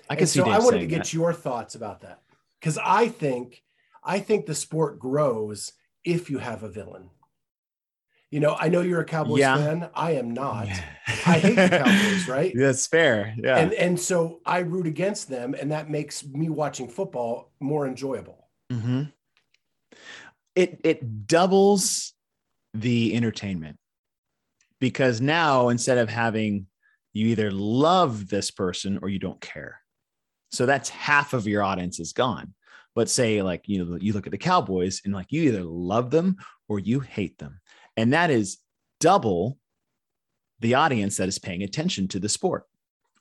I 0.09 0.13
And 0.13 0.19
can 0.19 0.27
see 0.27 0.39
so 0.39 0.45
Dave 0.45 0.53
I 0.53 0.59
wanted 0.59 0.79
to 0.79 0.87
get 0.87 0.99
that. 0.99 1.13
your 1.13 1.33
thoughts 1.33 1.75
about 1.75 1.99
that 2.01 2.21
because 2.61 2.77
I 2.77 3.09
think 3.09 3.61
I 4.03 4.19
think 4.19 4.45
the 4.45 4.55
sport 4.55 4.99
grows 4.99 5.73
if 6.05 6.29
you 6.29 6.37
have 6.37 6.63
a 6.63 6.69
villain. 6.69 7.09
You 8.29 8.41
know, 8.41 8.55
I 8.59 8.67
know 8.67 8.81
you're 8.81 8.99
a 8.99 9.05
Cowboys 9.05 9.39
Yeah. 9.39 9.55
fan. 9.55 9.89
I 9.95 10.11
am 10.11 10.31
not. 10.31 10.67
Yeah. 10.67 10.83
I 11.25 11.39
hate 11.39 11.55
the 11.55 11.69
Cowboys, 11.69 12.27
right? 12.27 12.53
That's 12.55 12.85
fair. 12.87 13.33
Yeah. 13.37 13.57
And 13.59 13.73
and 13.73 13.99
so 13.99 14.41
I 14.45 14.59
root 14.59 14.85
against 14.85 15.29
them, 15.29 15.53
and 15.53 15.71
that 15.71 15.89
makes 15.89 16.25
me 16.25 16.49
watching 16.49 16.89
football 16.89 17.51
more 17.59 17.87
enjoyable. 17.87 18.49
hmm 18.71 19.03
It 20.55 20.81
it 20.83 21.27
doubles 21.27 22.13
the 22.73 23.15
entertainment 23.15 23.77
because 24.79 25.21
now 25.21 25.69
instead 25.69 25.97
of 25.97 26.09
having 26.09 26.67
you 27.13 27.27
either 27.27 27.49
love 27.49 28.27
this 28.27 28.51
person 28.51 28.99
or 29.01 29.09
you 29.09 29.19
don't 29.19 29.39
care, 29.39 29.79
so 30.51 30.65
that's 30.65 30.89
half 30.89 31.33
of 31.33 31.47
your 31.47 31.63
audience 31.63 31.99
is 31.99 32.11
gone. 32.13 32.53
But 32.93 33.09
say 33.09 33.41
like 33.41 33.67
you 33.67 33.85
know 33.85 33.95
you 33.95 34.11
look 34.13 34.27
at 34.27 34.31
the 34.31 34.37
Cowboys 34.37 35.01
and 35.05 35.13
like 35.13 35.31
you 35.31 35.43
either 35.43 35.63
love 35.63 36.11
them 36.11 36.35
or 36.67 36.79
you 36.79 36.99
hate 36.99 37.37
them, 37.37 37.61
and 37.97 38.13
that 38.13 38.29
is 38.29 38.59
double 38.99 39.57
the 40.59 40.75
audience 40.75 41.17
that 41.17 41.27
is 41.27 41.39
paying 41.39 41.63
attention 41.63 42.07
to 42.09 42.19
the 42.19 42.29
sport 42.29 42.63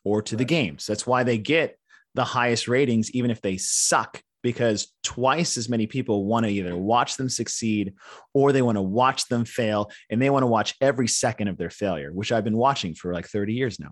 or 0.04 0.22
to 0.22 0.36
the 0.36 0.44
games. 0.44 0.86
That's 0.86 1.06
why 1.06 1.24
they 1.24 1.38
get 1.38 1.78
the 2.14 2.24
highest 2.24 2.68
ratings, 2.68 3.10
even 3.10 3.30
if 3.30 3.42
they 3.42 3.56
suck, 3.56 4.22
because 4.42 4.92
twice 5.02 5.56
as 5.56 5.68
many 5.68 5.86
people 5.86 6.24
want 6.24 6.46
to 6.46 6.52
either 6.52 6.76
watch 6.76 7.16
them 7.16 7.28
succeed 7.28 7.94
or 8.32 8.52
they 8.52 8.62
want 8.62 8.76
to 8.76 8.82
watch 8.82 9.26
them 9.28 9.44
fail. 9.44 9.90
And 10.08 10.22
they 10.22 10.30
want 10.30 10.44
to 10.44 10.46
watch 10.46 10.74
every 10.80 11.08
second 11.08 11.48
of 11.48 11.58
their 11.58 11.70
failure, 11.70 12.12
which 12.12 12.32
I've 12.32 12.44
been 12.44 12.56
watching 12.56 12.94
for 12.94 13.12
like 13.12 13.26
30 13.26 13.54
years 13.54 13.80
now. 13.80 13.90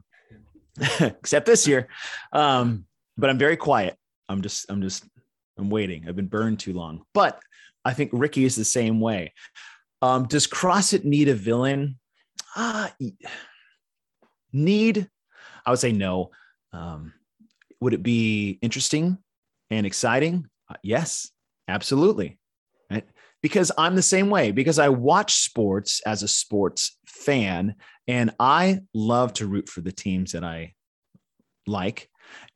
except 1.01 1.47
this 1.47 1.67
year. 1.67 1.89
Um, 2.33 2.85
but 3.17 3.31
I'm 3.31 3.39
very 3.39 3.57
quiet. 3.57 3.97
I'm 4.29 4.43
just, 4.43 4.67
I'm 4.69 4.83
just, 4.83 5.05
I'm 5.59 5.71
waiting. 5.71 6.09
I've 6.09 6.17
been 6.17 6.27
burned 6.27 6.61
too 6.61 6.73
long. 6.73 7.03
But 7.13 7.41
I 7.85 7.93
think 7.93 8.11
Ricky 8.13 8.45
is 8.45 8.57
the 8.57 8.65
same 8.65 9.01
way. 9.01 9.33
Um, 10.05 10.27
does 10.27 10.47
CrossFit 10.47 11.05
need 11.05 11.31
a 11.31 11.35
villain? 11.35 11.99
Ah, 12.55 12.93
need? 14.53 15.09
I 15.65 15.71
would 15.71 15.79
say 15.79 15.93
no. 15.93 16.31
Um, 16.75 17.15
would 17.81 17.95
it 17.95 18.03
be 18.03 18.59
interesting 18.61 19.17
and 19.71 19.87
exciting? 19.87 20.47
Uh, 20.69 20.75
yes, 20.83 21.31
absolutely. 21.69 22.39
Right? 22.91 23.09
Because 23.43 23.73
I'm 23.79 23.95
the 23.95 24.03
same 24.03 24.29
way, 24.29 24.51
because 24.51 24.79
I 24.79 24.91
watch 24.91 25.37
sports 25.37 26.03
as 26.05 26.23
a 26.23 26.29
sports 26.29 26.99
fan 27.07 27.75
and 28.07 28.35
I 28.39 28.81
love 28.93 29.33
to 29.35 29.47
root 29.47 29.71
for 29.71 29.81
the 29.81 29.93
teams 29.93 30.33
that 30.33 30.45
I 30.45 30.75
like, 31.67 32.11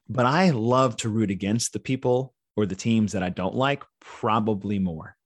but 0.06 0.26
I 0.26 0.50
love 0.50 0.96
to 0.98 1.08
root 1.08 1.30
against 1.30 1.72
the 1.72 1.80
people 1.80 2.34
or 2.58 2.66
the 2.66 2.76
teams 2.76 3.12
that 3.12 3.22
I 3.22 3.30
don't 3.30 3.54
like 3.54 3.84
probably 4.00 4.78
more. 4.78 5.17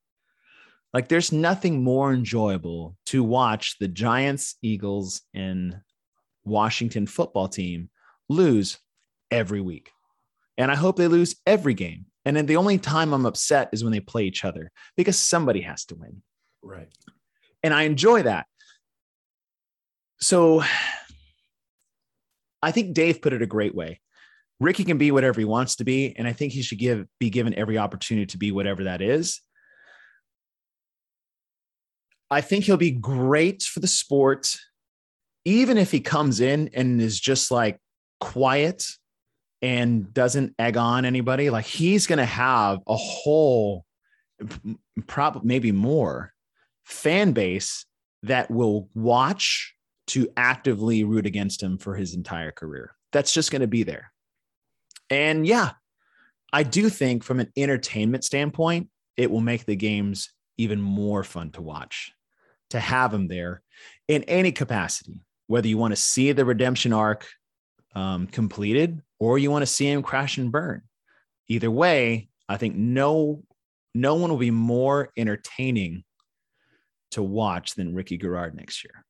Like 0.92 1.08
there's 1.08 1.32
nothing 1.32 1.82
more 1.82 2.12
enjoyable 2.12 2.96
to 3.06 3.24
watch 3.24 3.78
the 3.78 3.88
Giants, 3.88 4.56
Eagles, 4.62 5.22
and 5.32 5.80
Washington 6.44 7.06
football 7.06 7.48
team 7.48 7.88
lose 8.28 8.78
every 9.30 9.60
week. 9.60 9.90
And 10.58 10.70
I 10.70 10.74
hope 10.74 10.96
they 10.96 11.08
lose 11.08 11.36
every 11.46 11.74
game. 11.74 12.06
And 12.24 12.36
then 12.36 12.46
the 12.46 12.56
only 12.56 12.78
time 12.78 13.12
I'm 13.12 13.26
upset 13.26 13.70
is 13.72 13.82
when 13.82 13.92
they 13.92 14.00
play 14.00 14.24
each 14.24 14.44
other 14.44 14.70
because 14.96 15.18
somebody 15.18 15.62
has 15.62 15.84
to 15.86 15.94
win. 15.94 16.22
Right. 16.62 16.88
And 17.62 17.72
I 17.72 17.82
enjoy 17.82 18.22
that. 18.22 18.46
So 20.20 20.62
I 22.62 22.70
think 22.70 22.94
Dave 22.94 23.22
put 23.22 23.32
it 23.32 23.42
a 23.42 23.46
great 23.46 23.74
way. 23.74 24.00
Ricky 24.60 24.84
can 24.84 24.98
be 24.98 25.10
whatever 25.10 25.40
he 25.40 25.44
wants 25.44 25.76
to 25.76 25.84
be. 25.84 26.14
And 26.16 26.28
I 26.28 26.32
think 26.32 26.52
he 26.52 26.62
should 26.62 26.78
give 26.78 27.06
be 27.18 27.30
given 27.30 27.54
every 27.54 27.78
opportunity 27.78 28.26
to 28.26 28.38
be 28.38 28.52
whatever 28.52 28.84
that 28.84 29.02
is. 29.02 29.40
I 32.32 32.40
think 32.40 32.64
he'll 32.64 32.78
be 32.78 32.90
great 32.90 33.62
for 33.62 33.80
the 33.80 33.86
sport, 33.86 34.56
even 35.44 35.76
if 35.76 35.90
he 35.90 36.00
comes 36.00 36.40
in 36.40 36.70
and 36.72 36.98
is 36.98 37.20
just 37.20 37.50
like 37.50 37.78
quiet 38.20 38.86
and 39.60 40.12
doesn't 40.14 40.54
egg 40.58 40.78
on 40.78 41.04
anybody. 41.04 41.50
Like 41.50 41.66
he's 41.66 42.06
going 42.06 42.20
to 42.20 42.24
have 42.24 42.78
a 42.86 42.96
whole, 42.96 43.84
probably 45.06 45.42
maybe 45.44 45.72
more 45.72 46.32
fan 46.84 47.32
base 47.32 47.84
that 48.22 48.50
will 48.50 48.88
watch 48.94 49.74
to 50.06 50.26
actively 50.34 51.04
root 51.04 51.26
against 51.26 51.62
him 51.62 51.76
for 51.76 51.96
his 51.96 52.14
entire 52.14 52.50
career. 52.50 52.96
That's 53.12 53.34
just 53.34 53.50
going 53.50 53.60
to 53.60 53.68
be 53.68 53.82
there. 53.82 54.10
And 55.10 55.46
yeah, 55.46 55.72
I 56.50 56.62
do 56.62 56.88
think 56.88 57.24
from 57.24 57.40
an 57.40 57.52
entertainment 57.58 58.24
standpoint, 58.24 58.88
it 59.18 59.30
will 59.30 59.42
make 59.42 59.66
the 59.66 59.76
games 59.76 60.32
even 60.56 60.80
more 60.80 61.24
fun 61.24 61.50
to 61.50 61.60
watch 61.60 62.14
to 62.72 62.80
have 62.80 63.14
him 63.14 63.28
there 63.28 63.62
in 64.08 64.24
any 64.24 64.52
capacity, 64.52 65.20
whether 65.46 65.68
you 65.68 65.78
want 65.78 65.92
to 65.92 66.00
see 66.00 66.32
the 66.32 66.44
redemption 66.44 66.92
arc 66.92 67.26
um, 67.94 68.26
completed 68.26 69.00
or 69.18 69.38
you 69.38 69.50
want 69.50 69.62
to 69.62 69.66
see 69.66 69.88
him 69.88 70.02
crash 70.02 70.38
and 70.38 70.50
burn. 70.50 70.82
Either 71.48 71.70
way, 71.70 72.28
I 72.48 72.56
think 72.56 72.74
no 72.74 73.42
no 73.94 74.14
one 74.14 74.30
will 74.30 74.38
be 74.38 74.50
more 74.50 75.10
entertaining 75.18 76.02
to 77.10 77.22
watch 77.22 77.74
than 77.74 77.94
Ricky 77.94 78.16
Garard 78.16 78.54
next 78.54 78.84
year. 78.84 79.04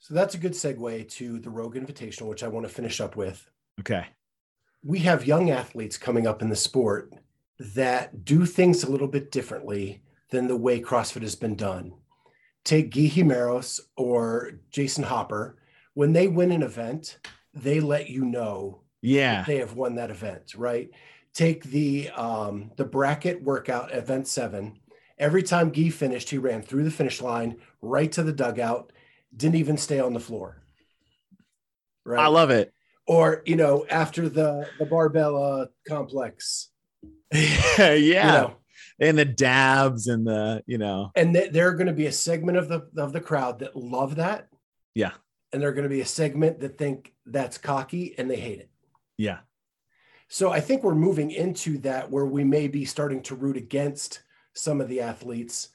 So 0.00 0.14
that's 0.14 0.34
a 0.34 0.38
good 0.38 0.52
segue 0.52 1.08
to 1.10 1.38
the 1.38 1.48
Rogue 1.48 1.76
Invitational, 1.76 2.28
which 2.28 2.42
I 2.42 2.48
want 2.48 2.66
to 2.66 2.72
finish 2.72 3.00
up 3.00 3.14
with. 3.14 3.48
Okay. 3.80 4.06
We 4.82 4.98
have 5.00 5.26
young 5.26 5.50
athletes 5.50 5.96
coming 5.96 6.26
up 6.26 6.42
in 6.42 6.48
the 6.48 6.56
sport 6.56 7.14
that 7.58 8.24
do 8.24 8.44
things 8.46 8.82
a 8.82 8.90
little 8.90 9.06
bit 9.06 9.30
differently 9.30 10.02
than 10.34 10.48
the 10.48 10.56
way 10.56 10.80
CrossFit 10.80 11.22
has 11.22 11.36
been 11.36 11.54
done. 11.54 11.92
Take 12.64 12.92
Guy 12.92 13.02
Jimeros 13.02 13.78
or 13.96 14.58
Jayson 14.72 15.04
Hopper. 15.04 15.56
When 15.94 16.12
they 16.12 16.26
win 16.26 16.50
an 16.50 16.64
event, 16.64 17.18
they 17.54 17.78
let 17.78 18.10
you 18.10 18.24
know 18.24 18.80
yeah 19.00 19.44
they 19.46 19.58
have 19.58 19.74
won 19.74 19.94
that 19.94 20.10
event, 20.10 20.54
right? 20.56 20.90
Take 21.34 21.62
the 21.64 22.10
um, 22.10 22.72
the 22.76 22.84
bracket 22.84 23.42
workout 23.44 23.94
event 23.94 24.26
seven. 24.26 24.80
Every 25.18 25.44
time 25.44 25.70
Guy 25.70 25.90
finished, 25.90 26.30
he 26.30 26.38
ran 26.38 26.62
through 26.62 26.82
the 26.82 26.90
finish 26.90 27.22
line, 27.22 27.58
right 27.80 28.10
to 28.10 28.24
the 28.24 28.32
dugout, 28.32 28.92
didn't 29.36 29.54
even 29.54 29.76
stay 29.76 30.00
on 30.00 30.14
the 30.14 30.20
floor. 30.20 30.60
Right. 32.04 32.24
I 32.24 32.26
love 32.26 32.50
it. 32.50 32.72
Or, 33.06 33.42
you 33.46 33.54
know, 33.54 33.86
after 33.88 34.28
the 34.28 34.66
the 34.80 34.86
barbell 34.86 35.68
complex. 35.86 36.70
yeah. 37.32 37.92
You 37.92 38.14
know, 38.14 38.56
and 39.00 39.18
the 39.18 39.24
dabs 39.24 40.06
and 40.06 40.26
the 40.26 40.62
you 40.66 40.78
know. 40.78 41.10
And 41.14 41.34
th- 41.34 41.52
there 41.52 41.68
are 41.68 41.74
going 41.74 41.86
to 41.86 41.92
be 41.92 42.06
a 42.06 42.12
segment 42.12 42.58
of 42.58 42.68
the 42.68 42.88
of 42.96 43.12
the 43.12 43.20
crowd 43.20 43.60
that 43.60 43.76
love 43.76 44.16
that. 44.16 44.48
Yeah. 44.94 45.12
And 45.52 45.62
there 45.62 45.68
are 45.68 45.74
going 45.74 45.84
to 45.84 45.88
be 45.88 46.00
a 46.00 46.06
segment 46.06 46.60
that 46.60 46.78
think 46.78 47.12
that's 47.26 47.58
cocky 47.58 48.14
and 48.18 48.30
they 48.30 48.36
hate 48.36 48.60
it. 48.60 48.70
Yeah. 49.16 49.38
So 50.28 50.50
i 50.50 50.60
think 50.60 50.82
we're 50.82 50.94
moving 50.94 51.30
into 51.30 51.78
that 51.78 52.10
where 52.10 52.26
we 52.26 52.44
may 52.44 52.66
be 52.66 52.84
starting 52.84 53.22
to 53.24 53.34
root 53.34 53.56
against 53.56 54.22
some 54.54 54.80
of 54.80 54.88
the 54.88 55.00
athletes. 55.00 55.68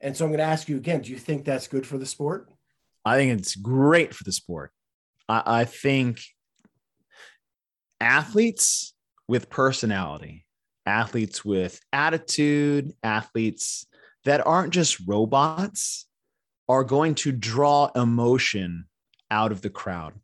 And 0.00 0.16
so 0.16 0.24
i'm 0.24 0.30
going 0.30 0.38
to 0.38 0.44
ask 0.44 0.68
you 0.68 0.76
again 0.76 1.00
do 1.00 1.10
you 1.10 1.18
think 1.18 1.44
that's 1.44 1.68
good 1.68 1.86
for 1.86 1.98
the 1.98 2.06
sport? 2.06 2.48
I 3.04 3.16
think 3.16 3.38
it's 3.38 3.54
great 3.54 4.14
for 4.14 4.24
the 4.24 4.32
sport. 4.32 4.72
I, 5.28 5.42
I 5.60 5.64
think 5.64 6.20
athletes 8.00 8.94
with 9.26 9.50
personality 9.50 10.43
athletes 10.86 11.44
with 11.44 11.80
attitude, 11.92 12.92
athletes 13.02 13.86
that 14.24 14.46
aren't 14.46 14.72
just 14.72 15.00
robots, 15.06 16.06
are 16.68 16.84
going 16.84 17.14
to 17.14 17.32
draw 17.32 17.90
emotion 17.94 18.86
out 19.30 19.52
of 19.52 19.60
the 19.60 19.70
crowd, 19.70 20.14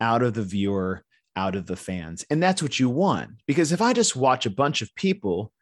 out 0.00 0.22
of 0.22 0.34
the 0.34 0.42
viewer, 0.42 1.04
out 1.36 1.56
of 1.56 1.66
the 1.66 1.76
fans. 1.76 2.24
And 2.30 2.42
that's 2.42 2.62
what 2.62 2.78
you 2.78 2.88
want. 2.88 3.30
Because 3.46 3.72
if 3.72 3.80
I 3.80 3.92
just 3.92 4.16
watch 4.16 4.46
a 4.46 4.50
bunch 4.50 4.82
of 4.82 4.94
people 4.94 5.52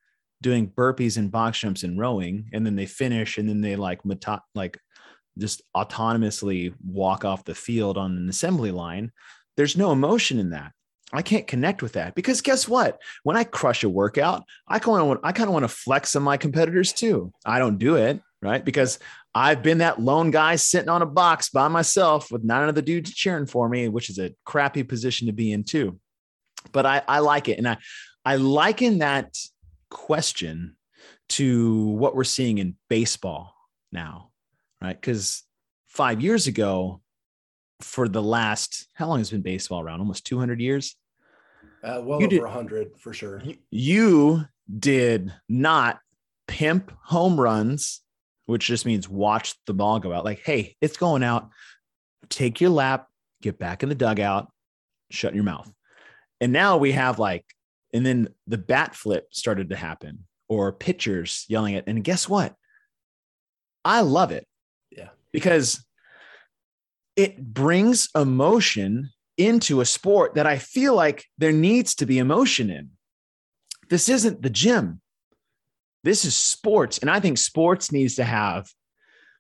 doing 0.41 0.71
burpees 0.71 1.17
and 1.17 1.31
box 1.31 1.61
jumps 1.61 1.83
and 1.83 1.99
rowing, 1.99 2.49
and 2.53 2.65
then 2.67 2.77
they 2.77 2.87
finish 2.87 3.39
and 3.39 3.49
then 3.49 3.61
they 3.61 3.77
like, 3.77 4.01
like 4.55 4.79
just 5.39 5.63
autonomously 5.77 6.75
walk 6.85 7.25
off 7.25 7.45
the 7.45 7.55
field 7.55 7.97
on 7.97 8.17
an 8.17 8.29
assembly 8.29 8.71
line, 8.71 9.13
there's 9.57 9.77
no 9.77 9.93
emotion 9.93 10.39
in 10.39 10.51
that. 10.51 10.73
I 11.13 11.23
can't 11.23 11.47
connect 11.47 11.83
with 11.83 11.93
that 11.93 12.15
because 12.15 12.41
guess 12.41 12.67
what? 12.67 12.99
When 13.23 13.37
I 13.37 13.45
crush 13.45 13.85
a 13.85 13.89
workout, 13.89 14.45
I 14.67 14.79
kind 14.79 15.11
of 15.11 15.19
I 15.23 15.33
kind 15.33 15.49
of 15.49 15.53
want 15.53 15.65
to 15.65 15.69
flex 15.69 16.17
on 16.17 16.23
my 16.23 16.39
competitors 16.39 16.93
too. 16.93 17.33
I 17.45 17.59
don't 17.59 17.79
do 17.79 17.97
it 17.97 18.21
right 18.41 18.65
because 18.65 18.99
I've 19.35 19.63
been 19.63 19.79
that 19.79 20.01
lone 20.01 20.31
guy 20.31 20.57
sitting 20.57 20.89
on 20.89 21.03
a 21.03 21.07
box 21.07 21.51
by 21.51 21.69
myself 21.69 22.31
with 22.31 22.45
none 22.45 22.69
of 22.69 22.75
the 22.75 22.83
dudes 22.83 23.13
cheering 23.13 23.47
for 23.47 23.69
me, 23.69 23.89
which 23.89 24.09
is 24.09 24.19
a 24.19 24.35
crappy 24.45 24.83
position 24.83 25.27
to 25.27 25.33
be 25.33 25.53
in 25.53 25.65
too. 25.65 25.99
But 26.73 26.87
I, 26.87 27.03
I 27.07 27.19
like 27.19 27.49
it, 27.49 27.59
and 27.59 27.69
I 27.69 27.77
I 28.25 28.37
liken 28.37 28.99
that 28.99 29.37
question 29.91 30.77
to 31.31 31.89
what 31.89 32.15
we're 32.15 32.25
seeing 32.25 32.59
in 32.59 32.77
baseball 32.89 33.55
now, 33.91 34.31
right? 34.81 34.99
Because 34.99 35.43
five 35.89 36.21
years 36.21 36.47
ago, 36.47 37.03
for 37.81 38.09
the 38.09 38.23
last 38.23 38.87
how 38.95 39.09
long 39.09 39.19
has 39.19 39.31
been 39.31 39.43
baseball 39.43 39.81
around? 39.81 40.01
Almost 40.01 40.27
200 40.27 40.61
years. 40.61 40.97
Uh, 41.83 42.01
well 42.03 42.21
you 42.21 42.27
over 42.27 42.37
did, 42.37 42.43
100 42.43 42.99
for 42.99 43.13
sure. 43.13 43.43
You 43.71 44.45
did 44.79 45.33
not 45.49 45.99
pimp 46.47 46.93
home 47.03 47.41
runs, 47.41 48.01
which 48.47 48.67
just 48.67 48.87
means 48.87 49.09
watch 49.09 49.55
the 49.67 49.75
ball 49.75 49.99
go 49.99 50.13
out. 50.13 50.25
Like, 50.25 50.43
hey, 50.45 50.77
it's 50.81 50.97
going 50.97 51.23
out. 51.23 51.51
Take 52.29 52.61
your 52.61 52.71
lap, 52.71 53.09
get 53.41 53.59
back 53.59 53.83
in 53.83 53.89
the 53.89 53.95
dugout, 53.95 54.51
shut 55.11 55.35
your 55.35 55.45
mouth. 55.45 55.71
And 56.41 56.53
now 56.53 56.77
we 56.77 56.93
have 56.93 57.19
like, 57.19 57.45
and 57.93 58.07
then 58.07 58.29
the 58.47 58.59
bat 58.59 58.95
flip 58.95 59.29
started 59.33 59.71
to 59.71 59.77
happen, 59.77 60.27
or 60.49 60.73
pitchers 60.73 61.45
yelling 61.49 61.75
at. 61.77 61.85
And 61.87 62.03
guess 62.03 62.29
what? 62.29 62.55
I 63.85 64.01
love 64.01 64.31
it. 64.33 64.47
Yeah. 64.91 65.11
Because 65.33 65.85
it 67.17 67.43
brings 67.43 68.09
emotion 68.15 69.11
into 69.47 69.81
a 69.81 69.87
sport 69.87 70.35
that 70.35 70.47
I 70.47 70.59
feel 70.59 70.95
like 70.95 71.25
there 71.39 71.53
needs 71.53 71.95
to 71.97 72.07
be 72.07 72.19
emotion 72.19 72.71
in. 72.71 72.91
This 73.91 74.09
isn't 74.09 74.43
the 74.43 74.51
gym. 74.51 75.01
This 76.05 76.25
is 76.25 76.37
sports. 76.37 76.99
And 76.99 77.11
I 77.11 77.21
think 77.21 77.39
sports 77.39 77.93
needs 77.93 78.17
to 78.17 78.25
have 78.25 78.69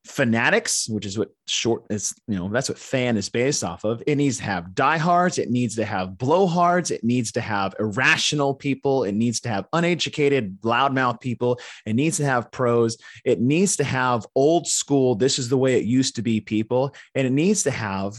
fanatics, 0.04 0.88
which 0.88 1.06
is 1.06 1.16
what 1.16 1.30
short 1.46 1.84
is, 1.90 2.12
you 2.26 2.36
know, 2.36 2.48
that's 2.48 2.68
what 2.68 2.78
fan 2.78 3.16
is 3.16 3.28
based 3.28 3.62
off 3.62 3.84
of. 3.84 4.02
It 4.06 4.16
needs 4.16 4.38
to 4.38 4.42
have 4.44 4.74
diehards. 4.74 5.38
It 5.38 5.50
needs 5.50 5.76
to 5.76 5.84
have 5.84 6.10
blowhards. 6.10 6.90
It 6.90 7.04
needs 7.04 7.32
to 7.32 7.40
have 7.40 7.74
irrational 7.78 8.54
people. 8.54 9.04
It 9.04 9.12
needs 9.12 9.40
to 9.40 9.48
have 9.48 9.66
uneducated, 9.72 10.60
loudmouth 10.62 11.20
people. 11.20 11.60
It 11.86 11.94
needs 11.94 12.16
to 12.16 12.24
have 12.24 12.50
pros. 12.50 12.96
It 13.24 13.40
needs 13.40 13.76
to 13.76 13.84
have 13.84 14.26
old 14.34 14.66
school, 14.66 15.14
this 15.14 15.38
is 15.38 15.48
the 15.48 15.58
way 15.58 15.78
it 15.78 15.84
used 15.84 16.16
to 16.16 16.22
be 16.22 16.40
people. 16.40 16.94
And 17.14 17.26
it 17.26 17.32
needs 17.32 17.62
to 17.64 17.70
have 17.70 18.16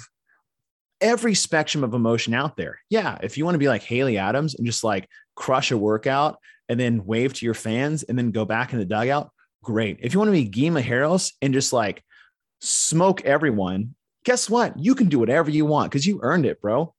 every 1.04 1.36
spectrum 1.36 1.84
of 1.84 1.94
emotion 1.94 2.34
out 2.34 2.58
there. 2.58 2.80
Yeah, 2.90 3.20
if 3.22 3.38
you 3.38 3.46
want 3.46 3.56
to 3.56 3.60
be 3.60 3.68
like 3.68 3.84
Haley 3.84 4.18
Adams 4.18 4.56
and 4.56 4.66
just 4.66 4.84
like 4.84 5.08
crush 5.36 5.70
a 5.72 5.78
workout 5.78 6.40
and 6.70 6.80
then 6.80 7.06
wave 7.06 7.34
to 7.34 7.46
your 7.46 7.54
fans 7.54 8.04
and 8.04 8.18
then 8.18 8.32
go 8.32 8.46
back 8.46 8.74
in 8.74 8.80
the 8.80 8.86
dugout, 8.86 9.30
great. 9.64 10.00
If 10.02 10.14
you 10.14 10.20
want 10.20 10.30
to 10.30 10.32
be 10.32 10.46
Guy 10.46 10.80
Harris 10.82 11.34
and 11.42 11.54
just 11.54 11.74
like 11.74 12.04
smoke 12.62 13.24
everyone, 13.26 13.96
guess 14.24 14.50
what? 14.50 14.80
You 14.80 14.96
can 14.96 15.10
do 15.10 15.20
whatever 15.20 15.52
you 15.52 15.66
want 15.66 15.92
because 15.92 16.08
you 16.08 16.20
earned 16.24 16.46
it, 16.46 16.62
bro. 16.62 16.96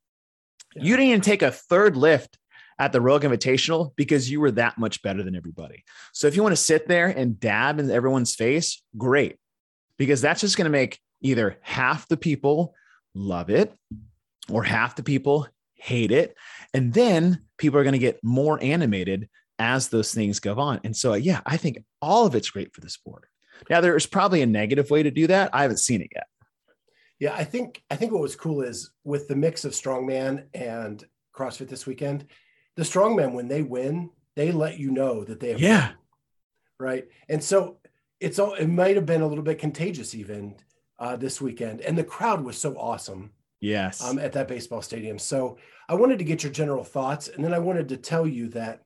Yeah. 0.76 0.82
You 0.82 0.96
didn't 0.96 1.08
even 1.08 1.20
take 1.22 1.42
a 1.42 1.50
third 1.50 1.96
lift 1.96 2.38
at 2.78 2.92
the 2.92 3.00
Rogue 3.00 3.22
Invitational 3.22 3.92
because 3.96 4.30
you 4.30 4.40
were 4.40 4.50
that 4.52 4.78
much 4.78 5.00
better 5.02 5.22
than 5.22 5.36
everybody. 5.36 5.84
So 6.12 6.26
if 6.26 6.36
you 6.36 6.42
want 6.42 6.52
to 6.52 6.62
sit 6.62 6.88
there 6.88 7.06
and 7.06 7.40
dab 7.40 7.78
in 7.78 7.90
everyone's 7.90 8.34
face, 8.34 8.82
great, 8.98 9.36
because 9.96 10.20
that's 10.20 10.40
just 10.40 10.56
going 10.56 10.66
to 10.66 10.70
make 10.70 10.98
either 11.22 11.56
half 11.62 12.06
the 12.08 12.16
people 12.16 12.74
love 13.14 13.50
it 13.50 13.72
or 14.50 14.62
half 14.62 14.96
the 14.96 15.02
people 15.02 15.48
hate 15.74 16.10
it. 16.10 16.36
And 16.72 16.92
then 16.92 17.42
people 17.58 17.78
are 17.78 17.84
going 17.84 17.92
to 17.92 17.98
get 17.98 18.22
more 18.22 18.62
animated 18.62 19.28
as 19.58 19.88
those 19.88 20.12
things 20.12 20.40
go 20.40 20.54
on. 20.58 20.80
And 20.84 20.96
so, 20.96 21.14
yeah, 21.14 21.40
I 21.46 21.56
think 21.56 21.84
all 22.02 22.26
of 22.26 22.34
it's 22.34 22.50
great 22.50 22.74
for 22.74 22.80
the 22.80 22.90
sport. 22.90 23.28
Now, 23.70 23.80
there's 23.80 24.06
probably 24.06 24.42
a 24.42 24.46
negative 24.46 24.90
way 24.90 25.02
to 25.02 25.10
do 25.10 25.26
that. 25.28 25.50
I 25.52 25.62
haven't 25.62 25.78
seen 25.78 26.00
it 26.00 26.10
yet. 26.14 26.26
Yeah, 27.20 27.34
I 27.34 27.44
think 27.44 27.82
I 27.90 27.96
think 27.96 28.12
what 28.12 28.20
was 28.20 28.34
cool 28.34 28.62
is 28.62 28.90
with 29.04 29.28
the 29.28 29.36
mix 29.36 29.64
of 29.64 29.72
strongman 29.72 30.46
and 30.52 31.04
CrossFit 31.34 31.68
this 31.68 31.86
weekend, 31.86 32.26
the 32.76 32.82
strongman 32.82 33.32
when 33.34 33.46
they 33.46 33.62
win, 33.62 34.10
they 34.34 34.50
let 34.50 34.78
you 34.78 34.90
know 34.90 35.22
that 35.24 35.38
they 35.38 35.50
have 35.50 35.60
yeah, 35.60 35.86
won, 35.86 35.96
right. 36.80 37.04
And 37.28 37.42
so 37.42 37.78
it's 38.18 38.38
all 38.38 38.54
it 38.54 38.66
might 38.66 38.96
have 38.96 39.06
been 39.06 39.22
a 39.22 39.26
little 39.26 39.44
bit 39.44 39.58
contagious 39.60 40.14
even 40.14 40.56
uh, 40.98 41.16
this 41.16 41.40
weekend, 41.40 41.80
and 41.80 41.96
the 41.96 42.04
crowd 42.04 42.44
was 42.44 42.58
so 42.58 42.76
awesome. 42.76 43.30
Yes, 43.60 44.02
um, 44.02 44.18
at 44.18 44.32
that 44.32 44.48
baseball 44.48 44.82
stadium. 44.82 45.18
So 45.18 45.58
I 45.88 45.94
wanted 45.94 46.18
to 46.18 46.24
get 46.24 46.42
your 46.42 46.52
general 46.52 46.84
thoughts, 46.84 47.28
and 47.28 47.44
then 47.44 47.54
I 47.54 47.58
wanted 47.58 47.88
to 47.88 47.96
tell 47.96 48.26
you 48.26 48.48
that 48.48 48.82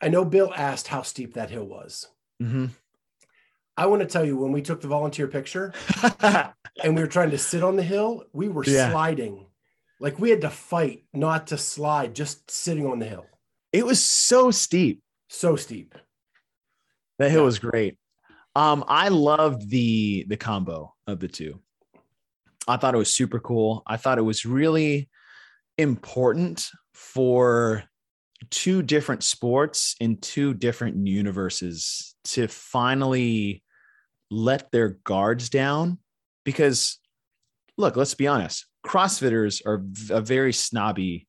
I 0.00 0.08
know 0.08 0.24
Bill 0.24 0.52
asked 0.54 0.88
how 0.88 1.02
steep 1.02 1.34
that 1.34 1.50
hill 1.50 1.64
was. 1.64 2.08
Mm-hmm. 2.42 2.66
I 3.76 3.86
want 3.86 4.02
to 4.02 4.08
tell 4.08 4.24
you 4.24 4.36
when 4.36 4.50
we 4.50 4.62
took 4.62 4.80
the 4.80 4.88
volunteer 4.88 5.28
picture 5.28 5.72
and 6.20 6.96
we 6.96 7.00
were 7.00 7.06
trying 7.06 7.30
to 7.30 7.38
sit 7.38 7.62
on 7.62 7.76
the 7.76 7.82
hill, 7.82 8.24
we 8.32 8.48
were 8.48 8.64
yeah. 8.64 8.90
sliding. 8.90 9.46
Like 10.00 10.18
we 10.18 10.30
had 10.30 10.40
to 10.40 10.50
fight 10.50 11.04
not 11.12 11.48
to 11.48 11.58
slide, 11.58 12.14
just 12.14 12.50
sitting 12.50 12.86
on 12.86 12.98
the 12.98 13.06
hill. 13.06 13.26
It 13.72 13.86
was 13.86 14.02
so 14.02 14.50
steep. 14.50 15.00
So 15.28 15.54
steep. 15.54 15.94
That 17.18 17.30
hill 17.30 17.42
yeah. 17.42 17.46
was 17.46 17.58
great. 17.60 17.96
Um, 18.58 18.84
I 18.88 19.06
loved 19.06 19.70
the 19.70 20.24
the 20.26 20.36
combo 20.36 20.92
of 21.06 21.20
the 21.20 21.28
two. 21.28 21.60
I 22.66 22.76
thought 22.76 22.92
it 22.92 22.98
was 22.98 23.14
super 23.14 23.38
cool. 23.38 23.84
I 23.86 23.96
thought 23.96 24.18
it 24.18 24.22
was 24.22 24.44
really 24.44 25.08
important 25.78 26.68
for 26.92 27.84
two 28.50 28.82
different 28.82 29.22
sports 29.22 29.94
in 30.00 30.16
two 30.16 30.54
different 30.54 31.06
universes 31.06 32.16
to 32.24 32.48
finally 32.48 33.62
let 34.28 34.72
their 34.72 34.98
guards 35.04 35.50
down 35.50 35.98
because 36.44 36.98
look 37.76 37.96
let's 37.96 38.14
be 38.14 38.26
honest 38.26 38.66
crossfitters 38.84 39.64
are 39.64 39.84
a 40.14 40.20
very 40.20 40.52
snobby 40.52 41.26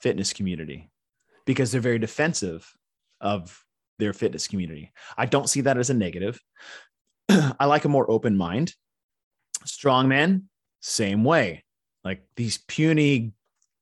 fitness 0.00 0.32
community 0.32 0.90
because 1.44 1.70
they're 1.70 1.80
very 1.80 1.98
defensive 1.98 2.70
of 3.20 3.62
their 4.02 4.12
fitness 4.12 4.48
community. 4.48 4.92
I 5.16 5.26
don't 5.26 5.48
see 5.48 5.62
that 5.62 5.78
as 5.78 5.90
a 5.90 5.94
negative. 5.94 6.40
I 7.28 7.66
like 7.66 7.84
a 7.84 7.88
more 7.88 8.10
open 8.10 8.36
mind. 8.36 8.74
Strongman 9.64 10.42
same 10.80 11.22
way. 11.24 11.64
Like 12.04 12.24
these 12.36 12.58
puny 12.58 13.32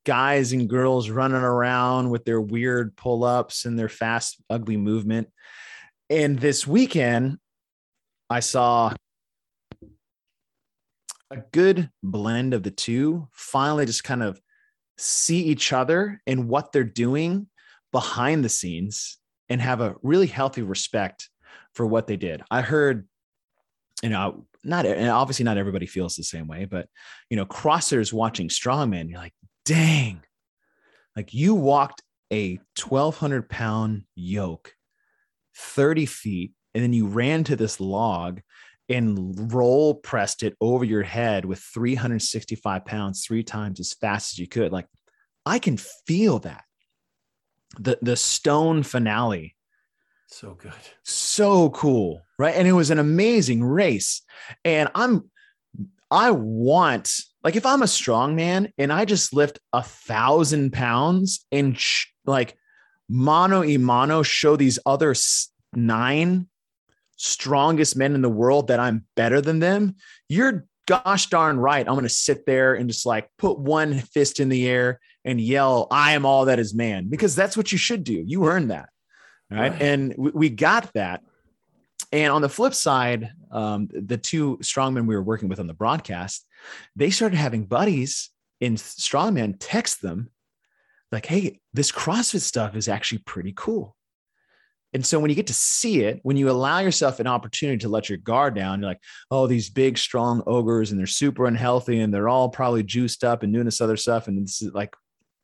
guys 0.05 0.53
and 0.53 0.69
girls 0.69 1.11
running 1.11 1.43
around 1.43 2.11
with 2.11 2.25
their 2.25 2.41
weird 2.41 2.97
pull-ups 2.97 3.65
and 3.65 3.79
their 3.79 3.89
fast 3.89 4.41
ugly 4.51 4.77
movement. 4.77 5.29
And 6.11 6.39
this 6.39 6.67
weekend 6.67 7.39
I 8.29 8.41
saw 8.41 8.93
a 11.31 11.37
good 11.53 11.91
blend 12.03 12.55
of 12.55 12.63
the 12.63 12.71
two. 12.71 13.29
Finally 13.33 13.87
just 13.87 14.05
kind 14.05 14.23
of 14.23 14.41
see 14.99 15.45
each 15.45 15.73
other 15.73 16.21
and 16.27 16.49
what 16.49 16.73
they're 16.73 16.85
doing 16.85 17.49
behind 17.93 18.45
the 18.45 18.49
scenes 18.49 19.19
and 19.51 19.61
have 19.61 19.81
a 19.81 19.97
really 20.03 20.29
healthy 20.29 20.63
respect 20.63 21.29
for 21.75 21.85
what 21.85 22.07
they 22.07 22.17
did. 22.17 22.43
I 22.51 22.63
heard, 22.63 23.07
you 24.03 24.09
know, 24.09 24.47
not 24.65 24.87
and 24.87 25.11
obviously 25.11 25.45
not 25.45 25.59
everybody 25.59 25.87
feels 25.87 26.17
the 26.17 26.23
same 26.23 26.47
way, 26.47 26.65
but 26.65 26.89
you 27.29 27.37
know, 27.37 27.45
crossers 27.45 28.13
watching 28.13 28.49
strongman, 28.49 29.11
you're 29.11 29.19
like, 29.19 29.35
dang, 29.65 30.23
like 31.17 31.35
you 31.35 31.55
walked 31.55 32.03
a 32.33 32.61
1200 32.79 33.49
pound 33.51 34.05
yoke 34.15 34.75
30 35.57 36.07
feet 36.07 36.53
and 36.75 36.83
then 36.83 36.93
you 36.93 37.09
ran 37.09 37.43
to 37.45 37.57
this 37.57 37.81
log 37.81 38.41
and 38.89 39.53
roll 39.53 39.95
pressed 39.95 40.43
it 40.43 40.57
over 40.61 40.85
your 40.85 41.03
head 41.03 41.45
with 41.45 41.59
365 41.59 42.85
pounds 42.85 43.25
three 43.25 43.43
times 43.43 43.81
as 43.81 43.93
fast 43.95 44.33
as 44.33 44.39
you 44.39 44.49
could. 44.49 44.73
Like 44.73 44.87
i 45.47 45.59
can 45.59 45.77
feel 46.07 46.39
that 46.41 46.65
the 47.79 47.99
the 48.03 48.17
stone 48.17 48.83
finale. 48.83 49.57
So 50.27 50.55
good. 50.55 50.73
So 51.03 51.71
cool 51.71 52.23
right? 52.41 52.57
And 52.57 52.67
it 52.67 52.73
was 52.73 52.91
an 52.91 52.99
amazing 52.99 53.63
race. 53.63 54.23
And 54.65 54.89
i'm 54.95 55.31
i 56.11 56.33
want 56.33 57.21
like 57.45 57.55
if 57.55 57.65
i'm 57.65 57.83
a 57.83 57.87
strong 57.87 58.35
man 58.35 58.73
and 58.79 58.93
i 58.93 59.05
just 59.05 59.33
lift 59.33 59.61
a 59.73 59.81
thousand 59.81 60.73
pounds 60.73 61.47
and 61.53 61.79
sh- 61.79 62.07
like 62.27 62.57
mano 63.09 63.61
y 63.61 63.77
mano 63.77 64.25
show 64.25 64.57
these 64.57 64.81
other 64.85 65.15
nine 65.73 66.49
strongest 67.15 67.97
men 67.97 68.15
in 68.15 68.23
the 68.23 68.31
world 68.31 68.69
that 68.69 68.81
I'm 68.81 69.05
better 69.15 69.43
than 69.43 69.59
them, 69.59 69.97
you're 70.29 70.67
gosh 70.87 71.27
darn 71.27 71.59
right. 71.59 71.87
I'm 71.87 71.95
going 71.95 72.03
to 72.03 72.09
sit 72.09 72.47
there 72.47 72.75
and 72.75 72.89
just 72.89 73.05
like 73.05 73.29
put 73.37 73.59
one 73.59 74.01
fist 74.01 74.41
in 74.41 74.49
the 74.49 74.67
air 74.67 74.99
and 75.25 75.41
yell, 75.41 75.87
I 75.91 76.13
am 76.13 76.25
all 76.25 76.47
that 76.47 76.59
is 76.59 76.75
man, 76.75 77.09
because 77.09 77.35
that's 77.35 77.57
what 77.57 77.73
you 77.73 77.79
should 77.79 78.05
do. 78.05 78.23
You 78.27 78.47
earned 78.47 78.71
that. 78.71 78.89
Right. 79.51 79.73
right. 79.73 79.83
And 79.83 80.15
we, 80.17 80.31
we, 80.31 80.51
got 80.51 80.93
that. 80.95 81.23
And 82.13 82.33
on 82.33 82.43
the 82.43 82.49
flip 82.49 82.75
side, 82.75 83.33
um, 83.51 83.89
the 83.93 84.17
two 84.17 84.59
strongmen 84.59 85.07
we 85.07 85.15
were 85.15 85.23
working 85.23 85.49
with 85.49 85.61
on 85.61 85.67
the 85.67 85.75
broadcast, 85.75 86.47
they 86.97 87.11
started 87.11 87.37
having 87.37 87.65
buddies 87.65 88.31
in 88.61 88.77
strongman 88.77 89.57
text 89.59 90.03
them 90.03 90.31
like, 91.11 91.27
Hey, 91.27 91.61
this 91.73 91.91
CrossFit 91.91 92.41
stuff 92.41 92.77
is 92.77 92.89
actually 92.89 93.19
pretty 93.19 93.53
cool. 93.57 93.97
And 94.93 95.07
so 95.07 95.21
when 95.21 95.31
you 95.31 95.37
get 95.37 95.47
to 95.47 95.55
see 95.55 96.03
it, 96.03 96.19
when 96.23 96.37
you 96.37 96.51
allow 96.51 96.81
yourself 96.81 97.21
an 97.21 97.27
opportunity 97.27 97.79
to 97.79 97.89
let 97.89 98.09
your 98.09 98.19
guard 98.19 98.55
down, 98.55 98.81
you're 98.81 98.89
like, 98.89 99.03
oh, 99.31 99.47
these 99.47 99.71
big, 99.71 99.97
strong 99.97 100.43
ogres, 100.47 100.91
and 100.91 100.99
they're 100.99 101.07
super 101.07 101.47
unhealthy, 101.47 102.01
and 102.01 102.13
they're 102.13 102.29
all 102.29 102.49
probably 102.49 102.83
juiced 102.83 103.23
up 103.23 103.43
and 103.43 103.53
doing 103.53 103.67
this 103.67 103.81
other 103.81 103.97
stuff. 103.97 104.27
And 104.27 104.41
it's 104.41 104.63
like, 104.63 104.95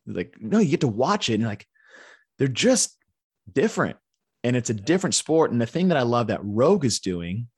like, 0.07 0.37
no, 0.41 0.59
you 0.59 0.71
get 0.71 0.81
to 0.81 0.89
watch 0.89 1.29
it, 1.29 1.35
and 1.35 1.45
like, 1.45 1.67
they're 2.39 2.49
just 2.49 2.97
different. 3.53 3.97
And 4.45 4.57
it's 4.57 4.71
a 4.71 4.75
different 4.75 5.15
sport. 5.15 5.51
And 5.51 5.61
the 5.61 5.67
thing 5.67 5.89
that 5.89 5.97
I 5.97 6.03
love 6.03 6.29
that 6.29 6.41
Rogue 6.43 6.85
is 6.85 7.01
doing 7.01 7.49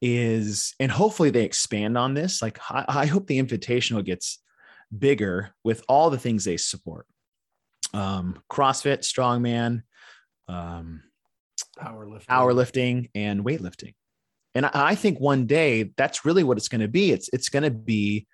is, 0.00 0.74
and 0.80 0.90
hopefully 0.90 1.30
they 1.30 1.44
expand 1.44 1.96
on 1.96 2.14
this. 2.14 2.42
Like, 2.42 2.58
I, 2.68 2.84
I 2.88 3.06
hope 3.06 3.26
the 3.26 3.40
invitational 3.40 4.04
gets 4.04 4.40
bigger 4.96 5.54
with 5.62 5.84
all 5.88 6.10
the 6.10 6.18
things 6.18 6.44
they 6.44 6.56
support. 6.56 7.06
Um, 7.94 8.42
CrossFit, 8.50 9.00
strongman, 9.00 9.82
um, 10.48 11.02
powerlifting, 11.78 12.26
powerlifting 12.26 13.10
and 13.14 13.44
weightlifting. 13.44 13.94
And 14.54 14.66
I 14.66 14.94
think 14.94 15.18
one 15.18 15.46
day 15.46 15.92
that's 15.96 16.24
really 16.24 16.44
what 16.44 16.56
it's 16.56 16.68
going 16.68 16.80
to 16.80 16.88
be. 16.88 17.12
It's 17.12 17.30
it's 17.32 17.48
going 17.48 17.62
to 17.62 17.70
be 17.70 18.26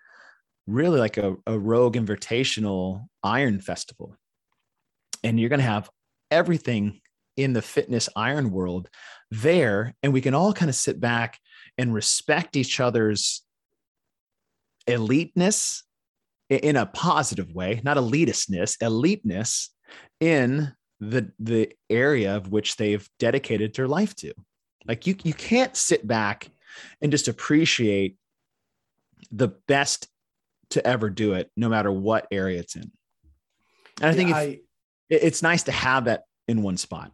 really 0.68 1.00
like 1.00 1.16
a, 1.16 1.36
a 1.46 1.58
rogue 1.58 1.96
invitational 1.96 3.06
iron 3.22 3.60
festival. 3.60 4.16
And 5.24 5.40
you're 5.40 5.48
going 5.48 5.60
to 5.60 5.64
have 5.64 5.90
everything 6.30 7.00
in 7.36 7.52
the 7.54 7.62
fitness 7.62 8.08
iron 8.14 8.50
world 8.50 8.88
there. 9.30 9.94
And 10.02 10.12
we 10.12 10.20
can 10.20 10.34
all 10.34 10.52
kind 10.52 10.68
of 10.68 10.74
sit 10.74 11.00
back 11.00 11.38
and 11.78 11.94
respect 11.94 12.56
each 12.56 12.80
other's 12.80 13.42
eliteness 14.86 15.82
in 16.50 16.76
a 16.76 16.86
positive 16.86 17.52
way, 17.54 17.80
not 17.84 17.96
elitistness, 17.96 18.76
eliteness 18.82 19.68
in 20.20 20.72
the 21.00 21.30
the 21.38 21.72
area 21.88 22.36
of 22.36 22.50
which 22.50 22.76
they've 22.76 23.08
dedicated 23.18 23.74
their 23.74 23.86
life 23.86 24.14
to. 24.16 24.32
Like 24.86 25.06
you 25.06 25.14
you 25.22 25.34
can't 25.34 25.76
sit 25.76 26.06
back 26.06 26.50
and 27.00 27.12
just 27.12 27.28
appreciate 27.28 28.16
the 29.30 29.48
best 29.48 30.08
to 30.70 30.86
ever 30.86 31.10
do 31.10 31.32
it, 31.32 31.50
no 31.56 31.68
matter 31.68 31.90
what 31.90 32.26
area 32.30 32.60
it's 32.60 32.76
in. 32.76 32.90
And 34.00 34.10
I 34.10 34.14
think 34.14 34.30
yeah, 34.30 34.36
I, 34.36 34.60
it's 35.08 35.42
nice 35.42 35.64
to 35.64 35.72
have 35.72 36.04
that 36.04 36.22
in 36.46 36.62
one 36.62 36.76
spot. 36.76 37.12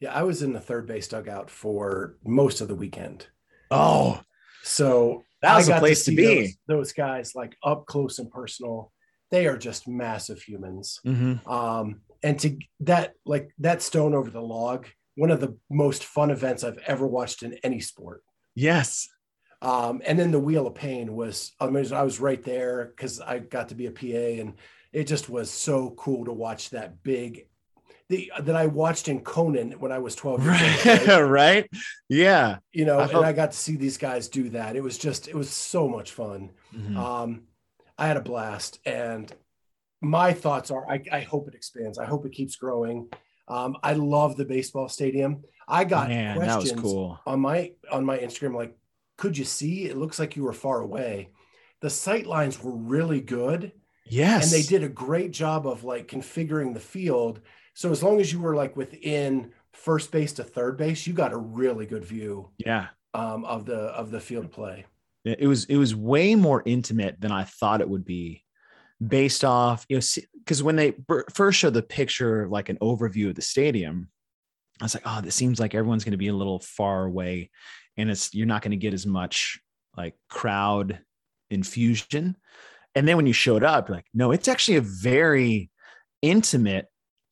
Yeah, 0.00 0.12
I 0.12 0.22
was 0.22 0.42
in 0.42 0.52
the 0.52 0.60
third 0.60 0.86
base 0.86 1.08
dugout 1.08 1.50
for 1.50 2.16
most 2.24 2.60
of 2.60 2.68
the 2.68 2.74
weekend. 2.74 3.26
Oh, 3.70 4.20
so 4.62 5.24
that 5.42 5.56
was 5.56 5.68
a 5.68 5.78
place 5.78 6.04
to, 6.04 6.10
to 6.10 6.16
be. 6.16 6.42
Those, 6.42 6.56
those, 6.66 6.92
guys 6.92 7.34
like 7.34 7.56
up 7.62 7.86
close 7.86 8.18
and 8.18 8.30
personal. 8.30 8.92
they 9.30 9.46
are 9.46 9.56
just 9.56 9.88
massive 9.88 10.42
humans. 10.42 11.00
Mhm. 11.04 11.46
Um, 11.48 12.02
and 12.22 12.38
to 12.40 12.58
that, 12.80 13.14
like 13.24 13.50
that 13.58 13.82
stone 13.82 14.14
over 14.14 14.30
the 14.30 14.42
log, 14.42 14.86
one 15.16 15.30
of 15.30 15.40
the 15.40 15.56
most 15.70 16.04
fun 16.04 16.30
events 16.30 16.64
I've 16.64 16.78
ever 16.86 17.06
watched 17.06 17.42
in 17.42 17.54
any 17.62 17.80
sport. 17.80 18.22
Yes. 18.54 19.08
Um, 19.64 20.02
and 20.04 20.18
then 20.18 20.30
the 20.30 20.38
wheel 20.38 20.66
of 20.66 20.74
pain 20.74 21.14
was, 21.14 21.52
I 21.58 21.68
mean, 21.68 21.92
I 21.92 22.02
was 22.02 22.20
right 22.20 22.42
there 22.42 22.92
because 22.94 23.20
I 23.20 23.38
got 23.38 23.70
to 23.70 23.74
be 23.74 23.86
a 23.86 23.90
PA, 23.90 24.40
and 24.42 24.54
it 24.92 25.04
just 25.04 25.28
was 25.28 25.50
so 25.50 25.90
cool 25.96 26.26
to 26.26 26.32
watch 26.32 26.70
that 26.70 27.02
big. 27.02 27.46
The, 28.10 28.30
that 28.38 28.54
I 28.54 28.66
watched 28.66 29.08
in 29.08 29.20
Conan 29.20 29.72
when 29.80 29.90
I 29.90 29.98
was 29.98 30.14
12 30.14 30.44
years 30.44 30.60
old. 30.60 30.86
Right. 30.86 31.06
right? 31.06 31.18
right. 31.20 31.70
Yeah. 32.10 32.58
You 32.70 32.84
know, 32.84 32.98
I 32.98 33.06
and 33.06 33.24
I 33.24 33.32
got 33.32 33.52
to 33.52 33.56
see 33.56 33.76
these 33.76 33.96
guys 33.96 34.28
do 34.28 34.50
that. 34.50 34.76
It 34.76 34.82
was 34.82 34.98
just, 34.98 35.26
it 35.26 35.34
was 35.34 35.48
so 35.48 35.88
much 35.88 36.12
fun. 36.12 36.50
Mhm. 36.76 36.96
Um, 36.96 37.44
I 37.96 38.06
had 38.06 38.16
a 38.16 38.20
blast, 38.20 38.80
and 38.84 39.32
my 40.00 40.32
thoughts 40.32 40.70
are: 40.70 40.88
I, 40.90 41.02
I 41.12 41.20
hope 41.20 41.48
it 41.48 41.54
expands. 41.54 41.98
I 41.98 42.04
hope 42.04 42.26
it 42.26 42.32
keeps 42.32 42.56
growing. 42.56 43.08
Um, 43.48 43.76
I 43.82 43.92
love 43.92 44.36
the 44.36 44.44
baseball 44.44 44.88
stadium. 44.88 45.44
I 45.66 45.84
got 45.84 46.08
Man, 46.08 46.36
questions 46.36 46.80
cool. 46.80 47.20
on 47.26 47.40
my 47.40 47.72
on 47.90 48.04
my 48.04 48.18
Instagram, 48.18 48.54
like, 48.54 48.76
could 49.16 49.36
you 49.38 49.44
see? 49.44 49.84
It 49.86 49.96
looks 49.96 50.18
like 50.18 50.36
you 50.36 50.42
were 50.44 50.52
far 50.52 50.80
away. 50.80 51.30
The 51.80 51.90
sight 51.90 52.26
lines 52.26 52.62
were 52.62 52.74
really 52.76 53.20
good, 53.20 53.72
Yes. 54.06 54.44
and 54.44 54.52
they 54.52 54.66
did 54.66 54.82
a 54.82 54.88
great 54.88 55.30
job 55.32 55.66
of 55.66 55.84
like 55.84 56.08
configuring 56.08 56.74
the 56.74 56.80
field. 56.80 57.40
So 57.74 57.90
as 57.90 58.02
long 58.02 58.20
as 58.20 58.32
you 58.32 58.40
were 58.40 58.54
like 58.54 58.76
within 58.76 59.52
first 59.72 60.10
base 60.10 60.32
to 60.34 60.44
third 60.44 60.76
base, 60.76 61.06
you 61.06 61.12
got 61.12 61.32
a 61.32 61.36
really 61.36 61.86
good 61.86 62.04
view 62.04 62.50
Yeah. 62.58 62.88
um, 63.12 63.44
of 63.44 63.66
the 63.66 63.76
of 63.76 64.10
the 64.10 64.20
field 64.20 64.50
play. 64.52 64.86
It 65.24 65.40
it 65.40 65.46
was 65.46 65.64
it 65.66 65.76
was 65.76 65.94
way 65.94 66.34
more 66.34 66.62
intimate 66.64 67.20
than 67.20 67.32
I 67.32 67.44
thought 67.44 67.80
it 67.80 67.88
would 67.88 68.04
be, 68.04 68.44
based 69.06 69.44
off 69.44 69.84
you 69.88 69.96
know 69.98 70.04
because 70.38 70.62
when 70.62 70.76
they 70.76 70.94
first 71.34 71.58
showed 71.58 71.74
the 71.74 71.82
picture 71.82 72.46
like 72.48 72.68
an 72.68 72.78
overview 72.82 73.28
of 73.30 73.34
the 73.34 73.42
stadium, 73.42 74.08
I 74.80 74.84
was 74.84 74.94
like, 74.94 75.04
oh, 75.06 75.20
this 75.22 75.34
seems 75.34 75.58
like 75.58 75.74
everyone's 75.74 76.04
going 76.04 76.12
to 76.12 76.18
be 76.18 76.28
a 76.28 76.34
little 76.34 76.60
far 76.60 77.04
away, 77.04 77.50
and 77.96 78.10
it's 78.10 78.34
you're 78.34 78.46
not 78.46 78.62
going 78.62 78.72
to 78.72 78.76
get 78.76 78.94
as 78.94 79.06
much 79.06 79.60
like 79.96 80.14
crowd 80.28 81.00
infusion. 81.50 82.36
And 82.94 83.08
then 83.08 83.16
when 83.16 83.26
you 83.26 83.32
showed 83.32 83.64
up, 83.64 83.88
like, 83.88 84.06
no, 84.14 84.32
it's 84.32 84.48
actually 84.48 84.76
a 84.76 84.82
very 84.82 85.70
intimate 86.22 86.86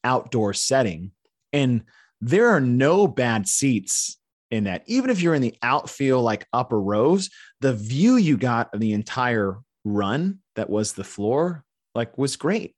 outdoor 0.05 0.52
setting, 0.55 1.12
and 1.52 1.82
there 2.20 2.48
are 2.48 2.60
no 2.60 3.06
bad 3.06 3.47
seats 3.48 4.18
in 4.51 4.64
that. 4.64 4.82
Even 4.86 5.10
if 5.10 5.20
you're 5.20 5.34
in 5.34 5.43
the 5.43 5.56
outfield, 5.62 6.24
like 6.24 6.47
upper 6.52 6.80
rows, 6.80 7.30
the 7.60 7.72
view 7.72 8.16
you 8.16 8.36
got 8.36 8.72
of 8.74 8.80
the 8.80 8.93
entire 8.93 9.59
run 9.84 10.39
that 10.55 10.70
was 10.70 10.93
the 10.93 11.05
floor, 11.05 11.64
like 11.94 12.16
was 12.18 12.36
great. 12.36 12.74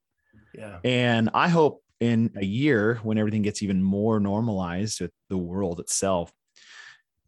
Yeah. 0.55 0.79
And 0.85 1.31
I 1.35 1.49
hope 1.49 1.83
in 2.01 2.33
a 2.37 2.45
year, 2.45 3.01
when 3.03 3.19
everything 3.19 3.43
gets 3.43 3.63
even 3.63 3.83
more 3.83 4.21
normalized 4.21 5.01
with 5.01 5.11
the 5.31 5.39
world 5.39 5.81
itself, 5.81 6.33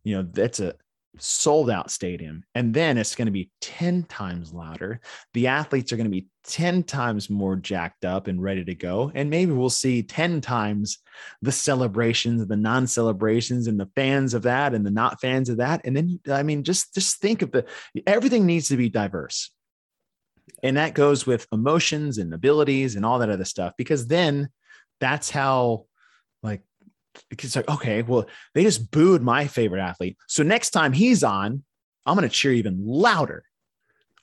you 0.07 0.15
know, 0.15 0.23
that's 0.23 0.61
a 0.61 0.73
sold 1.19 1.69
out 1.69 1.91
stadium. 1.91 2.45
And 2.55 2.73
then 2.73 2.97
it's 2.97 3.17
going 3.17 3.27
to 3.27 3.33
be 3.33 3.51
10 3.61 4.05
times 4.05 4.53
louder. 4.53 5.01
The 5.35 5.49
athletes 5.49 5.93
are 5.93 5.97
going 5.97 6.07
to 6.07 6.11
be 6.11 6.29
10 6.45 6.85
times 6.85 7.29
more 7.29 7.57
jacked 7.57 8.05
up 8.05 8.29
and 8.29 8.41
ready 8.41 8.65
to 8.65 8.75
go. 8.77 9.11
And 9.17 9.31
maybe 9.31 9.51
we'll 9.51 9.69
see 9.69 10.05
10 10.05 10.41
times 10.43 10.99
the 11.43 11.51
celebrations, 11.51 12.47
the 12.47 12.57
non 12.57 12.87
celebrations, 12.87 13.67
and 13.67 13.81
the 13.81 13.91
fans 13.97 14.33
of 14.33 14.43
that 14.43 14.75
and 14.75 14.87
the 14.87 14.93
not 14.93 15.21
fans 15.21 15.49
of 15.49 15.57
that. 15.57 15.81
And 15.85 15.97
then, 15.97 16.21
I 16.31 16.45
mean, 16.45 16.63
just, 16.63 16.95
just 16.95 17.21
think 17.21 17.43
of 17.43 17.51
the 17.51 17.67
everything 18.07 18.47
needs 18.47 18.69
to 18.69 18.77
be 18.77 18.89
diverse. 18.89 19.51
And 20.63 20.77
that 20.77 20.95
goes 20.95 21.27
with 21.27 21.49
emotions 21.51 22.19
and 22.19 22.33
abilities 22.33 22.95
and 22.95 23.05
all 23.05 23.19
that 23.19 23.31
other 23.31 23.45
stuff, 23.45 23.73
because 23.77 24.07
then 24.07 24.51
that's 25.01 25.31
how, 25.31 25.87
like, 26.45 26.63
it's 27.31 27.57
like, 27.57 27.69
okay, 27.69 28.03
well, 28.03 28.27
they 28.55 28.63
just 28.63 28.91
booed 28.91 29.23
my 29.23 29.47
favorite 29.47 29.81
athlete. 29.81 30.17
So 30.29 30.43
next 30.43 30.71
time 30.71 30.93
he's 30.93 31.23
on, 31.25 31.63
I'm 32.05 32.17
going 32.17 32.29
to 32.29 32.35
cheer 32.35 32.53
even 32.53 32.85
louder. 32.85 33.45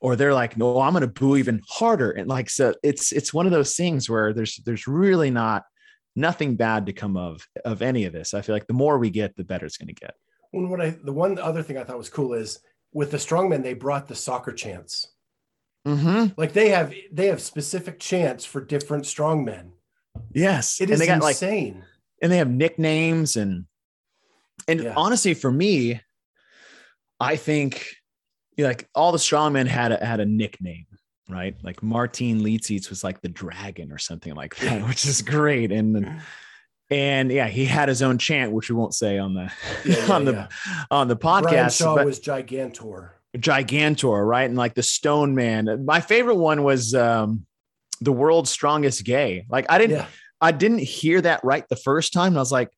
Or 0.01 0.15
they're 0.15 0.33
like, 0.33 0.57
no, 0.57 0.81
I'm 0.81 0.91
going 0.91 1.01
to 1.01 1.07
boo 1.07 1.37
even 1.37 1.61
harder. 1.69 2.11
And 2.11 2.27
like, 2.27 2.49
so 2.49 2.73
it's, 2.83 3.13
it's 3.13 3.33
one 3.33 3.45
of 3.45 3.53
those 3.53 3.75
things 3.75 4.09
where 4.09 4.33
there's, 4.33 4.57
there's 4.65 4.85
really 4.85 5.31
not 5.31 5.63
nothing 6.15 6.55
bad 6.55 6.85
to 6.87 6.93
come 6.93 7.15
of, 7.15 7.47
of 7.63 7.81
any 7.81 8.03
of 8.03 8.11
this. 8.11 8.33
I 8.33 8.41
feel 8.41 8.53
like 8.53 8.67
the 8.67 8.73
more 8.73 8.97
we 8.97 9.09
get, 9.09 9.35
the 9.37 9.45
better 9.45 9.65
it's 9.65 9.77
going 9.77 9.87
to 9.87 9.93
get. 9.93 10.13
Well, 10.51 10.67
what 10.67 10.81
I 10.81 10.91
the 11.03 11.11
one 11.11 11.39
other 11.39 11.63
thing 11.63 11.77
I 11.77 11.83
thought 11.83 11.97
was 11.97 12.09
cool 12.09 12.33
is 12.33 12.59
with 12.93 13.11
the 13.11 13.17
strongmen 13.17 13.63
they 13.63 13.73
brought 13.73 14.07
the 14.07 14.15
soccer 14.15 14.51
chants. 14.51 15.07
Mm-hmm. 15.87 16.33
Like 16.37 16.53
they 16.53 16.69
have 16.69 16.93
they 17.11 17.27
have 17.27 17.41
specific 17.41 17.99
chants 17.99 18.45
for 18.45 18.61
different 18.61 19.05
strongmen. 19.05 19.71
Yes. 20.31 20.79
It 20.79 20.85
and 20.85 20.91
is 20.91 20.99
they 20.99 21.07
got 21.07 21.21
like, 21.21 21.33
insane. 21.33 21.83
And 22.23 22.31
they 22.31 22.37
have 22.37 22.49
nicknames 22.49 23.35
and 23.35 23.65
and 24.67 24.79
Yeah. 24.81 24.93
honestly 24.95 25.33
for 25.33 25.51
me 25.51 25.99
i 27.19 27.35
think 27.35 27.85
you 28.55 28.63
know, 28.63 28.69
like 28.69 28.87
all 28.95 29.11
the 29.11 29.17
strongmen 29.17 29.67
had 29.67 29.91
a, 29.91 30.03
had 30.05 30.19
a 30.21 30.25
nickname 30.25 30.85
right 31.29 31.55
like 31.63 31.83
martin 31.83 32.39
Licis 32.41 32.89
was 32.89 33.03
like 33.03 33.19
the 33.21 33.27
dragon 33.29 33.91
or 33.91 33.97
something 33.97 34.33
like 34.35 34.55
that 34.57 34.81
which 34.87 35.05
is 35.05 35.21
great 35.21 35.71
and 35.71 36.21
and 36.89 37.29
yeah 37.31 37.47
he 37.47 37.65
had 37.65 37.89
his 37.89 38.01
own 38.01 38.17
chant 38.17 38.51
which 38.53 38.69
we 38.69 38.75
won't 38.75 38.93
say 38.93 39.17
on 39.17 39.33
the 39.33 39.51
Yeah, 39.85 39.95
yeah, 40.07 40.13
on 40.15 40.25
the 40.25 40.31
yeah. 40.33 40.47
on 40.91 41.07
the 41.09 41.17
podcast 41.17 41.41
Brian 41.43 41.69
Shaw 41.71 41.95
but 41.95 42.05
was 42.05 42.19
Gigantor. 42.21 43.09
gigantor 43.37 44.25
right 44.25 44.45
and 44.49 44.57
like 44.57 44.75
the 44.75 44.83
stone 44.83 45.35
man 45.35 45.83
my 45.85 45.99
favorite 45.99 46.35
one 46.35 46.63
was 46.63 46.93
um 46.95 47.45
the 48.01 48.11
world's 48.13 48.49
strongest 48.49 49.03
gay 49.03 49.45
like 49.49 49.65
i 49.69 49.77
didn't 49.77 49.97
Yeah. 49.97 50.05
I 50.43 50.51
didn't 50.51 50.79
hear 50.79 51.21
that 51.21 51.43
right 51.43 51.67
the 51.69 51.77
first 51.77 52.11
time. 52.11 52.33
And 52.33 52.37
I 52.37 52.41
was 52.41 52.51
like, 52.51 52.69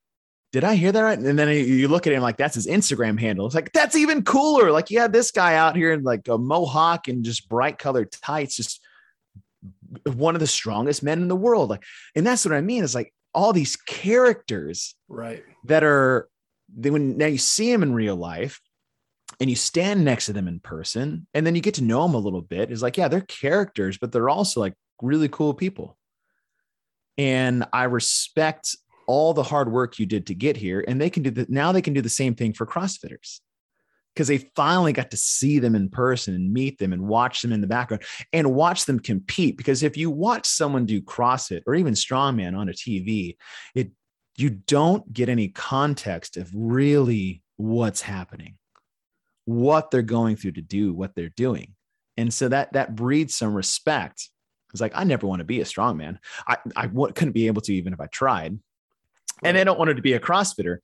did 0.52 0.64
I 0.64 0.76
hear 0.76 0.92
that 0.92 1.02
right? 1.02 1.18
And 1.18 1.38
then 1.38 1.50
you 1.50 1.88
look 1.88 2.06
at 2.08 2.14
him 2.14 2.22
like 2.22 2.38
that's 2.38 2.56
his 2.56 2.68
Instagram 2.68 3.20
handle. 3.20 3.46
It's 3.46 3.56
like 3.56 3.74
that's 3.74 3.96
even 3.96 4.24
cooler. 4.24 4.72
Like 4.72 4.92
you 4.92 5.00
had 5.00 5.12
this 5.12 5.32
guy 5.32 5.56
out 5.56 5.76
here 5.76 5.92
in 5.92 6.04
like 6.04 6.28
a 6.28 6.38
mohawk 6.38 7.08
and 7.08 7.26
just 7.26 7.50
bright 7.50 7.78
colored 7.80 8.12
tights, 8.12 8.56
just 8.56 8.80
one 10.14 10.36
of 10.36 10.40
the 10.40 10.48
strongest 10.48 11.04
men 11.04 11.22
in 11.22 11.28
the 11.28 11.36
world. 11.36 11.70
Like, 11.72 11.84
and 12.16 12.26
that's 12.26 12.46
what 12.46 12.54
I 12.54 12.62
mean. 12.62 12.84
It's 12.84 12.96
like 12.96 13.12
all 13.34 13.52
these 13.52 13.76
characters 13.76 14.96
Right. 15.10 15.44
that 15.66 15.84
are 15.84 16.30
they, 16.74 16.90
when 16.92 17.18
now 17.18 17.26
you 17.26 17.38
see 17.40 17.72
them 17.72 17.84
in 17.84 17.94
real 17.94 18.16
life 18.16 18.62
and 19.40 19.50
you 19.50 19.56
stand 19.56 20.06
next 20.06 20.28
to 20.28 20.34
them 20.34 20.48
in 20.48 20.60
person 20.60 21.28
and 21.34 21.46
then 21.46 21.56
you 21.56 21.62
get 21.62 21.74
to 21.76 21.84
know 21.84 22.04
them 22.04 22.16
a 22.16 22.20
little 22.20 22.42
bit 22.42 22.72
is 22.72 22.82
like 22.82 22.96
yeah 22.96 23.08
they're 23.08 23.22
characters 23.22 23.98
but 23.98 24.12
they're 24.12 24.30
also 24.30 24.62
like 24.62 24.74
really 25.02 25.28
cool 25.28 25.54
people 25.54 25.98
and 27.18 27.66
i 27.74 27.84
respect 27.84 28.76
all 29.08 29.34
the 29.34 29.44
hard 29.44 29.72
work 29.72 30.00
you 30.00 30.06
did 30.06 30.28
to 30.28 30.36
get 30.36 30.58
here. 30.58 30.84
And 30.88 31.00
they 31.00 31.10
can 31.10 31.24
do 31.24 31.32
that 31.32 31.50
now 31.50 31.72
they 31.72 31.82
can 31.82 31.94
do 31.94 32.02
the 32.02 32.10
same 32.10 32.36
thing 32.36 32.54
for 32.54 32.66
crossfitters. 32.66 33.40
Because 34.14 34.30
they 34.30 34.50
finally 34.56 34.94
got 34.94 35.12
to 35.12 35.18
see 35.18 35.60
them 35.60 35.76
in 35.76 35.90
person 35.90 36.36
and 36.36 36.54
meet 36.54 36.80
them 36.80 36.94
and 36.94 37.06
watch 37.06 37.42
them 37.42 37.52
in 37.52 37.60
the 37.60 37.68
background 37.68 38.04
and 38.32 38.54
watch 38.54 38.86
them 38.86 38.98
compete. 38.98 39.58
Because 39.58 39.84
if 39.84 39.98
you 39.98 40.10
watch 40.10 40.46
someone 40.46 40.86
do 40.86 41.02
crossfit 41.02 41.64
or 41.68 41.76
even 41.76 41.94
strongman 41.94 42.58
on 42.58 42.70
a 42.70 42.74
tv 42.74 43.36
it 43.74 43.92
you 44.38 44.50
don't 44.50 45.12
get 45.12 45.28
any 45.28 45.50
context 45.50 46.38
of 46.38 46.50
really 46.54 47.42
what's 47.58 48.02
happening 48.02 48.58
what 49.44 49.92
they're 49.92 50.02
going 50.02 50.36
through 50.36 50.54
to 50.54 50.62
do 50.62 50.94
what 50.94 51.14
they're 51.14 51.30
doing. 51.30 51.76
And 52.18 52.34
so 52.34 52.48
that 52.48 52.74
that 52.74 52.96
breeds 52.96 53.36
some 53.36 53.54
respect 53.54 54.30
it's 54.76 54.82
like 54.82 54.94
i 54.96 55.04
never 55.04 55.26
want 55.28 55.40
to 55.40 55.46
be 55.46 55.62
a 55.62 55.66
strongman 55.66 56.18
i 56.48 56.58
i 56.76 56.88
w- 56.88 57.14
couldn't 57.14 57.34
be 57.34 57.48
able 57.48 57.62
to 57.62 57.74
even 57.74 57.94
if 57.94 58.00
i 58.00 58.08
tried. 58.08 58.60
And 59.44 59.58
they 59.58 59.66
don't 59.66 59.78
want 59.78 59.94
to 59.96 60.02
be 60.02 60.14
a 60.14 60.20
crossfitter 60.20 60.78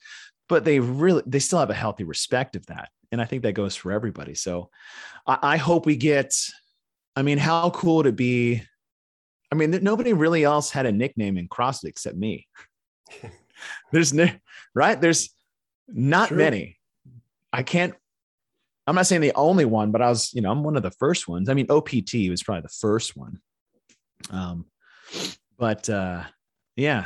but 0.51 0.65
they 0.65 0.81
really 0.81 1.23
they 1.25 1.39
still 1.39 1.59
have 1.59 1.69
a 1.69 1.73
healthy 1.73 2.03
respect 2.03 2.57
of 2.57 2.65
that. 2.65 2.89
And 3.11 3.21
i 3.21 3.25
think 3.25 3.43
that 3.43 3.53
goes 3.53 3.75
for 3.75 3.91
everybody. 3.91 4.35
So 4.35 4.69
i, 5.25 5.37
I 5.41 5.57
hope 5.57 5.85
we 5.85 5.95
get 5.95 6.35
i 7.15 7.21
mean 7.21 7.37
how 7.37 7.69
cool 7.69 7.97
would 7.97 8.07
it 8.07 8.15
be 8.17 8.61
i 9.51 9.55
mean 9.55 9.71
nobody 9.81 10.13
really 10.13 10.43
else 10.43 10.69
had 10.69 10.85
a 10.85 10.91
nickname 10.91 11.37
in 11.37 11.47
crossfit 11.47 11.85
except 11.85 12.17
me. 12.17 12.47
There's 13.91 14.13
no 14.13 14.27
right? 14.75 14.99
There's 14.99 15.33
not 15.87 16.29
True. 16.29 16.37
many. 16.37 16.77
I 17.53 17.63
can't 17.63 17.95
i'm 18.87 18.95
not 18.95 19.07
saying 19.07 19.21
the 19.21 19.35
only 19.35 19.63
one 19.63 19.91
but 19.91 20.01
i 20.01 20.09
was 20.09 20.33
you 20.33 20.41
know 20.41 20.51
i'm 20.51 20.63
one 20.63 20.75
of 20.75 20.83
the 20.83 20.91
first 20.91 21.27
ones. 21.29 21.47
I 21.47 21.53
mean 21.53 21.67
opt 21.69 22.13
was 22.29 22.43
probably 22.43 22.61
the 22.61 22.77
first 22.79 23.15
one 23.15 23.39
um 24.29 24.65
but 25.57 25.89
uh 25.89 26.23
yeah 26.75 27.05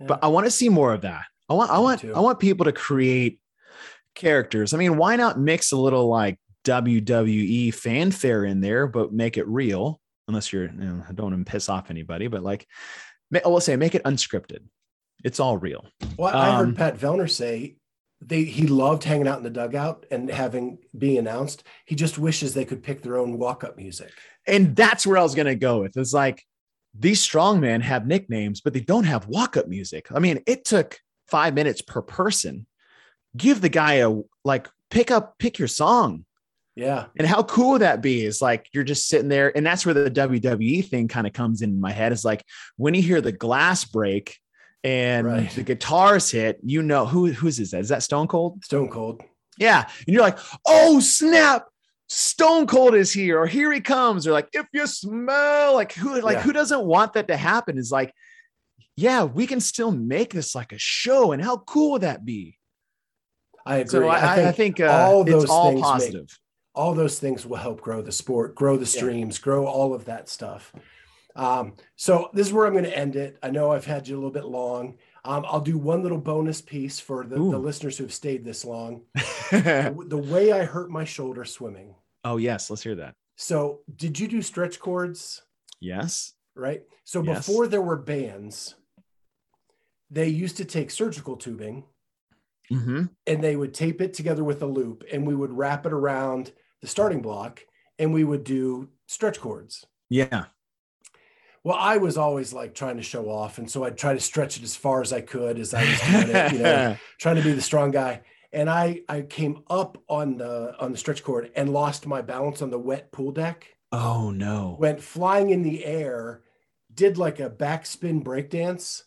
but 0.00 0.22
I 0.22 0.28
want 0.28 0.46
to 0.46 0.50
see 0.50 0.68
more 0.68 0.92
of 0.94 1.00
that. 1.00 1.24
I 1.48 1.54
want, 1.54 1.70
I 1.72 1.78
want, 1.78 2.02
too. 2.02 2.14
I 2.14 2.20
want 2.20 2.38
people 2.38 2.66
to 2.66 2.72
create 2.72 3.40
characters. 4.14 4.72
I 4.72 4.76
mean, 4.76 4.96
why 4.96 5.16
not 5.16 5.40
mix 5.40 5.72
a 5.72 5.76
little 5.76 6.06
like 6.08 6.38
WWE 6.64 7.74
fanfare 7.74 8.44
in 8.44 8.60
there, 8.60 8.86
but 8.86 9.12
make 9.12 9.36
it 9.38 9.48
real? 9.48 10.00
Unless 10.28 10.52
you're, 10.52 10.66
you 10.66 10.70
know, 10.72 11.02
I 11.08 11.12
don't 11.12 11.32
want 11.32 11.46
to 11.46 11.50
piss 11.50 11.68
off 11.68 11.90
anybody, 11.90 12.28
but 12.28 12.42
like, 12.42 12.66
I 13.34 13.48
will 13.48 13.60
say, 13.60 13.74
make 13.76 13.94
it 13.94 14.04
unscripted. 14.04 14.60
It's 15.24 15.40
all 15.40 15.56
real. 15.56 15.84
Well, 16.16 16.36
I 16.36 16.50
Um, 16.50 16.66
heard 16.66 16.76
Pat 16.76 16.98
Vellner 16.98 17.28
say 17.28 17.77
they 18.20 18.44
he 18.44 18.66
loved 18.66 19.04
hanging 19.04 19.28
out 19.28 19.38
in 19.38 19.44
the 19.44 19.50
dugout 19.50 20.06
and 20.10 20.30
having 20.30 20.78
being 20.96 21.18
announced. 21.18 21.64
He 21.86 21.94
just 21.94 22.18
wishes 22.18 22.52
they 22.52 22.64
could 22.64 22.82
pick 22.82 23.02
their 23.02 23.18
own 23.18 23.38
walk 23.38 23.64
up 23.64 23.76
music. 23.76 24.12
And 24.46 24.74
that's 24.74 25.06
where 25.06 25.18
I 25.18 25.22
was 25.22 25.34
going 25.34 25.46
to 25.46 25.54
go 25.54 25.82
with. 25.82 25.96
It's 25.96 26.12
like 26.12 26.44
these 26.98 27.24
strongmen 27.24 27.82
have 27.82 28.06
nicknames, 28.06 28.60
but 28.60 28.72
they 28.72 28.80
don't 28.80 29.04
have 29.04 29.28
walk 29.28 29.56
up 29.56 29.68
music. 29.68 30.10
I 30.12 30.18
mean, 30.18 30.42
it 30.46 30.64
took 30.64 30.98
five 31.28 31.54
minutes 31.54 31.82
per 31.82 32.02
person. 32.02 32.66
Give 33.36 33.60
the 33.60 33.68
guy 33.68 33.94
a 33.94 34.20
like 34.44 34.68
pick 34.90 35.10
up, 35.10 35.38
pick 35.38 35.58
your 35.58 35.68
song. 35.68 36.24
Yeah. 36.74 37.06
And 37.16 37.26
how 37.26 37.42
cool 37.42 37.72
would 37.72 37.82
that 37.82 38.02
be? 38.02 38.24
Is 38.24 38.40
like 38.40 38.68
you're 38.72 38.84
just 38.84 39.08
sitting 39.08 39.28
there, 39.28 39.56
and 39.56 39.66
that's 39.66 39.84
where 39.84 39.94
the 39.94 40.10
WWE 40.10 40.84
thing 40.88 41.08
kind 41.08 41.26
of 41.26 41.32
comes 41.32 41.60
in 41.60 41.80
my 41.80 41.92
head. 41.92 42.12
Is 42.12 42.24
like 42.24 42.44
when 42.76 42.94
you 42.94 43.02
hear 43.02 43.20
the 43.20 43.32
glass 43.32 43.84
break 43.84 44.38
and 44.84 45.26
Right. 45.26 45.50
the 45.50 45.62
guitars 45.62 46.30
hit, 46.30 46.58
you 46.62 46.82
know 46.82 47.06
who 47.06 47.32
whose 47.32 47.58
is 47.58 47.72
that? 47.72 47.80
Is 47.80 47.88
that 47.88 48.02
Stone 48.02 48.28
Cold? 48.28 48.64
Stone 48.64 48.88
Cold. 48.90 49.22
Yeah. 49.58 49.88
And 50.06 50.14
you're 50.14 50.22
like, 50.22 50.38
oh 50.66 51.00
snap, 51.00 51.66
Stone 52.08 52.66
Cold 52.68 52.94
is 52.94 53.12
here, 53.12 53.38
or 53.40 53.46
here 53.46 53.72
he 53.72 53.80
comes, 53.80 54.26
or 54.26 54.32
like, 54.32 54.48
if 54.52 54.66
you 54.72 54.86
smell 54.86 55.74
like 55.74 55.92
who 55.92 56.20
like 56.20 56.36
Yeah. 56.36 56.42
who 56.42 56.52
doesn't 56.52 56.84
want 56.84 57.12
that 57.14 57.28
to 57.28 57.36
happen? 57.36 57.76
Is 57.76 57.90
like, 57.92 58.12
yeah, 58.96 59.24
we 59.24 59.46
can 59.46 59.60
still 59.60 59.90
make 59.92 60.32
this 60.32 60.54
like 60.54 60.72
a 60.72 60.78
show. 60.78 61.32
And 61.32 61.42
how 61.42 61.58
cool 61.58 61.92
would 61.92 62.02
that 62.02 62.24
be? 62.24 62.56
I 63.66 63.78
agree. 63.78 63.90
So 63.90 64.08
I, 64.08 64.32
I 64.32 64.36
think, 64.36 64.48
I 64.48 64.52
think 64.52 64.80
uh, 64.80 64.86
all 64.86 65.24
those 65.24 65.42
it's 65.44 65.52
all 65.52 65.70
things 66.00 66.14
make- 66.14 66.28
all 66.74 66.94
those 66.94 67.18
things 67.18 67.44
will 67.44 67.56
help 67.56 67.80
grow 67.80 68.00
the 68.02 68.12
sport, 68.12 68.54
grow 68.54 68.76
the 68.76 68.86
streams, 68.86 69.38
grow 69.40 69.66
all 69.66 69.92
of 69.92 70.04
that 70.04 70.28
stuff. 70.28 70.72
Um, 71.36 71.74
so 71.96 72.30
this 72.32 72.46
is 72.48 72.52
where 72.52 72.66
I'm 72.66 72.72
going 72.72 72.84
to 72.84 72.98
end 72.98 73.14
it. 73.16 73.38
I 73.42 73.50
know 73.50 73.70
I've 73.70 73.84
had 73.86 74.08
you 74.08 74.14
a 74.16 74.18
little 74.18 74.30
bit 74.30 74.46
long. 74.46 74.96
Um, 75.24 75.44
I'll 75.46 75.60
do 75.60 75.78
one 75.78 76.02
little 76.02 76.18
bonus 76.18 76.60
piece 76.60 76.98
for 76.98 77.24
the, 77.24 77.36
the 77.36 77.58
listeners 77.58 77.98
who 77.98 78.04
have 78.04 78.12
stayed 78.14 78.44
this 78.44 78.64
long. 78.64 79.02
the, 79.50 79.94
the 80.08 80.16
way 80.16 80.52
I 80.52 80.64
hurt 80.64 80.90
my 80.90 81.04
shoulder 81.04 81.44
swimming. 81.44 81.94
oh 82.24 82.38
yes, 82.38 82.70
let's 82.70 82.82
hear 82.82 82.94
that. 82.96 83.14
So 83.36 83.80
did 83.94 84.18
you 84.18 84.26
do 84.26 84.42
stretch 84.42 84.80
cords? 84.80 85.42
Yes. 85.80 86.32
Right. 86.56 86.82
So 87.04 87.22
Yes. 87.22 87.46
before 87.46 87.68
there 87.68 87.82
were 87.82 87.96
bands, 87.96 88.74
they 90.10 90.28
used 90.28 90.56
to 90.56 90.64
take 90.64 90.90
surgical 90.90 91.36
tubing 91.36 91.84
hmm 92.68 93.04
and 93.26 93.42
they 93.42 93.56
would 93.56 93.72
tape 93.72 94.00
it 94.02 94.12
together 94.12 94.44
with 94.44 94.60
a 94.62 94.66
loop 94.66 95.02
and 95.10 95.26
we 95.26 95.34
would 95.34 95.52
wrap 95.52 95.86
it 95.86 95.92
around 95.92 96.52
the 96.82 96.86
starting 96.86 97.22
block 97.22 97.60
and 97.98 98.12
we 98.12 98.24
would 98.24 98.44
do 98.44 98.88
stretch 99.06 99.40
cords. 99.40 99.86
Yeah. 100.10 100.46
Well, 101.68 101.76
I 101.78 101.98
was 101.98 102.16
always 102.16 102.54
like 102.54 102.74
trying 102.74 102.96
to 102.96 103.02
show 103.02 103.28
off. 103.28 103.58
And 103.58 103.70
so 103.70 103.84
I'd 103.84 103.98
try 103.98 104.14
to 104.14 104.20
stretch 104.20 104.56
it 104.56 104.62
as 104.62 104.74
far 104.74 105.02
as 105.02 105.12
I 105.12 105.20
could 105.20 105.58
as 105.58 105.74
I 105.74 105.84
was 105.84 106.00
doing 106.00 106.34
it, 106.34 106.52
you 106.54 106.58
know, 106.60 106.96
trying 107.18 107.36
to 107.36 107.42
be 107.42 107.52
the 107.52 107.60
strong 107.60 107.90
guy. 107.90 108.22
And 108.54 108.70
I 108.70 109.02
I 109.06 109.20
came 109.20 109.62
up 109.68 109.98
on 110.08 110.38
the 110.38 110.74
on 110.80 110.92
the 110.92 110.96
stretch 110.96 111.22
cord 111.22 111.50
and 111.54 111.70
lost 111.70 112.06
my 112.06 112.22
balance 112.22 112.62
on 112.62 112.70
the 112.70 112.78
wet 112.78 113.12
pool 113.12 113.32
deck, 113.32 113.66
oh 113.92 114.30
no. 114.30 114.78
went 114.80 115.02
flying 115.02 115.50
in 115.50 115.62
the 115.62 115.84
air, 115.84 116.40
did 116.94 117.18
like 117.18 117.38
a 117.38 117.50
backspin 117.50 118.24
breakdance 118.24 119.02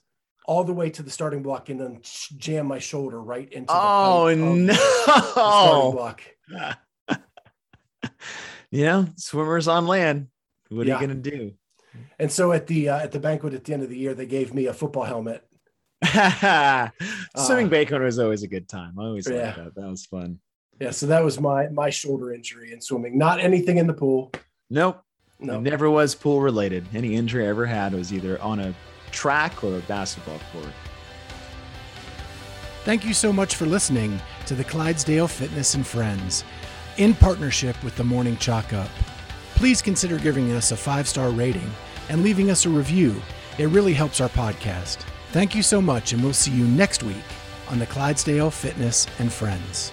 all 0.45 0.63
the 0.63 0.71
way 0.73 0.91
to 0.91 1.01
the 1.01 1.09
starting 1.09 1.41
block 1.41 1.69
and 1.69 1.79
then 1.79 1.99
jammed 2.37 2.69
my 2.69 2.77
shoulder 2.77 3.19
right 3.19 3.51
into 3.51 3.73
the 3.73 3.79
Oh 3.81 4.27
the 4.35 4.73
starting 4.75 5.81
no. 5.81 5.91
block. 5.93 6.21
you 8.69 8.83
know, 8.85 9.07
swimmers 9.15 9.67
on 9.67 9.87
land. 9.87 10.27
What 10.69 10.85
Yeah. 10.85 10.97
are 10.97 11.01
you 11.01 11.07
gonna 11.07 11.19
do? 11.19 11.53
And 12.19 12.31
so 12.31 12.51
at 12.53 12.67
the 12.67 12.89
uh, 12.89 12.99
at 12.99 13.11
the 13.11 13.19
banquet 13.19 13.53
at 13.53 13.63
the 13.63 13.73
end 13.73 13.83
of 13.83 13.89
the 13.89 13.97
year, 13.97 14.13
they 14.13 14.25
gave 14.25 14.53
me 14.53 14.67
a 14.67 14.73
football 14.73 15.03
helmet. 15.03 15.45
Swimming 17.37 17.69
bacon 17.69 18.01
was 18.01 18.17
always 18.19 18.43
a 18.43 18.47
good 18.47 18.67
time. 18.67 18.97
I 18.99 19.03
always 19.03 19.29
Yeah. 19.29 19.45
liked 19.47 19.57
that. 19.57 19.75
That 19.75 19.89
was 19.89 20.05
fun. 20.05 20.39
Yeah, 20.79 20.91
so 20.91 21.05
that 21.07 21.23
was 21.23 21.39
my 21.39 21.67
my 21.69 21.89
shoulder 21.89 22.33
injury 22.33 22.73
in 22.73 22.81
swimming. 22.81 23.17
Not 23.17 23.39
anything 23.39 23.77
in 23.77 23.87
the 23.87 23.93
pool. 23.93 24.31
Nope. 24.69 25.03
No. 25.39 25.55
It 25.57 25.61
never 25.61 25.89
was 25.89 26.15
pool 26.15 26.41
related. 26.41 26.85
Any 26.93 27.15
injury 27.15 27.45
I 27.45 27.49
ever 27.49 27.65
had 27.65 27.93
was 27.93 28.13
either 28.13 28.39
on 28.41 28.59
a 28.59 28.73
track 29.11 29.63
or 29.63 29.77
a 29.77 29.81
basketball 29.81 30.39
court. 30.53 30.71
Thank 32.83 33.05
you 33.05 33.13
so 33.13 33.31
much 33.33 33.55
for 33.55 33.65
listening 33.65 34.19
to 34.47 34.55
the 34.55 34.63
Clydesdale 34.63 35.27
Fitness 35.27 35.75
and 35.75 35.85
Friends 35.85 36.43
in 36.97 37.13
partnership 37.13 37.81
with 37.83 37.95
the 37.95 38.03
Morning 38.03 38.37
Chalk 38.37 38.73
Up. 38.73 38.89
Please 39.61 39.79
consider 39.79 40.17
giving 40.17 40.53
us 40.53 40.71
a 40.71 40.75
five 40.75 41.07
star 41.07 41.29
rating 41.29 41.69
and 42.09 42.23
leaving 42.23 42.49
us 42.49 42.65
a 42.65 42.69
review. 42.69 43.21
It 43.59 43.67
really 43.67 43.93
helps 43.93 44.19
our 44.19 44.27
podcast. 44.27 45.05
Thank 45.33 45.53
you 45.53 45.61
so 45.61 45.79
much, 45.79 46.13
and 46.13 46.23
we'll 46.23 46.33
see 46.33 46.49
you 46.49 46.65
next 46.65 47.03
week 47.03 47.21
on 47.69 47.77
the 47.77 47.85
Clydesdale 47.85 48.49
Fitness 48.49 49.05
and 49.19 49.31
Friends. 49.31 49.91